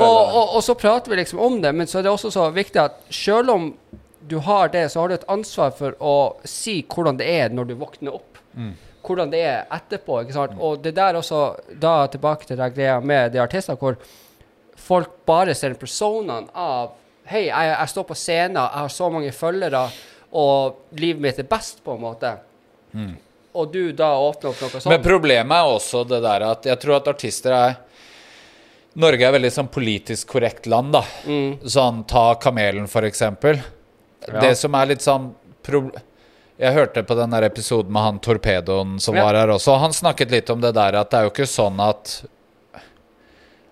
Og, 0.00 0.44
og, 0.56 0.60
så 0.64 0.74
prater 0.78 1.12
vi 1.12 1.18
liksom 1.20 1.42
om 1.44 1.58
det, 1.60 1.74
men 1.76 1.90
så 1.90 1.98
er 2.00 2.06
det 2.06 2.12
også 2.14 2.30
så 2.32 2.46
viktig 2.54 2.80
at 2.80 3.02
selv 3.12 3.52
om 3.52 3.66
du 4.28 4.36
har 4.44 4.68
det, 4.68 4.88
så 4.92 5.00
har 5.00 5.08
du 5.08 5.16
et 5.16 5.28
ansvar 5.30 5.72
for 5.78 5.96
å 6.04 6.16
si 6.44 6.80
hvordan 6.84 7.18
det 7.20 7.28
er 7.32 7.54
når 7.54 7.70
du 7.70 7.74
våkner 7.80 8.14
opp. 8.18 8.40
Mm. 8.54 8.72
Hvordan 9.06 9.32
det 9.32 9.42
er 9.46 9.66
etterpå. 9.72 10.20
ikke 10.22 10.36
sant? 10.36 10.56
Og 10.60 10.82
det 10.84 10.94
der 10.96 11.16
også, 11.16 11.42
da 11.80 12.06
tilbake 12.12 12.48
til 12.48 12.60
den 12.60 12.74
greia 12.74 12.98
med 13.00 13.32
de 13.32 13.40
artister 13.42 13.78
hvor 13.80 13.96
folk 14.78 15.22
bare 15.28 15.56
ser 15.58 15.78
personene 15.80 16.48
av 16.54 16.96
Hei, 17.28 17.42
jeg, 17.50 17.72
jeg 17.74 17.90
står 17.92 18.04
på 18.08 18.14
scenen, 18.16 18.56
jeg 18.56 18.80
har 18.80 18.92
så 18.92 19.06
mange 19.12 19.32
følgere, 19.36 19.82
og 20.40 20.94
livet 20.96 21.20
mitt 21.20 21.40
er 21.42 21.44
best, 21.44 21.82
på 21.84 21.92
en 21.92 22.00
måte. 22.00 22.30
Og 23.52 23.68
du 23.68 23.92
da 23.92 24.14
åpner 24.16 24.48
opp 24.48 24.62
noe 24.62 24.70
sånt. 24.70 24.86
Mm. 24.86 24.94
Men 24.94 25.04
problemet 25.04 25.58
er 25.58 25.72
også 25.74 26.06
det 26.08 26.22
der 26.24 26.46
at 26.46 26.68
jeg 26.70 26.80
tror 26.80 26.96
at 27.02 27.10
artister 27.12 27.52
er 27.52 27.76
Norge 28.98 29.28
er 29.28 29.34
veldig 29.36 29.50
sånn 29.52 29.68
politisk 29.70 30.32
korrekt 30.32 30.64
land, 30.66 30.96
da. 30.96 31.02
Mm. 31.28 31.68
Sånn 31.68 32.00
ta 32.08 32.32
Kamelen, 32.40 32.88
for 32.90 33.04
eksempel. 33.06 33.60
Ja. 34.26 34.40
Det 34.40 34.56
som 34.58 34.74
er 34.74 34.86
litt 34.90 35.04
sånn 35.04 35.30
Jeg 36.58 36.74
hørte 36.74 37.04
på 37.06 37.14
den 37.14 37.30
der 37.30 37.44
episoden 37.46 37.92
med 37.92 38.02
han 38.02 38.18
torpedoen 38.18 38.96
som 39.00 39.14
Ja. 39.14 39.24
var 39.24 39.34
her 39.34 39.48
også. 39.54 39.78
Han 39.78 39.92
snakket 39.92 40.30
litt 40.30 40.50
om 40.50 40.60
det 40.60 40.74
der 40.74 40.96
at 40.98 41.10
det 41.10 41.18
er 41.20 41.22
jo 41.28 41.30
ikke 41.30 41.46
sånn 41.46 41.78
at 41.80 42.24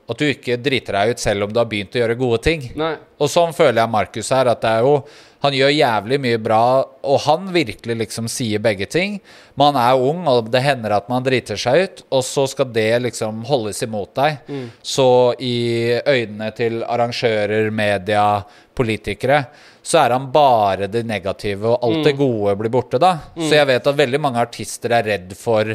At 0.08 0.18
du 0.18 0.24
ikke 0.30 0.54
driter 0.62 0.92
deg 0.94 1.10
ut 1.16 1.18
selv 1.18 1.42
om 1.48 1.52
du 1.52 1.58
har 1.58 1.66
begynt 1.66 1.90
å 1.96 1.98
gjøre 1.98 2.14
gode 2.16 2.38
ting. 2.44 2.60
Nei. 2.78 2.92
Og 3.18 3.26
sånn 3.28 3.50
føler 3.52 3.80
jeg 3.82 3.90
Markus 3.90 4.28
her, 4.30 4.46
at 4.46 4.60
det 4.62 4.70
er 4.70 4.84
jo 4.86 5.04
Han 5.42 5.52
gjør 5.52 5.68
jævlig 5.76 6.18
mye 6.20 6.38
bra, 6.42 6.84
og 7.04 7.20
han 7.20 7.52
virkelig 7.52 7.96
liksom 7.98 8.26
sier 8.26 8.58
begge 8.58 8.86
ting. 8.88 9.20
Man 9.54 9.76
er 9.76 9.94
ung, 9.94 10.26
og 10.26 10.50
det 10.50 10.62
hender 10.62 10.90
at 10.96 11.08
man 11.08 11.22
driter 11.22 11.56
seg 11.60 11.82
ut, 11.84 12.02
og 12.10 12.22
så 12.24 12.46
skal 12.48 12.64
det 12.72 13.02
liksom 13.02 13.44
holdes 13.44 13.82
imot 13.84 14.14
deg. 14.14 14.38
Så 14.82 15.34
i 15.38 16.00
øynene 16.06 16.48
til 16.56 16.82
arrangører, 16.82 17.70
media, 17.70 18.44
politikere, 18.74 19.46
så 19.86 20.00
er 20.02 20.14
han 20.16 20.24
bare 20.34 20.88
det 20.90 21.04
negative, 21.06 21.68
og 21.76 21.84
alt 21.86 22.02
det 22.08 22.16
gode 22.18 22.56
blir 22.58 22.72
borte, 22.74 22.98
da. 22.98 23.12
Så 23.38 23.52
jeg 23.54 23.68
vet 23.68 23.86
at 23.86 23.98
veldig 24.00 24.18
mange 24.24 24.40
artister 24.42 24.90
er 24.96 25.06
redd 25.06 25.36
for 25.38 25.70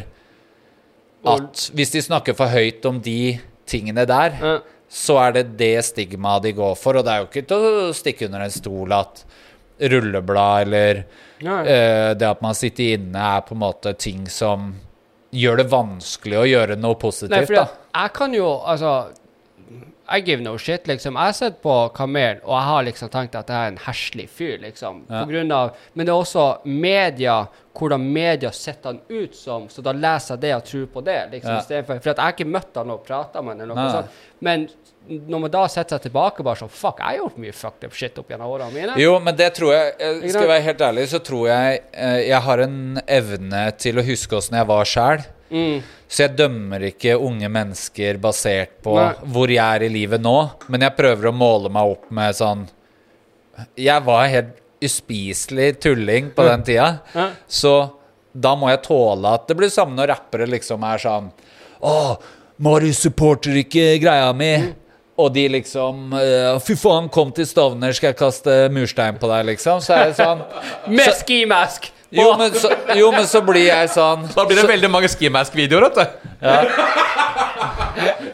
at 1.31 1.65
hvis 1.77 1.93
de 1.93 2.01
snakker 2.03 2.35
for 2.35 2.51
høyt 2.51 2.85
om 2.89 2.99
de 3.05 3.37
tingene 3.69 4.03
der, 4.09 4.35
Ja. 4.41 4.57
så 4.91 5.17
er 5.21 5.31
det 5.37 5.57
det 5.57 5.85
stigmaet 5.85 6.43
de 6.43 6.51
går 6.57 6.75
for. 6.75 6.97
Og 6.97 7.05
det 7.05 7.13
er 7.13 7.19
jo 7.21 7.27
ikke 7.29 7.47
til 7.47 7.57
å 7.57 7.93
stikke 7.95 8.25
under 8.27 8.41
en 8.41 8.51
stol 8.51 8.91
at 8.97 9.23
rulleblad 9.79 10.67
eller 10.67 11.05
Nei. 11.41 11.61
eh, 11.65 12.13
det 12.13 12.27
at 12.27 12.41
man 12.43 12.53
sitter 12.53 12.97
inne, 12.97 13.15
er 13.37 13.41
på 13.47 13.55
en 13.55 13.61
måte 13.63 13.93
ting 13.97 14.27
som 14.27 14.73
gjør 15.31 15.57
det 15.61 15.69
vanskelig 15.71 16.37
å 16.41 16.47
gjøre 16.49 16.75
noe 16.75 16.91
Nei, 16.93 16.99
positivt, 16.99 17.47
fordi 17.47 17.55
da. 17.55 17.67
jeg 17.95 18.13
kan 18.13 18.33
jo 18.35 18.49
Altså 18.67 18.91
I 20.11 20.19
give 20.25 20.43
no 20.43 20.57
shit, 20.59 20.87
liksom. 20.87 21.15
Jeg 21.15 21.31
har 21.31 21.37
sett 21.37 21.61
på 21.63 21.75
Kamelen, 21.95 22.41
og 22.43 22.55
jeg 22.57 22.67
har 22.67 22.85
liksom 22.87 23.11
tenkt 23.13 23.35
at 23.39 23.49
jeg 23.51 23.57
er 23.57 23.73
en 23.73 23.81
herselig 23.85 24.27
fyr, 24.29 24.57
liksom. 24.63 25.05
Ja. 25.07 25.23
På 25.23 25.31
grunn 25.31 25.51
av 25.55 25.75
Men 25.93 26.07
det 26.07 26.13
er 26.13 26.19
også 26.19 26.45
media, 26.65 27.37
hvordan 27.77 28.03
media 28.13 28.51
setter 28.51 28.93
han 28.93 29.01
ut 29.09 29.35
som, 29.35 29.69
så 29.71 29.83
da 29.85 29.93
leser 29.95 30.35
jeg 30.35 30.43
det 30.45 30.55
og 30.57 30.65
tror 30.67 30.87
på 30.95 31.05
det, 31.07 31.19
liksom. 31.35 31.57
Ja. 31.57 31.83
For, 31.87 32.01
for 32.01 32.11
jeg 32.11 32.23
har 32.23 32.35
ikke 32.35 32.49
møtt 32.51 32.81
han 32.81 32.93
og 32.93 33.05
prata 33.07 33.41
med 33.41 33.55
han 33.55 33.65
eller 33.65 33.75
noe 33.75 33.87
Nei. 33.87 33.91
sånt. 33.99 34.21
Men 34.41 34.67
når 35.07 35.39
man 35.45 35.51
da 35.53 35.63
setter 35.71 35.97
seg 35.97 36.05
tilbake 36.05 36.43
bare 36.45 36.61
sånn 36.61 36.71
Fuck, 36.71 37.01
jeg 37.01 37.07
har 37.07 37.19
gjort 37.23 37.37
mye 37.41 37.55
fucked 37.55 37.87
up 37.87 37.95
shit 37.97 38.17
opp 38.21 38.29
gjennom 38.31 38.51
årene 38.53 38.73
mine. 38.75 38.97
Jo, 39.01 39.15
men 39.23 39.37
det 39.37 39.49
tror 39.57 39.73
jeg 39.73 39.93
eh, 39.97 40.19
Skal 40.27 40.45
jeg 40.45 40.51
være 40.53 40.65
helt 40.67 40.83
ærlig, 40.87 41.05
så 41.11 41.21
tror 41.25 41.47
jeg 41.49 41.81
eh, 41.91 42.17
jeg 42.27 42.41
har 42.47 42.65
en 42.67 42.81
evne 43.07 43.63
til 43.81 44.01
å 44.01 44.05
huske 44.05 44.37
åssen 44.37 44.59
jeg 44.59 44.69
var 44.69 44.91
sjæl. 44.91 45.25
Mm. 45.51 45.81
Så 46.07 46.23
jeg 46.25 46.35
dømmer 46.39 46.83
ikke 46.87 47.17
unge 47.19 47.49
mennesker 47.51 48.17
basert 48.23 48.77
på 48.83 48.93
Nei. 48.95 49.13
hvor 49.33 49.51
jeg 49.51 49.59
er 49.63 49.83
i 49.83 49.89
livet 49.91 50.21
nå, 50.23 50.35
men 50.71 50.85
jeg 50.85 50.95
prøver 50.95 51.27
å 51.27 51.33
måle 51.35 51.71
meg 51.71 51.91
opp 51.97 52.05
med 52.11 52.35
sånn 52.37 52.65
Jeg 53.77 54.01
var 54.07 54.29
helt 54.31 54.53
uspiselig 54.81 55.75
tulling 55.83 56.31
på 56.35 56.45
den 56.47 56.63
tida, 56.65 56.87
Ja. 57.13 57.29
så 57.47 57.73
da 58.33 58.55
må 58.55 58.69
jeg 58.71 58.81
tåle 58.87 59.33
at 59.35 59.47
Det 59.47 59.57
blir 59.59 59.69
samme 59.69 59.93
når 59.97 60.07
rappere 60.15 60.47
liksom 60.47 60.83
er 60.87 60.97
sånn 61.03 61.31
Å, 61.83 62.17
Marius 62.63 63.01
supporter 63.03 63.55
ikke 63.57 63.99
greia 63.99 64.31
mi. 64.37 64.53
Og 65.17 65.33
de 65.33 65.47
liksom 65.49 66.13
eh, 66.13 66.59
Fy 66.63 66.75
faen, 66.79 67.09
kom 67.11 67.31
til 67.35 67.45
Stovner, 67.45 67.91
skal 67.93 68.13
jeg 68.13 68.17
kaste 68.21 68.55
murstein 68.73 69.17
på 69.19 69.27
deg, 69.27 69.47
liksom. 69.51 69.81
Så 69.83 69.93
er 69.97 70.11
det 70.11 70.15
sånn 70.21 70.45
Med 70.97 71.11
ski 71.19 71.43
mask! 71.49 71.91
Jo, 72.11 72.31
men 72.37 72.51
så, 72.59 72.69
jo, 72.99 73.11
men 73.15 73.27
så 73.29 73.39
blir 73.45 73.69
jeg 73.69 73.89
sånn 73.93 74.25
Da 74.35 74.43
blir 74.47 74.59
det 74.59 74.67
veldig 74.67 74.89
mange 74.91 75.07
skimask-videoer, 75.11 75.87
vet 75.87 75.95
du. 75.95 76.05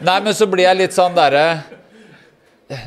Nei, 0.08 0.16
men 0.24 0.32
så 0.34 0.48
blir 0.50 0.66
jeg 0.66 0.80
litt 0.80 0.96
sånn 0.96 1.14
derre 1.16 1.44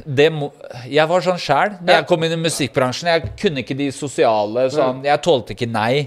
det 0.05 0.27
må, 0.29 0.51
jeg 0.85 1.09
var 1.09 1.23
sånn 1.25 1.39
sjæl 1.41 1.71
da 1.81 1.95
jeg 1.95 2.05
kom 2.09 2.21
inn 2.21 2.35
i 2.35 2.37
musikkbransjen. 2.37 3.07
Jeg 3.09 3.31
kunne 3.41 3.63
ikke 3.63 3.73
de 3.79 3.87
sosiale 3.95 4.67
sånn 4.69 4.99
Jeg 5.07 5.21
tålte 5.25 5.55
ikke 5.55 5.65
nei. 5.69 6.03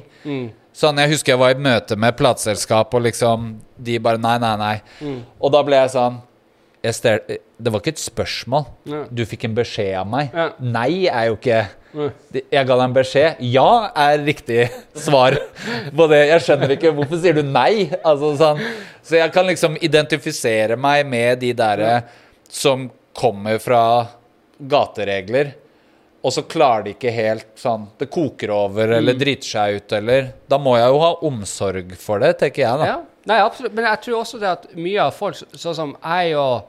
Sånn, 0.75 1.01
Jeg 1.03 1.11
husker 1.15 1.35
jeg 1.35 1.41
var 1.41 1.51
i 1.51 1.57
et 1.57 1.65
møte 1.65 1.97
med 1.99 2.15
plateselskap, 2.19 2.95
og 2.95 3.03
liksom 3.09 3.49
De 3.75 3.99
bare 4.03 4.21
nei, 4.23 4.37
nei, 4.43 4.55
nei. 4.61 4.77
Og 5.41 5.51
da 5.55 5.65
ble 5.67 5.81
jeg 5.83 5.91
sånn 5.97 6.21
jeg 6.85 6.95
stel, 6.99 7.21
Det 7.59 7.73
var 7.73 7.81
ikke 7.81 7.95
et 7.97 8.03
spørsmål. 8.05 8.67
Ja. 8.93 9.03
Du 9.11 9.25
fikk 9.27 9.47
en 9.49 9.55
beskjed 9.57 9.95
av 9.97 10.07
meg. 10.13 10.35
Ja. 10.37 10.51
Nei 10.61 11.07
er 11.09 11.31
jo 11.31 11.39
ikke. 11.39 11.63
Jeg 11.95 12.67
ga 12.67 12.75
deg 12.77 12.85
en 12.85 12.95
beskjed. 12.97 13.37
Ja 13.55 13.91
er 13.95 14.19
riktig 14.27 14.65
svar 14.99 15.37
på 15.95 16.07
det. 16.11 16.23
Jeg 16.33 16.43
skjønner 16.47 16.75
ikke 16.77 16.93
Hvorfor 16.97 17.21
sier 17.23 17.37
du 17.39 17.43
nei? 17.47 17.87
Altså, 18.05 18.33
sånn. 18.41 18.63
Så 19.05 19.19
jeg 19.21 19.33
kan 19.35 19.47
liksom 19.47 19.77
identifisere 19.81 20.77
meg 20.81 21.07
med 21.07 21.39
de 21.45 21.53
derre 21.55 22.03
som 22.49 22.89
kommer 23.15 23.61
fra 23.63 23.83
gateregler. 24.61 25.55
og 26.25 26.33
så 26.33 26.41
klarer 26.49 26.85
de 26.87 26.93
ikke 26.95 27.11
helt 27.13 27.51
sånn 27.61 27.83
Det 28.01 28.07
koker 28.11 28.49
over 28.55 28.87
Mm. 28.89 28.97
eller 28.97 29.15
driter 29.21 29.45
seg 29.51 29.77
ut 29.77 29.93
eller 29.93 30.33
Da 30.49 30.57
må 30.59 30.77
jeg 30.79 30.89
jo 30.89 30.99
ha 31.03 31.11
omsorg 31.23 31.93
for 32.01 32.19
det, 32.19 32.39
tenker 32.39 32.63
jeg, 32.65 32.79
da. 32.79 32.87
Ja, 32.87 33.01
nei, 33.27 33.39
absolutt. 33.45 33.75
Men 33.75 33.85
jeg 33.85 34.01
tror 34.07 34.21
også 34.23 34.41
det 34.41 34.49
at 34.49 34.75
mye 34.75 34.99
av 35.03 35.13
folk, 35.15 35.35
så- 35.37 35.47
sånn 35.53 35.75
som 35.75 35.97
jeg 36.03 36.35
og 36.37 36.65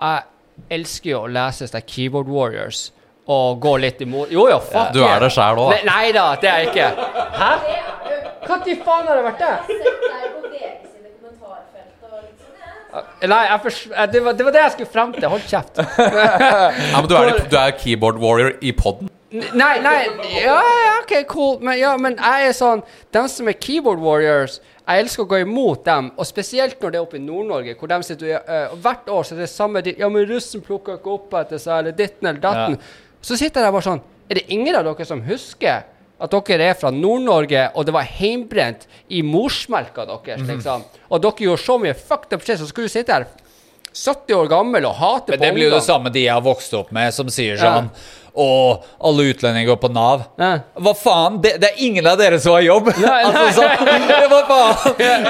Jeg 0.00 0.22
elsker 0.70 1.10
jo 1.10 1.20
å 1.24 1.30
lese 1.32 1.68
Keyboard 1.86 2.26
Warriors 2.28 2.90
og 3.26 3.60
gå 3.60 3.72
litt 3.82 4.00
imot 4.04 4.30
Jo, 4.30 4.46
jo, 4.50 4.58
fuck 4.62 4.92
Du 4.94 5.02
er 5.04 5.20
det 5.22 5.32
sjæl 5.34 5.58
òg, 5.58 5.72
Nei, 5.88 6.12
da, 6.14 6.28
det 6.40 6.50
er 6.50 6.62
jeg 6.62 6.68
ikke. 6.72 6.90
Hæ? 7.40 7.50
Når 8.46 8.84
faen 8.86 9.08
har 9.08 9.18
det 9.18 9.24
vært 9.26 9.40
det? 9.42 9.54
Ja. 12.96 13.02
Nei, 13.28 13.42
jeg 13.50 13.60
fors- 13.60 13.82
eh, 13.90 14.06
det, 14.12 14.22
var, 14.24 14.32
det 14.38 14.46
var 14.46 14.54
det 14.54 14.62
jeg 14.62 14.72
skulle 14.76 14.92
frem 14.92 15.12
til. 15.12 15.28
Hold 15.28 15.44
kjeft. 15.50 15.82
Ja, 16.92 17.00
men 17.00 17.08
du 17.10 17.16
er, 17.18 17.42
du 17.50 17.56
er 17.60 17.74
keyboard 17.76 18.22
warrior 18.22 18.54
i 18.62 18.72
poden. 18.72 19.10
Nei, 19.36 19.72
nei 19.82 19.96
Ja, 20.38 20.54
ja, 20.62 20.94
OK, 21.02 21.12
cool. 21.28 21.58
Men, 21.60 21.76
ja, 21.80 21.96
men 22.00 22.14
jeg 22.14 22.46
er 22.46 22.54
sånn 22.54 22.84
De 23.12 23.24
som 23.28 23.50
er 23.50 23.56
keyboard 23.58 23.98
warriors 24.00 24.60
jeg 24.86 25.02
elsker 25.02 25.24
å 25.24 25.26
gå 25.26 25.38
imot 25.42 25.80
dem, 25.82 26.12
og 26.14 26.28
spesielt 26.28 26.78
når 26.78 26.92
det 26.94 26.98
er 27.00 27.02
oppe 27.02 27.18
i 27.18 27.22
Nord-Norge, 27.24 27.72
hvor 27.74 27.90
de 27.90 27.96
sitter 28.06 28.36
uh, 28.38 28.74
Hvert 28.78 29.08
år 29.10 29.24
så 29.26 29.34
er 29.34 29.40
det 29.42 29.48
samme 29.50 29.82
Ja, 29.88 30.06
men 30.14 30.28
russen 30.30 30.62
plukker 30.62 31.00
ikke 31.00 31.10
opp 31.16 31.34
etter 31.40 31.58
seg, 31.58 31.80
eller 31.80 31.96
ditten 31.98 32.28
eller 32.30 32.44
datten. 32.44 32.76
Så 33.26 33.34
sitter 33.38 33.66
jeg 33.66 33.74
bare 33.74 33.86
sånn 33.86 34.02
Er 34.30 34.40
det 34.40 34.46
ingen 34.54 34.74
av 34.78 34.84
dere 34.86 35.06
som 35.06 35.20
husker 35.26 35.84
at 36.18 36.32
dere 36.32 36.70
er 36.70 36.74
fra 36.80 36.88
Nord-Norge, 36.90 37.66
og 37.76 37.84
det 37.86 37.92
var 37.92 38.06
heimbrent 38.08 38.86
i 39.12 39.20
morsmelka 39.22 40.06
deres, 40.08 40.40
Mhm. 40.40 40.48
liksom? 40.48 40.84
Og 41.10 41.20
dere 41.22 41.44
gjorde 41.44 41.60
så 41.62 41.76
mye 41.78 41.94
fucked 41.94 42.32
up 42.32 42.42
shit, 42.42 42.58
så 42.58 42.66
skulle 42.66 42.88
du 42.88 42.94
sitte 42.94 43.12
her 43.12 43.26
70 43.92 44.34
år 44.34 44.48
gammel 44.48 44.84
og 44.86 44.94
hate 44.96 45.30
Men 45.30 45.40
det 45.40 45.54
blir 45.54 45.68
jo 45.70 45.74
det 45.76 45.84
samme 45.84 46.10
de 46.12 46.24
jeg 46.24 46.32
har 46.32 46.42
vokst 46.44 46.72
opp 46.74 46.90
med, 46.92 47.12
som 47.14 47.28
sier 47.28 47.56
sånn 47.60 47.90
Å, 48.36 48.46
alle 49.08 49.24
utlendinger 49.32 49.70
går 49.70 49.78
på 49.80 49.88
Nav. 49.94 50.26
Ja. 50.36 50.50
Hva 50.84 50.92
faen? 50.98 51.38
Det, 51.40 51.54
det 51.62 51.70
er 51.72 51.82
ingen 51.86 52.06
av 52.10 52.18
dere 52.20 52.36
som 52.42 52.52
har 52.52 52.64
jobb! 52.66 52.90
Nei, 53.00 53.20
altså, 53.30 53.64
så, 53.64 53.64
hva 54.32 54.42
faen? 54.50 55.28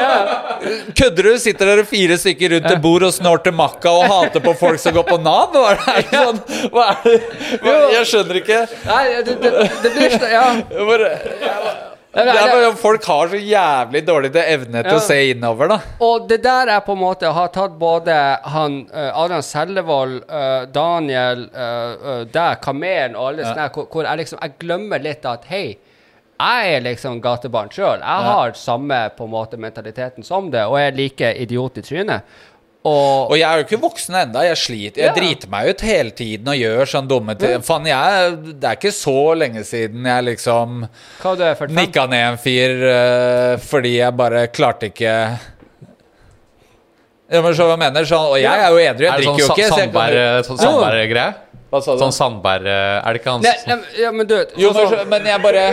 Kødder 0.99 1.31
du? 1.31 1.33
Sitter 1.43 1.71
dere 1.71 1.87
fire 1.87 2.19
stykker 2.19 2.57
rundt 2.57 2.69
et 2.73 2.83
bord 2.83 3.07
og 3.07 3.15
snorter 3.15 3.55
makka 3.55 3.95
og 3.95 4.07
hater 4.11 4.43
på 4.43 4.57
folk 4.59 4.83
som 4.83 4.97
går 4.97 5.07
på 5.07 5.21
Nav? 5.23 5.55
Hva 5.55 5.75
er 5.77 5.83
det? 6.03 6.07
Sånn, 6.11 6.41
hva 6.75 6.89
er 6.93 7.05
det? 7.07 7.77
Jeg 7.97 8.11
skjønner 8.11 8.41
ikke. 8.43 8.63
Nei, 8.91 9.03
det, 9.27 9.39
det, 9.45 9.55
det 9.85 9.95
blir 9.95 10.19
Ja. 10.33 10.47
Bare, 10.87 11.13
Nei, 11.43 11.96
det 12.25 12.33
er 12.33 12.51
bare, 12.53 12.71
folk 12.81 13.05
har 13.05 13.29
så 13.29 13.39
jævlig 13.41 14.01
dårlig 14.07 14.31
til 14.33 14.43
evne 14.55 14.83
til 14.83 14.93
Ja. 14.93 14.99
å 14.99 15.05
se 15.05 15.19
innover, 15.31 15.69
da. 15.69 15.79
Og 16.01 16.29
det 16.31 16.43
der 16.43 16.71
er 16.73 16.81
på 16.87 16.93
en 16.97 17.03
måte 17.03 17.33
har 17.33 17.49
tatt 17.53 17.75
både 17.79 18.15
han 18.45 18.79
uh, 18.95 19.11
Adrian 19.23 19.43
Sellevold, 19.45 20.23
uh, 20.31 20.65
Daniel, 20.73 21.45
uh, 21.53 22.25
deg, 22.25 22.61
Kamelen 22.65 23.17
og 23.17 23.29
alle 23.33 23.45
sånne 23.45 23.69
hvor, 23.75 23.89
hvor 23.93 24.09
jeg 24.09 24.23
liksom 24.23 24.39
Jeg 24.43 24.57
glemmer 24.63 25.03
litt 25.05 25.29
at 25.29 25.45
hei, 25.51 25.77
jeg 26.37 26.75
er 26.75 26.83
liksom 26.85 27.21
gatebarn 27.25 27.71
sjøl. 27.73 28.01
Jeg 28.01 28.27
har 28.31 28.53
samme 28.61 28.99
på 29.17 29.25
en 29.25 29.33
måte 29.33 29.57
mentaliteten 29.57 30.25
som 30.25 30.51
det, 30.53 30.67
og 30.69 30.77
er 30.81 30.93
like 30.93 31.31
idiot 31.41 31.79
i 31.81 31.83
trynet. 31.83 32.23
Og, 32.87 33.31
Og 33.33 33.39
jeg 33.41 33.47
er 33.49 33.59
jo 33.59 33.65
ikke 33.67 33.79
voksen 33.83 34.15
enda 34.21 34.43
Jeg 34.47 34.57
sliter. 34.61 35.01
Jeg 35.03 35.09
Ja. 35.11 35.15
driter 35.17 35.49
meg 35.51 35.69
ut 35.73 35.81
hele 35.83 36.13
tiden 36.15 36.49
og 36.53 36.55
gjør 36.61 36.87
sånn 36.93 37.09
dumme 37.11 37.35
ting. 37.39 37.59
Faen, 37.67 37.87
jeg 37.89 38.37
Det 38.61 38.69
er 38.71 38.77
ikke 38.79 38.93
så 38.95 39.17
lenge 39.35 39.65
siden 39.67 40.05
jeg 40.07 40.25
liksom 40.29 40.89
hva 41.23 41.33
er 41.41 41.55
45? 41.59 41.75
nikka 41.75 42.07
ned 42.13 42.25
en 42.31 42.39
fyr 42.39 42.77
uh, 42.87 43.57
fordi 43.59 43.97
jeg 43.99 44.17
bare 44.17 44.47
klarte 44.55 44.91
ikke 44.93 45.17
Ja, 47.29 47.41
men 47.43 47.55
så 47.59 47.67
hva 47.67 47.77
mener 47.81 48.07
sånn, 48.07 48.29
Og 48.31 48.39
jeg 48.39 48.47
er 48.55 48.71
jo 48.71 48.79
edru, 48.79 49.03
jeg 49.03 49.11
Er 49.11 49.19
drikker 49.19 49.33
sånn 49.33 49.39
jo 49.41 49.47
ikke. 49.47 49.55
så 49.55 49.59
jeg 49.59 49.71
kan- 49.71 49.79
Sandberg- 49.81 50.47
sånn 50.47 50.59
Sandberg-greie? 50.63 51.35
Hva 51.73 51.83
sa 51.83 51.93
du? 51.97 51.99
Sånn 52.05 52.13
Sandberg 52.15 52.67
Er 52.71 53.13
det 53.13 53.21
ikke 53.23 53.33
hans 53.33 53.43
Nei, 53.43 53.57
nei, 53.67 53.83
ja, 53.99 54.11
men 54.13 54.27
du 54.27 54.37
Jo, 54.57 54.71
sånn 54.73 54.91
men, 54.91 54.99
så- 55.01 55.07
men 55.11 55.25
jeg 55.27 55.43
bare 55.43 55.65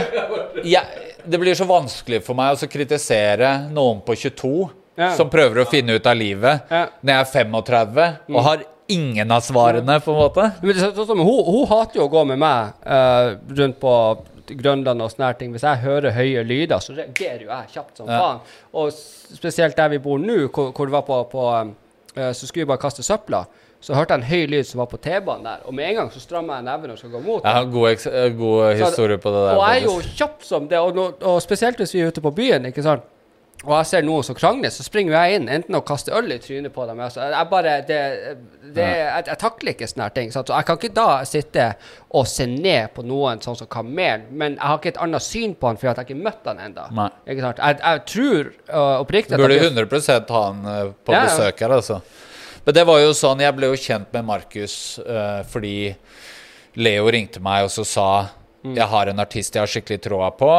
jeg, 0.64 0.84
Det 1.30 1.40
blir 1.40 1.54
så 1.54 1.66
vanskelig 1.70 2.24
for 2.24 2.34
meg 2.34 2.56
å 2.58 2.68
kritisere 2.68 3.70
noen 3.72 4.02
på 4.04 4.16
22 4.18 4.72
Ja. 4.96 5.16
som 5.18 5.30
prøver 5.30 5.64
å 5.64 5.70
finne 5.70 5.96
ut 5.98 6.06
av 6.06 6.16
livet, 6.16 6.70
Ja. 6.70 6.86
når 7.02 7.14
jeg 7.14 7.20
er 7.20 7.32
35 7.32 8.36
og 8.36 8.44
har 8.44 8.64
ingen 8.94 9.32
av 9.32 9.42
svarene, 9.42 10.00
på 10.04 10.12
en 10.12 10.20
måte. 10.20 10.52
Men 10.62 10.76
så, 10.78 10.92
så, 10.94 11.06
så, 11.08 11.16
hun, 11.16 11.44
hun 11.48 11.66
hater 11.72 11.98
jo 12.02 12.06
å 12.06 12.12
gå 12.12 12.24
med 12.30 12.38
meg 12.38 12.74
uh, 12.86 13.34
rundt 13.58 13.80
på 13.82 13.94
Grønland 14.54 15.02
og 15.02 15.10
sånne 15.14 15.32
ting. 15.40 15.52
Hvis 15.56 15.64
jeg 15.64 15.82
hører 15.86 16.12
høye 16.14 16.44
lyder, 16.46 16.80
så 16.84 16.94
reagerer 16.94 17.46
jo 17.46 17.50
jeg 17.50 17.72
kjapt 17.78 17.98
som 17.98 18.12
faen. 18.12 18.42
Og 18.76 18.92
spesielt 18.94 19.78
der 19.80 19.90
vi 19.96 20.02
bor 20.04 20.20
nå, 20.20 20.50
hvor, 20.54 20.74
hvor 20.76 20.90
det 20.90 20.94
var 20.98 21.06
på, 21.08 21.20
på 21.32 21.46
eh, 22.18 22.34
Så 22.36 22.46
skulle 22.50 22.66
vi 22.66 22.70
bare 22.74 22.84
kaste 22.84 23.06
søpla. 23.08 23.46
Så 23.84 23.96
hørte 23.96 24.14
jeg 24.16 24.22
en 24.22 24.28
høy 24.30 24.44
lyd 24.52 24.68
som 24.68 24.80
var 24.84 24.88
på 24.92 25.00
T-banen 25.04 25.44
der, 25.48 25.64
og 25.68 25.74
med 25.76 25.90
en 25.90 25.96
gang 25.98 26.12
så 26.12 26.22
strammer 26.24 26.60
jeg 26.60 26.68
neven 26.70 26.94
og 26.94 27.00
skal 27.02 27.12
gå 27.12 27.20
mot. 27.24 27.42
Jeg 27.44 27.56
har 27.58 27.66
god, 27.72 28.06
eh, 28.12 28.30
god 28.38 28.60
Så- 28.62 28.86
historie 28.86 29.18
på 29.18 29.32
det 29.34 29.42
der. 29.48 29.58
Og 29.58 29.64
jeg 29.68 29.82
er 29.82 29.88
jo 29.90 29.96
kjapp 30.20 30.44
som 30.48 30.68
det, 30.72 30.80
og, 30.80 31.02
og 31.24 31.42
spesielt 31.44 31.82
hvis 31.82 31.92
vi 31.96 32.04
er 32.04 32.12
ute 32.14 32.22
på 32.24 32.32
byen, 32.36 32.70
ikke 32.70 32.84
sant. 32.84 33.04
Og 33.64 33.72
jeg 33.78 33.88
ser 33.88 34.04
noen 34.04 34.26
som 34.28 34.36
krangler, 34.36 34.72
så 34.76 34.84
springer 34.84 35.16
jeg 35.16 35.38
inn, 35.38 35.46
enten 35.52 35.78
og 35.78 35.86
kaster 35.88 36.16
øl 36.18 36.34
i 36.36 36.38
trynet 36.44 36.74
på 36.76 36.84
dem. 36.90 37.00
Altså, 37.00 37.24
jeg 37.32 37.48
bare, 37.52 37.78
det, 37.88 38.00
det, 38.76 38.88
jeg, 38.88 39.24
jeg 39.30 39.40
takler 39.40 39.74
ikke 39.74 39.88
sånne 39.88 40.08
her 40.10 40.16
ting. 40.18 40.34
Så 40.36 40.44
jeg 40.50 40.68
kan 40.68 40.80
ikke 40.82 40.92
da 40.98 41.08
sitte 41.28 41.70
og 42.12 42.28
se 42.28 42.48
ned 42.50 42.92
på 42.96 43.06
noen 43.08 43.40
sånn 43.44 43.58
som 43.62 43.72
Kamel, 43.72 44.28
men 44.30 44.58
jeg 44.58 44.68
har 44.68 44.82
ikke 44.82 44.94
et 44.94 45.02
annet 45.08 45.26
syn 45.26 45.56
på 45.56 45.72
han 45.72 45.80
fordi 45.80 45.92
jeg 45.94 46.04
jeg 46.04 46.10
ikke 46.12 46.28
møtt 46.28 46.52
han 46.52 46.62
ennå. 46.68 47.08
Jeg, 47.30 47.80
jeg 47.80 48.04
tror 48.12 48.52
uh, 48.68 49.00
oppriktig 49.00 49.38
Du 49.38 49.46
burde 49.46 49.58
jeg, 49.58 49.72
100 49.72 50.30
ha 50.36 50.46
han 50.50 50.94
på 51.06 51.16
ja. 51.16 51.26
besøk 51.26 51.66
her, 51.66 51.80
altså. 51.80 52.02
Men 52.64 52.76
det 52.78 52.86
var 52.88 53.02
jo 53.04 53.16
sånn, 53.16 53.42
jeg 53.44 53.56
ble 53.56 53.72
jo 53.72 53.80
kjent 53.80 54.14
med 54.16 54.28
Markus 54.28 54.78
uh, 55.04 55.42
fordi 55.48 55.94
Leo 56.80 57.12
ringte 57.12 57.42
meg 57.44 57.68
og 57.68 57.72
så 57.72 57.84
sa 57.88 58.08
Mm. 58.64 58.78
jeg 58.78 58.88
har 58.88 59.10
en 59.12 59.20
artist 59.20 59.56
jeg 59.56 59.62
har 59.62 59.68
skikkelig 59.68 60.00
troa 60.06 60.30
på, 60.40 60.52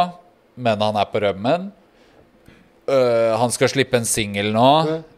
men 0.61 0.83
han 0.85 0.97
er 1.01 1.09
på 1.09 1.23
rømmen. 1.25 1.71
Eh, 2.87 3.37
han 3.39 3.51
skal 3.55 3.69
slippe 3.73 3.97
en 3.97 4.05
singel 4.05 4.51
nå. 4.53 4.71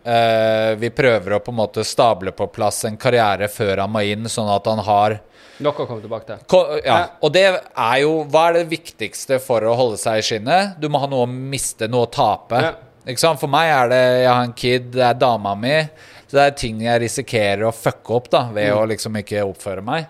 Uh, 0.06 0.74
vi 0.78 0.90
prøver 0.94 1.34
å 1.34 1.40
på 1.42 1.50
en 1.50 1.56
måte 1.58 1.82
stable 1.84 2.30
på 2.36 2.46
plass 2.54 2.84
en 2.86 2.96
karriere 2.96 3.48
før 3.50 3.80
han 3.82 3.90
må 3.90 4.04
inn, 4.06 4.28
sånn 4.30 4.50
at 4.54 4.68
han 4.70 4.78
har 4.86 5.16
Nok 5.58 5.78
å 5.80 5.86
komme 5.88 6.02
tilbake 6.04 6.26
til. 6.28 6.36
Ko- 6.52 6.76
ja, 6.84 6.98
Ja. 6.98 7.06
og 7.24 7.32
det 7.32 7.42
er 7.48 7.96
jo 8.02 8.24
Hva 8.28 8.42
er 8.50 8.52
det 8.58 8.68
viktigste 8.68 9.38
for 9.40 9.60
å 9.64 9.74
holde 9.74 9.96
seg 9.96 10.18
i 10.18 10.22
skinnet? 10.22 10.78
Du 10.78 10.86
må 10.92 11.00
ha 11.00 11.06
noe 11.08 11.24
å 11.26 11.30
miste, 11.32 11.88
noe 11.88 12.04
å 12.06 12.10
tape. 12.12 12.60
Ja. 12.60 12.72
Ikke 13.06 13.18
sant? 13.22 13.40
For 13.40 13.48
meg 13.48 13.70
er 13.72 13.88
det 13.88 14.02
Jeg 14.22 14.28
har 14.34 14.42
en 14.44 14.52
kid, 14.52 14.90
det 14.92 15.02
er 15.02 15.14
dama 15.14 15.54
mi. 15.56 15.88
Så 16.28 16.32
det 16.36 16.44
er 16.46 16.50
ting 16.60 16.80
jeg 16.82 17.00
risikerer 17.00 17.62
å 17.66 17.72
fucke 17.74 18.14
opp 18.14 18.28
da 18.30 18.44
ved 18.52 18.70
Mm. 18.70 18.78
å 18.78 18.86
liksom 18.86 19.16
ikke 19.16 19.42
oppføre 19.48 19.82
meg. 19.82 20.06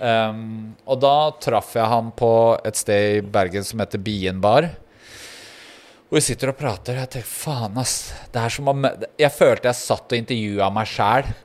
Um, 0.00 0.74
og 0.88 0.98
da 1.00 1.30
traff 1.38 1.74
jeg 1.76 1.84
han 1.86 2.10
på 2.16 2.58
et 2.64 2.74
sted 2.76 3.16
i 3.18 3.20
Bergen 3.20 3.62
som 3.64 3.78
heter 3.78 3.98
Bien 4.02 4.40
bar. 4.40 4.70
Og 6.10 6.16
vi 6.18 6.20
sitter 6.26 6.50
og 6.50 6.56
prater, 6.58 6.96
og 6.98 7.04
jeg 7.04 7.10
tenker 7.14 7.28
faen, 7.30 7.76
ass. 7.78 8.12
Det 8.34 8.40
er 8.42 8.50
som 8.50 8.68
om 8.72 8.86
Jeg 9.18 9.30
følte 9.30 9.68
jeg 9.70 9.78
satt 9.78 10.10
og 10.12 10.18
intervjua 10.18 10.70
meg 10.74 10.88
sjæl. 10.90 11.28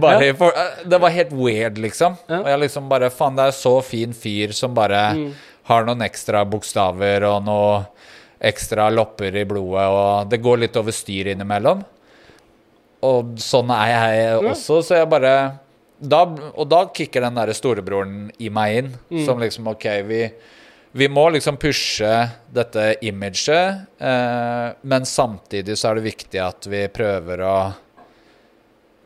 For, 0.00 0.48
eh, 0.50 0.80
det 0.90 0.98
var 1.00 1.12
helt 1.14 1.30
weird, 1.36 1.76
liksom. 1.80 2.16
Ja. 2.28 2.40
Og 2.42 2.48
jeg 2.50 2.58
liksom 2.64 2.88
bare 2.90 3.10
Faen, 3.14 3.36
det 3.38 3.44
er 3.48 3.54
så 3.56 3.76
fin 3.84 4.12
fyr 4.16 4.52
som 4.56 4.74
bare 4.74 5.02
Mm. 5.14 5.34
har 5.68 5.84
noen 5.84 6.00
ekstra 6.02 6.44
bokstaver 6.48 7.22
og 7.28 7.44
noen 7.44 7.84
ekstra 8.40 8.88
lopper 8.94 9.36
i 9.36 9.44
blodet, 9.44 9.84
og 9.90 10.28
det 10.30 10.40
går 10.42 10.58
litt 10.64 10.76
over 10.76 10.92
styr 10.92 11.26
innimellom. 11.34 11.84
Og 13.02 13.36
sånn 13.38 13.70
er 13.70 13.88
jeg 13.92 14.42
også, 14.50 14.80
så 14.82 14.96
jeg 14.98 15.08
bare 15.10 15.32
da, 16.00 16.24
Og 16.24 16.68
da 16.70 16.84
kicker 16.94 17.20
den 17.26 17.34
derre 17.34 17.54
storebroren 17.54 18.30
i 18.38 18.48
meg 18.48 18.76
inn, 18.78 18.92
Mm. 19.10 19.24
som 19.26 19.38
liksom 19.38 19.66
OK, 19.68 19.84
vi 20.06 20.30
vi 20.92 21.08
må 21.08 21.28
liksom 21.30 21.56
pushe 21.60 22.12
dette 22.52 22.94
imaget, 23.04 23.84
eh, 23.98 24.68
men 24.82 25.06
samtidig 25.06 25.76
så 25.78 25.90
er 25.90 25.98
det 25.98 26.08
viktig 26.08 26.40
at 26.40 26.68
vi 26.70 26.86
prøver 26.88 27.44
å 27.44 27.58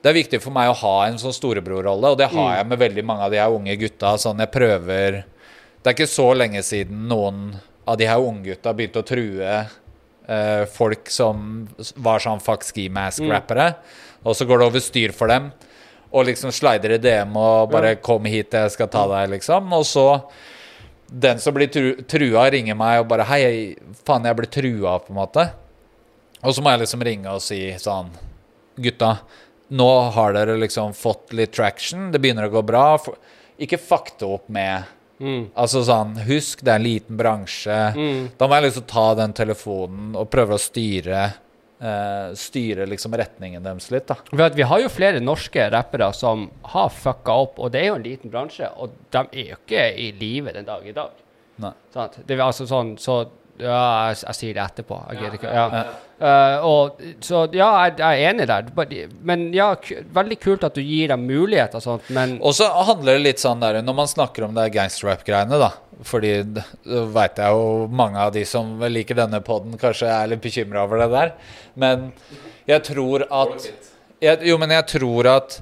Det 0.02 0.10
er 0.10 0.16
viktig 0.18 0.40
for 0.42 0.50
meg 0.50 0.66
å 0.66 0.78
ha 0.80 1.06
en 1.06 1.18
sånn 1.18 1.34
storebrorrolle, 1.34 2.10
og 2.10 2.16
det 2.18 2.26
har 2.32 2.56
jeg 2.56 2.66
med 2.66 2.78
veldig 2.80 3.04
mange 3.06 3.22
av 3.22 3.30
de 3.30 3.38
her 3.38 3.54
unge 3.54 3.76
gutta. 3.78 4.16
Sånn 4.18 4.40
jeg 4.42 4.50
prøver 4.50 5.22
Det 5.22 5.90
er 5.90 5.94
ikke 5.94 6.10
så 6.10 6.32
lenge 6.34 6.62
siden 6.66 7.04
noen 7.06 7.52
av 7.86 7.96
de 7.98 8.06
her 8.06 8.18
unggutta 8.18 8.74
begynte 8.74 9.02
å 9.02 9.06
true 9.06 9.52
eh, 10.26 10.64
folk 10.70 11.10
som 11.10 11.68
var 11.96 12.22
sånn 12.22 12.42
fuck 12.42 12.62
ski 12.66 12.88
mask-rappere, 12.90 13.74
og 14.22 14.36
så 14.38 14.46
går 14.46 14.58
det 14.58 14.66
over 14.66 14.82
styr 14.82 15.14
for 15.14 15.30
dem. 15.30 15.50
Og 16.12 16.26
liksom 16.28 16.52
slider 16.54 16.94
i 16.94 16.98
DM 16.98 17.36
og 17.36 17.70
bare 17.70 17.96
'kom 17.96 18.24
hit, 18.24 18.52
jeg 18.52 18.70
skal 18.70 18.88
ta 18.88 19.06
deg', 19.06 19.30
liksom. 19.30 19.72
Og 19.72 19.84
så 19.86 20.22
den 21.12 21.40
som 21.42 21.54
blir 21.54 21.68
tru, 21.68 21.90
trua, 22.08 22.46
ringer 22.50 22.76
meg 22.78 23.02
og 23.02 23.08
bare 23.10 23.26
'Hei, 23.28 23.76
faen, 24.06 24.24
jeg 24.24 24.36
blir 24.36 24.48
trua', 24.48 24.98
på 25.04 25.12
en 25.12 25.20
måte. 25.20 25.50
Og 26.42 26.54
så 26.54 26.62
må 26.62 26.70
jeg 26.72 26.80
liksom 26.80 27.04
ringe 27.04 27.28
og 27.30 27.42
si 27.42 27.70
sånn 27.78 28.10
Gutta, 28.80 29.18
nå 29.70 30.10
har 30.10 30.32
dere 30.32 30.56
liksom 30.56 30.94
fått 30.96 31.32
litt 31.36 31.52
traction. 31.52 32.10
Det 32.10 32.18
begynner 32.18 32.48
å 32.48 32.54
gå 32.54 32.62
bra. 32.64 32.96
Ikke 33.60 33.78
fuck 33.78 34.18
det 34.18 34.26
opp 34.26 34.48
med 34.48 34.84
Mm. 35.22 35.52
Altså 35.54 35.84
sånn 35.86 36.16
Husk, 36.26 36.64
det 36.66 36.72
er 36.72 36.80
en 36.80 36.82
liten 36.82 37.18
bransje. 37.18 37.78
Mm. 37.94 38.30
Da 38.38 38.48
må 38.48 38.58
jeg 38.58 38.64
liksom 38.64 38.86
ta 38.90 39.04
den 39.14 39.34
telefonen 39.36 40.16
og 40.18 40.30
prøve 40.32 40.56
å 40.56 40.62
styre 40.62 41.28
eh, 41.82 42.30
styre 42.38 42.86
liksom 42.86 43.16
retningen 43.18 43.64
deres 43.66 43.90
litt, 43.92 44.08
da. 44.08 44.48
Vi 44.54 44.66
har 44.68 44.84
jo 44.84 44.92
flere 44.92 45.22
norske 45.22 45.66
rappere 45.74 46.12
som 46.16 46.48
har 46.74 46.92
fucka 46.94 47.36
opp, 47.46 47.58
og 47.58 47.72
det 47.74 47.82
er 47.82 47.90
jo 47.90 47.98
en 47.98 48.06
liten 48.06 48.32
bransje, 48.32 48.70
og 48.76 48.94
de 49.14 49.24
er 49.32 49.52
jo 49.52 49.60
ikke 49.60 49.86
i 49.98 50.10
live 50.20 50.54
den 50.54 50.68
dag 50.68 50.86
i 50.86 50.96
dag. 50.96 51.18
Nei. 51.62 51.72
Sånn, 51.94 52.22
Det 52.26 52.36
er 52.36 52.44
altså 52.46 52.66
sånn, 52.66 52.96
så 52.98 53.22
ja, 53.60 54.08
jeg, 54.08 54.22
jeg 54.24 54.38
sier 54.38 54.56
det 54.56 54.62
etterpå. 54.64 54.98
Jeg 55.10 55.20
gidder 55.20 55.36
ikke. 55.36 55.52
Ja. 55.52 55.84
Uh, 56.22 56.64
og, 56.64 57.00
så 57.24 57.40
ja, 57.50 57.68
jeg, 57.82 57.96
jeg 57.98 58.22
er 58.22 58.30
enig 58.30 58.46
der. 58.48 58.68
Men 59.26 59.48
ja, 59.54 59.72
veldig 60.14 60.38
kult 60.40 60.64
at 60.66 60.76
du 60.78 60.82
gir 60.84 61.10
dem 61.12 61.26
muligheter 61.26 61.80
og 61.80 61.84
sånt, 61.84 62.08
men 62.14 62.36
Og 62.40 62.54
så 62.56 62.68
handler 62.70 63.18
det 63.18 63.24
litt 63.24 63.42
sånn 63.42 63.62
der 63.62 63.80
Når 63.82 63.96
man 63.98 64.10
snakker 64.10 64.46
om 64.46 64.54
det 64.54 64.68
gangsterrap-greiene, 64.76 65.58
da 65.58 65.72
Fordi 66.06 66.32
veit 67.16 67.42
jeg 67.42 67.58
jo 67.58 67.88
mange 67.90 68.22
av 68.22 68.32
de 68.36 68.44
som 68.48 68.70
liker 68.86 69.18
denne 69.18 69.42
poden, 69.44 69.74
kanskje 69.80 70.10
er 70.14 70.30
litt 70.30 70.44
bekymra 70.44 70.86
over 70.86 71.02
det 71.02 71.10
der. 71.12 71.34
Men 71.74 72.10
jeg 72.70 72.86
tror 72.86 73.26
at 73.26 73.70
jeg, 74.22 74.38
Jo, 74.46 74.58
men 74.62 74.76
jeg 74.78 74.88
tror 74.94 75.32
at 75.34 75.58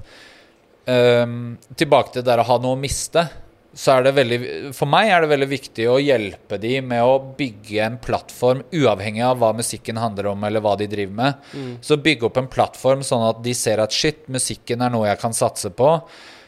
um, 0.85 1.55
Tilbake 1.73 2.13
til 2.13 2.21
det 2.21 2.29
der 2.29 2.43
å 2.45 2.49
ha 2.53 2.61
noe 2.61 2.77
å 2.77 2.81
miste. 2.81 3.25
Så 3.73 3.93
er 3.93 4.03
det 4.03 4.11
veldig 4.17 4.39
For 4.75 4.89
meg 4.91 5.07
er 5.13 5.23
det 5.23 5.29
veldig 5.31 5.47
viktig 5.47 5.85
å 5.87 5.99
hjelpe 6.03 6.57
de 6.59 6.73
med 6.83 7.05
å 7.07 7.13
bygge 7.37 7.77
en 7.85 7.95
plattform, 8.03 8.65
uavhengig 8.75 9.23
av 9.23 9.39
hva 9.39 9.53
musikken 9.55 9.99
handler 10.01 10.27
om, 10.33 10.43
eller 10.43 10.59
hva 10.65 10.73
de 10.79 10.89
driver 10.91 11.15
med. 11.21 11.79
Så 11.85 11.95
bygge 12.03 12.27
opp 12.27 12.41
en 12.41 12.51
plattform 12.51 13.05
sånn 13.07 13.23
at 13.29 13.39
de 13.45 13.53
ser 13.55 13.79
at 13.79 13.95
shit, 13.95 14.25
musikken 14.27 14.83
er 14.83 14.91
noe 14.91 15.07
jeg 15.07 15.21
kan 15.23 15.33
satse 15.37 15.71
på. 15.71 15.95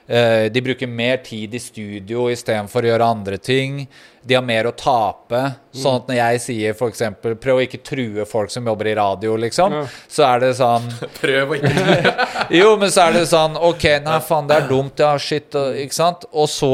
Uh, 0.03 0.49
de 0.51 0.59
bruker 0.59 0.84
mer 0.91 1.21
tid 1.24 1.53
i 1.55 1.59
studio 1.63 2.26
istedenfor 2.28 2.84
å 2.84 2.89
gjøre 2.89 3.05
andre 3.07 3.38
ting. 3.39 3.86
De 4.19 4.36
har 4.36 4.43
mer 4.43 4.67
å 4.67 4.74
tape. 4.76 5.39
Sånn 5.71 6.01
at 6.01 6.09
når 6.11 6.17
jeg 6.19 6.41
sier 6.43 6.76
f.eks.: 6.76 7.05
prøv 7.39 7.55
å 7.55 7.63
ikke 7.63 7.80
true 7.88 8.26
folk 8.28 8.51
som 8.51 8.67
jobber 8.67 8.89
i 8.91 8.97
radio, 8.99 9.38
liksom, 9.39 9.71
Ja. 9.80 9.86
så 10.11 10.28
er 10.28 10.43
det 10.43 10.51
sånn 10.59 10.91
Prøv 11.21 11.55
å 11.55 11.55
ikke 11.55 11.71
true. 11.71 12.28
jo, 12.59 12.76
men 12.84 12.91
så 12.91 13.07
er 13.07 13.15
det 13.21 13.24
sånn 13.32 13.55
OK, 13.55 13.88
nei, 14.03 14.19
faen, 14.28 14.51
det 14.51 14.59
er 14.59 14.67
dumt, 14.67 14.99
ja, 14.99 15.15
shit, 15.17 15.55
ikke 15.55 15.95
sant? 15.95 16.28
Og 16.36 16.51
så, 16.51 16.74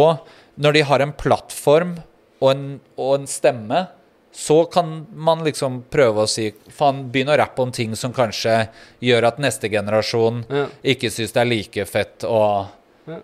når 0.60 0.76
de 0.76 0.82
har 0.90 1.00
en 1.06 1.14
plattform 1.16 1.96
og 2.42 2.52
en, 2.52 2.66
og 3.00 3.16
en 3.20 3.28
stemme, 3.28 3.88
så 4.32 4.60
kan 4.72 5.08
man 5.12 5.42
liksom 5.44 5.82
prøve 5.92 6.24
å 6.24 6.30
si 6.30 6.52
Faen, 6.72 7.08
begynn 7.12 7.32
å 7.34 7.38
rappe 7.40 7.64
om 7.64 7.72
ting 7.74 7.96
som 7.98 8.14
kanskje 8.16 8.68
gjør 9.04 9.26
at 9.32 9.40
neste 9.42 9.72
generasjon 9.72 10.44
Ja. 10.50 10.68
ikke 10.84 11.10
syns 11.12 11.34
det 11.34 11.42
er 11.42 11.50
like 11.50 11.86
fett 11.90 12.24
å 12.28 12.68
Ja. 13.10 13.18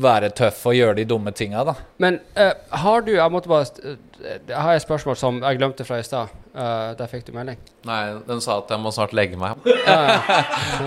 Være 0.00 0.28
tøff 0.36 0.62
og 0.70 0.74
gjøre 0.76 0.94
de 1.00 1.04
dumme 1.08 1.32
tinga, 1.36 1.62
da. 1.66 1.74
Men 2.02 2.20
uh, 2.38 2.52
har 2.82 3.02
du 3.06 3.10
Jeg 3.14 3.32
måtte 3.34 3.48
bare 3.50 3.66
st- 3.68 3.82
eh, 3.84 4.38
Jeg 4.48 4.56
har 4.56 4.74
et 4.78 4.82
spørsmål 4.84 5.16
som 5.18 5.40
jeg 5.42 5.58
glemte 5.58 5.84
fra 5.84 5.98
i 6.00 6.04
stad. 6.06 6.30
Uh, 6.54 6.92
der 6.98 7.06
fikk 7.10 7.24
du 7.28 7.32
melding. 7.36 7.58
Nei, 7.86 7.98
den 8.26 8.40
sa 8.42 8.56
at 8.58 8.70
jeg 8.74 8.80
må 8.82 8.90
snart 8.94 9.12
legge 9.14 9.38
meg. 9.40 9.58
uh, 9.66 10.30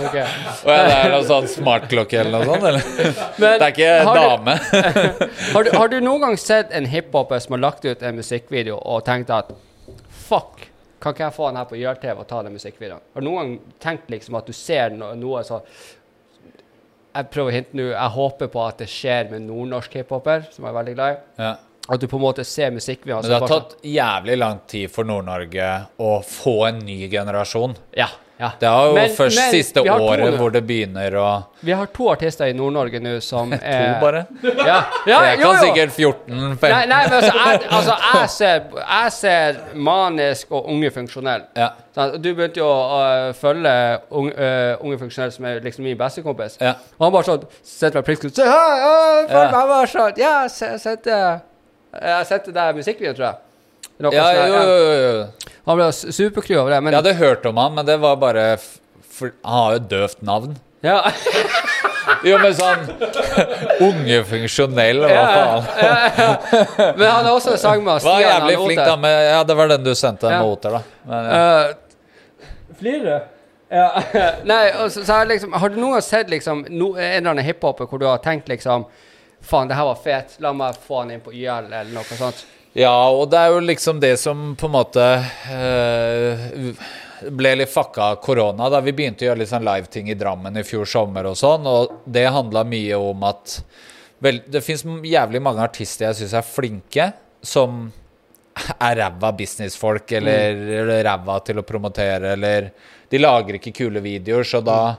okay. 0.07 0.25
Og 0.65 0.71
ja, 0.71 0.81
det 0.87 0.97
er 0.97 1.11
noe 1.13 1.23
sånn 1.27 1.47
smartklokke 1.51 2.19
eller 2.23 2.35
noe 2.39 2.49
sånt, 2.51 2.67
eller? 2.71 2.89
Men 3.43 3.57
Det 3.61 3.67
er 3.67 3.75
ikke 3.75 3.93
har 4.09 4.19
du- 4.19 4.27
dame. 4.27 4.57
Har 5.53 5.63
du, 5.67 5.71
har 5.77 5.87
du 5.91 5.97
noen 6.01 6.21
gang 6.27 6.37
sett 6.39 6.71
en 6.73 6.85
hiphoper 6.89 7.39
som 7.43 7.57
har 7.57 7.63
lagt 7.67 7.85
ut 7.85 8.01
en 8.03 8.15
musikkvideo 8.19 8.77
og 8.79 9.03
tenkt 9.07 9.29
at 9.33 9.51
Fuck, 10.23 10.69
kan 11.03 11.11
ikke 11.13 11.25
jeg 11.27 11.35
få 11.35 11.49
den 11.49 11.57
her 11.59 11.65
på 11.67 11.75
YR-TV 11.77 12.21
og 12.23 12.27
ta 12.29 12.39
den 12.45 12.53
musikkvideoen? 12.55 13.01
Har 13.13 13.21
du 13.21 13.27
noen 13.27 13.39
gang 13.41 13.73
tenkt 13.83 14.09
liksom 14.13 14.37
at 14.39 14.47
du 14.47 14.53
ser 14.55 14.93
no, 14.95 15.09
noe 15.19 15.41
så 15.43 15.59
Jeg 17.13 17.29
prøver 17.33 17.51
å 17.51 17.53
hinte 17.53 17.77
nå. 17.77 17.91
Jeg 17.91 18.13
håper 18.15 18.49
på 18.53 18.63
at 18.65 18.81
det 18.81 18.89
skjer 18.89 19.29
med 19.29 19.45
nordnorsk 19.45 19.99
hiphoper, 19.99 20.47
som 20.53 20.65
jeg 20.65 20.71
er 20.71 20.77
veldig 20.79 20.95
glad 20.97 21.13
i. 21.13 21.21
Ja. 21.43 21.53
At 21.93 21.99
du 21.99 22.07
på 22.07 22.15
en 22.15 22.23
måte 22.23 22.45
ser 22.47 22.71
musikkvideoen 22.71 23.25
Men 23.25 23.33
det 23.33 23.39
har 23.41 23.51
tatt 23.51 23.73
jævlig 23.83 24.37
lang 24.39 24.61
tid 24.71 24.91
for 24.91 25.07
Nord-Norge 25.07 25.69
å 25.99 26.11
få 26.23 26.55
en 26.69 26.79
ny 26.87 27.01
generasjon. 27.11 27.75
Ja. 27.99 28.07
Ja. 28.43 28.49
Det 28.59 28.67
er 28.67 28.87
jo 28.89 28.93
Men- 28.97 29.13
først 29.15 29.37
men 29.39 29.51
siste 29.53 29.79
to 29.79 29.93
året 30.03 30.35
hvor 30.39 30.51
det 30.51 30.61
begynner 30.67 31.15
å 31.15 31.27
Vi 31.63 31.71
har 31.71 31.85
to 31.95 32.09
artister 32.11 32.49
i 32.51 32.55
Nord-Norge 32.57 32.99
nå 32.99 33.13
som 33.23 33.51
To, 33.53 33.59
er 33.63 33.99
bare. 34.01 34.25
Ja, 34.43 34.79
ja 35.07 35.19
Jeg 35.29 35.39
kan 35.39 35.53
jo. 35.53 35.61
sikkert 35.61 35.93
14-15. 35.95 36.73
Nei, 36.73 36.85
nei, 36.91 37.03
men 37.07 37.15
altså, 37.19 37.37
jeg, 37.39 37.61
altså 37.77 37.95
jeg, 38.03 38.29
ser, 38.33 38.65
jeg 38.81 39.13
ser 39.15 39.61
manisk 39.75 40.51
og 40.51 40.67
unge 40.73 40.91
funksjonell. 40.91 41.45
Ja. 41.55 41.69
Du 42.17 42.29
begynte 42.33 42.59
jo 42.59 42.67
å 42.67 42.99
følge 43.37 43.73
unge, 44.11 44.33
uh, 44.35 44.83
unge 44.83 44.99
funksjonell, 45.05 45.31
som 45.31 45.45
er 45.47 45.63
liksom 45.63 45.87
min 45.87 45.97
bestekompis. 45.97 46.59
Ja. 46.59 46.75
Og 46.99 47.07
han 47.07 47.15
bare 47.15 47.29
sånn 47.29 47.47
Sitter 47.63 48.01
med 48.01 48.05
øh, 48.09 49.29
Følg 49.29 49.31
Ja. 49.31 49.47
meg! 49.47 49.55
Han 49.55 49.71
bare 49.71 49.87
sånn 49.93 50.19
Ja, 50.19 50.35
Jeg 51.93 52.13
har 52.17 52.23
sett 52.25 52.53
der 52.53 52.73
musikkvideoen, 52.73 53.15
tror 53.15 53.27
jeg. 53.31 53.41
Noe 54.01 54.13
Ja, 54.15 54.25
jo, 54.47 54.61
jo, 54.63 54.93
jo. 54.97 55.51
Han 55.67 55.77
ble 55.79 55.91
superkry 55.93 56.55
over 56.57 56.71
det, 56.73 56.79
men 56.83 56.93
Jeg 56.93 57.03
hadde 57.03 57.13
hørt 57.19 57.45
om 57.45 57.57
han, 57.61 57.73
men 57.77 57.85
det 57.85 57.99
var 58.01 58.15
bare 58.19 58.57
for, 58.57 59.31
Han 59.45 59.53
har 59.59 59.71
jo 59.75 59.81
et 59.83 59.89
døvt 59.91 60.21
navn. 60.25 60.57
ja. 60.83 61.01
Jo, 62.23 62.35
men 62.39 62.51
sånn 62.55 62.81
Unge 63.83 64.17
funksjonell, 64.27 64.99
hva 65.05 65.11
Ja, 65.11 65.21
faen? 65.63 66.97
Men 66.99 67.05
han 67.07 67.25
er 67.25 67.31
også 67.31 67.53
sang 67.59 67.79
med 67.83 67.93
Var 67.93 68.01
Stian 68.03 68.23
jævlig 68.25 68.57
flink, 68.59 68.81
da. 68.81 68.95
Med, 68.99 69.15
ja, 69.29 69.37
det 69.47 69.55
var 69.55 69.71
den 69.71 69.85
du 69.85 69.93
sendte 69.95 70.27
Ja. 70.31 70.41
med 70.41 70.51
Oter, 70.51 70.75
da. 70.77 70.81
Men, 71.07 71.29
ja. 71.29 71.69
Uh, 71.71 72.75
Flir 72.79 72.99
du? 73.07 73.13
Ja. 73.73 73.87
Nei, 74.51 74.65
og 74.83 74.91
så, 74.91 75.05
så 75.07 75.13
har, 75.21 75.25
liksom, 75.31 75.55
har 75.55 75.71
du 75.71 75.79
noen 75.79 75.95
gang 75.95 76.03
sett 76.05 76.29
liksom, 76.31 76.65
no, 76.69 76.91
en 76.97 77.07
eller 77.07 77.31
annen 77.37 77.47
hiphoper 77.47 77.87
hvor 77.89 78.03
du 78.03 78.05
har 78.09 78.19
tenkt 78.23 78.51
liksom 78.51 78.83
Faen, 79.43 79.67
det 79.71 79.75
her 79.79 79.87
var 79.89 79.97
fet, 80.03 80.35
la 80.43 80.51
meg 80.55 80.75
få 80.87 81.01
han 81.01 81.09
inn 81.15 81.23
på 81.23 81.31
YL, 81.35 81.65
eller 81.71 81.89
noe 81.95 82.15
sånt? 82.19 82.43
Ja, 82.73 83.09
og 83.13 83.27
det 83.29 83.37
er 83.37 83.53
jo 83.53 83.61
liksom 83.61 83.99
det 84.01 84.15
som 84.17 84.55
på 84.57 84.65
en 84.65 84.73
måte 84.73 85.03
eh, 85.53 86.45
ble 87.29 87.51
litt 87.59 87.69
fucka 87.69 88.13
av 88.13 88.21
korona. 88.23 88.69
Da 88.73 88.79
vi 88.81 88.95
begynte 88.97 89.25
å 89.25 89.29
gjøre 89.29 89.43
litt 89.43 89.51
sånn 89.51 89.67
live-ting 89.67 90.09
i 90.09 90.17
Drammen 90.17 90.57
i 90.57 90.65
fjor 90.65 90.89
sommer 90.89 91.29
og 91.29 91.37
sånn, 91.37 91.67
og 91.69 91.99
det 92.09 92.25
handla 92.33 92.65
mye 92.65 92.97
om 92.97 93.25
at 93.29 93.59
vel, 94.23 94.41
det 94.49 94.63
fins 94.65 94.81
jævlig 95.05 95.41
mange 95.43 95.61
artister 95.61 96.09
jeg 96.09 96.23
syns 96.23 96.33
er 96.39 96.47
flinke, 96.47 97.11
som 97.45 97.85
er 98.79 98.97
ræva 99.03 99.31
businessfolk, 99.37 100.11
eller, 100.17 100.57
eller 100.81 101.03
ræva 101.05 101.39
til 101.45 101.61
å 101.61 101.65
promotere, 101.67 102.33
eller 102.37 102.71
De 103.13 103.19
lager 103.19 103.59
ikke 103.59 103.75
kule 103.77 104.01
videoer, 104.01 104.45
så 104.47 104.57
da 104.65 104.95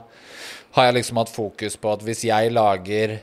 har 0.77 0.85
jeg 0.87 0.95
liksom 0.95 1.17
hatt 1.19 1.31
fokus 1.31 1.75
på 1.75 1.91
at 1.91 2.03
hvis 2.03 2.23
jeg 2.29 2.53
lager 2.55 3.17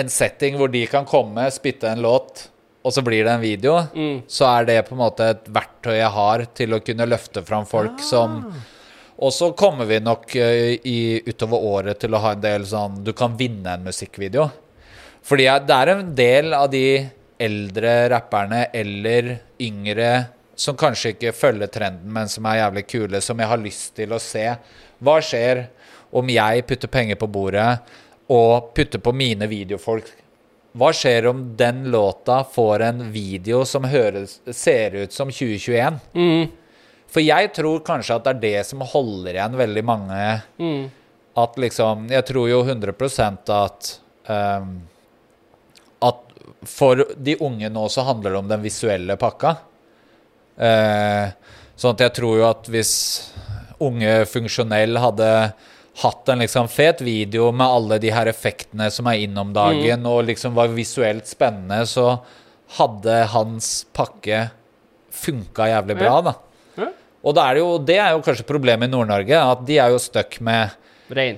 en 0.00 0.08
setting 0.08 0.56
hvor 0.56 0.72
de 0.72 0.86
kan 0.88 1.04
komme, 1.04 1.44
spytte 1.52 1.90
en 1.90 2.00
låt, 2.00 2.46
og 2.82 2.92
så 2.92 3.02
blir 3.06 3.24
det 3.24 3.32
en 3.36 3.40
video, 3.42 3.76
Mm. 3.94 4.22
så 4.26 4.46
er 4.58 4.64
det 4.66 4.78
på 4.88 4.94
en 4.96 5.02
måte 5.04 5.28
et 5.30 5.44
verktøy 5.54 5.96
jeg 5.98 6.10
har 6.10 6.44
til 6.54 6.74
å 6.74 6.80
kunne 6.82 7.06
løfte 7.06 7.42
fram 7.46 7.66
folk 7.66 8.00
som 8.00 8.40
Og 9.22 9.30
så 9.32 9.52
kommer 9.54 9.84
vi 9.86 10.00
nok 10.00 10.34
eh, 10.36 10.80
i, 10.82 11.22
utover 11.26 11.62
året 11.62 11.98
til 12.00 12.14
å 12.14 12.18
ha 12.18 12.32
en 12.32 12.40
del 12.40 12.64
sånn 12.66 13.04
Du 13.04 13.12
kan 13.12 13.36
vinne 13.38 13.74
en 13.76 13.84
musikkvideo. 13.84 14.48
Fordi 15.22 15.44
jeg, 15.44 15.66
det 15.68 15.76
er 15.76 15.88
en 15.92 16.14
del 16.18 16.54
av 16.54 16.70
de 16.72 17.08
eldre 17.38 18.08
rapperne 18.10 18.64
eller 18.74 19.36
yngre 19.60 20.08
som 20.56 20.74
kanskje 20.76 21.12
ikke 21.14 21.32
følger 21.32 21.70
trenden, 21.70 22.10
men 22.12 22.28
som 22.28 22.46
er 22.46 22.58
jævlig 22.64 22.86
kule, 22.90 23.20
som 23.20 23.38
jeg 23.38 23.48
har 23.48 23.58
lyst 23.62 23.94
til 23.94 24.12
å 24.12 24.18
se. 24.18 24.44
Hva 24.98 25.20
skjer 25.22 25.68
om 26.12 26.28
jeg 26.28 26.66
putter 26.66 26.88
penger 26.92 27.16
på 27.20 27.26
bordet 27.30 27.68
og 28.32 28.72
putter 28.74 28.98
på 29.02 29.14
mine 29.14 29.46
videofolk? 29.46 30.10
Hva 30.72 30.88
skjer 30.96 31.26
om 31.28 31.44
den 31.56 31.84
låta 31.92 32.44
får 32.48 32.82
en 32.86 33.04
video 33.12 33.64
som 33.68 33.84
høres, 33.84 34.38
ser 34.56 34.96
ut 34.96 35.12
som 35.12 35.28
2021? 35.28 35.98
Mm. 36.16 36.46
For 37.12 37.20
jeg 37.20 37.50
tror 37.56 37.82
kanskje 37.84 38.16
at 38.16 38.24
det 38.24 38.32
er 38.32 38.42
det 38.42 38.62
som 38.70 38.84
holder 38.94 39.36
igjen 39.36 39.58
veldig 39.60 39.84
mange 39.84 40.20
Mm. 40.58 40.90
At 41.32 41.56
liksom 41.56 42.10
Jeg 42.12 42.26
tror 42.28 42.48
jo 42.50 42.58
100% 42.60 43.52
at 43.56 43.86
um, 44.28 44.82
At 46.04 46.18
for 46.68 47.04
de 47.16 47.36
unge 47.40 47.70
nå 47.72 47.86
så 47.88 48.04
handler 48.04 48.34
det 48.34 48.38
om 48.38 48.48
den 48.50 48.62
visuelle 48.62 49.16
pakka. 49.16 49.56
Uh, 50.60 51.32
sånn 51.74 51.96
at 51.96 52.04
jeg 52.04 52.14
tror 52.20 52.36
jo 52.38 52.44
at 52.46 52.68
hvis 52.70 52.92
unge 53.82 54.12
funksjonell 54.30 55.00
hadde 55.00 55.30
hatt 56.00 56.28
en 56.32 56.38
liksom 56.40 56.68
fet 56.72 57.02
video 57.04 57.50
med 57.52 57.66
alle 57.66 57.98
de 58.00 58.10
her 58.14 58.26
effektene 58.30 58.86
som 58.90 59.06
er 59.10 59.20
innom 59.26 59.52
dagen, 59.52 60.06
og 60.08 60.24
liksom 60.24 60.54
var 60.56 60.68
visuelt 60.72 61.26
spennende, 61.28 61.82
så 61.86 62.14
hadde 62.78 63.18
hans 63.34 63.84
pakke 63.92 64.46
funka 65.12 65.66
jævlig 65.68 65.98
bra, 65.98 66.14
da. 66.24 66.32
Ja. 66.80 66.88
Og 67.22 67.34
da 67.36 67.44
er 67.50 67.54
det, 67.58 67.60
jo, 67.62 67.72
det 67.78 67.98
er 68.00 68.14
jo 68.16 68.22
kanskje 68.24 68.46
problemet 68.48 68.88
i 68.88 68.92
Nord-Norge, 68.94 69.36
at 69.52 69.66
de 69.68 69.76
er 69.78 69.92
jo 69.92 69.98
stuck 70.00 70.40
med 70.40 70.72
Rein. 71.12 71.36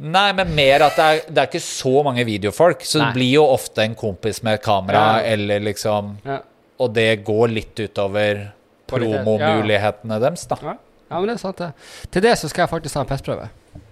Nei, 0.00 0.30
men 0.32 0.54
mer 0.56 0.86
at 0.86 0.96
det 0.96 1.04
er, 1.04 1.18
det 1.28 1.42
er 1.42 1.48
ikke 1.50 1.60
så 1.60 1.92
mange 2.06 2.24
videofolk, 2.24 2.80
så 2.88 3.02
Nei. 3.02 3.10
det 3.10 3.18
blir 3.18 3.34
jo 3.34 3.42
ofte 3.52 3.84
en 3.84 3.94
kompis 4.00 4.40
med 4.46 4.62
kamera, 4.64 5.20
Ja. 5.20 5.34
eller 5.34 5.60
liksom 5.60 6.16
Ja. 6.24 6.40
Og 6.80 6.94
det 6.96 7.22
går 7.26 7.48
litt 7.52 7.76
utover 7.76 8.46
promomulighetene 8.88 9.24
promomulighetene 9.26 10.16
deres, 10.22 10.46
da. 10.48 10.56
Ja. 10.64 10.72
ja, 11.10 11.18
men 11.20 11.26
det 11.28 11.34
er 11.34 11.42
sant, 11.44 11.58
det. 11.60 11.72
Til 12.10 12.22
det 12.24 12.38
så 12.40 12.48
skal 12.48 12.62
jeg 12.64 12.70
faktisk 12.72 12.94
ha 12.96 13.02
en 13.04 13.10
pestprøve. 13.10 13.50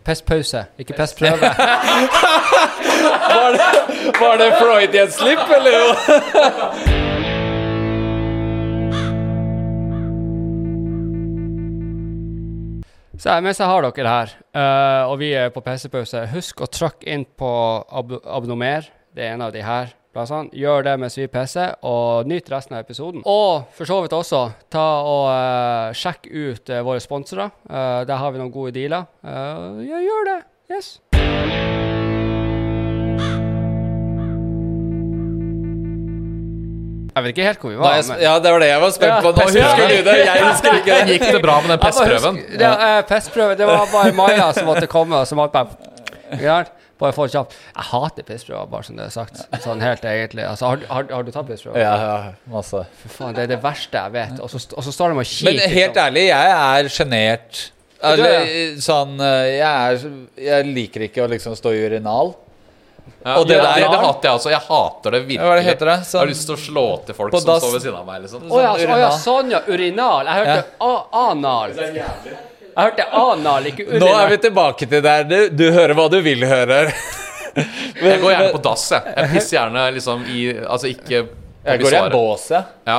Pestpause, 0.09 0.65
ikke 0.81 0.95
pestprøve. 1.01 1.51
Var 3.29 3.51
det, 3.53 3.67
var 4.19 4.37
det 4.41 5.03
et 5.03 5.13
slip, 5.13 5.39
eller? 5.59 5.83
Så 13.19 13.33
jeg- 13.33 13.43
mens 13.43 13.59
jeg 13.59 13.67
har 13.67 13.81
dere 13.83 14.09
her, 14.09 14.29
uh, 14.55 15.11
og 15.11 15.19
vi 15.19 15.33
er 15.35 15.49
på 15.51 15.61
PC-pause, 15.61 16.27
husk 16.31 16.61
å 16.63 16.67
trykke 16.71 17.03
inn 17.11 17.25
på 17.39 17.49
ab 17.91 18.13
abonner. 18.25 18.87
Det 19.15 19.25
er 19.27 19.33
en 19.35 19.43
av 19.43 19.53
de 19.53 19.63
her 19.63 19.91
plassene. 20.19 20.51
Gjør 20.59 20.85
det 20.89 20.97
mens 21.01 21.17
vi 21.19 21.27
PC, 21.31 21.69
og 21.87 22.29
nyt 22.29 22.51
resten 22.53 22.77
av 22.79 22.85
episoden. 22.85 23.23
Og 23.29 23.69
for 23.79 23.89
så 23.89 24.01
vidt 24.05 24.17
også, 24.19 24.43
ta 24.75 24.87
og 25.07 25.27
uh, 25.31 25.97
sjekk 25.97 26.29
ut 26.35 26.75
uh, 26.75 26.83
våre 26.87 27.03
sponsorer. 27.05 27.55
Uh, 27.71 28.03
der 28.09 28.19
har 28.21 28.35
vi 28.35 28.43
noen 28.43 28.53
gode 28.55 28.75
dealer. 28.77 29.07
Eh, 29.25 29.85
ja, 29.89 30.03
gjør 30.05 30.31
det. 30.33 30.39
Yes. 30.75 30.97
Jeg 37.19 37.25
vet 37.25 37.33
ikke 37.35 37.47
helt 37.49 37.63
hvor 37.65 37.73
vi 37.73 37.77
Nei, 37.79 37.83
var. 37.83 37.95
jeg, 37.99 38.05
sp- 38.07 38.21
ja, 38.23 38.33
det 38.39 38.51
var 38.55 38.63
det 38.63 38.69
jeg 38.69 38.81
var 38.83 38.93
spent 38.95 39.11
Ja, 39.11 39.21
på. 39.25 39.31
Nå 39.35 39.47
husker 39.49 39.89
du 39.91 39.97
det. 40.07 40.17
Jeg 40.23 40.43
husker 40.49 40.77
ikke 40.79 40.99
det. 40.99 41.15
Gikk 41.17 41.25
det 41.35 41.41
bra 41.43 41.57
med 41.65 41.73
den 41.73 41.81
pestprøven 41.83 42.37
Ja, 42.39 42.43
pestprøven? 42.45 42.61
Ja, 42.63 42.73
Det, 42.79 43.07
pestprøve. 43.11 43.57
Det 43.59 43.67
var 43.67 43.89
bare 43.93 44.13
Maja 44.21 44.51
som 44.55 44.69
måtte 44.71 44.87
komme, 44.91 45.19
og 45.25 45.27
så 45.27 45.39
måtte 45.39 45.57
bare? 45.59 46.61
Bare 46.99 47.15
få 47.15 47.29
kjapt. 47.31 47.55
Jeg 47.77 47.85
hater 47.93 48.27
pissprøver, 48.27 48.67
bare 48.73 48.83
som 48.89 48.97
det 48.99 49.05
er 49.07 49.13
sagt. 49.15 49.41
Sånn 49.63 49.81
helt 49.85 50.03
egentlig. 50.03 50.43
Altså, 50.49 50.67
har, 50.73 50.81
har, 50.91 51.05
har 51.15 51.23
du 51.23 51.31
tatt 51.35 51.47
pissprøver? 51.47 51.79
Ja, 51.79 51.95
ja, 52.03 52.33
masse. 52.51 52.81
For 53.05 53.15
faen, 53.21 53.37
det 53.37 53.45
er 53.47 53.53
det 53.55 53.61
verste 53.63 54.01
jeg 54.03 54.15
vet. 54.17 54.41
Og 54.43 54.51
så, 54.51 54.59
og 54.75 54.83
så 54.87 54.95
står 54.97 55.15
de 55.15 55.23
og 55.23 55.29
kikker. 55.31 55.53
Men 55.53 55.63
helt 55.63 55.95
liksom. 55.95 56.03
ærlig, 56.09 56.25
jeg 56.33 56.57
er 56.59 56.91
sjenert. 56.97 57.63
Eller 57.99 58.77
sånn 58.83 59.17
eh, 59.21 59.47
jeg, 59.59 59.63
er, 59.69 60.13
jeg 60.49 60.67
liker 60.75 61.07
ikke 61.09 61.25
å 61.25 61.31
liksom 61.31 61.57
stå 61.59 61.73
i 61.75 61.81
urinal. 61.87 62.35
Ja, 63.25 63.39
Og 63.41 63.47
det 63.49 63.57
ja, 63.57 63.63
der- 63.65 63.81
det, 63.81 63.89
det 63.91 64.03
hater 64.05 64.29
jeg 64.29 64.39
også. 64.39 64.51
Jeg 64.53 64.63
hater 64.69 65.15
det 65.17 65.21
virkelig. 65.25 65.47
Hva 65.47 65.55
er 65.55 65.59
det 65.63 65.67
heter 65.67 65.87
det? 65.91 65.97
Jeg 65.97 66.05
har 66.05 66.11
Sånn, 66.13 66.29
lyst 66.35 66.47
til 66.51 66.55
å 66.55 66.61
slå 66.67 66.85
til 67.09 67.17
folk 67.19 67.35
som 67.35 67.47
står 67.47 67.73
ved 67.73 67.83
siden 67.87 67.97
av 67.99 68.07
meg. 68.07 68.21
liksom 68.27 68.45
Å 68.51 68.61
ja, 68.63 68.75
så- 68.77 68.93
å 68.95 68.99
ja, 69.01 69.11
sånn 69.23 69.51
ja. 69.55 69.63
Urinal. 69.67 70.29
Jeg 70.31 70.45
hørte 70.45 70.61
ja. 70.63 71.01
anal. 71.25 71.75
Jeg 72.79 72.93
hørte 72.93 73.07
anal, 73.19 73.65
ikke 73.73 73.99
nå 73.99 74.09
er 74.15 74.29
vi 74.31 74.37
tilbake 74.45 74.87
til 74.87 75.03
der 75.03 75.25
du, 75.27 75.37
du 75.51 75.65
hører 75.75 75.97
hva 75.99 76.05
du 76.13 76.21
vil 76.23 76.45
høre. 76.47 76.85
Jeg 77.99 78.21
går 78.23 78.31
gjerne 78.31 78.51
på 78.55 78.61
dass, 78.63 78.85
jeg. 78.95 79.15
Jeg 79.17 79.31
pisser 79.35 79.57
gjerne 79.57 79.85
liksom 79.97 80.21
i 80.31 80.43
Altså 80.63 80.87
ikke 80.93 81.17
Jeg 81.25 81.81
går 81.83 81.95
i 81.97 81.97
en 82.05 82.13
bås, 82.13 82.45
jeg. 82.53 82.69
Ja. 82.87 82.99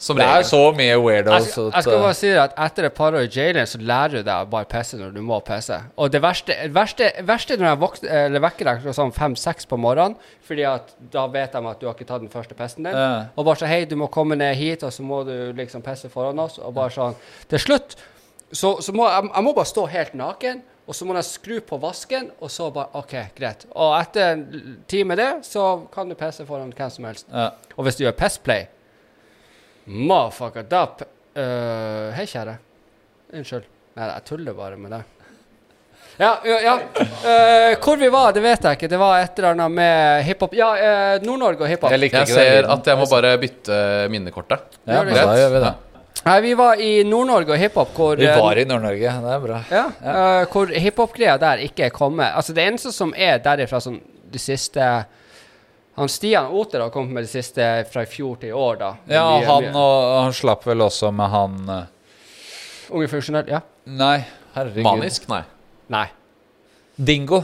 Som 0.00 0.16
Det 0.16 0.24
er 0.24 0.44
så 0.48 0.60
mye 0.72 0.86
Jeg, 0.92 1.00
weirdos. 1.02 1.48
skal- 1.50 1.72
jeg 1.74 1.82
skal 1.84 1.98
bare 2.04 2.14
si 2.16 2.28
at 2.44 2.54
etter 2.56 2.86
et 2.88 2.94
par 2.96 3.12
år 3.18 3.26
i 3.26 3.28
jailen, 3.34 3.66
så 3.68 3.80
lærer 3.82 4.14
du 4.14 4.22
deg 4.22 4.46
å 4.46 4.46
bare 4.48 4.64
pisse 4.70 4.96
når 4.96 5.10
du 5.12 5.20
må 5.26 5.40
pisse. 5.44 5.76
Og 5.98 6.08
det 6.14 6.22
verste, 6.24 6.54
verste, 6.72 7.10
verste 7.28 7.58
når 7.60 7.66
jeg 7.68 7.80
våkner, 7.82 8.14
eller 8.28 8.40
vekker 8.46 8.70
deg 8.70 8.86
sånn 8.96 9.12
fem-seks 9.12 9.66
på 9.68 9.76
morgenen, 9.76 10.14
fordi 10.46 10.64
at 10.70 10.94
da 11.12 11.26
vet 11.34 11.52
de 11.52 11.60
at 11.74 11.82
du 11.82 11.86
har 11.90 11.98
ikke 11.98 12.06
tatt 12.08 12.22
den 12.24 12.32
første 12.32 12.56
pissen 12.56 12.86
din. 12.88 12.94
Ja. 12.96 13.26
Og 13.36 13.44
bare 13.44 13.60
så 13.60 13.68
hei, 13.68 13.82
du 13.90 13.96
må 14.00 14.08
komme 14.08 14.38
ned 14.40 14.54
hit, 14.56 14.86
og 14.88 14.94
så 14.94 15.02
må 15.04 15.20
du 15.28 15.34
liksom 15.58 15.82
pisse 15.84 16.08
foran 16.14 16.38
oss. 16.46 16.56
Og 16.62 16.72
bare 16.78 16.94
sånn 16.94 17.18
Til 17.50 17.58
slutt 17.66 17.98
så, 18.52 18.80
så 18.82 18.92
må 18.96 19.06
jeg, 19.06 19.30
jeg 19.30 19.46
må 19.46 19.54
bare 19.54 19.70
stå 19.70 19.86
helt 19.90 20.14
naken, 20.18 20.62
og 20.90 20.96
så 20.96 21.06
må 21.06 21.14
jeg 21.14 21.28
skru 21.28 21.60
på 21.62 21.78
vasken, 21.78 22.32
og 22.42 22.50
så 22.50 22.66
bare 22.74 22.98
OK, 22.98 23.14
greit. 23.36 23.66
Og 23.78 23.94
etter 24.00 24.32
en 24.34 24.80
tid 24.90 25.06
med 25.06 25.20
det, 25.22 25.30
så 25.46 25.84
kan 25.92 26.10
du 26.10 26.16
pisse 26.18 26.46
foran 26.48 26.72
hvem 26.74 26.90
som 26.90 27.06
helst. 27.06 27.28
ja. 27.30 27.52
Og 27.76 27.86
hvis 27.86 27.96
du 27.96 28.02
gjør 28.04 28.16
pissplay 28.18 28.66
Motherfucker, 29.90 30.66
da 30.70 30.82
uh, 30.90 32.10
Hei, 32.14 32.26
kjære. 32.28 32.58
Unnskyld. 33.32 33.64
Nei, 33.96 34.06
jeg 34.10 34.26
tuller 34.28 34.54
bare 34.54 34.76
med 34.78 34.92
det. 34.94 35.00
Ja, 36.20 36.34
ja, 36.44 36.58
ja. 36.60 36.74
Uh, 37.00 37.78
hvor 37.80 37.96
vi 37.96 38.10
var, 38.12 38.34
det 38.36 38.42
vet 38.44 38.66
jeg 38.66 38.78
ikke. 38.78 38.90
Det 38.92 38.98
var 39.00 39.22
et 39.22 39.38
eller 39.38 39.54
annet 39.54 39.76
med 39.78 40.24
hiphop. 40.26 40.54
Ja, 40.58 40.68
uh, 40.76 41.14
Nord-Norge 41.24 41.64
og 41.64 41.70
hiphop. 41.70 41.94
Jeg 41.94 42.12
Jeg 42.12 42.28
ser 42.28 42.68
at 42.70 42.90
jeg 42.92 43.00
må 43.00 43.06
bare 43.10 43.32
bytte 43.40 43.78
minnekortet. 44.12 44.80
Ja, 44.84 45.00
det. 45.00 45.06
men 45.06 45.16
da 45.16 45.38
gjør 45.38 45.54
vi 45.54 45.62
det. 45.64 45.72
Nei, 46.24 46.40
vi 46.44 46.50
var 46.54 46.76
i 46.80 46.90
Nord-Norge 47.08 47.54
og 47.54 47.58
hiphop, 47.58 47.94
hvor 47.96 48.16
Vi 48.20 48.26
øh, 48.28 48.36
var 48.42 48.58
i 48.60 48.64
Nord-Norge, 48.68 49.12
det 49.24 49.30
er 49.34 49.40
bra. 49.40 49.60
Ja, 49.72 49.84
øh, 50.12 50.46
hvor 50.52 50.66
hiphop-greia 50.74 51.36
der 51.40 51.62
ikke 51.64 51.86
er 51.86 51.94
kommet. 51.94 52.26
Altså, 52.36 52.52
det 52.52 52.66
eneste 52.68 52.92
som 52.92 53.14
er 53.16 53.38
derifra 53.40 53.80
sånn 53.80 54.00
de 54.30 54.38
siste 54.38 54.84
Han 55.96 56.08
Stian 56.08 56.46
Oter 56.54 56.80
har 56.84 56.90
kommet 56.94 57.12
med 57.16 57.24
det 57.26 57.30
siste 57.32 57.64
fra 57.92 58.04
i 58.04 58.06
fjor 58.08 58.36
til 58.40 58.52
i 58.52 58.52
år, 58.56 58.76
da. 58.80 58.90
Ja, 59.10 59.24
Mye- 59.40 59.46
han 59.48 59.64
mye- 59.64 59.80
og 59.80 60.22
han 60.24 60.32
slapp 60.36 60.62
vel 60.68 60.80
også 60.84 61.10
med 61.12 61.28
han 61.32 61.56
uh... 61.68 61.80
Unge 62.94 63.08
funksjonell, 63.10 63.48
ja. 63.50 63.60
Nei, 63.86 64.20
herregud. 64.54 64.84
Manisk? 64.86 65.26
Nei. 65.28 65.42
Nei. 65.92 66.06
Dingo 66.96 67.40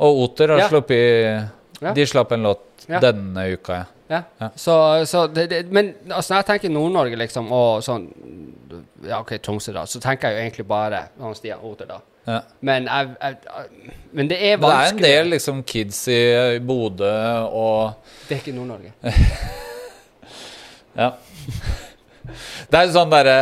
og 0.00 0.22
Oter 0.24 0.54
har 0.54 0.58
Ja. 0.64 0.68
sluppet 0.72 1.48
Ja. 1.80 1.92
De 1.96 2.06
slapp 2.06 2.32
en 2.32 2.42
låt 2.42 2.86
Ja. 2.88 2.98
denne 3.00 3.44
uka, 3.52 3.72
ja. 3.74 3.84
Ja. 4.10 4.22
Ja. 4.40 4.48
Så, 4.58 4.74
så 5.06 5.24
det, 5.30 5.44
det, 5.52 5.60
men 5.70 5.92
altså, 6.10 6.32
når 6.34 6.40
jeg 6.40 6.46
tenker 6.48 6.72
Nord-Norge, 6.74 7.16
liksom, 7.20 7.50
og 7.54 7.82
sånn 7.86 8.08
Ja, 9.06 9.20
OK, 9.22 9.36
Tromsø, 9.42 9.72
da, 9.76 9.84
så 9.86 10.00
tenker 10.02 10.28
jeg 10.32 10.36
jo 10.36 10.42
egentlig 10.48 10.66
bare 10.70 11.04
han 11.20 11.34
Stian 11.38 11.62
Oter, 11.64 11.86
da. 11.88 12.00
ja. 12.26 12.40
Men, 12.66 12.88
jeg, 12.90 13.14
jeg, 13.22 13.94
men 14.18 14.28
det 14.32 14.38
er 14.50 14.58
vanskelig. 14.60 15.02
det 15.02 15.12
er 15.14 15.20
en 15.20 15.24
del 15.24 15.30
liksom 15.36 15.62
kids 15.62 16.02
i 16.10 16.20
Bodø 16.66 17.12
og 17.48 17.94
Det 18.28 18.36
er 18.36 18.42
ikke 18.42 18.56
Nord-Norge. 18.58 18.92
Ja. 20.98 21.12
Det 22.70 22.78
er 22.78 22.90
sånn 22.94 23.10
derre 23.10 23.34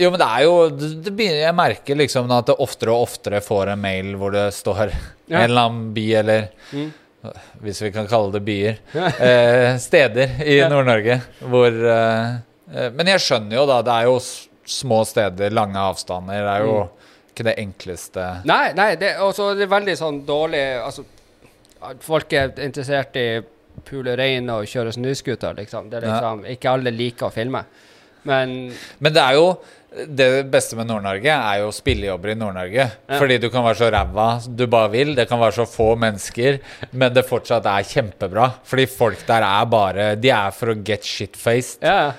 Jo, 0.00 0.08
men 0.12 0.20
det 0.20 0.26
er 0.26 0.42
jo 0.46 0.54
det, 0.72 0.88
det 1.04 1.12
begynner, 1.16 1.42
Jeg 1.46 1.56
merker 1.56 1.98
liksom 2.00 2.32
at 2.34 2.48
det 2.50 2.56
oftere 2.64 2.92
og 2.94 3.04
oftere 3.06 3.40
får 3.44 3.70
en 3.74 3.80
mail 3.84 4.14
hvor 4.20 4.34
det 4.34 4.46
står 4.56 4.80
Ja. 4.90 5.38
en 5.38 5.44
eller 5.46 5.68
annen 5.68 5.92
by, 5.96 6.06
eller 6.20 6.48
Mm. 6.74 6.88
Hvis 7.62 7.80
vi 7.82 7.90
kan 7.94 8.06
kalle 8.10 8.32
det 8.32 8.42
byer. 8.44 8.76
eh, 9.20 9.76
steder 9.78 10.40
i 10.44 10.58
Nord-Norge 10.68 11.20
hvor 11.40 11.68
eh, 11.68 12.34
eh, 12.74 12.90
Men 12.90 13.06
jeg 13.14 13.20
skjønner 13.24 13.56
jo, 13.56 13.66
da. 13.66 13.80
Det 13.82 13.92
er 14.00 14.04
jo 14.10 14.18
små 14.66 15.02
steder, 15.06 15.50
lange 15.52 15.76
avstander. 15.78 16.40
Det 16.44 16.54
er 16.58 16.66
jo 16.68 16.76
Mm. 16.84 17.34
ikke 17.34 17.44
det 17.48 17.54
enkleste 17.58 18.24
Nei, 18.46 18.72
nei, 18.78 18.94
det, 18.96 19.16
også, 19.18 19.54
det 19.58 19.64
er 19.66 19.72
veldig 19.72 19.96
sånn 19.98 20.20
dårlig 20.26 20.60
Altså, 20.84 21.02
folk 22.00 22.32
er 22.32 22.52
interessert 22.62 23.16
i 23.18 23.26
pule 23.84 24.14
rein 24.16 24.46
og 24.54 24.64
kjøre 24.70 24.92
snøscooter, 24.94 25.56
liksom. 25.58 25.90
Det 25.90 25.98
er 25.98 26.06
Ja. 26.06 26.12
liksom 26.20 26.44
Ikke 26.46 26.70
alle 26.70 26.90
liker 26.94 27.26
å 27.26 27.32
filme. 27.34 27.64
Men 28.24 28.72
Men 29.00 29.12
det 29.12 29.20
er 29.22 29.34
jo 29.34 29.58
det 29.94 30.28
beste 30.50 30.76
med 30.78 30.88
Nord-Norge 30.90 31.30
er 31.30 31.60
jo 31.62 31.70
spillejobber 31.74 32.32
i 32.32 32.38
Nord-Norge. 32.38 32.86
Ja. 32.88 33.18
Fordi 33.20 33.38
du 33.42 33.48
kan 33.52 33.64
være 33.66 33.78
så 33.78 33.90
ræva 33.94 34.28
du 34.48 34.66
bare 34.70 34.90
vil. 34.94 35.14
Det 35.14 35.28
kan 35.30 35.40
være 35.40 35.58
så 35.60 35.68
få 35.70 35.92
mennesker, 36.00 36.58
men 36.92 37.14
det 37.14 37.26
fortsatt 37.28 37.66
er 37.70 37.86
kjempebra. 37.86 38.50
Fordi 38.66 38.88
folk 38.90 39.24
der 39.28 39.46
er 39.46 39.66
bare 39.70 40.12
De 40.18 40.30
er 40.34 40.54
for 40.54 40.72
å 40.72 40.78
get 40.86 41.06
shit-faced 41.06 41.84
ja, 41.84 42.12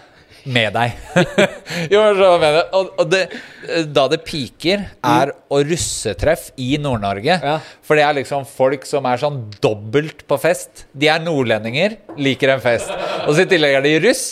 med 0.45 0.76
deg. 0.77 0.95
jo, 1.93 2.02
så 2.15 2.31
mener 2.39 2.60
jeg. 2.61 2.68
Og, 2.80 2.91
og 3.02 3.11
det, 3.11 3.23
da 3.91 4.07
det 4.11 4.22
piker, 4.27 4.88
er 5.03 5.34
å 5.52 5.61
russetreff 5.65 6.52
i 6.61 6.76
Nord-Norge. 6.81 7.39
Ja. 7.41 7.57
For 7.85 7.99
det 7.99 8.06
er 8.07 8.19
liksom 8.22 8.47
folk 8.47 8.88
som 8.88 9.07
er 9.10 9.19
sånn 9.22 9.41
dobbelt 9.64 10.23
på 10.30 10.39
fest. 10.41 10.85
De 10.95 11.11
er 11.11 11.23
nordlendinger, 11.23 11.99
liker 12.15 12.56
en 12.56 12.64
fest. 12.64 12.93
Og 13.26 13.35
så 13.35 13.43
i 13.43 13.49
tillegg 13.52 13.81
er 13.81 13.85
de 13.85 13.97
russ. 14.06 14.30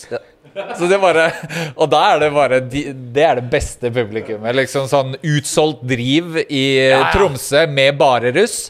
Så 0.77 0.87
det 0.89 0.99
bare 1.01 1.27
Og 1.75 1.89
da 1.89 2.01
er 2.13 2.19
det 2.21 2.31
bare 2.35 2.59
Det 2.61 3.25
er 3.25 3.41
det 3.41 3.49
beste 3.51 3.91
publikummet. 3.93 4.55
Liksom 4.57 4.87
sånn 4.91 5.15
utsolgt 5.17 5.85
driv 5.89 6.39
i 6.45 6.65
Ja, 6.77 7.03
ja. 7.03 7.11
Tromsø 7.15 7.65
med 7.69 7.97
bare 7.99 8.33
russ. 8.35 8.67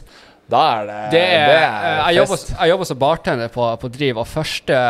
Da 0.50 0.60
er 0.76 0.88
det 0.88 0.96
Det 1.14 1.20
er, 1.22 1.46
det 1.48 1.56
er 1.56 2.00
jeg, 2.04 2.16
jobber, 2.18 2.40
jeg 2.52 2.70
jobber 2.74 2.88
som 2.90 2.98
bartender 3.00 3.52
på, 3.52 3.68
på 3.80 3.88
Driv, 3.94 4.18
og 4.20 4.26
første, 4.28 4.80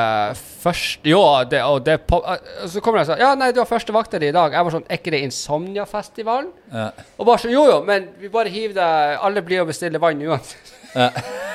første 0.64 1.10
Jo, 1.10 1.20
det, 1.50 1.60
og 1.62 1.84
det 1.86 2.00
eh, 2.02 2.48
Så 2.72 2.82
kommer 2.82 3.02
jeg 3.02 3.12
sier 3.12 3.22
Ja, 3.22 3.30
nei, 3.38 3.52
du 3.54 3.62
har 3.62 3.70
første 3.70 3.94
vakter 3.94 4.24
i 4.26 4.32
dag. 4.34 4.56
Jeg 4.56 4.66
var 4.66 4.74
sånn 4.74 4.86
Er 4.88 4.98
ikke 4.98 5.14
det 5.14 5.22
Insomnia-festivalen? 5.28 6.50
Ja. 6.74 6.90
Og 7.18 7.30
bare 7.30 7.44
sånn 7.44 7.54
Jo, 7.54 7.68
jo, 7.70 7.80
men 7.86 8.10
vi 8.18 8.32
bare 8.34 8.50
hiver 8.50 8.74
deg 8.80 9.26
Alle 9.30 9.46
blir 9.46 9.62
og 9.62 9.70
bestiller 9.70 10.02
vann 10.02 10.22
uansett. 10.26 10.74
Ja. 10.94 11.12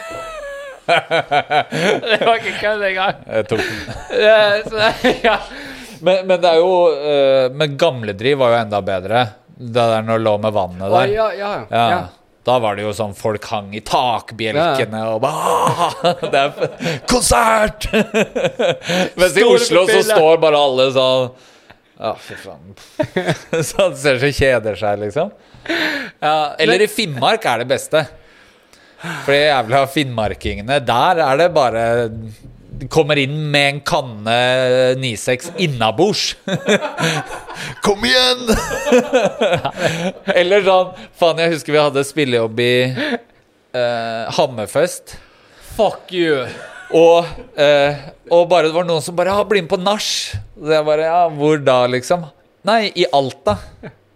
det 0.90 2.20
var 2.26 2.38
ikke 2.40 2.56
kødd 2.60 2.86
engang. 2.90 3.20
Jeg 3.30 3.48
tok 3.49 3.66
den. 3.66 3.82
Eh, 4.20 4.56
så, 4.70 4.91
ja. 5.24 5.36
Men, 6.02 6.24
men 6.30 6.38
det 6.40 6.48
er 6.53 6.61
jo 6.61 6.70
uh, 6.95 7.49
Men 7.60 7.74
gamledriv 7.80 8.38
var 8.40 8.53
jo 8.53 8.60
enda 8.61 8.80
bedre. 8.88 9.26
Det 9.60 9.84
der 9.91 10.06
når 10.07 10.22
lå 10.24 10.38
med 10.40 10.56
vannet 10.56 10.94
der. 10.94 11.11
ja, 11.11 11.28
ja, 11.36 11.52
Ja. 11.70 11.84
ja. 11.95 11.99
Da 12.48 12.56
var 12.64 12.78
det 12.80 12.86
jo 12.86 12.94
sånn 12.95 13.11
folk 13.14 13.44
hang 13.52 13.74
i 13.76 13.82
takbjelkene 13.86 15.02
og 15.11 15.20
bare 15.22 15.49
«Ah, 15.70 16.22
Det 16.24 16.40
er 16.40 17.02
konsert! 17.11 17.90
Mens 19.20 19.36
i 19.38 19.44
Oslo 19.45 19.84
så 19.90 19.99
står 20.07 20.40
bare 20.41 20.57
alle 20.57 20.88
sånn 20.95 21.28
Ja, 21.99 22.14
fy 22.16 22.38
faen. 22.40 22.72
Sånn 23.74 23.98
ser 23.99 24.22
så 24.24 24.32
kjeder 24.34 24.80
seg, 24.80 25.02
liksom. 25.03 25.34
ja. 26.24 26.56
Eller 26.64 26.86
i 26.86 26.90
Finnmark 26.90 27.44
er 27.52 27.66
det 27.66 27.70
beste. 27.76 28.06
For 29.00 29.32
de 29.34 29.42
jævla 29.46 29.84
finnmarkingene, 29.94 30.80
der 30.86 31.22
er 31.24 31.40
det 31.40 31.50
bare 31.56 31.84
Kommer 32.88 33.20
inn 33.20 33.36
med 33.52 33.66
en 33.74 33.80
kanne 33.84 34.36
96 35.02 35.50
innabords. 35.60 36.38
Kom 37.84 38.06
igjen! 38.08 38.46
Eller 40.32 40.64
sånn 40.64 40.94
Faen, 41.20 41.42
jeg 41.44 41.58
husker 41.58 41.76
vi 41.76 41.82
hadde 41.82 42.06
spillejobb 42.08 42.62
i 42.64 42.72
eh, 42.88 44.32
Hammerfest. 44.38 45.18
Fuck 45.76 46.14
you. 46.16 46.46
Og, 46.96 47.28
eh, 47.60 48.00
og 48.32 48.48
bare 48.50 48.70
det 48.70 48.78
var 48.80 48.88
noen 48.88 49.04
som 49.04 49.18
bare 49.18 49.36
ja, 49.36 49.44
'Bli 49.44 49.66
med 49.66 49.74
på 49.76 49.82
nach'. 49.84 50.40
Så 50.56 50.72
jeg 50.72 50.88
bare 50.88 51.12
Ja, 51.12 51.28
hvor 51.30 51.60
da, 51.60 51.82
liksom? 51.88 52.30
Nei, 52.64 52.92
i 52.96 53.06
Alta. 53.12 53.58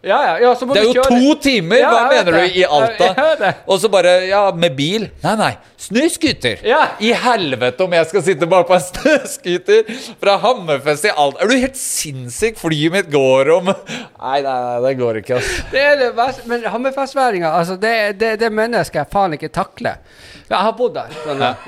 Ja, 0.04 0.18
ja, 0.28 0.32
ja, 0.44 0.50
så 0.60 0.66
må 0.68 0.76
Det 0.76 0.82
er 0.82 0.90
du 0.90 0.98
jo 0.98 1.04
kjøre. 1.04 1.20
to 1.24 1.36
timer! 1.46 1.78
Ja, 1.80 1.92
Hva 1.96 2.00
mener 2.12 2.36
det. 2.36 2.42
du 2.52 2.58
i 2.60 2.64
Alta? 2.68 3.54
Og 3.72 3.78
så 3.80 3.88
bare 3.92 4.26
Ja, 4.28 4.42
med 4.52 4.76
bil? 4.76 5.06
Nei, 5.24 5.36
nei. 5.40 5.52
Snøscooter! 5.80 6.60
Ja. 6.68 6.82
I 7.00 7.14
helvete 7.16 7.86
om 7.86 7.96
jeg 7.96 8.10
skal 8.10 8.24
sitte 8.26 8.48
bak 8.52 8.68
på 8.68 8.76
en 8.76 8.84
snøscooter 8.90 9.88
fra 10.20 10.36
Hammerfest 10.44 11.08
i 11.08 11.14
Alta. 11.16 11.40
Er 11.46 11.48
du 11.54 11.56
helt 11.56 11.80
sinnssyk? 11.80 12.60
Flyet 12.60 12.92
mitt 12.98 13.10
går 13.14 13.54
om 13.56 13.72
Nei, 13.72 14.42
nei, 14.44 14.44
nei, 14.44 14.76
det 14.90 14.94
går 15.00 15.22
ikke, 15.24 15.40
ass. 15.40 15.54
Det 15.72 15.82
er 15.88 15.96
det 16.04 16.12
verste. 16.20 16.46
Men 16.52 16.68
Hammerfestværinga, 16.76 17.54
altså, 17.62 17.80
det, 17.80 17.96
det, 18.20 18.34
det 18.44 18.52
mennesket 18.52 19.02
jeg 19.06 19.12
faen 19.16 19.36
ikke 19.40 19.52
takler. 19.56 20.02
Jeg 20.50 20.58
har 20.60 20.74
bodd 20.78 20.96
der. 20.98 21.14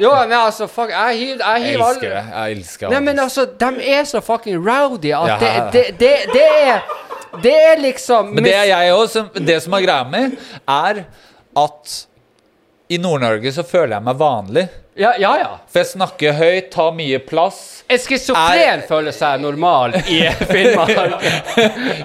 Jo, 0.02 0.12
men 0.28 0.34
altså, 0.38 0.68
fuck, 0.68 0.90
jeg 0.92 1.18
hiver 1.18 1.44
jeg 1.46 1.62
Jeg 1.66 1.76
elsker 1.80 2.10
det. 2.10 2.24
Jeg 2.32 2.58
elsker 2.58 2.90
Nei, 2.94 3.00
men 3.08 3.20
altså, 3.24 3.46
de 3.46 3.70
er 3.96 4.04
så 4.10 4.22
fucking 4.22 4.60
rowdy 4.62 5.14
at 5.16 5.40
det, 5.42 5.54
det, 5.74 5.86
det, 6.00 6.16
det 6.34 6.48
er 6.68 6.82
Det 7.44 7.54
er 7.72 7.80
liksom 7.82 8.34
Men 8.36 8.44
det 8.48 8.56
er 8.56 8.70
jeg 8.70 8.94
òg. 8.96 9.16
Det 9.48 9.62
som 9.64 9.74
er 9.76 9.86
greia 9.88 10.04
mi, 10.08 10.26
er 10.68 11.06
at 11.56 11.96
i 12.90 12.98
Nord-Norge 13.02 13.52
så 13.56 13.64
føler 13.66 13.96
jeg 13.96 14.06
meg 14.06 14.18
vanlig. 14.20 14.68
Ja, 14.96 15.14
ja. 15.20 15.32
ja. 15.42 15.48
For 15.72 15.82
jeg 15.82 15.90
snakker 15.90 16.36
høyt, 16.38 16.68
tar 16.72 16.92
mye 16.96 17.18
plass. 17.20 17.62
En 17.92 18.00
schizofren 18.00 18.84
føler 18.88 19.16
seg 19.16 19.42
normal 19.44 19.98
i 20.06 20.22
Finnmark. 20.52 21.26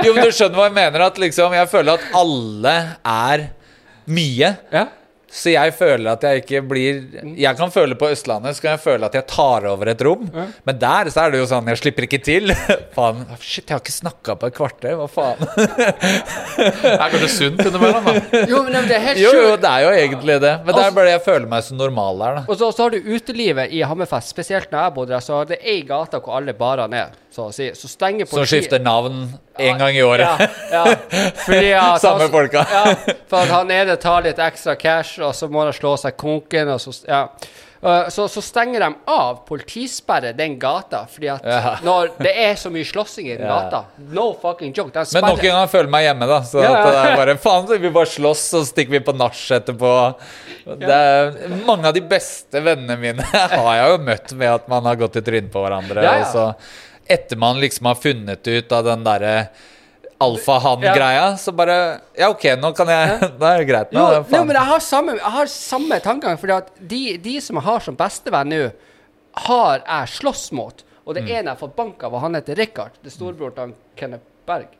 Jo, 0.02 0.14
men 0.16 0.24
du 0.24 0.32
skjønner 0.34 0.56
hva 0.58 0.66
jeg 0.70 0.76
mener? 0.78 1.04
At 1.06 1.20
liksom, 1.20 1.54
jeg 1.54 1.70
føler 1.70 2.00
at 2.00 2.16
alle 2.18 2.74
er 3.12 3.44
mye. 4.10 4.54
Ja. 4.72 4.86
Så 5.30 5.52
jeg 5.52 5.70
føler 5.78 6.10
at 6.10 6.24
jeg 6.26 6.40
ikke 6.42 6.60
blir 6.66 6.96
Jeg 7.38 7.54
kan 7.58 7.70
føle 7.70 7.94
på 7.98 8.08
Østlandet, 8.10 8.56
så 8.56 8.64
kan 8.64 8.72
jeg 8.74 8.82
føle 8.82 9.06
at 9.06 9.14
jeg 9.14 9.26
tar 9.30 9.66
over 9.70 9.92
et 9.92 10.02
rom. 10.02 10.24
Men 10.66 10.78
der 10.80 11.10
så 11.14 11.26
er 11.26 11.34
det 11.34 11.42
jo 11.42 11.46
sånn, 11.50 11.68
jeg 11.70 11.78
slipper 11.78 12.06
ikke 12.08 12.18
til. 12.26 12.50
faen. 12.96 13.22
Shit, 13.38 13.68
jeg 13.68 13.76
har 13.76 13.82
ikke 13.84 13.94
snakka 13.94 14.34
på 14.40 14.50
et 14.50 14.56
kvarter. 14.58 14.96
Hva 14.98 15.06
faen? 15.10 15.38
Det 16.80 16.90
er 16.90 17.12
kanskje 17.12 17.28
sunt 17.32 17.62
innimellom, 17.62 18.04
da. 18.10 18.40
Jo, 18.50 18.60
men 18.66 18.74
det 18.88 18.96
er 18.96 19.02
helt 19.04 19.20
Jo, 19.22 19.30
jo, 19.36 19.52
det 19.60 19.70
er 19.70 19.84
jo 19.86 19.92
egentlig 19.96 20.36
det. 20.42 20.52
Men 20.66 20.76
det 20.76 20.82
er 20.84 20.96
bare 20.98 21.12
jeg 21.14 21.22
føler 21.24 21.46
meg 21.48 21.64
så 21.64 21.76
normal 21.78 22.20
der, 22.20 22.40
da. 22.40 22.42
Og 22.50 22.58
så, 22.60 22.68
så 22.74 22.86
har 22.86 22.94
du 22.94 23.08
utelivet 23.14 23.72
i 23.76 23.80
Hammerfest, 23.86 24.34
spesielt 24.34 24.70
når 24.72 24.84
jeg 24.88 24.94
bodde 24.98 25.14
der, 25.14 25.24
så 25.24 25.40
er 25.40 25.50
det 25.54 25.60
ei 25.62 25.78
gate 25.88 26.20
hvor 26.20 26.36
alle 26.40 26.54
barene 26.58 27.04
er, 27.06 27.14
så 27.30 27.46
å 27.48 27.52
si. 27.54 27.70
Så 27.78 27.88
stenger 27.88 28.26
politiet 28.26 28.48
Så 28.48 28.56
skifter 28.56 28.82
navn 28.82 29.20
én 29.58 29.78
gang 29.78 29.94
i 29.96 30.02
året. 30.02 30.26
Ja, 30.72 30.84
ja. 30.90 31.30
Fordi 31.44 31.72
at 31.78 32.00
Samme 32.04 32.26
han- 32.26 32.30
folka. 32.34 32.66
Ja, 32.70 33.16
for 33.30 33.44
at 33.44 33.54
han 33.54 33.70
ene 33.70 33.96
tar 34.02 34.22
litt 34.26 34.38
ekstra 34.42 34.74
cash, 34.78 35.18
og 35.22 35.34
så 35.38 35.48
må 35.50 35.62
han 35.64 35.72
slå 35.76 35.96
seg 36.00 36.16
konken, 36.20 36.68
og 36.76 36.80
så 36.82 36.96
Ja. 37.08 37.26
Uh, 37.80 38.10
så, 38.12 38.26
så 38.28 38.42
stenger 38.44 38.82
de 38.82 38.88
av, 39.08 39.38
politisperre 39.48 40.34
den 40.36 40.58
gata, 40.60 41.06
fordi 41.08 41.30
at 41.32 41.46
Ja. 41.48 41.70
når 41.80 42.10
det 42.20 42.34
er 42.36 42.58
så 42.60 42.68
mye 42.68 42.84
slåssing 42.84 43.30
i 43.30 43.38
den 43.38 43.48
gata 43.48 43.86
No 44.12 44.34
fucking 44.36 44.74
joke. 44.76 44.92
Men 45.14 45.24
nok 45.24 45.40
en 45.40 45.54
gang 45.54 45.70
føler 45.72 45.88
meg 45.88 46.04
hjemme, 46.04 46.28
da. 46.28 46.42
Så 46.44 46.60
Ja, 46.60 46.74
det 46.84 46.98
er 46.98 47.16
bare 47.16 47.38
Faen, 47.40 47.64
så 47.70 47.78
vi 47.80 47.88
bare 47.94 48.10
slåss, 48.12 48.42
så 48.52 48.60
stikker 48.68 48.98
vi 48.98 49.00
på 49.00 49.16
nach 49.16 49.32
etterpå. 49.56 49.94
Det 50.76 50.92
er, 50.92 51.32
mange 51.64 51.88
av 51.88 51.96
de 51.96 52.04
beste 52.04 52.60
vennene 52.60 52.98
mine 53.00 53.24
har 53.32 53.72
jeg 53.78 53.88
jo 53.94 53.98
møtt 54.10 54.36
med 54.36 54.54
at 54.58 54.68
man 54.68 54.84
har 54.84 55.00
gått 55.00 55.16
i 55.16 55.24
trynet 55.24 55.48
på 55.50 55.64
hverandre. 55.64 56.04
Ja, 56.04 56.18
ja. 56.20 56.28
Og 56.28 56.36
så 56.36 56.44
etter 57.10 57.38
man 57.40 57.60
liksom 57.60 57.90
har 57.90 57.98
funnet 57.98 58.46
ut 58.46 58.72
av 58.72 58.86
den 58.86 59.04
derre 59.06 59.34
alfahann-greia, 60.20 61.30
ja. 61.30 61.36
så 61.40 61.52
bare 61.56 61.76
Ja, 62.18 62.28
OK, 62.28 62.44
nå 62.60 62.72
kan 62.76 62.90
jeg 62.92 63.30
Da 63.40 63.50
er 63.54 63.62
det 63.62 63.68
greit. 63.70 63.94
Nå, 63.96 64.02
Jo, 64.12 64.20
jo, 64.28 64.42
men 64.44 64.58
jeg 64.58 64.68
har 64.68 64.84
samme, 64.84 65.16
jeg 65.16 65.34
har 65.38 65.50
samme 65.52 66.00
tankegang, 66.04 66.36
at 66.56 66.70
de, 66.76 67.02
de 67.24 67.38
som 67.40 67.56
jeg 67.56 67.66
har 67.66 67.80
som 67.86 67.96
bestevenn 67.96 68.52
nå, 68.52 68.60
har 69.46 69.80
jeg 69.80 70.12
slåss 70.18 70.50
mot. 70.58 70.84
Og 71.06 71.16
det 71.16 71.24
ene 71.24 71.48
jeg 71.48 71.54
har 71.54 71.58
fått 71.58 71.74
bank 71.78 72.02
av, 72.04 72.14
og 72.14 72.22
han 72.26 72.36
heter 72.36 72.58
Rikard. 72.60 72.98
Det 73.00 73.08
er 73.10 73.16
storebroren 73.16 73.56
til 73.56 73.74
Kenneth 73.98 74.26
Berg. 74.46 74.76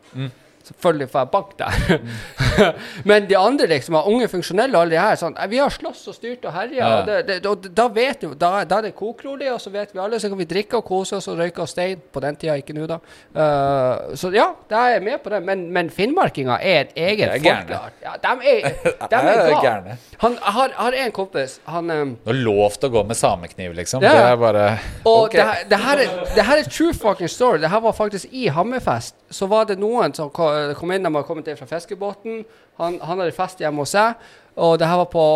Selvfølgelig 0.64 1.08
får 1.10 1.20
jeg 1.20 1.30
bank 1.32 1.52
der. 1.58 2.00
Men 3.08 3.28
de 3.28 3.36
andre 3.38 3.66
liksom, 3.70 3.96
unge 4.04 4.28
funksjonelle 4.28 4.76
og 4.76 4.82
alle 4.84 4.96
de 4.96 5.00
her, 5.00 5.16
sånn 5.18 5.36
Vi 5.50 5.58
har 5.60 5.72
slåss 5.72 6.02
og 6.12 6.16
styrt 6.16 6.44
og 6.44 6.52
herja. 6.54 6.78
Ja. 6.80 6.90
Og, 6.98 7.08
det, 7.08 7.18
det, 7.28 7.38
og 7.48 7.68
da 7.76 7.86
vet 7.94 8.24
du, 8.24 8.34
da, 8.38 8.50
da 8.68 8.80
er 8.80 8.88
det 8.88 8.94
kokrolig, 8.98 9.48
og 9.52 9.60
så 9.62 9.72
vet 9.72 9.94
vi 9.94 10.02
alle, 10.02 10.20
så 10.20 10.28
kan 10.30 10.38
vi 10.38 10.46
drikke 10.50 10.80
og 10.80 10.84
kose 10.86 11.16
oss 11.16 11.30
og 11.32 11.40
røyke 11.40 11.64
og 11.64 11.70
stein. 11.70 12.02
På 12.12 12.22
den 12.22 12.36
tida, 12.40 12.58
ikke 12.60 12.76
nå, 12.76 12.86
da. 12.90 13.00
Uh, 13.32 14.12
så 14.20 14.32
ja, 14.34 14.50
jeg 14.70 14.98
er 14.98 15.04
med 15.04 15.22
på 15.24 15.32
det. 15.32 15.42
Men, 15.46 15.66
men 15.72 15.90
finnmarkinga 15.94 16.58
er 16.60 16.84
et 16.84 16.92
eget 17.08 17.34
folkeart. 17.38 17.96
Ja, 18.04 18.16
de 18.20 18.52
er, 18.52 18.68
de 19.14 19.22
er 19.22 19.42
er 19.46 19.56
gærne. 19.64 19.96
Han 20.20 20.36
har, 20.42 20.76
har 20.76 20.98
en 21.04 21.12
kompis, 21.16 21.58
han 21.64 21.90
um, 21.90 22.14
Det 22.20 22.34
har 22.34 22.40
lovt 22.44 22.84
å 22.84 22.92
gå 22.92 23.04
med 23.08 23.18
samekniv, 23.18 23.72
liksom. 23.78 24.04
Ja. 24.04 24.12
Det 24.12 24.28
er 24.34 24.36
bare 24.40 24.66
Og 25.04 25.24
okay. 25.24 25.38
det, 25.38 25.48
her- 25.48 25.64
det, 25.70 25.80
her 25.86 26.04
er, 26.04 26.34
det 26.36 26.46
her 26.50 26.62
er 26.62 26.70
true 26.70 26.94
fucking 26.94 27.28
story. 27.32 27.60
Det 27.64 27.70
her 27.72 27.80
var 27.80 27.96
faktisk 27.96 28.28
i 28.30 28.46
Hammerfest. 28.52 29.16
Så 29.30 29.46
var 29.46 29.68
det 29.70 29.76
noen 29.78 30.14
som 30.16 30.30
kom 30.34 30.90
inn, 30.90 31.04
de 31.06 31.10
hadde 31.14 31.26
kommet 31.28 31.48
inn 31.48 31.58
fra 31.58 31.68
fiskebåten. 31.70 32.40
Han, 32.80 32.96
han 33.00 33.20
hadde 33.22 33.34
fest 33.36 33.60
hjemme 33.62 33.84
hos 33.84 33.92
seg, 33.94 34.18
og 34.58 34.78
det 34.80 34.88
her 34.90 34.98
var 35.04 35.10
på 35.12 35.26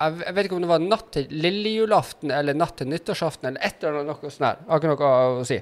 jeg 0.00 0.32
vet 0.32 0.46
ikke 0.46 0.56
om 0.56 0.62
det 0.64 0.68
var 0.70 0.80
natt 0.80 1.10
til 1.12 1.26
lillejulaften 1.28 2.30
eller 2.32 2.56
natt 2.56 2.78
til 2.80 2.88
nyttårsaften 2.88 3.50
eller 3.50 3.66
et 3.66 3.82
eller 3.84 3.98
annet 4.00 4.22
noe 4.24 4.30
sånt. 4.32 4.62
Jeg 4.62 4.70
har 4.70 4.80
ikke 4.80 4.92
noe 4.94 5.10
å 5.42 5.44
si. 5.44 5.58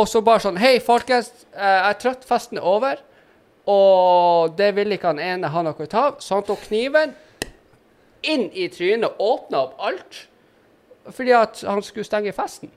Og 0.00 0.06
så 0.08 0.22
bare 0.24 0.40
sånn 0.40 0.56
Hei, 0.56 0.78
folkens. 0.80 1.28
eh, 1.52 1.60
Jeg 1.60 1.90
er 1.90 1.98
trøtt. 2.00 2.24
Festen 2.24 2.56
er 2.56 2.64
over. 2.64 3.02
Og 3.68 4.56
det 4.56 4.70
ville 4.78 4.96
ikke 4.96 5.12
han 5.12 5.20
ene 5.20 5.50
ha 5.52 5.62
noe 5.64 5.76
ut 5.76 5.94
av, 5.96 6.16
så 6.24 6.38
han 6.38 6.46
tok 6.48 6.64
kniven 6.70 7.12
inn 8.24 8.46
i 8.56 8.70
trynet, 8.72 9.20
åpna 9.20 9.60
opp 9.66 9.76
alt, 9.84 10.22
fordi 11.12 11.32
at 11.36 11.60
han 11.68 11.82
skulle 11.84 12.08
stenge 12.08 12.32
festen. 12.32 12.72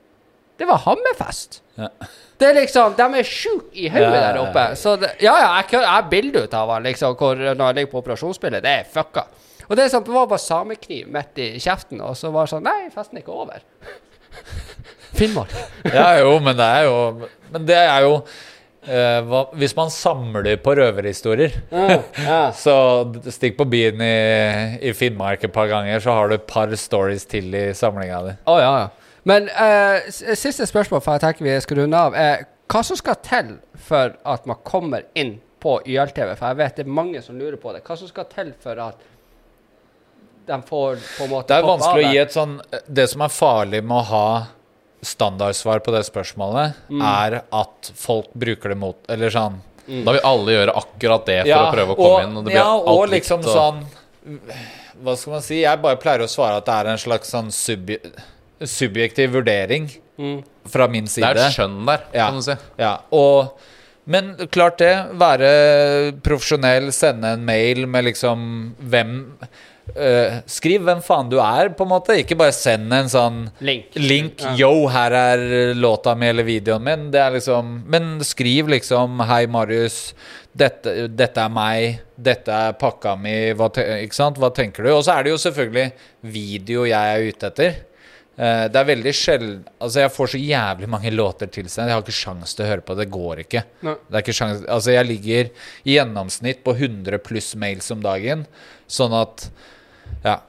Det 0.58 0.66
var 0.66 0.82
Hammerfest. 0.86 1.62
Ja. 1.78 1.90
Det 2.38 2.48
er 2.50 2.56
liksom, 2.60 2.94
De 2.98 3.06
er 3.20 3.26
sjuke 3.26 3.74
i 3.74 3.90
hodet 3.90 4.10
Ja, 4.14 4.22
der 4.28 4.40
oppe. 4.42 4.64
Så 4.78 4.96
det, 5.02 5.16
ja, 5.22 5.34
ja, 5.42 5.52
jeg, 5.62 5.82
har 5.86 6.10
bilde 6.10 6.46
av 6.54 6.74
han 6.74 6.86
liksom, 6.86 7.18
hvor, 7.18 7.38
når 7.38 7.64
han 7.66 7.80
ligger 7.80 7.92
på 7.94 8.02
operasjonsbildet. 8.04 8.66
Det 8.66 8.74
er 8.82 8.90
fucka. 8.94 9.26
Og 9.68 9.76
det 9.76 9.86
er 9.86 9.92
sånn, 9.92 10.06
det 10.08 10.14
var 10.16 10.30
bare 10.30 10.42
samekniv 10.42 11.08
midt 11.12 11.42
i 11.44 11.48
kjeften, 11.60 12.02
og 12.04 12.16
så 12.16 12.32
var 12.32 12.48
det 12.48 12.54
sånn 12.54 12.68
Nei, 12.68 12.92
festen 12.94 13.20
er 13.20 13.26
ikke 13.26 13.36
over. 13.36 13.64
Finnmark. 15.18 15.56
Ja, 15.88 16.12
jo, 16.22 16.38
men 16.44 16.58
det 16.60 16.68
er 16.68 16.86
jo 16.86 16.98
Men 17.50 17.64
det 17.66 17.78
er 17.80 18.04
jo 18.04 18.12
eh, 18.86 19.22
hva, 19.26 19.46
Hvis 19.58 19.74
man 19.78 19.90
samler 19.90 20.60
på 20.62 20.76
røverhistorier 20.78 21.56
mm, 21.72 21.94
ja. 22.26 22.42
Så 22.64 22.76
stikk 23.34 23.56
på 23.58 23.66
byen 23.72 24.04
i, 24.04 24.18
i 24.84 24.94
Finnmark 24.94 25.48
et 25.48 25.56
par 25.56 25.72
ganger, 25.72 26.04
så 26.04 26.14
har 26.14 26.30
du 26.30 26.38
et 26.38 26.48
par 26.48 26.76
stories 26.78 27.26
til 27.26 27.56
i 27.56 27.66
samlinga 27.74 28.22
di. 28.28 28.36
Å, 28.46 28.60
ja, 28.62 28.72
ja. 28.84 28.88
Men 29.28 29.50
eh, 29.50 30.08
siste 30.40 30.68
spørsmål, 30.70 31.02
for 31.04 31.18
jeg 31.18 31.24
tenker 31.26 31.48
vi 31.48 31.58
skal 31.64 31.82
runde 31.84 32.00
av. 32.08 32.16
er 32.16 32.46
hva 32.72 32.82
som 32.84 32.98
skal 33.00 33.16
til 33.24 33.54
for 33.88 34.16
at 34.28 34.48
man 34.50 34.60
kommer 34.68 35.06
inn 35.20 35.38
på 35.64 35.78
YLTV? 35.88 36.34
For 36.38 36.48
jeg 36.52 36.60
vet 36.62 36.76
det 36.80 36.86
er 36.86 36.92
mange 37.00 37.22
som 37.24 37.38
lurer 37.40 37.58
på 37.60 37.74
det. 37.76 37.84
Hva 37.88 37.98
som 38.00 38.08
skal 38.12 38.28
til 38.32 38.54
for 38.64 38.80
at 38.84 39.06
de 40.48 40.58
får 40.64 41.00
på 41.18 41.26
en 41.26 41.32
måte 41.34 41.52
Det 41.52 41.58
er 41.60 41.68
vanskelig 41.68 42.06
å 42.08 42.12
gi 42.14 42.20
et 42.22 42.32
sånn 42.36 42.54
Det 42.88 43.04
som 43.12 43.24
er 43.26 43.32
farlig 43.36 43.82
med 43.84 43.98
å 43.98 44.06
ha 44.14 44.28
standardsvar 45.04 45.82
på 45.84 45.92
det 45.94 46.06
spørsmålet, 46.08 46.78
Mm. 46.90 47.02
er 47.04 47.36
at 47.54 47.92
folk 47.96 48.32
bruker 48.34 48.70
det 48.72 48.78
mot 48.80 48.98
Eller 49.12 49.30
sånn 49.30 49.60
Da 49.88 50.12
vil 50.16 50.24
alle 50.24 50.56
gjøre 50.56 50.74
akkurat 50.80 51.26
det 51.28 51.42
for 51.48 51.66
å 51.68 51.74
prøve 51.76 51.92
å 51.94 52.00
komme 52.00 52.24
inn. 52.24 52.38
Og 52.38 52.46
det 52.48 52.54
blir 52.54 52.62
ja, 52.62 52.72
og 52.76 53.10
liksom 53.12 53.44
liksom 53.44 53.44
og- 53.44 53.58
sånn 53.60 54.40
Hva 55.04 55.16
skal 55.18 55.34
man 55.34 55.42
si? 55.42 55.62
Jeg 55.62 55.82
bare 55.82 55.96
pleier 56.02 56.24
å 56.26 56.28
svare 56.32 56.58
at 56.58 56.66
det 56.66 56.74
er 56.80 56.88
en 56.92 56.98
slags 56.98 57.30
sånn 57.32 57.52
subje, 57.52 58.00
subjektiv 58.64 59.32
vurdering 59.38 59.90
Mm. 60.18 60.42
fra 60.68 60.88
min 60.88 61.04
Det 61.06 61.12
side. 61.12 61.26
er 61.30 61.36
et 61.48 61.54
skjønn 61.54 61.86
der, 61.86 62.00
Ja. 62.14 62.26
kan 62.26 62.36
du 62.36 62.42
si. 62.42 62.56
Ja, 62.80 62.98
og 63.12 63.58
Men 64.10 64.36
klart 64.52 64.78
det. 64.78 64.94
Være 65.20 66.14
profesjonell, 66.24 66.94
sende 66.94 67.26
en 67.34 67.44
mail 67.46 67.86
med 67.86 68.06
liksom 68.06 68.74
hvem 68.82 69.34
eh, 69.98 70.40
Skriv 70.48 70.82
hvem 70.84 71.02
faen 71.04 71.30
du 71.30 71.38
er, 71.40 71.70
på 71.76 71.84
en 71.84 71.90
måte. 71.90 72.16
Ikke 72.18 72.38
bare 72.38 72.54
send 72.54 72.92
en 72.94 73.06
sånn 73.12 73.52
Link. 73.60 73.88
link. 73.96 74.40
Ja. 74.40 74.54
Yo, 74.56 74.88
her 74.88 75.12
er 75.12 75.74
låta 75.76 76.16
mi 76.18 76.26
eller 76.28 76.44
videoen 76.44 76.82
min. 76.84 77.12
Det 77.12 77.20
er 77.20 77.32
liksom 77.32 77.84
Men 77.86 78.20
skriv 78.20 78.68
liksom 78.70 79.20
Hei, 79.28 79.46
Marius. 79.46 80.14
Dette, 80.56 81.08
dette 81.10 81.38
er 81.38 81.50
meg. 81.50 82.00
Dette 82.18 82.48
er 82.50 82.74
pakka 82.74 83.18
mi. 83.20 83.52
Hva, 83.54 83.70
ikke 83.76 84.14
sant? 84.14 84.38
Hva 84.38 84.54
tenker 84.56 84.84
du? 84.84 84.90
Og 84.96 85.04
så 85.04 85.18
er 85.20 85.24
det 85.24 85.32
jo 85.32 85.38
selvfølgelig 85.52 85.92
video 86.24 86.86
jeg 86.86 86.94
er 86.94 87.28
ute 87.30 87.48
etter. 87.52 87.76
Eh, 88.38 88.68
det 88.70 88.78
er 88.78 88.86
veldig 88.86 89.12
sjelden 89.18 89.62
Altså, 89.82 90.04
jeg 90.04 90.14
får 90.14 90.30
så 90.30 90.40
jævlig 90.42 90.90
mange 90.94 91.10
låter 91.14 91.50
tilsendt. 91.50 91.90
Jeg 91.90 91.98
har 91.98 92.04
ikke 92.04 92.14
sjans 92.20 92.54
til 92.54 92.66
å 92.66 92.70
høre 92.70 92.84
på 92.86 92.94
det. 92.94 93.08
Det 93.08 93.14
går 93.16 93.42
ikke. 93.46 93.64
Nei. 93.88 93.96
Det 94.06 94.20
er 94.20 94.26
ikke 94.26 94.38
sjans 94.38 94.66
Altså, 94.66 94.94
jeg 94.94 95.10
ligger 95.10 95.50
i 95.84 95.96
gjennomsnitt 95.96 96.62
på 96.66 96.76
100 96.78 97.18
pluss 97.26 97.56
mails 97.58 97.90
om 97.96 98.04
dagen. 98.06 98.46
Sånn 98.88 99.16
at 99.18 99.50
Ja. 100.24 100.40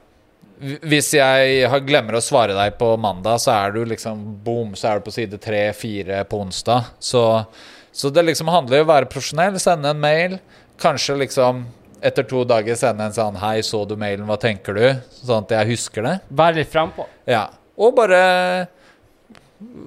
Hvis 0.59 1.13
jeg 1.15 1.67
har 1.71 1.81
glemmer 1.87 2.17
å 2.17 2.21
svare 2.21 2.51
deg 2.51 2.73
på 2.77 2.91
mandag, 2.99 3.39
så 3.39 3.53
er 3.55 3.71
du 3.71 3.85
liksom 3.87 4.25
boom, 4.43 4.73
så 4.75 4.89
er 4.89 4.99
du 4.99 5.05
på 5.05 5.13
side 5.15 5.37
tre-fire 5.39 6.25
på 6.27 6.41
onsdag. 6.43 6.89
Så, 6.99 7.21
så 7.95 8.11
det 8.11 8.25
liksom 8.27 8.51
handler 8.51 8.81
om 8.81 8.89
å 8.89 8.91
være 8.91 9.07
profesjonell, 9.07 9.55
sende 9.63 9.93
en 9.93 10.01
mail. 10.03 10.35
Kanskje 10.83 11.15
liksom 11.21 11.63
etter 12.03 12.27
to 12.27 12.43
dager 12.47 12.75
sende 12.79 13.07
en 13.07 13.15
sånn 13.15 13.39
Hei, 13.39 13.61
så 13.63 13.85
du 13.87 13.95
mailen, 13.99 14.27
hva 14.27 14.35
tenker 14.39 14.75
du? 14.75 14.83
Sånn 15.21 15.47
at 15.47 15.55
jeg 15.55 15.71
husker 15.73 16.05
det. 16.05 16.13
Vær 16.27 16.55
litt 16.59 16.71
frampå. 16.71 17.07
Ja. 17.27 17.45
Og 17.79 17.95
bare 17.95 18.21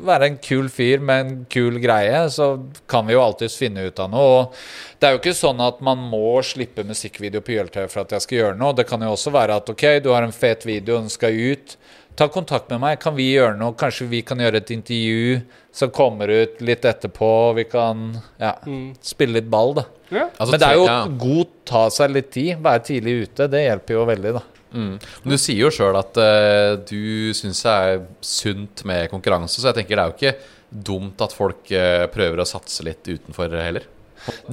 være 0.04 0.28
en 0.28 0.38
kul 0.42 0.68
fyr 0.68 1.00
med 1.00 1.20
en 1.22 1.36
kul 1.50 1.78
greie, 1.80 2.18
så 2.30 2.54
kan 2.90 3.06
vi 3.08 3.14
jo 3.14 3.22
alltids 3.24 3.56
finne 3.56 3.86
ut 3.88 4.02
av 4.02 4.10
noe. 4.12 4.34
Og 4.42 5.00
det 5.00 5.08
er 5.08 5.14
jo 5.14 5.22
ikke 5.22 5.36
sånn 5.36 5.62
at 5.64 5.80
man 5.84 6.02
må 6.12 6.42
slippe 6.44 6.84
musikkvideo 6.86 7.44
på 7.44 7.56
YLTV 7.56 7.88
for 7.88 8.04
at 8.04 8.12
jeg 8.16 8.26
skal 8.26 8.38
gjøre 8.38 8.60
noe. 8.60 8.76
Det 8.76 8.86
kan 8.88 9.02
jo 9.04 9.14
også 9.14 9.32
være 9.32 9.56
at 9.62 9.72
ok, 9.72 9.86
du 10.04 10.12
har 10.12 10.26
en 10.26 10.36
fet 10.36 10.66
video, 10.68 11.00
den 11.00 11.12
skal 11.12 11.36
ut. 11.36 11.76
Ta 12.18 12.28
kontakt 12.28 12.68
med 12.68 12.82
meg, 12.82 12.98
kan 13.00 13.16
vi 13.16 13.30
gjøre 13.32 13.56
noe? 13.56 13.72
Kanskje 13.78 14.10
vi 14.10 14.20
kan 14.26 14.40
gjøre 14.42 14.60
et 14.60 14.74
intervju 14.74 15.40
som 15.72 15.92
kommer 15.96 16.28
ut 16.28 16.60
litt 16.60 16.84
etterpå. 16.84 17.30
Vi 17.56 17.64
kan 17.72 18.10
ja, 18.42 18.52
spille 19.00 19.40
litt 19.40 19.48
ball, 19.52 19.72
da. 19.80 19.86
Ja. 20.12 20.26
Altså, 20.36 20.50
Men 20.52 20.60
det 20.60 20.68
er 20.68 20.76
jo 20.76 20.88
ja. 20.90 20.98
god 21.22 21.54
ta 21.64 21.86
seg 21.94 22.12
litt 22.12 22.28
tid. 22.34 22.58
Være 22.60 22.84
tidlig 22.90 23.14
ute. 23.24 23.48
Det 23.48 23.64
hjelper 23.64 23.96
jo 23.96 24.04
veldig, 24.12 24.34
da. 24.36 24.44
Mm. 24.72 24.96
Du 25.28 25.36
sier 25.36 25.60
jo 25.66 25.70
sjøl 25.72 25.96
at 25.98 26.18
uh, 26.20 26.80
du 26.88 27.32
syns 27.36 27.62
det 27.64 27.72
er 27.72 28.04
sunt 28.24 28.84
med 28.88 29.10
konkurranse, 29.12 29.60
så 29.60 29.70
jeg 29.70 29.80
tenker 29.80 29.98
det 29.98 30.04
er 30.04 30.12
jo 30.12 30.18
ikke 30.18 30.82
dumt 30.92 31.24
at 31.24 31.34
folk 31.36 31.72
uh, 31.76 32.06
prøver 32.12 32.42
å 32.42 32.48
satse 32.48 32.84
litt 32.86 33.04
utenfor 33.08 33.52
heller. 33.60 33.88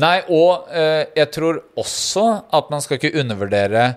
Nei, 0.02 0.18
og 0.34 0.70
uh, 0.74 1.06
jeg 1.16 1.30
tror 1.36 1.62
også 1.80 2.26
at 2.58 2.72
man 2.74 2.84
skal 2.84 3.00
ikke 3.00 3.16
undervurdere 3.22 3.92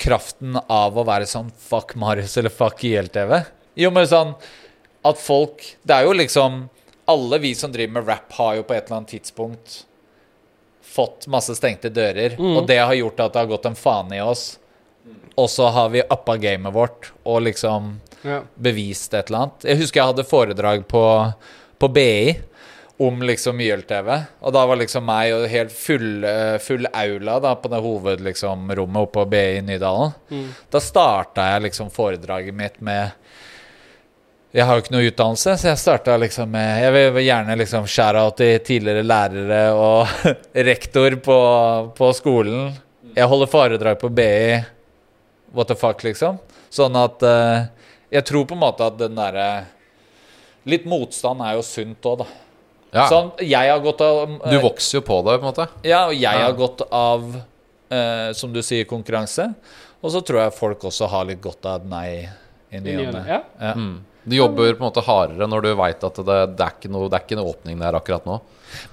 kraften 0.00 0.54
av 0.56 0.96
å 0.96 1.02
være 1.04 1.26
sånn 1.28 1.50
fuck 1.52 1.92
Marius 2.00 2.38
eller 2.40 2.54
fuck 2.54 2.80
ILTV. 2.88 3.34
Jo, 3.76 3.90
men 3.92 4.08
sånn 4.08 4.32
at 5.04 5.18
folk 5.20 5.64
Det 5.82 5.94
er 5.96 6.06
jo 6.06 6.12
liksom 6.14 6.58
Alle 7.10 7.38
vi 7.42 7.50
som 7.58 7.72
driver 7.72 7.96
med 7.98 8.08
rap, 8.08 8.32
har 8.38 8.58
jo 8.58 8.64
på 8.64 8.76
et 8.76 8.86
eller 8.86 9.00
annet 9.00 9.14
tidspunkt 9.16 9.82
fått 10.82 11.26
masse 11.30 11.54
stengte 11.56 11.88
dører, 11.94 12.34
og 12.38 12.66
det 12.68 12.78
har 12.82 12.94
gjort 12.94 13.20
at 13.20 13.32
det 13.32 13.38
har 13.44 13.50
gått 13.52 13.66
en 13.70 13.78
faen 13.78 14.12
i 14.12 14.20
oss. 14.20 14.58
Og 15.40 15.48
så 15.48 15.70
har 15.72 15.88
vi 15.94 16.02
uppa 16.02 16.36
gamet 16.36 16.74
vårt 16.74 17.12
og 17.24 17.42
liksom 17.46 18.00
Ja. 18.22 18.40
bevist 18.54 19.14
et 19.14 19.30
eller 19.30 19.38
annet. 19.46 19.64
Jeg 19.64 19.78
husker 19.80 20.00
jeg 20.00 20.06
hadde 20.12 20.24
foredrag 20.28 20.84
på, 20.88 21.04
på 21.78 21.88
BI 21.88 22.36
om 23.02 23.22
liksom 23.22 23.58
YLTV. 23.60 24.10
Og 24.42 24.52
da 24.54 24.66
var 24.66 24.76
liksom 24.78 25.04
meg 25.08 25.32
og 25.34 25.48
helt 25.50 25.72
full, 25.72 26.22
eh, 26.24 26.58
full 26.62 26.86
aula 26.92 27.40
da 27.42 27.54
på 27.58 27.70
det 27.72 27.80
hovedrommet 27.82 28.20
liksom, 28.28 28.68
oppe 28.70 29.12
på 29.16 29.24
BI 29.32 29.56
i 29.56 29.64
Nydalen. 29.66 30.12
Da 30.70 30.78
starta 30.78 31.48
jeg 31.54 31.62
liksom 31.70 31.90
foredraget 31.90 32.54
mitt 32.54 32.80
med 32.80 33.10
Jeg 34.52 34.66
har 34.68 34.76
jo 34.76 34.82
ikke 34.84 34.92
noe 34.92 35.08
utdannelse, 35.08 35.54
så 35.56 35.68
jeg 35.70 35.80
starta 35.80 36.14
liksom 36.20 36.50
med 36.52 36.82
Jeg 36.82 36.92
vil 36.92 37.22
gjerne 37.24 37.54
liksom 37.56 37.86
skjære 37.88 38.20
out 38.26 38.36
til 38.36 38.58
tidligere 38.66 39.04
lærere 39.06 39.60
og 39.72 40.10
rektor 40.68 41.16
på, 41.24 41.36
på 41.96 42.10
skolen. 42.18 42.74
Jeg 43.16 43.28
holder 43.30 43.48
foredrag 43.52 43.96
på 44.00 44.10
BI. 44.12 44.58
What 45.56 45.68
the 45.72 45.76
fuck, 45.76 46.04
liksom. 46.04 46.36
Sånn 46.72 46.96
at 47.00 47.24
eh, 47.28 47.64
Jeg 48.12 48.24
tror 48.28 48.44
på 48.48 48.56
en 48.56 48.62
måte 48.62 48.86
at 48.88 48.96
den 49.00 49.16
derre 49.16 49.48
Litt 50.68 50.84
motstand 50.88 51.42
er 51.44 51.56
jo 51.58 51.64
sunt 51.66 52.06
òg, 52.08 52.22
da. 52.22 52.28
Ja, 52.92 53.06
Sånn, 53.08 53.32
jeg 53.40 53.72
har 53.72 53.80
gått 53.82 54.04
av 54.04 54.36
Du 54.52 54.58
vokser 54.62 54.98
jo 55.00 55.02
på 55.08 55.16
det, 55.26 55.38
på 55.40 55.46
en 55.46 55.48
måte. 55.48 55.66
Ja, 55.88 56.04
og 56.10 56.14
jeg 56.14 56.28
Ja. 56.28 56.44
har 56.44 56.52
gått 56.60 56.84
av, 56.92 57.24
eh, 57.88 58.28
som 58.36 58.52
du 58.52 58.60
sier, 58.62 58.84
konkurranse. 58.84 59.48
Og 60.04 60.12
så 60.12 60.20
tror 60.20 60.42
jeg 60.44 60.54
folk 60.58 60.84
også 60.92 61.08
har 61.08 61.24
litt 61.24 61.40
godt 61.40 61.64
av 61.66 61.80
et 61.80 61.88
nei 61.88 62.28
i 62.70 62.80
ny 62.84 62.98
og 63.06 63.14
ne. 63.16 63.22
Ja. 63.26 63.40
Ja. 63.58 63.72
Mm. 63.80 63.94
Du 64.24 64.36
jobber 64.36 64.74
på 64.74 64.84
en 64.84 64.88
måte 64.88 65.02
hardere 65.06 65.48
når 65.50 65.64
du 65.64 65.70
veit 65.78 66.04
at 66.06 66.18
det, 66.22 66.38
det, 66.54 66.66
er 66.66 66.76
ikke 66.76 66.90
noe, 66.92 67.08
det 67.10 67.18
er 67.18 67.24
ikke 67.26 67.38
en 67.38 67.44
åpning 67.44 67.80
der 67.82 67.98
akkurat 67.98 68.28
nå. 68.28 68.38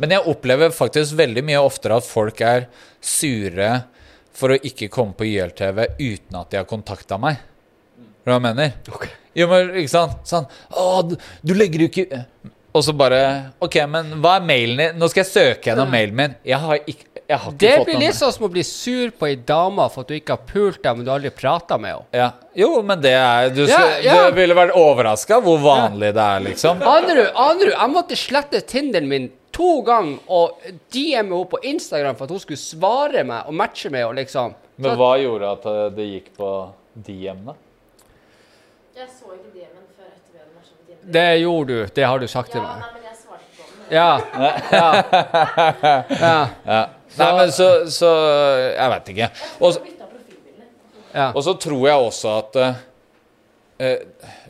Men 0.01 0.15
jeg 0.15 0.26
opplever 0.31 0.73
faktisk 0.76 1.18
veldig 1.19 1.43
mye 1.45 1.61
oftere 1.61 1.99
at 1.99 2.07
folk 2.07 2.41
er 2.43 2.65
sure 2.99 3.69
for 4.35 4.56
å 4.56 4.60
ikke 4.65 4.89
komme 4.91 5.15
på 5.18 5.27
YLTV 5.27 5.84
uten 5.99 6.39
at 6.39 6.51
de 6.51 6.60
har 6.61 6.68
kontakta 6.69 7.19
meg. 7.22 7.41
Hva 8.26 8.38
jeg 8.38 8.45
mener? 8.45 8.73
Jo, 9.38 9.47
men 9.51 9.73
ikke 9.80 9.91
sant? 9.91 10.18
Sånn 10.27 10.47
Å, 10.76 11.01
du, 11.07 11.15
du 11.45 11.53
legger 11.56 11.85
jo 11.85 11.88
ikke 11.88 12.19
Og 12.76 12.84
så 12.84 12.93
bare 12.97 13.19
OK, 13.64 13.77
men 13.89 14.18
hva 14.22 14.35
er 14.38 14.45
mailen 14.45 14.81
din? 14.81 14.97
Nå 14.99 15.07
skal 15.10 15.23
jeg 15.23 15.30
søke 15.31 15.72
gjennom 15.72 15.89
mailen 15.93 16.18
min. 16.18 16.35
Jeg 16.45 16.60
har 16.61 16.81
ikke 16.84 17.09
Det 17.30 17.72
fått 17.77 17.85
blir 17.85 17.99
litt 18.01 18.15
sånn 18.18 18.31
som 18.34 18.45
å 18.47 18.49
bli 18.49 18.64
sur 18.65 19.11
på 19.14 19.27
ei 19.27 19.35
dame 19.35 19.84
for 19.93 20.01
at 20.01 20.10
du 20.10 20.15
ikke 20.18 20.34
har 20.34 20.45
pult 20.49 20.80
henne, 20.81 20.97
men 20.97 21.06
du 21.06 21.11
aldri 21.14 21.30
prata 21.30 21.77
med 21.77 21.93
henne. 21.93 22.07
Ja. 22.18 22.30
Jo, 22.57 22.69
men 22.81 23.01
det 23.03 23.11
er 23.14 23.51
Du, 23.53 23.61
Ja, 23.69 23.84
ja. 24.01 24.15
du 24.31 24.35
ville 24.39 24.56
vært 24.57 24.73
overraska 24.73 25.38
hvor 25.45 25.60
vanlig 25.61 26.10
det 26.18 26.23
er, 26.26 26.39
liksom. 26.47 26.81
Aner 26.95 27.15
du, 27.22 27.26
aner 27.30 27.65
du, 27.69 27.72
jeg 27.76 27.93
måtte 27.93 28.18
slette 28.18 28.61
Tinderen 28.65 29.07
min 29.11 29.30
to 29.53 29.81
ganger 29.85 30.18
og 30.27 30.57
DM-e 30.89 31.22
henne 31.22 31.45
på 31.53 31.61
Instagram 31.69 32.18
for 32.18 32.26
at 32.26 32.34
hun 32.34 32.41
skulle 32.47 32.61
svare 32.61 33.23
meg 33.26 33.45
og 33.49 33.53
matche 33.61 33.89
meg 33.93 34.07
og 34.10 34.18
liksom. 34.18 34.57
Men 34.81 34.97
hva 34.97 35.14
gjorde 35.22 35.53
at 35.53 35.65
eh, 35.69 35.85
det 35.97 36.06
gikk 36.10 36.30
på 36.38 36.51
DM-ene? 36.95 37.53
Jeg 38.97 39.07
så 39.14 39.34
ikke 39.38 39.51
DM-en 39.53 39.85
før 39.93 40.10
etter 40.10 40.31
vi 40.34 40.38
hadde 40.41 40.53
matcha 40.57 40.73
på 40.73 40.81
Tinder. 40.89 41.11
Det 41.14 41.30
gjorde 41.45 41.68
du. 41.73 41.93
Det 42.01 42.06
har 42.10 42.18
du 42.19 42.27
sagt 42.31 42.51
til 42.56 42.61
Ja, 42.61 42.69
meg. 42.69 42.80
nei, 42.80 42.89
men 42.95 43.03
jeg 43.06 43.15
svarte 43.22 43.45
på 43.53 43.64
den. 43.69 43.85
Ja. 43.93 44.11
ja. 46.26 46.47
ja. 46.73 46.88
Ja. 47.18 47.23
Nei, 47.23 47.30
men 47.40 47.52
så, 47.56 47.68
så 47.90 48.10
Jeg 48.76 48.90
vet 48.94 49.07
ikke. 49.14 49.30
Og, 49.60 49.73
så- 49.73 49.81
ja. 51.15 51.31
og 51.34 51.41
så 51.44 51.56
tror 51.60 51.88
jeg 51.90 52.06
også 52.10 52.34
at 52.38 52.56
eh, 52.61 52.76
eh, 53.80 53.98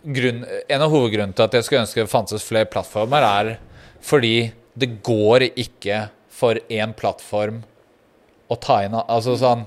grunn, 0.03 0.43
En 0.69 0.81
av 0.85 0.91
hovedgrunnene 0.91 1.35
til 1.37 1.47
at 1.47 1.55
jeg 1.59 1.63
skulle 1.67 1.85
ønske 1.85 2.03
det 2.03 2.11
fantes 2.11 2.43
flere 2.45 2.65
plattformer, 2.69 3.23
er 3.23 3.57
fordi 4.03 4.51
det 4.79 4.91
går 5.03 5.47
ikke 5.59 6.05
for 6.31 6.59
én 6.71 6.93
plattform 6.95 7.63
å 8.49 8.55
ta 8.59 8.81
inn 8.85 8.95
Altså 9.01 9.35
sånn 9.39 9.65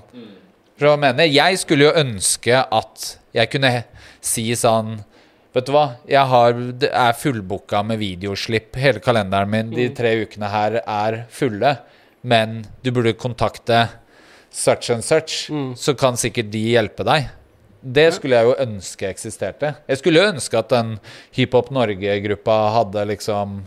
hva 0.83 0.95
jeg 0.95 0.99
mener, 0.99 1.29
jeg 1.29 1.59
skulle 1.61 1.85
jo 1.85 1.91
ønske 2.01 2.57
at 2.73 3.03
jeg 3.33 3.49
kunne 3.53 3.69
si 4.25 4.49
sånn 4.57 4.97
Vet 5.53 5.67
du 5.67 5.71
hva, 5.75 5.83
jeg 6.09 6.25
har, 6.31 6.55
er 6.89 7.13
fullbooka 7.13 7.83
med 7.85 7.99
videoslipp. 8.01 8.73
Hele 8.81 8.97
kalenderen 9.05 9.51
min 9.53 9.67
de 9.69 9.83
tre 9.93 10.15
ukene 10.25 10.47
her 10.49 10.79
er 10.81 11.19
fulle. 11.29 11.75
Men 12.23 12.61
du 12.83 12.91
burde 12.95 13.13
kontakte 13.19 13.87
such 14.53 14.91
and 14.93 15.03
such, 15.03 15.49
så 15.75 15.95
kan 15.97 16.17
sikkert 16.19 16.51
de 16.53 16.61
hjelpe 16.75 17.03
deg. 17.07 17.31
Det 17.83 18.05
skulle 18.15 18.37
jeg 18.39 18.47
jo 18.47 18.55
ønske 18.63 19.09
eksisterte. 19.09 19.73
Jeg 19.89 19.99
skulle 19.99 20.21
jo 20.21 20.31
ønske 20.31 20.55
at 20.55 20.71
den 20.71 20.95
Hiphop 21.35 21.71
Norge-gruppa 21.75 22.55
hadde 22.77 23.03
liksom 23.09 23.63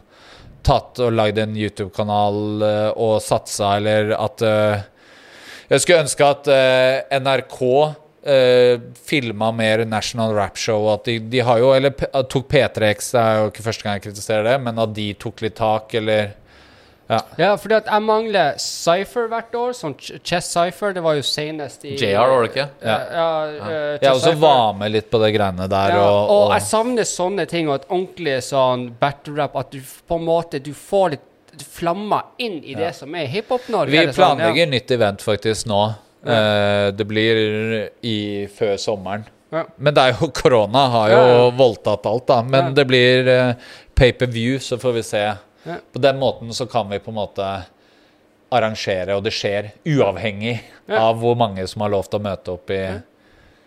tatt 0.67 1.03
og 1.05 1.13
lagd 1.15 1.39
en 1.39 1.55
YouTube-kanal 1.59 2.65
eh, 2.65 2.89
og 2.97 3.21
satsa, 3.23 3.77
eller 3.77 4.17
at 4.17 4.43
eh, 4.43 4.87
Jeg 5.69 5.83
skulle 5.83 6.03
ønske 6.07 6.27
at 6.27 6.49
eh, 6.51 7.21
NRK 7.21 7.61
uh, 7.67 8.75
filma 9.07 9.49
mer 9.55 9.85
National 9.87 10.35
Rap 10.35 10.57
Show. 10.59 10.89
At 10.93 11.05
de, 11.07 11.19
de 11.19 11.41
har 11.43 11.59
jo 11.59 11.73
Eller 11.75 11.91
tok 12.31 12.49
P3X, 12.51 13.13
det 13.13 13.23
er 13.23 13.41
jo 13.41 13.49
ikke 13.51 13.67
første 13.67 13.87
gang 13.87 13.99
jeg 13.99 14.07
kritiserer 14.09 14.47
det, 14.47 14.57
men 14.63 14.79
at 14.83 14.95
de 14.95 15.09
tok 15.19 15.43
litt 15.45 15.59
tak, 15.59 15.95
eller 15.99 16.33
Ja. 17.09 17.21
Ja, 17.39 17.53
at 17.55 17.87
jeg 17.87 18.03
mangler 18.03 18.57
Cypher 18.59 19.29
hvert 19.31 19.55
år. 19.55 19.75
Sånn 19.79 19.95
Chess 20.01 20.49
Cypher. 20.51 20.95
Det 20.97 21.03
var 21.05 21.15
jo 21.19 21.23
senest 21.27 21.85
i 21.87 21.95
JR, 21.95 22.17
var 22.33 22.43
det 22.43 22.51
ikke? 22.51 22.65
Ja, 22.83 22.97
ja, 23.19 23.29
eh, 23.47 23.99
Jeg 24.03 24.11
også 24.11 24.33
Cypher. 24.33 24.41
var 24.43 24.73
med 24.81 24.93
litt 24.97 25.11
på 25.13 25.21
det 25.23 25.31
greiene 25.37 25.69
der. 25.71 25.95
Ja, 25.95 26.03
og, 26.03 26.19
og 26.31 26.43
og, 26.49 26.55
jeg 26.57 26.67
savner 26.67 27.07
sånne 27.07 27.47
ting, 27.51 27.71
og 27.71 27.79
et 27.81 27.87
ordentlig 27.91 28.41
sånn 28.49 28.89
battle 29.01 29.37
rap. 29.39 29.55
At 29.57 29.71
du 29.71 29.79
på 30.09 30.19
en 30.19 30.27
måte 30.27 30.63
du 30.63 30.73
får 30.75 31.15
litt 31.15 31.63
flammer 31.73 32.35
inn 32.43 32.59
i 32.65 32.75
det 32.77 32.91
som 32.99 33.15
er 33.17 33.31
hiphop-Norge. 33.33 33.89
Vi 33.89 33.97
planlegger 33.97 34.13
sånn, 34.13 34.37
planlegger 34.43 34.69
nytt 34.75 34.91
event 34.99 35.23
faktisk 35.25 35.71
nå. 35.71 35.81
Uh, 36.27 36.91
det 36.97 37.07
blir 37.07 37.39
i 38.03 38.19
før 38.51 38.75
sommeren. 38.83 39.25
Ja. 39.55 39.63
Men 39.79 39.95
det 39.95 40.03
er 40.03 40.17
jo 40.19 40.29
korona 40.43 40.89
har 40.91 41.11
jo 41.13 41.19
Ja, 41.23 41.27
ja. 41.39 41.51
voldtatt 41.57 42.07
alt, 42.11 42.27
da. 42.27 42.43
Men 42.43 42.73
Ja. 42.73 42.77
det 42.81 42.87
blir 42.91 43.29
uh, 43.31 43.53
pay-per-view, 43.95 44.59
så 44.59 44.77
får 44.83 44.93
vi 44.99 45.03
se. 45.07 45.23
Ja. 45.67 45.81
På 45.93 45.99
den 45.99 46.19
måten 46.23 46.53
så 46.55 46.67
kan 46.71 46.89
vi 46.93 46.99
på 47.03 47.11
en 47.11 47.19
måte 47.19 47.47
arrangere, 48.55 49.17
og 49.19 49.25
det 49.27 49.33
skjer 49.35 49.73
uavhengig 49.85 50.61
Ja. 50.87 51.01
av 51.09 51.17
hvor 51.19 51.35
mange 51.35 51.67
som 51.67 51.83
har 51.83 51.91
lov 51.91 52.07
til 52.07 52.21
å 52.21 52.23
møte 52.23 52.53
opp 52.55 52.71
i 52.71 52.83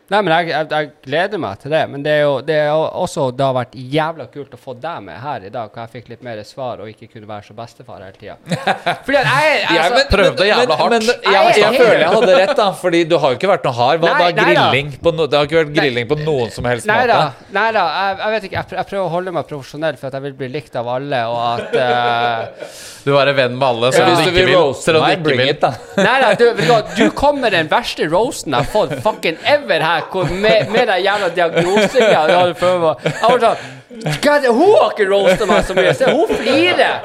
Nei, 0.10 0.20
men 0.26 0.34
jeg, 0.34 0.48
jeg, 0.50 0.68
jeg 0.74 0.90
gleder 1.06 1.42
meg 1.42 1.60
til 1.62 1.74
det. 1.74 1.82
Men 1.92 2.04
det 2.06 2.14
er 2.18 2.24
jo 2.24 2.36
det 2.46 2.56
er 2.64 2.72
også 2.74 3.28
det 3.38 3.46
har 3.46 3.56
vært 3.60 3.76
jævla 3.78 4.26
kult 4.34 4.56
å 4.56 4.60
få 4.60 4.74
deg 4.82 5.04
med 5.06 5.20
her 5.22 5.46
i 5.46 5.52
dag, 5.54 5.70
hvor 5.70 5.86
jeg 5.86 5.94
fikk 6.00 6.10
litt 6.16 6.24
mer 6.26 6.42
svar 6.48 6.82
og 6.82 6.90
ikke 6.90 7.10
kunne 7.14 7.30
være 7.30 7.46
så 7.50 7.56
bestefar 7.58 8.02
hele 8.02 8.18
tida. 8.18 8.38
Fordi 9.06 9.20
jeg, 9.20 9.60
altså, 9.70 10.00
men- 10.00 10.10
prøvde 10.10 10.48
jævla 10.50 10.80
hardt. 10.80 10.96
Men, 10.96 11.08
jeg, 11.10 11.20
Jeg 11.30 11.52
er 11.54 11.60
jeg 11.62 11.82
føler 11.84 12.02
jeg 12.04 12.14
hadde 12.16 12.38
rett, 12.42 12.56
da. 12.58 12.68
Fordi 12.80 13.04
du 13.12 13.16
har 13.22 13.36
jo 13.36 13.40
ikke 13.40 13.52
vært 13.54 13.68
noe 13.70 13.76
hard. 13.80 14.02
Hva 14.04 14.14
Nei, 14.20 14.32
da? 14.34 14.46
Grilling 14.50 14.92
på 15.04 15.14
no, 15.14 15.28
Det 15.30 15.38
har 15.40 15.50
ikke 15.50 15.60
vært 15.62 15.74
grilling 15.78 16.10
på 16.10 16.18
noen 16.24 16.50
som 16.54 16.66
helst 16.68 16.88
Nei 16.90 17.02
da, 17.10 17.20
nei 17.56 17.68
da 17.76 17.84
jeg, 17.90 18.18
jeg 18.24 18.34
vet 18.36 18.48
ikke. 18.50 18.64
Jeg, 18.80 18.88
prøver 18.90 19.04
å 19.06 19.12
holde 19.14 19.34
meg 19.36 19.48
profesjonell 19.50 19.98
for 20.00 20.10
at 20.10 20.18
jeg 20.18 20.26
vil 20.26 20.36
bli 20.42 20.50
likt 20.58 20.76
av 20.80 20.90
alle, 20.96 21.22
og 21.30 21.40
at 21.54 21.78
uh, 21.78 22.78
Du 23.06 23.12
er 23.18 23.32
en 23.32 23.38
venn 23.38 23.56
med 23.60 23.68
alle, 23.68 23.92
Så 23.94 24.02
ja. 24.02 24.10
hvis 24.10 24.26
du 24.26 24.32
ikke 24.34 24.48
vil 24.50 24.74
Selv 24.82 25.00
du 25.04 25.08
ikke 25.14 25.26
bring 25.30 25.42
vil. 25.44 25.52
it, 25.54 25.62
da. 25.64 25.72
Nei 26.02 26.16
da, 26.24 26.32
du, 26.40 26.46
du 26.58 26.64
hva, 26.70 26.80
du 26.98 27.06
kom 27.18 27.40
med 27.44 27.54
den 27.56 27.70
verste 27.72 28.10
roasten 28.10 28.56
jeg 28.58 28.66
har 28.66 28.72
fått 28.74 28.96
fucking 29.06 29.38
ever 29.50 29.84
her, 29.86 29.99
hvor, 30.12 30.30
med, 30.32 30.70
med 30.72 30.88
den 30.88 31.04
jævla 31.04 31.30
diagnosen 31.36 32.02
jeg 32.02 32.16
hadde 32.16 32.56
før. 32.60 32.88
Jeg 33.04 33.22
var 33.24 33.44
sånn 33.46 33.76
God, 34.24 34.46
hun 34.54 34.76
har 34.78 34.92
ikke 34.94 35.08
roasta 35.10 35.46
meg 35.50 35.64
så 35.66 35.74
mye. 35.76 35.94
Se, 35.98 36.12
hun 36.14 36.30
flirer! 36.30 37.00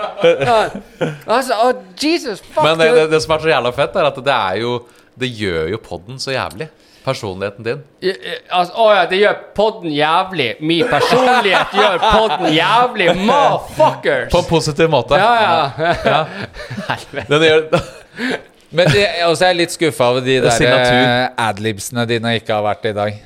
Altså, 1.27 1.57
oh, 1.65 1.73
Jesus 1.99 2.43
fuck 2.45 2.63
Men 2.67 2.79
det, 2.79 2.91
det, 2.95 3.07
det 3.15 3.21
som 3.25 3.33
er 3.35 3.45
så 3.47 3.49
jævla 3.55 3.73
fett, 3.75 3.97
er 3.97 4.09
at 4.11 4.19
det 4.27 4.35
er 4.35 4.61
jo 4.61 4.75
Det 5.19 5.31
gjør 5.33 5.71
jo 5.73 5.79
podden 5.83 6.19
så 6.21 6.35
jævlig. 6.35 6.69
Personligheten 7.05 7.65
din. 7.67 7.83
I- 8.01 8.15
Altså, 8.51 8.73
å 8.81 8.87
ja, 8.95 9.05
det 9.11 9.19
gjør 9.21 9.41
podden 9.57 9.93
jævlig. 9.93 10.49
Min 10.61 10.89
personlighet 10.89 11.75
gjør 11.77 11.99
podden 12.05 12.55
jævlig. 12.55 13.11
Motherfuckers! 13.21 14.31
På 14.33 14.41
en 14.41 14.49
positiv 14.49 14.89
måte. 14.93 15.19
Ja, 15.21 15.35
ja. 15.79 15.95
ja. 16.05 16.25
Den 17.33 17.45
gjør, 17.49 17.69
Men 18.75 18.91
også 19.29 19.47
er 19.47 19.53
jeg 19.53 19.61
litt 19.63 19.75
skuffa 19.77 20.11
over 20.13 20.25
de 20.25 20.41
er 20.41 20.49
der 20.49 20.89
eh, 20.89 21.29
adlibsene 21.49 22.07
dine 22.11 22.35
ikke 22.41 22.57
har 22.57 22.65
vært 22.67 22.91
i 22.91 22.95
dag. 22.97 23.21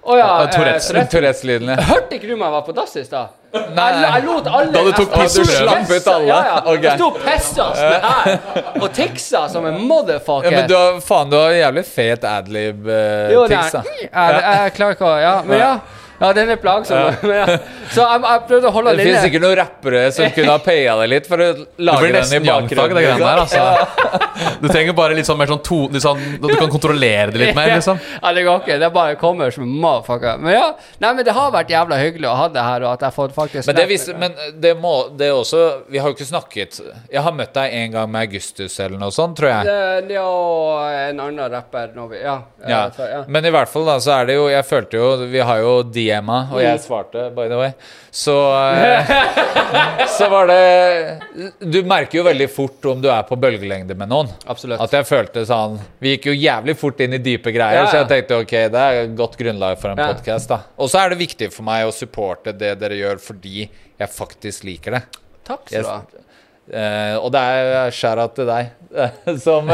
Å 0.00 0.16
ja. 0.16 0.28
Eh, 0.42 0.48
Tourettes. 0.54 0.88
Tourettes. 0.88 1.10
Tourettes-lydene. 1.12 1.76
Hørte 1.90 2.16
ikke 2.16 2.30
du 2.30 2.36
meg 2.40 2.50
var 2.54 2.64
på 2.66 2.72
dass 2.76 2.96
i 2.96 3.04
stad? 3.04 3.36
Nei. 3.50 3.86
Jeg, 3.90 4.02
jeg 4.14 4.24
lot 4.28 4.46
alle 4.46 4.70
Da 4.72 4.82
du 4.86 4.90
tok 4.94 5.10
jeg- 5.10 5.18
jeg 5.18 5.28
pissprøve. 5.28 5.46
sto 5.50 5.64
og 5.66 5.68
Slapp 5.68 5.90
ut 5.90 6.08
alle? 6.12 6.26
Ja, 6.26 6.38
ja. 6.46 6.58
Okay. 6.72 6.82
Jeg 6.82 6.98
sto 6.98 7.06
og 7.06 7.16
pissa 7.24 7.66
med 7.74 8.04
her 8.06 8.82
og 8.82 8.92
tiksa 8.94 9.40
som 9.50 9.66
en 9.66 9.80
motherfucker. 9.88 10.50
Ja, 10.50 10.60
men 10.60 10.68
du 10.70 10.76
har, 10.78 11.00
faen, 11.04 11.30
du 11.30 11.36
har 11.36 11.50
jævlig 11.58 11.84
fet 11.88 12.26
adlib-tics, 12.30 13.74
uh, 13.74 13.80
da. 13.80 13.82
jeg, 13.90 14.44
jeg 14.44 14.74
klarer 14.78 14.96
ikke 14.96 15.10
å 15.10 15.16
Ja, 15.20 15.34
men 15.44 15.58
ja. 15.58 15.72
Ja, 16.20 16.32
den 16.36 16.50
er 16.52 16.58
plagsom. 16.60 16.96
Ja. 17.30 17.46
Så 17.90 18.04
jeg, 18.04 18.20
jeg 18.22 18.42
prøvde 18.46 18.68
å 18.68 18.72
holde 18.74 18.92
Det 18.92 19.00
den 19.00 19.08
finnes 19.08 19.26
ikke 19.30 19.40
noen 19.42 19.56
rappere 19.58 20.02
som 20.14 20.28
kunne 20.36 20.52
ha 20.52 20.60
paya 20.62 20.96
deg 21.00 21.08
litt 21.14 21.28
for 21.30 21.42
å 21.42 21.48
lage 21.80 22.10
den 22.12 22.34
i 22.36 22.40
bakgrunnen. 22.44 22.98
det 23.00 23.14
der. 23.18 23.40
Altså. 23.40 24.58
Du 24.60 24.68
trenger 24.68 24.94
bare 24.96 25.16
litt 25.16 25.28
sånn 25.28 25.38
mer 25.40 25.50
sånn 25.50 25.62
to, 25.64 25.78
sånn, 26.02 26.20
Du 26.42 26.52
kan 26.54 26.68
kontrollere 26.70 27.32
det 27.32 27.40
litt 27.40 27.56
mer, 27.56 27.72
liksom. 27.78 27.98
Ja, 28.20 28.32
det 28.36 28.44
går 28.46 28.60
ikke. 28.62 28.78
Det 28.82 28.90
bare 28.94 29.16
kommer 29.20 29.50
som 29.54 29.64
en 29.64 29.72
motherfucker. 29.82 30.38
Men 30.44 30.54
ja, 30.58 30.66
nei, 31.02 31.12
men 31.16 31.26
det 31.26 31.34
har 31.36 31.50
vært 31.54 31.72
jævla 31.72 31.98
hyggelig 32.00 32.28
å 32.30 32.36
ha 32.42 32.48
det 32.52 32.66
her, 32.68 32.84
og 32.86 32.92
at 32.92 33.04
jeg 33.04 33.10
har 33.10 33.16
fått 33.16 33.34
faktisk 33.36 33.70
Men 33.70 33.78
det, 33.80 33.86
viser, 33.90 34.18
men 34.20 34.36
det 34.60 34.74
må 34.78 34.94
det 35.16 35.30
er 35.30 35.38
også 35.38 35.62
Vi 35.90 35.98
har 36.00 36.10
jo 36.10 36.16
ikke 36.16 36.26
snakket 36.28 36.80
Jeg 37.10 37.22
har 37.24 37.34
møtt 37.34 37.54
deg 37.56 37.74
en 37.80 37.94
gang 37.96 38.10
med 38.12 38.28
Augustus 38.28 38.76
eller 38.80 39.00
noe 39.00 39.12
sånt, 39.14 39.36
tror 39.40 39.50
jeg. 39.50 39.66
det, 39.66 40.08
det 40.10 40.20
og 40.20 40.84
en 40.90 41.22
annen 41.26 41.50
rapper 41.52 41.92
når 41.96 42.12
vi 42.12 42.20
Ja. 42.22 42.36
Ja. 42.68 42.80
ja. 42.98 43.22
Men 43.28 43.46
i 43.48 43.52
hvert 43.54 43.70
fall 43.72 43.86
da, 43.88 43.96
så 44.02 44.12
er 44.20 44.28
det 44.30 44.36
jo 44.36 44.46
Jeg 44.52 44.66
følte 44.68 45.00
jo 45.00 45.10
Vi 45.32 45.40
har 45.48 45.62
jo 45.64 45.72
DM-a, 46.10 46.38
og 46.52 46.60
jeg 46.62 46.80
svarte, 46.82 47.28
by 47.36 47.46
the 47.48 47.56
way. 47.60 47.72
Så 48.10 48.34
eh, 48.58 49.10
Så 50.18 50.26
var 50.28 50.48
det 50.50 51.58
Du 51.62 51.78
merker 51.86 52.18
jo 52.18 52.24
veldig 52.26 52.48
fort 52.50 52.86
om 52.90 53.00
du 53.02 53.06
er 53.12 53.22
på 53.28 53.38
bølgelengde 53.38 53.94
med 53.96 54.10
noen. 54.10 54.30
Absolutt. 54.50 54.82
At 54.82 54.96
jeg 54.98 55.06
følte 55.06 55.44
sånn 55.46 55.76
Vi 56.02 56.16
gikk 56.16 56.26
jo 56.32 56.34
jævlig 56.34 56.74
fort 56.80 57.00
inn 57.06 57.14
i 57.14 57.20
dype 57.22 57.52
greier, 57.54 57.78
Ja, 57.80 57.84
ja. 57.86 57.90
så 57.92 58.00
jeg 58.02 58.10
tenkte 58.10 58.40
ok, 58.42 58.56
det 58.74 58.82
er 58.86 58.98
et 59.04 59.14
godt 59.18 59.38
grunnlag 59.38 59.78
for 59.80 59.92
en 59.94 60.02
Ja. 60.02 60.08
podcast 60.10 60.50
da. 60.50 60.58
Og 60.76 60.90
så 60.90 61.04
er 61.04 61.14
det 61.14 61.20
viktig 61.22 61.52
for 61.54 61.66
meg 61.70 61.86
å 61.86 61.94
supporte 61.94 62.52
det 62.56 62.74
dere 62.82 62.98
gjør, 62.98 63.22
fordi 63.22 63.68
jeg 63.68 64.10
faktisk 64.16 64.66
liker 64.66 64.98
det. 64.98 65.04
Takk 65.46 65.68
skal 65.70 65.86
du 65.86 65.92
ha. 65.94 66.00
Uh, 66.70 67.16
og 67.24 67.32
det 67.34 67.40
er 67.42 67.90
skjæra 67.90 68.28
til 68.34 68.46
deg, 68.46 68.68
eh, 68.94 69.14
som, 69.46 69.66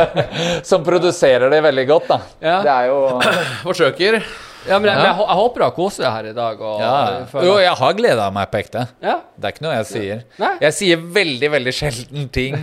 som 0.65 0.85
produserer 0.87 1.51
det 1.53 1.59
veldig 1.67 1.85
godt, 1.91 2.07
da. 2.09 2.19
Ja. 2.41 2.55
Det 2.65 2.73
er 2.73 2.87
jo 2.89 3.01
Forsøker. 3.67 4.21
Ja, 4.66 4.78
men 4.81 4.91
jeg, 4.91 4.97
men 4.99 5.07
jeg, 5.07 5.16
jeg 5.20 5.37
håper 5.41 5.62
du 5.62 5.66
har 5.66 5.74
kost 5.77 6.01
deg 6.03 6.11
her 6.11 6.31
i 6.31 6.35
dag. 6.37 6.61
Og, 6.61 6.81
ja. 6.83 7.43
Jo, 7.47 7.55
jeg 7.62 7.74
har 7.83 7.97
gleda 8.01 8.31
meg 8.35 8.51
på 8.53 8.62
ekte. 8.65 8.87
ja. 9.05 9.19
Det 9.37 9.51
er 9.51 9.55
ikke 9.55 9.66
noe 9.66 9.77
jeg 9.77 9.87
sier. 9.91 10.24
Ja. 10.41 10.51
Jeg 10.65 10.73
sier 10.78 10.97
veldig, 11.20 11.49
veldig 11.53 11.74
sjelden 11.77 12.28
ting 12.33 12.55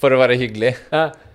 for 0.00 0.12
å 0.12 0.18
være 0.20 0.36
hyggelig. 0.40 0.74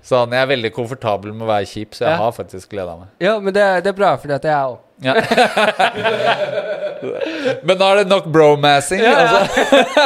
Sånn, 0.06 0.34
Jeg 0.38 0.46
er 0.46 0.50
veldig 0.52 0.70
komfortabel 0.76 1.34
med 1.34 1.48
å 1.48 1.50
være 1.50 1.66
kjip, 1.66 1.96
så 1.98 2.06
jeg 2.06 2.20
har 2.22 2.34
faktisk 2.36 2.70
gleda 2.76 2.94
meg. 3.00 3.08
ja, 3.26 3.40
men 3.42 3.54
det, 3.56 3.64
det 3.86 3.90
er 3.90 3.96
bra, 3.98 4.12
for 4.22 4.30
det 4.30 4.38
er 4.46 4.54
jeg 4.54 4.76
òg. 4.76 4.82
Ja. 5.04 5.14
Men 7.66 7.78
nå 7.78 7.88
er 7.90 7.96
det 8.00 8.06
nok 8.08 8.28
bromassing. 8.32 9.02
Altså. 9.04 9.40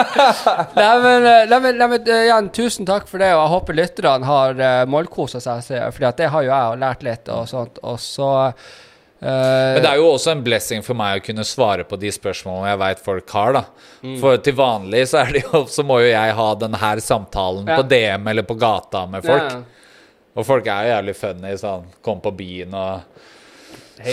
Nei, 0.79 0.93
men, 1.03 1.25
eh, 1.29 1.45
nei, 1.49 1.59
men, 1.61 1.77
nei, 1.77 1.87
men 1.93 2.09
eh, 2.15 2.49
tusen 2.55 2.87
takk 2.89 3.05
for 3.09 3.21
det, 3.21 3.29
og 3.35 3.41
jeg 3.43 3.53
håper 3.53 3.77
lytterne 3.77 4.27
har 4.27 4.59
uh, 4.59 4.83
målkosa 4.89 5.41
seg, 5.43 5.61
for 5.93 5.99
det 6.17 6.29
har 6.33 6.45
jo 6.45 6.51
jeg 6.51 6.79
lært 6.81 7.05
litt 7.05 7.29
og 7.33 7.47
sånt. 7.51 7.79
Og 7.85 7.99
så 8.01 8.29
eh, 8.47 8.53
Men 9.19 9.81
det 9.83 9.89
er 9.89 9.97
jo 9.99 10.05
også 10.13 10.31
en 10.31 10.43
blessing 10.45 10.83
for 10.85 10.95
meg 10.95 11.19
å 11.19 11.23
kunne 11.25 11.43
svare 11.47 11.83
på 11.87 11.97
de 11.99 12.07
spørsmålene 12.15 12.69
jeg 12.71 12.79
veit 12.83 13.01
folk 13.03 13.33
har. 13.35 13.53
da 13.59 13.63
Mm. 13.99 14.13
For 14.21 14.37
til 14.39 14.55
vanlig 14.55 15.01
så, 15.11 15.25
er 15.25 15.33
det 15.35 15.41
jo, 15.43 15.65
så 15.67 15.83
må 15.83 15.97
jo 15.99 16.07
jeg 16.07 16.35
ha 16.37 16.47
den 16.55 16.73
her 16.79 17.01
samtalen 17.03 17.65
Ja. 17.67 17.75
på 17.75 17.83
DM 17.91 18.27
eller 18.31 18.45
på 18.47 18.55
gata 18.55 19.01
med 19.11 19.25
folk. 19.25 19.49
Ja. 19.51 19.57
Og 20.39 20.45
folk 20.47 20.67
er 20.71 20.85
jo 20.85 20.93
jævlig 20.93 21.15
funny. 21.19 21.51
Sånn, 21.59 21.83
kom 22.01 22.21
på 22.23 22.31
byen 22.31 22.73
og 22.79 23.01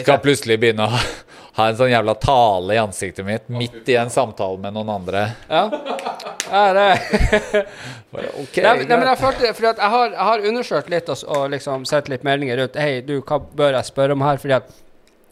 skal 0.00 0.18
plutselig 0.18 0.56
begynne 0.58 0.88
å 0.88 0.98
ha 1.60 1.68
en 1.70 1.76
sånn 1.78 1.92
jævla 1.92 2.16
tale 2.18 2.74
i 2.74 2.80
ansiktet 2.82 3.24
mitt 3.24 3.46
midt 3.48 3.86
i 3.88 3.94
en 4.00 4.10
samtale 4.10 4.58
med 4.58 4.74
noen 4.74 4.90
andre. 4.96 5.22
Ja. 5.48 5.62
ja 6.50 6.64
det 6.74 6.88
Bare, 8.12 8.32
okay, 8.42 8.64
Nei, 8.64 8.74
nei, 8.88 8.96
men 8.96 9.06
jeg 9.10 9.18
følte 9.20 9.52
For 9.54 9.68
at 9.70 9.78
jeg, 9.82 9.90
har, 9.94 10.10
jeg 10.14 10.26
har 10.30 10.44
undersøkt 10.50 10.90
litt 10.90 11.08
og, 11.14 11.22
og 11.30 11.46
liksom 11.54 11.86
sett 11.86 12.10
litt 12.10 12.26
meldinger 12.26 12.58
rundt. 12.64 12.76
Hei, 12.80 12.98
du, 13.06 13.20
hva 13.22 13.38
bør 13.38 13.78
jeg 13.78 13.88
spørre 13.92 14.18
om 14.18 14.26
her? 14.26 14.42
Fordi 14.42 14.58
at 14.58 14.74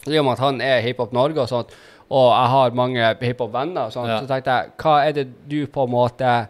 i 0.07 0.17
og 0.19 0.25
med 0.25 0.33
at 0.33 0.39
han 0.39 0.61
er 0.61 0.81
Hiphop 0.81 1.13
Norge 1.13 1.41
og 1.41 1.49
sånt, 1.49 1.67
og 2.09 2.27
jeg 2.31 2.49
har 2.51 2.71
mange 2.77 3.15
hiphop-venner 3.21 3.87
Ja. 3.89 4.19
så 4.21 4.27
tenkte 4.27 4.51
jeg 4.51 4.71
hva 4.77 5.07
er 5.07 5.11
det 5.13 5.27
du 5.49 5.65
på 5.67 5.83
en 5.87 5.91
måte 5.91 6.47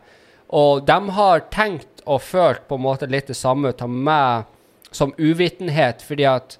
Og 0.50 0.86
de 0.86 0.98
har 1.12 1.40
tenkt 1.52 1.88
og 2.06 2.22
følt 2.22 2.68
på 2.68 2.76
en 2.76 2.82
måte 2.84 3.08
litt 3.10 3.28
det 3.28 3.36
samme 3.36 3.70
ut 3.70 3.82
av 3.82 3.90
meg 3.90 4.44
som 4.92 5.14
uvitenhet, 5.18 6.02
fordi 6.06 6.24
at 6.28 6.58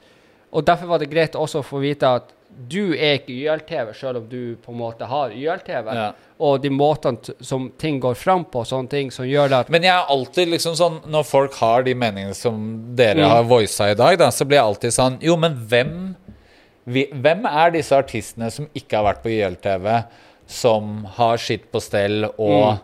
Og 0.54 0.64
derfor 0.66 0.88
var 0.88 1.00
det 1.00 1.10
greit 1.12 1.36
også 1.36 1.60
å 1.60 1.64
få 1.68 1.82
vite 1.82 2.04
at 2.08 2.32
du 2.70 2.94
er 2.96 3.18
ikke 3.20 3.34
YLTV, 3.36 3.90
selv 3.94 4.18
om 4.22 4.30
du 4.30 4.56
på 4.64 4.72
en 4.72 4.78
måte 4.80 5.04
har 5.06 5.30
YLTV. 5.36 5.90
Ja. 5.94 6.12
Og 6.40 6.62
de 6.64 6.70
måtene 6.72 7.34
som 7.44 7.70
ting 7.78 8.00
går 8.00 8.16
fram 8.16 8.46
på, 8.46 8.64
sånne 8.66 8.88
ting 8.90 9.12
som 9.12 9.26
gjør 9.26 9.50
det 9.50 9.58
at 9.66 9.70
Men 9.70 9.84
jeg 9.84 9.92
er 9.92 10.06
alltid 10.10 10.48
liksom 10.54 10.74
sånn 10.76 11.02
Når 11.12 11.24
folk 11.28 11.54
har 11.60 11.84
de 11.84 11.94
meningene 11.94 12.34
som 12.36 12.96
dere 12.96 13.16
Mm. 13.20 13.30
har 13.30 13.44
voisa 13.44 13.90
i 13.92 13.94
dag, 13.94 14.18
da, 14.18 14.30
så 14.32 14.46
blir 14.48 14.58
jeg 14.58 14.66
alltid 14.66 14.92
sånn 14.94 15.18
Jo, 15.22 15.36
men 15.36 15.54
hvem 15.68 16.16
Hvem 16.86 17.46
er 17.50 17.72
disse 17.74 17.96
artistene 17.98 18.52
som 18.54 18.68
ikke 18.78 18.98
har 19.00 19.08
vært 19.08 19.24
på 19.24 19.32
YLTV, 19.34 19.88
som 20.46 21.06
har 21.18 21.38
skitt 21.42 21.72
på 21.74 21.82
stell 21.82 22.26
og 22.38 22.76
Mm. 22.78 22.80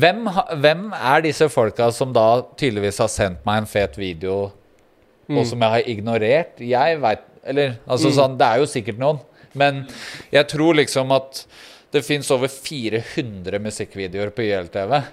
hvem, 0.00 0.24
hvem 0.60 0.92
er 0.94 1.20
disse 1.22 1.46
folka 1.48 1.92
som 1.92 2.12
da 2.12 2.42
tydeligvis 2.58 2.98
har 2.98 3.08
sendt 3.08 3.44
meg 3.46 3.58
en 3.62 3.66
fet 3.66 3.94
video, 3.96 4.52
Mm. 5.28 5.38
og 5.38 5.46
som 5.46 5.60
jeg 5.60 5.70
har 5.70 5.82
ignorert? 5.86 6.58
Jeg 6.60 7.00
veit 7.00 7.20
Eller 7.48 7.76
altså 7.88 8.10
sånn, 8.10 8.36
det 8.36 8.44
er 8.44 8.58
jo 8.58 8.64
sikkert 8.66 8.98
noen. 8.98 9.20
Men 9.54 9.86
jeg 10.32 10.48
tror 10.48 10.74
liksom 10.74 11.12
at 11.14 11.46
det 11.92 12.04
fins 12.04 12.28
over 12.32 12.48
400 12.48 13.60
musikkvideoer 13.62 14.30
på 14.34 14.42
YLTV. 14.42 15.04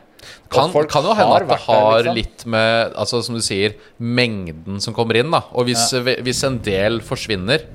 Kan, 0.54 0.72
kan 0.90 1.08
jo 1.08 1.16
hende 1.18 1.38
at 1.38 1.46
det 1.46 1.50
der, 1.56 1.64
har 1.66 1.98
liksom. 2.00 2.18
litt 2.18 2.46
med 2.54 2.96
Altså 3.00 3.22
som 3.26 3.38
du 3.38 3.42
sier, 3.44 3.76
mengden 3.98 4.82
som 4.84 4.96
kommer 4.96 5.18
inn. 5.20 5.32
da 5.34 5.44
Og 5.54 5.70
hvis, 5.70 5.90
hvis 6.24 6.44
en 6.48 6.60
del 6.64 7.02
forsvinner 7.06 7.66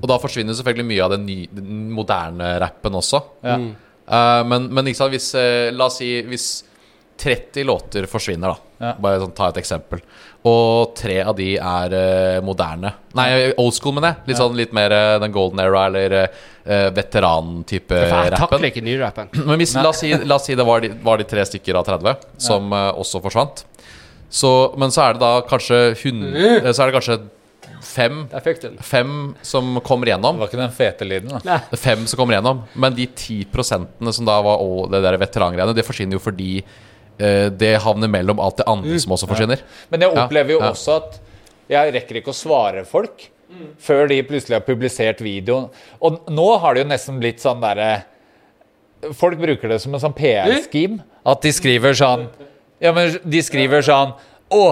Og 0.00 0.08
da 0.10 0.20
forsvinner 0.22 0.56
selvfølgelig 0.56 0.90
mye 0.90 1.04
av 1.04 1.16
den, 1.16 1.26
ny, 1.28 1.38
den 1.54 1.90
moderne 1.94 2.56
rappen 2.62 2.98
også. 2.98 3.22
Ja. 3.46 3.58
Uh, 4.06 4.42
men, 4.46 4.68
men 4.70 4.86
ikke 4.86 5.00
sant, 5.00 5.14
hvis 5.14 5.32
uh, 5.34 5.72
La 5.74 5.88
oss 5.88 5.98
si 5.98 6.10
hvis 6.28 6.50
30 7.20 7.64
låter 7.64 8.06
forsvinner, 8.10 8.54
da. 8.54 8.72
Ja. 8.86 8.90
Bare 9.00 9.20
sånn, 9.22 9.32
ta 9.36 9.48
et 9.48 9.60
eksempel. 9.62 10.02
Og 10.46 10.92
tre 10.98 11.16
av 11.24 11.32
de 11.38 11.54
er 11.56 11.94
uh, 11.96 12.42
moderne. 12.44 12.92
Nei, 13.16 13.28
old 13.56 13.74
school, 13.74 13.96
mener 13.96 14.12
jeg. 14.12 14.30
Litt 14.30 14.40
sånn 14.42 14.58
litt 14.58 14.74
mer 14.76 14.92
uh, 14.92 15.16
den 15.22 15.32
golden 15.34 15.62
era, 15.64 15.86
eller 15.88 16.16
uh, 16.20 16.90
veteran-type 16.94 17.94
For 17.94 18.12
jeg 18.12 18.34
rappen. 18.34 18.50
takler 18.52 18.70
ikke 18.70 18.84
nyrappen. 18.84 19.32
Men 19.48 19.62
hvis, 19.62 19.72
la, 19.78 19.88
oss 19.90 20.02
si, 20.04 20.12
la 20.12 20.38
oss 20.38 20.46
si 20.50 20.58
det 20.58 20.66
var 20.66 20.84
de, 20.84 20.92
var 21.02 21.22
de 21.22 21.28
tre 21.28 21.46
stykker 21.48 21.78
av 21.78 21.86
30 21.88 22.28
som 22.42 22.72
eh, 22.74 22.90
også 23.00 23.22
forsvant. 23.24 23.64
Så, 24.28 24.50
men 24.76 24.90
så 24.90 25.04
er 25.04 25.14
det 25.14 25.22
da 25.22 25.32
kanskje 25.46 25.76
hun, 26.02 26.24
eh, 26.34 26.72
Så 26.74 26.82
er 26.82 26.90
det 26.90 26.96
kanskje 26.96 27.18
fem, 27.86 28.24
fem 28.82 29.12
som 29.42 29.78
kommer 29.86 30.10
Det 30.10 30.18
var 30.18 30.48
ikke 30.48 30.58
den 30.58 30.74
fete 30.74 31.06
lyden, 31.06 31.38
da. 31.44 31.60
Fem 31.78 32.02
som 32.06 32.18
kommer 32.18 32.34
igjennom 32.34 32.64
Men 32.74 32.96
de 32.96 33.06
10 33.06 33.46
prosentene 33.52 34.12
som 34.12 34.26
da 34.26 34.40
var 34.42 34.58
å, 34.58 34.88
det 34.90 35.02
der 35.04 35.18
veterangreiene, 35.22 35.76
det 35.76 35.86
forsvinner 35.86 36.18
jo 36.18 36.24
fordi 36.24 36.58
eh, 36.58 36.66
det 37.16 37.70
havner 37.80 38.10
mellom 38.12 38.40
alt 38.44 38.58
det 38.60 38.66
andre 38.68 38.98
som 39.00 39.14
også 39.16 39.28
forsvinner. 39.30 39.62
Men 39.88 40.04
jeg 40.04 40.12
opplever 40.12 40.56
jo 40.56 40.60
ja. 40.60 40.68
også 40.74 40.98
at 41.00 41.16
jeg 41.72 41.94
rekker 41.96 42.20
ikke 42.20 42.34
å 42.34 42.36
svare 42.36 42.84
folk 42.86 43.30
før 43.82 44.08
de 44.10 44.18
plutselig 44.26 44.58
har 44.58 44.66
publisert 44.66 45.22
videoen. 45.24 45.68
Og 46.04 46.26
nå 46.32 46.46
har 46.62 46.74
det 46.74 46.84
jo 46.84 46.90
nesten 46.90 47.20
blitt 47.22 47.42
sånn 47.44 47.62
derre 47.64 47.90
Folk 49.14 49.36
bruker 49.38 49.70
det 49.70 49.76
som 49.82 49.92
en 49.94 50.00
sånn 50.02 50.14
PR-scheme. 50.16 51.02
At 51.28 51.42
de 51.44 51.52
skriver 51.54 51.94
sånn 51.94 52.24
Ja, 52.82 52.94
men 52.96 53.12
de 53.22 53.42
skriver 53.44 53.84
sånn 53.84 54.14
Å, 54.56 54.62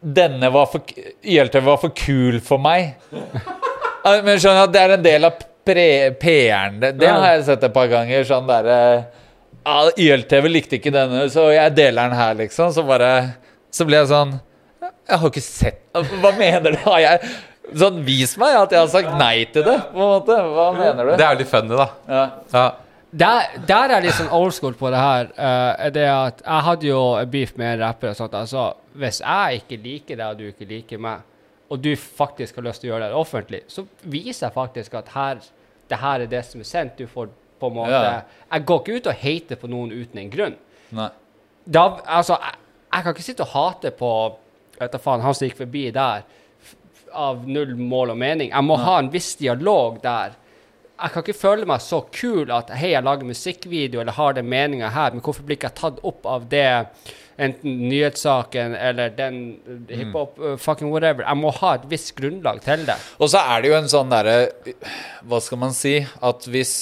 denne 0.00 0.50
var 0.52 0.68
for 0.70 0.84
ILTV 1.24 1.64
var 1.66 1.80
for 1.80 1.94
kul 1.96 2.38
for 2.44 2.60
meg. 2.62 2.94
Men 4.24 4.38
skjønner 4.40 4.64
at 4.64 4.72
det 4.72 4.80
er 4.80 4.92
en 4.94 5.02
del 5.04 5.26
av 5.28 5.42
PR-en. 5.68 6.78
Det, 6.80 6.94
det 6.96 7.10
har 7.10 7.34
jeg 7.34 7.42
sett 7.50 7.66
et 7.66 7.74
par 7.74 7.90
ganger. 7.90 8.24
Sånn 8.26 8.46
derre 8.48 8.78
ja, 9.64 9.90
YLTV 9.96 10.48
likte 10.50 10.78
ikke 10.78 10.92
denne, 10.94 11.26
så 11.32 11.48
jeg 11.54 11.74
deler 11.76 12.08
den 12.08 12.18
her, 12.18 12.34
liksom. 12.38 12.72
Så 12.74 12.84
bare 12.86 13.10
Så 13.70 13.84
blir 13.86 14.00
jeg 14.00 14.10
sånn 14.10 14.32
Jeg 14.82 15.18
har 15.20 15.30
ikke 15.30 15.44
sett 15.44 15.80
Hva 16.22 16.32
mener 16.38 16.74
du? 16.74 16.78
Har 16.86 17.00
jeg 17.04 17.32
Sånn, 17.76 18.00
vis 18.02 18.32
meg 18.40 18.56
at 18.58 18.72
jeg 18.74 18.80
har 18.80 18.88
sagt 18.90 19.12
nei 19.20 19.44
til 19.54 19.62
det, 19.62 19.76
på 19.92 20.00
en 20.00 20.08
måte. 20.16 20.34
Hva 20.56 20.64
mener 20.74 21.06
du? 21.06 21.12
Det 21.14 21.22
er 21.22 21.36
jo 21.36 21.38
litt 21.38 21.50
funny, 21.52 21.76
da. 21.78 21.84
Ja. 22.10 22.22
Ja. 22.50 22.64
Der, 23.10 23.52
der 23.68 23.94
er 23.94 24.02
litt 24.02 24.16
sånn 24.16 24.30
old 24.34 24.54
school 24.56 24.74
på 24.78 24.90
det 24.90 24.98
her. 24.98 25.30
er 25.38 25.92
det 25.94 26.06
at 26.10 26.42
Jeg 26.42 26.66
hadde 26.66 26.88
jo 26.88 27.00
beef 27.30 27.52
med 27.58 27.76
en 27.76 27.80
rapper 27.84 28.10
og 28.10 28.18
sånt. 28.18 28.34
Altså, 28.38 28.64
hvis 28.98 29.20
jeg 29.22 29.62
ikke 29.62 29.78
liker 29.84 30.18
deg, 30.18 30.26
og 30.32 30.38
du 30.40 30.48
ikke 30.48 30.68
liker 30.70 31.02
meg, 31.02 31.22
og 31.70 31.82
du 31.82 31.92
faktisk 31.94 32.58
har 32.58 32.66
lyst 32.66 32.82
til 32.82 32.90
å 32.90 32.94
gjøre 32.94 33.12
det 33.12 33.18
offentlig, 33.18 33.62
så 33.70 33.86
viser 34.02 34.48
jeg 34.48 34.56
faktisk 34.56 34.94
at 34.98 35.14
her, 35.14 35.42
det 35.90 35.98
her 36.02 36.24
er 36.24 36.30
det 36.30 36.42
som 36.46 36.62
er 36.62 36.70
sendt. 36.70 36.98
Du 36.98 37.06
får 37.10 37.30
på 37.60 37.70
en 37.70 37.78
måte 37.78 37.96
Ja. 37.96 38.20
Jeg 38.50 38.66
går 38.66 38.80
ikke 38.82 38.96
ut 38.96 39.08
og 39.12 39.18
hater 39.22 39.58
på 39.60 39.68
noen 39.70 39.92
uten 39.92 40.18
en 40.18 40.30
grunn. 40.32 40.56
Nei. 40.96 41.10
Da, 41.70 41.84
altså, 42.06 42.38
jeg, 42.40 42.56
jeg 42.90 43.04
kan 43.04 43.14
ikke 43.14 43.26
sitte 43.28 43.46
og 43.46 43.52
hate 43.54 43.92
på 43.94 44.12
vet 44.80 44.92
du 44.92 45.00
faen, 45.02 45.22
han 45.24 45.36
som 45.36 45.48
gikk 45.48 45.58
forbi 45.60 45.88
der, 45.94 46.24
av 47.10 47.46
null 47.48 47.74
mål 47.76 48.14
og 48.14 48.20
mening. 48.20 48.52
Jeg 48.52 48.66
må 48.66 48.78
ha 48.80 49.00
en 49.00 49.10
viss 49.12 49.34
dialog 49.40 49.98
der. 50.02 50.36
Jeg 51.00 51.14
kan 51.14 51.24
ikke 51.24 51.40
føle 51.40 51.66
meg 51.68 51.82
så 51.82 52.02
kul 52.12 52.52
at 52.54 52.70
hei, 52.76 52.92
jeg 52.94 53.04
lager 53.04 53.28
musikkvideo 53.28 54.02
eller 54.02 54.16
har 54.18 54.36
den 54.36 54.48
meninga 54.52 54.92
her, 54.94 55.16
men 55.16 55.24
hvorfor 55.24 55.46
blir 55.46 55.58
ikke 55.58 55.70
jeg 55.70 55.78
tatt 55.80 56.00
opp 56.06 56.28
av 56.28 56.46
det, 56.52 56.68
enten 57.40 57.78
nyhetssaken 57.88 58.74
eller 58.76 59.12
den 59.16 59.38
uh, 59.64 59.78
hiphop, 59.96 60.36
uh, 60.38 60.56
fucking 60.60 60.92
whatever. 60.92 61.24
Jeg 61.24 61.40
må 61.40 61.52
ha 61.56 61.74
et 61.78 61.86
visst 61.90 62.12
grunnlag 62.18 62.60
til 62.64 62.84
det. 62.88 62.98
Og 63.18 63.32
så 63.32 63.40
er 63.40 63.62
det 63.62 63.72
jo 63.72 63.78
en 63.78 63.88
sånn 63.88 64.12
derre 64.12 64.34
Hva 65.24 65.40
skal 65.40 65.62
man 65.62 65.72
si? 65.76 66.02
At 66.20 66.44
hvis 66.52 66.74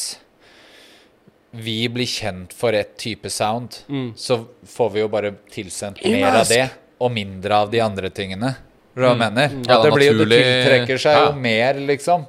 vi 1.50 1.88
blir 1.88 2.06
kjent 2.06 2.52
for 2.52 2.76
et 2.76 2.96
type 3.00 3.30
sound, 3.32 3.80
så 4.16 4.42
får 4.68 4.90
vi 4.94 5.00
jo 5.00 5.08
bare 5.08 5.32
tilsendt 5.52 6.02
mer 6.04 6.42
av 6.42 6.48
det, 6.50 6.64
og 7.00 7.12
mindre 7.14 7.62
av 7.64 7.70
de 7.72 7.80
andre 7.80 8.10
tingene. 8.10 8.54
Hva 8.98 9.14
mm. 9.14 9.20
mener? 9.22 9.54
Ja, 9.68 9.78
det 9.78 9.88
det, 9.88 9.94
blir, 9.94 10.10
jo- 10.12 10.26
det 10.26 10.42
tiltrekker 10.42 10.98
seg 10.98 11.16
Ja. 11.16 11.24
jo 11.28 11.38
mer, 11.40 11.80
liksom. 11.88 12.26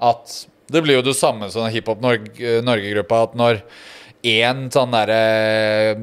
At 0.00 0.34
det 0.70 0.82
blir 0.82 1.00
jo 1.00 1.02
det 1.02 1.16
samme 1.18 1.50
som 1.52 1.68
Hiphop 1.70 2.00
Norge- 2.00 2.62
Norge-gruppa, 2.64 3.22
at 3.28 3.34
når 3.38 3.62
én 4.26 4.66
sånn 4.72 4.92
derre 4.94 5.20
eh, 5.92 6.02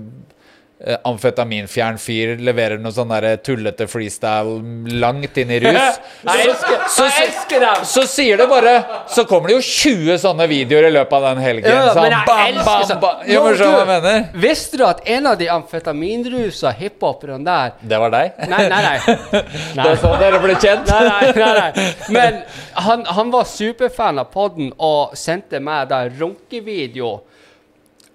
amfetaminfjern 1.09 1.97
fyr 1.97 2.35
leverer 2.37 2.77
noe 2.77 2.93
sånn 2.93 3.09
tullete 3.41 3.87
freestyle 3.89 4.59
langt 5.01 5.37
inn 5.41 5.49
i 5.51 5.57
rus, 5.63 5.97
så- 6.97 7.09
så 7.83 8.03
sier 8.07 8.37
det 8.37 8.47
bare 8.49 8.75
Så 9.09 9.23
kommer 9.25 9.47
det 9.49 9.55
jo 9.55 9.61
20 9.61 10.17
sånne 10.21 10.45
videoer 10.47 10.87
i 10.89 10.91
løpet 10.93 11.13
av 11.17 11.23
den 11.35 11.41
helgen. 11.43 11.65
Ja, 11.71 11.93
sånn, 11.95 12.13
bam, 12.27 12.59
bam, 12.65 12.99
bam. 13.01 13.23
Jo, 13.25 13.43
men 13.45 13.55
skjønner 13.57 13.79
hva 13.81 13.87
mener? 13.89 14.27
Visste 14.43 14.77
du 14.77 14.85
at 14.85 15.01
en 15.09 15.25
av 15.31 15.37
de 15.39 15.47
amfetaminrusa 15.49 16.71
hiphoperne 16.77 17.43
der 17.47 17.73
Det 17.81 17.99
var 17.99 18.13
deg? 18.13 18.37
Nei, 18.49 18.67
nei, 18.69 18.81
nei. 18.83 19.17
Det 19.77 19.87
er 19.95 20.01
sånn 20.01 20.19
dere 20.21 20.39
ble 20.43 20.55
kjent? 20.61 20.87
Nei, 20.91 21.01
nei, 21.07 21.31
nei, 21.33 21.53
nei. 21.57 21.87
Men 22.13 22.41
han, 22.85 23.05
han 23.17 23.31
var 23.33 23.47
superfan 23.49 24.19
av 24.21 24.29
podden 24.33 24.69
og 24.77 25.15
sendte 25.17 25.59
meg 25.63 25.89
da 25.89 26.03
runkevideo. 26.09 27.15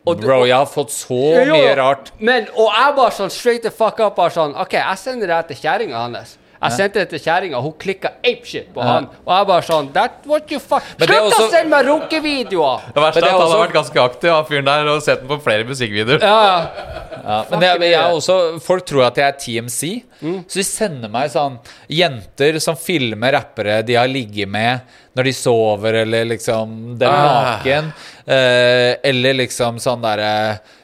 Du- 0.04 0.14
Bro, 0.16 0.44
jeg 0.46 0.56
har 0.56 0.66
fått 0.66 0.90
så 0.90 1.14
Jo, 1.46 1.54
mye 1.54 1.76
rart. 1.78 2.10
Men, 2.18 2.48
og 2.58 2.72
jeg 2.74 2.94
bare 2.96 3.10
sånn 3.14 3.30
straight 3.30 3.62
the 3.62 3.70
fuck 3.70 4.00
up 4.00 4.16
bare 4.16 4.30
sånn 4.34 4.56
OK, 4.58 4.72
jeg 4.74 4.98
sender 4.98 5.28
det 5.30 5.46
til 5.52 5.56
kjerringa 5.62 5.94
hans. 5.94 6.38
Jeg 6.62 6.76
sendte 6.76 7.02
det 7.02 7.08
til 7.10 7.22
kjerringa, 7.24 7.60
hun 7.64 7.74
klikka 7.82 8.12
apeshit 8.22 8.68
på 8.74 8.84
han. 8.86 9.08
Og 9.24 9.32
jeg 9.34 9.48
bare 9.50 9.66
sånn 9.66 9.90
That 9.96 10.26
what 10.30 10.50
you 10.52 10.60
fuck 10.62 10.84
Slutt 10.94 11.14
også... 11.18 11.46
å 11.46 11.50
sende 11.50 11.72
meg 11.72 11.88
runkevideoer! 11.90 12.88
Det 12.94 13.02
verste 13.02 13.22
det 13.22 13.28
er 13.28 13.34
at 13.34 13.42
han 13.42 13.52
har 13.54 13.62
vært 13.64 13.76
ganske 13.76 14.04
aktiv, 14.04 14.30
han 14.30 14.48
fyren 14.48 14.68
der, 14.68 14.90
og 14.92 15.02
sett 15.04 15.22
den 15.24 15.30
på 15.32 15.38
flere 15.42 15.66
musikkvideoer. 15.68 16.22
Ja, 16.22 17.38
men 17.50 17.66
jeg, 17.66 17.82
jeg 17.86 17.98
er 17.98 18.16
også, 18.16 18.38
folk 18.62 18.86
tror 18.88 19.06
at 19.08 19.18
jeg 19.18 19.26
er 19.28 19.38
TMC, 19.42 19.92
så 20.22 20.60
de 20.60 20.66
sender 20.66 21.10
meg 21.12 21.32
sånn 21.34 21.58
jenter 21.90 22.58
som 22.62 22.78
filmer 22.78 23.34
rappere 23.34 23.80
de 23.86 23.98
har 23.98 24.10
ligget 24.10 24.50
med 24.50 24.98
når 25.18 25.28
de 25.28 25.32
sover, 25.36 25.98
eller 26.04 26.30
liksom 26.30 26.94
dem 27.00 27.10
Ah. 27.12 27.60
Eh, 27.66 28.94
eller 29.02 29.34
liksom 29.36 29.78
sånn 29.82 30.02
derre 30.02 30.30
fil, 30.62 30.81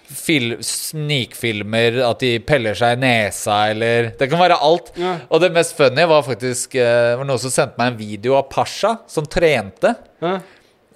snikfilmer 0.65 2.01
at 2.07 2.21
de 2.25 2.35
peller 2.45 2.77
seg 2.79 2.97
i 2.97 3.01
nesa, 3.03 3.59
eller 3.73 4.13
Det 4.19 4.29
kan 4.31 4.41
være 4.41 4.59
alt. 4.65 4.93
Ja. 4.99 5.17
Og 5.29 5.43
det 5.45 5.53
mest 5.55 5.77
funny 5.79 6.05
var 6.09 6.25
faktisk 6.27 6.77
uh, 6.81 7.19
var 7.21 7.29
noen 7.29 7.43
som 7.43 7.53
sendte 7.53 7.81
meg 7.81 7.93
en 7.93 7.99
video 7.99 8.39
av 8.39 8.49
Pasha 8.53 8.97
som 9.11 9.27
trente. 9.29 9.95
Ja. 10.25 10.39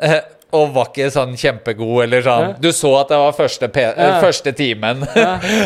Uh, 0.03 0.21
og 0.53 0.75
var 0.75 0.91
ikke 0.91 1.07
sånn 1.13 1.33
kjempegod, 1.41 2.03
eller 2.05 2.25
sånn 2.25 2.43
Ja. 2.51 2.57
Du 2.61 2.69
så 2.77 2.91
at 3.01 3.09
det 3.09 3.21
var 3.23 3.33
første, 3.33 3.71
Ja. 3.73 4.19
første 4.21 4.53
timen. 4.53 5.01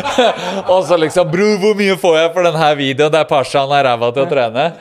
og 0.71 0.85
så 0.87 0.95
liksom 0.99 1.27
Bro, 1.31 1.57
hvor 1.59 1.75
mye 1.75 1.97
får 1.99 2.15
jeg 2.21 2.31
for 2.33 2.47
denne 2.47 2.69
videoen 2.79 3.11
der 3.11 3.27
han 3.27 3.75
er 3.75 3.83
ræva 3.89 4.13
til 4.15 4.23
å 4.23 4.29
trene? 4.31 4.71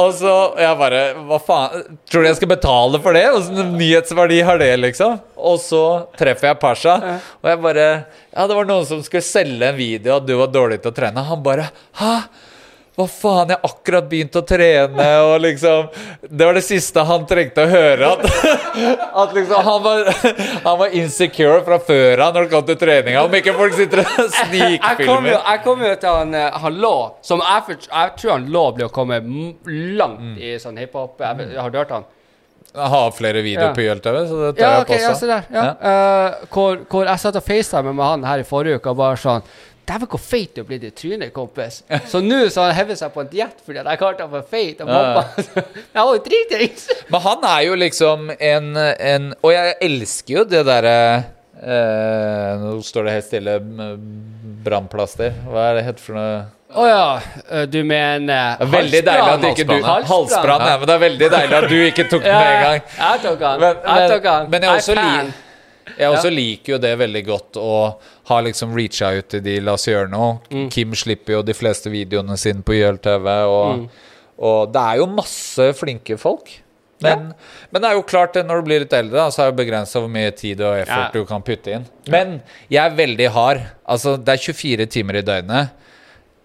Og 0.00 0.12
så 0.18 0.32
jeg 0.60 0.78
bare 0.80 1.00
Hva 1.28 1.38
faen? 1.42 1.96
Tror 2.10 2.24
du 2.24 2.28
jeg 2.28 2.38
skal 2.38 2.50
betale 2.52 3.00
for 3.04 3.16
det? 3.16 3.24
Åssen 3.36 3.74
nyhetsverdi 3.78 4.40
har 4.46 4.60
det, 4.62 4.70
liksom? 4.82 5.18
Og 5.36 5.58
så 5.62 5.82
treffer 6.18 6.50
jeg 6.50 6.60
Pasha, 6.62 6.96
og 7.42 7.50
jeg 7.50 7.60
bare 7.64 7.86
Ja, 8.32 8.46
det 8.46 8.56
var 8.56 8.68
noen 8.68 8.86
som 8.88 9.02
skulle 9.04 9.24
selge 9.26 9.68
en 9.72 9.78
video 9.78 10.16
at 10.18 10.26
du 10.28 10.34
var 10.38 10.52
dårlig 10.52 10.80
til 10.82 10.92
å 10.92 10.96
trene. 10.96 11.26
Han 11.28 11.44
bare 11.44 11.70
Hæ? 12.00 12.14
Hva 12.92 13.06
faen, 13.08 13.48
jeg 13.48 13.56
har 13.56 13.70
akkurat 13.70 14.04
begynt 14.10 14.34
å 14.36 14.42
trene, 14.44 15.04
og 15.24 15.38
liksom 15.40 15.86
Det 16.28 16.44
var 16.44 16.58
det 16.58 16.62
siste 16.66 17.00
han 17.08 17.22
trengte 17.26 17.64
å 17.64 17.70
høre. 17.70 18.10
At, 18.12 18.26
at 19.22 19.32
liksom 19.36 19.64
han 19.64 19.82
var, 19.86 20.10
han 20.66 20.78
var 20.82 20.92
insecure 21.00 21.62
fra 21.64 21.78
før 21.80 22.20
av 22.26 22.34
når 22.36 22.46
det 22.48 22.52
kom 22.52 22.66
til 22.68 22.76
treninga. 22.82 23.22
Om 23.24 23.36
ikke 23.40 23.54
folk 23.56 23.78
sitter 23.78 24.04
og 24.04 24.12
snikfilmer. 24.42 25.38
jeg 25.38 25.62
kom 25.64 25.86
jo 25.86 25.92
til 26.04 26.18
han, 26.20 26.34
eh, 26.36 26.58
han 26.66 26.76
Lå, 26.84 26.94
som 27.24 27.40
jeg, 27.40 27.64
for, 27.70 27.86
jeg 27.88 28.12
tror 28.20 28.34
han 28.36 28.50
Lå 28.52 28.66
blir 28.76 28.90
å 28.90 28.92
komme 28.92 29.22
langt 30.02 30.36
i 30.42 30.58
sånn 30.60 30.76
hiphop. 30.84 31.16
Jeg, 31.24 31.48
jeg 31.54 31.62
Har 31.64 31.72
du 31.72 31.80
hørt 31.80 31.96
han? 31.96 32.04
Jeg 32.72 32.88
har 32.88 33.10
flere 33.12 33.40
videoer 33.44 33.66
Ja. 33.68 33.72
på 33.76 33.82
YLTV, 33.84 34.20
så 34.28 34.36
det 34.46 34.52
tar 34.56 34.62
Ja, 34.64 34.76
jeg 34.78 34.86
på 34.88 34.96
ja, 35.00 35.08
også. 35.10 35.18
se 35.20 35.26
der. 35.32 35.48
Ja. 35.52 35.64
Eh, 35.90 36.46
hvor, 36.54 36.78
hvor 36.88 37.04
jeg 37.08 37.20
satt 37.20 37.36
og 37.36 37.44
facetimet 37.44 37.96
med 37.98 38.04
han 38.06 38.24
her 38.24 38.44
i 38.44 38.46
forrige 38.48 38.78
uke 38.80 38.92
og 38.94 39.00
bare 39.00 39.18
sånn 39.20 39.44
Dæven, 39.88 40.06
hvor 40.06 40.20
feit 40.22 40.54
du 40.54 40.62
er 40.62 40.66
blitt 40.68 40.84
i 40.86 40.92
trynet, 40.94 41.32
kompis. 41.34 41.80
Så 42.06 42.20
nå 42.22 42.44
så 42.54 42.68
han 42.68 42.76
hevet 42.76 43.00
seg 43.00 43.10
på 43.14 43.24
en 43.24 43.30
diett 43.32 43.58
fordi 43.66 43.82
jeg 43.82 43.98
kalte 43.98 44.22
han 44.22 44.30
for 44.30 44.46
feit. 44.52 44.80
Og 44.84 44.90
mamma 44.90 45.24
ja. 45.26 45.64
Jeg 45.96 45.98
var 45.98 46.14
jo 46.14 46.22
dritings. 46.28 46.88
Men 47.10 47.24
han 47.26 47.46
er 47.50 47.60
jo 47.66 47.76
liksom 47.82 48.32
en, 48.38 48.72
en 48.78 49.28
Og 49.42 49.50
jeg 49.52 49.74
elsker 49.88 50.36
jo 50.36 50.44
det 50.48 50.62
derre 50.68 50.96
eh, 51.58 52.62
Nå 52.62 52.76
står 52.86 53.08
det 53.08 53.16
helt 53.18 53.28
stille. 53.28 53.58
Brannplaster. 54.62 55.34
Hva 55.50 55.70
er 55.72 55.80
det 55.80 55.86
heter 55.90 56.06
for 56.06 56.20
noe? 56.20 56.42
Å 56.72 56.84
ja, 56.88 57.06
eh, 57.50 57.64
du 57.68 57.82
mener 57.84 58.56
er 58.56 58.68
veldig 58.72 59.00
deilig 59.04 59.32
at 59.34 59.42
ikke 59.50 59.66
du 59.68 59.74
halsbrann, 59.74 60.06
Halsbrann, 60.08 60.62
ja. 60.70 60.76
Men 60.80 60.88
det 60.88 60.94
er 60.94 61.02
veldig 61.02 61.28
deilig 61.34 61.56
at 61.58 61.66
du 61.68 61.78
ikke 61.84 62.06
tok 62.08 62.22
den 62.24 62.32
med 62.32 62.52
en 62.52 62.62
gang. 62.64 62.84
jeg 62.96 63.22
tok 63.26 63.44
han. 63.48 63.60
Men, 63.60 63.82
jeg 63.82 64.12
tok 64.12 64.22
men, 64.22 64.32
han. 64.32 64.46
men 64.54 64.66
jeg, 64.66 64.78
også 64.78 64.94
er 64.94 65.00
fan. 65.02 65.26
lik, 65.26 65.40
jeg 65.98 66.08
også 66.12 66.30
liker 66.32 66.74
jo 66.74 66.78
det 66.78 66.92
veldig 66.98 67.22
godt 67.26 67.58
å 67.60 67.72
ha 68.30 68.40
liksom 68.40 68.74
reacha 68.76 69.10
ut 69.18 69.28
til 69.34 69.42
de 69.44 69.58
La 69.60 69.72
oss 69.78 69.86
gjøre 69.88 70.10
noe. 70.12 70.38
Mm. 70.50 70.68
Kim 70.70 70.92
slipper 70.98 71.38
jo 71.38 71.42
de 71.42 71.54
fleste 71.54 71.90
videoene 71.92 72.36
sine 72.38 72.62
på 72.62 72.74
YLTV, 72.78 73.28
og, 73.48 73.78
Mm. 73.78 73.88
og 74.38 74.72
det 74.72 74.82
er 74.82 74.96
jo 75.02 75.06
masse 75.06 75.72
flinke 75.78 76.18
folk. 76.18 76.50
Men, 77.02 77.32
men 77.72 77.82
det 77.82 77.88
er 77.90 77.96
jo 77.98 78.02
klart 78.06 78.32
det 78.34 78.44
når 78.46 78.60
du 78.60 78.66
blir 78.68 78.80
litt 78.84 78.92
eldre, 78.94 79.24
så 79.34 79.42
er 79.42 79.50
det 79.50 79.58
begrensa 79.58 79.98
hvor 79.98 80.08
mye 80.08 80.30
tid 80.38 80.60
og 80.62 80.76
effort 80.84 81.08
Ja. 81.10 81.10
du 81.12 81.24
kan 81.26 81.42
putte 81.42 81.72
inn. 81.74 81.86
Men 82.06 82.42
jeg 82.70 82.78
er 82.78 82.94
veldig 82.94 83.28
hard. 83.34 83.60
Altså, 83.90 84.16
det 84.22 84.28
er 84.36 84.52
24 84.52 84.86
timer 84.86 85.16
i 85.18 85.22
døgnet. 85.26 85.70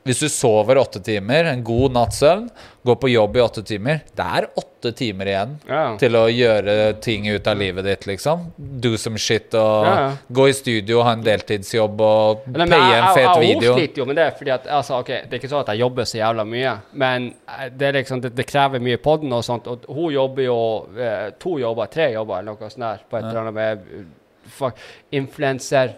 Hvis 0.08 0.22
du 0.24 0.30
sover 0.32 0.80
åtte 0.80 1.02
timer, 1.04 1.50
en 1.52 1.64
god 1.68 1.92
natts 1.98 2.22
søvn, 2.24 2.46
går 2.88 2.96
på 3.02 3.10
jobb 3.12 3.36
i 3.36 3.42
åtte 3.44 3.62
timer 3.68 3.98
Det 4.16 4.24
er 4.24 4.46
åtte 4.56 4.94
timer 4.96 5.28
igjen 5.28 5.56
Ja. 5.68 5.82
til 6.00 6.16
å 6.16 6.22
gjøre 6.32 6.76
ting 7.04 7.26
ut 7.28 7.48
av 7.52 7.58
livet 7.60 7.84
ditt, 7.84 8.06
liksom. 8.08 8.46
Do 8.56 8.94
some 8.98 9.18
shit 9.20 9.54
og 9.60 9.86
Ja, 9.86 9.96
gå 10.32 10.46
i 10.48 10.54
studio, 10.56 11.02
ha 11.04 11.12
en 11.18 11.24
deltidsjobb 11.26 12.00
og 12.02 12.46
paye 12.46 12.70
en 13.02 13.10
fet 13.14 13.26
jeg- 13.26 13.42
video. 13.42 13.74
Jeg 13.76 13.82
sliter 13.90 13.98
jo 13.98 14.06
med 14.06 14.16
det, 14.16 14.28
fordi 14.38 14.52
at 14.54 14.68
altså, 14.68 15.00
ok, 15.02 15.08
det 15.08 15.34
er 15.34 15.40
ikke 15.42 15.50
sånn 15.52 15.60
at 15.66 15.68
jeg 15.74 15.80
jobber 15.84 16.04
så 16.08 16.18
jævla 16.22 16.46
mye, 16.48 16.78
men 16.94 17.34
eh, 17.50 17.70
det, 17.76 17.94
liksom, 17.96 18.22
det, 18.22 18.34
det 18.36 18.48
krever 18.48 18.80
mye 18.80 18.98
på 18.98 19.18
den 19.22 19.34
og 19.34 19.44
sånt, 19.44 19.68
og 19.68 19.84
hun 19.90 20.14
jobber 20.14 20.44
jo 20.44 20.88
eh, 20.98 21.32
to 21.40 21.58
jobber, 21.60 21.88
tre 21.92 22.14
jobber, 22.14 22.40
eller 22.40 22.54
noe 22.56 22.70
sånt 22.70 22.80
der, 22.86 23.00
på 23.10 23.18
et 23.20 23.24
eller 23.26 23.42
annet 23.42 23.54
med 23.54 23.78
eh, 23.98 24.06
fuck, 24.48 24.76
influencer. 25.12 25.96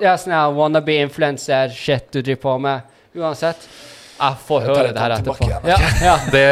Ja, 0.00 0.16
sånn 0.18 0.32
her 0.34 0.50
wannabe-influencer-shit 0.56 2.10
du 2.10 2.22
driver 2.22 2.40
på 2.42 2.56
med. 2.60 2.82
Uansett. 3.14 3.68
Jeg 4.14 4.36
får 4.46 4.60
høre 4.68 4.82
det 4.86 4.92
det 4.94 5.02
her 5.02 5.12
etterpå. 5.16 5.46
igjen, 5.48 5.64
Ja, 5.66 5.78
ja. 6.04 6.14
Det 6.34 6.44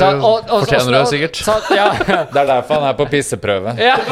Så, 0.00 0.06
og- 0.24 0.48
og- 0.50 0.64
fortjener 0.64 0.98
du 1.04 1.10
sikkert. 1.10 1.36
Så, 1.44 1.56
ja. 1.76 1.90
Det 2.32 2.40
er 2.42 2.46
derfor 2.48 2.80
han 2.80 2.88
er 2.90 2.96
på 2.96 3.06
pisseprøve. 3.12 3.74
Ja. 3.80 3.96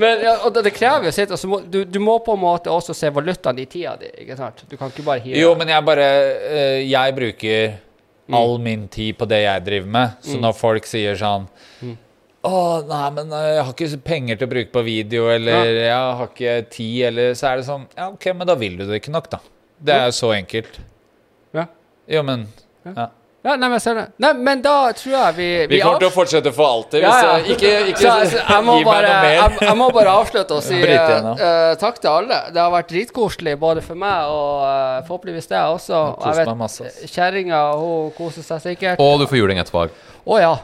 Men 0.00 0.22
ja, 0.24 0.36
og 0.46 0.54
det, 0.54 0.62
det 0.64 0.72
krever 0.76 1.10
jo 1.10 1.12
sitt. 1.12 1.30
Altså, 1.34 1.48
må, 1.50 1.58
du, 1.66 1.82
du 1.84 1.98
må 2.00 2.14
på 2.24 2.32
en 2.36 2.40
måte 2.40 2.70
også 2.72 2.94
se 2.96 3.10
valutaen 3.12 3.58
i 3.60 3.66
tida 3.68 3.96
di. 4.00 4.08
ikke 4.22 4.36
sant? 4.38 4.62
Du 4.70 4.76
kan 4.80 4.88
ikke 4.92 5.04
bare 5.04 5.20
hive 5.24 5.36
Jo, 5.42 5.50
men 5.58 5.68
jeg 5.68 5.84
bare 5.84 6.06
eh, 6.06 6.78
Jeg 6.88 7.14
bruker 7.18 7.74
all 8.32 8.56
min 8.62 8.86
tid 8.88 9.16
på 9.18 9.26
det 9.28 9.42
jeg 9.42 9.64
driver 9.66 9.90
med. 9.98 10.14
Så 10.24 10.38
når 10.40 10.54
folk 10.56 10.86
sier 10.88 11.18
sånn 11.20 11.48
Å, 12.40 12.52
nei, 12.88 13.06
men 13.18 13.32
eh, 13.36 13.48
jeg 13.58 13.64
har 13.66 13.74
ikke 13.74 14.00
penger 14.06 14.38
til 14.40 14.48
å 14.48 14.52
bruke 14.54 14.72
på 14.78 14.84
video, 14.86 15.26
eller 15.34 15.66
jeg 15.82 15.92
har 16.22 16.30
ikke 16.30 16.54
tid, 16.72 16.98
eller 17.10 17.34
Så 17.36 17.50
er 17.50 17.60
det 17.60 17.66
sånn 17.68 17.84
Ja, 17.98 18.06
OK, 18.14 18.30
men 18.38 18.48
da 18.48 18.56
vil 18.56 18.78
du 18.80 18.86
det 18.88 19.02
ikke 19.02 19.12
nok, 19.12 19.28
da. 19.34 19.42
Det 19.80 19.96
er 19.96 20.10
jo 20.10 20.16
så 20.18 20.34
enkelt. 20.36 20.80
Ja. 21.56 21.66
Jo, 22.10 22.22
men 22.26 22.46
ja. 22.84 23.08
Ja, 23.40 23.54
nei, 23.56 23.70
men 23.70 23.78
jeg 23.78 23.82
ser 23.86 23.94
det. 23.96 24.02
Nei, 24.20 24.30
men 24.36 24.60
da 24.60 24.72
tror 24.92 25.14
jeg 25.14 25.36
vi 25.38 25.46
Vi 25.70 25.78
kommer 25.80 26.02
til 26.02 26.10
å 26.10 26.12
fortsette 26.12 26.50
for 26.52 26.74
alltid. 26.74 27.00
Hvis 27.00 27.08
Ja, 27.08 27.20
ja. 27.24 27.36
jeg, 27.38 27.54
ikke 27.54 27.70
ikke 27.94 28.02
Så, 28.02 28.10
så 28.34 28.42
jeg, 28.42 28.64
må 28.66 28.74
gi 28.76 28.84
meg 28.84 28.90
bare, 28.90 29.06
noe 29.08 29.22
mer. 29.24 29.36
jeg, 29.38 29.60
jeg 29.64 29.78
må 29.80 29.86
bare 29.96 30.16
avslutte 30.20 30.58
og 30.58 30.64
si 30.68 30.80
uh, 30.84 31.70
takk 31.80 32.02
til 32.04 32.10
alle. 32.12 32.40
Det 32.52 32.60
har 32.60 32.74
vært 32.74 32.92
dritkoselig 32.92 33.56
både 33.62 33.84
for 33.86 34.02
meg 34.02 34.28
og 34.28 34.52
uh, 34.66 35.00
forhåpentligvis 35.08 35.48
deg 35.54 35.72
også. 35.78 36.02
Og 36.20 36.28
jeg 36.28 36.50
ass. 36.68 36.78
vet 36.84 37.12
Kjerringa 37.14 37.62
hun 37.80 38.12
koser 38.18 38.44
seg 38.44 38.64
sikkert. 38.66 39.00
Og 39.00 39.22
du 39.22 39.28
får 39.30 39.40
juling 39.40 39.62
etterpå. 39.64 39.88
Å 40.20 40.40
ja. 40.42 40.54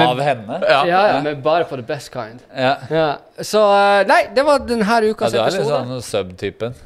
Av 0.00 0.20
henne? 0.22 0.60
ja. 0.64 0.82
Ja, 0.88 1.20
men 1.20 1.42
bare 1.44 1.66
for 1.68 1.76
the 1.76 1.84
best 1.84 2.08
kind. 2.14 2.40
Ja. 2.56 2.78
Ja. 2.88 3.08
Så 3.44 3.60
uh, 3.60 4.00
nei, 4.08 4.22
det 4.32 4.46
var 4.48 4.64
denne 4.64 4.88
ja, 4.88 5.00
du 5.04 5.36
er 5.42 5.52
litt 5.52 5.68
sånn 5.68 5.98
sub-typen. 6.06 6.80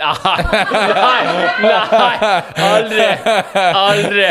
Nei, 0.00 1.22
nei, 1.62 1.84
nei, 1.92 2.16
aldri. 2.70 3.08
Aldri. 3.74 4.28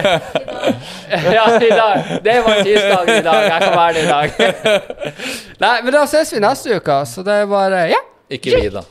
Ja, 1.34 1.46
i 1.62 1.70
dag. 1.70 1.96
Det 2.26 2.38
var 2.46 2.64
tirsdag 2.66 3.10
i 3.14 3.22
dag. 3.26 3.44
Jeg 3.44 3.62
kan 3.64 3.76
være 3.78 3.94
det 3.94 4.04
i 4.04 4.08
dag. 4.10 4.28
Nei, 5.62 5.76
men 5.86 5.94
da 5.94 6.06
ses 6.10 6.34
vi 6.34 6.41
neste 6.44 6.80
uke. 6.80 6.98
Så 7.10 7.24
det 7.28 7.41
er 7.44 7.50
bare 7.50 7.86
Ja. 7.94 8.02
Ikke 8.30 8.60
vi, 8.62 8.70
da. 8.74 8.84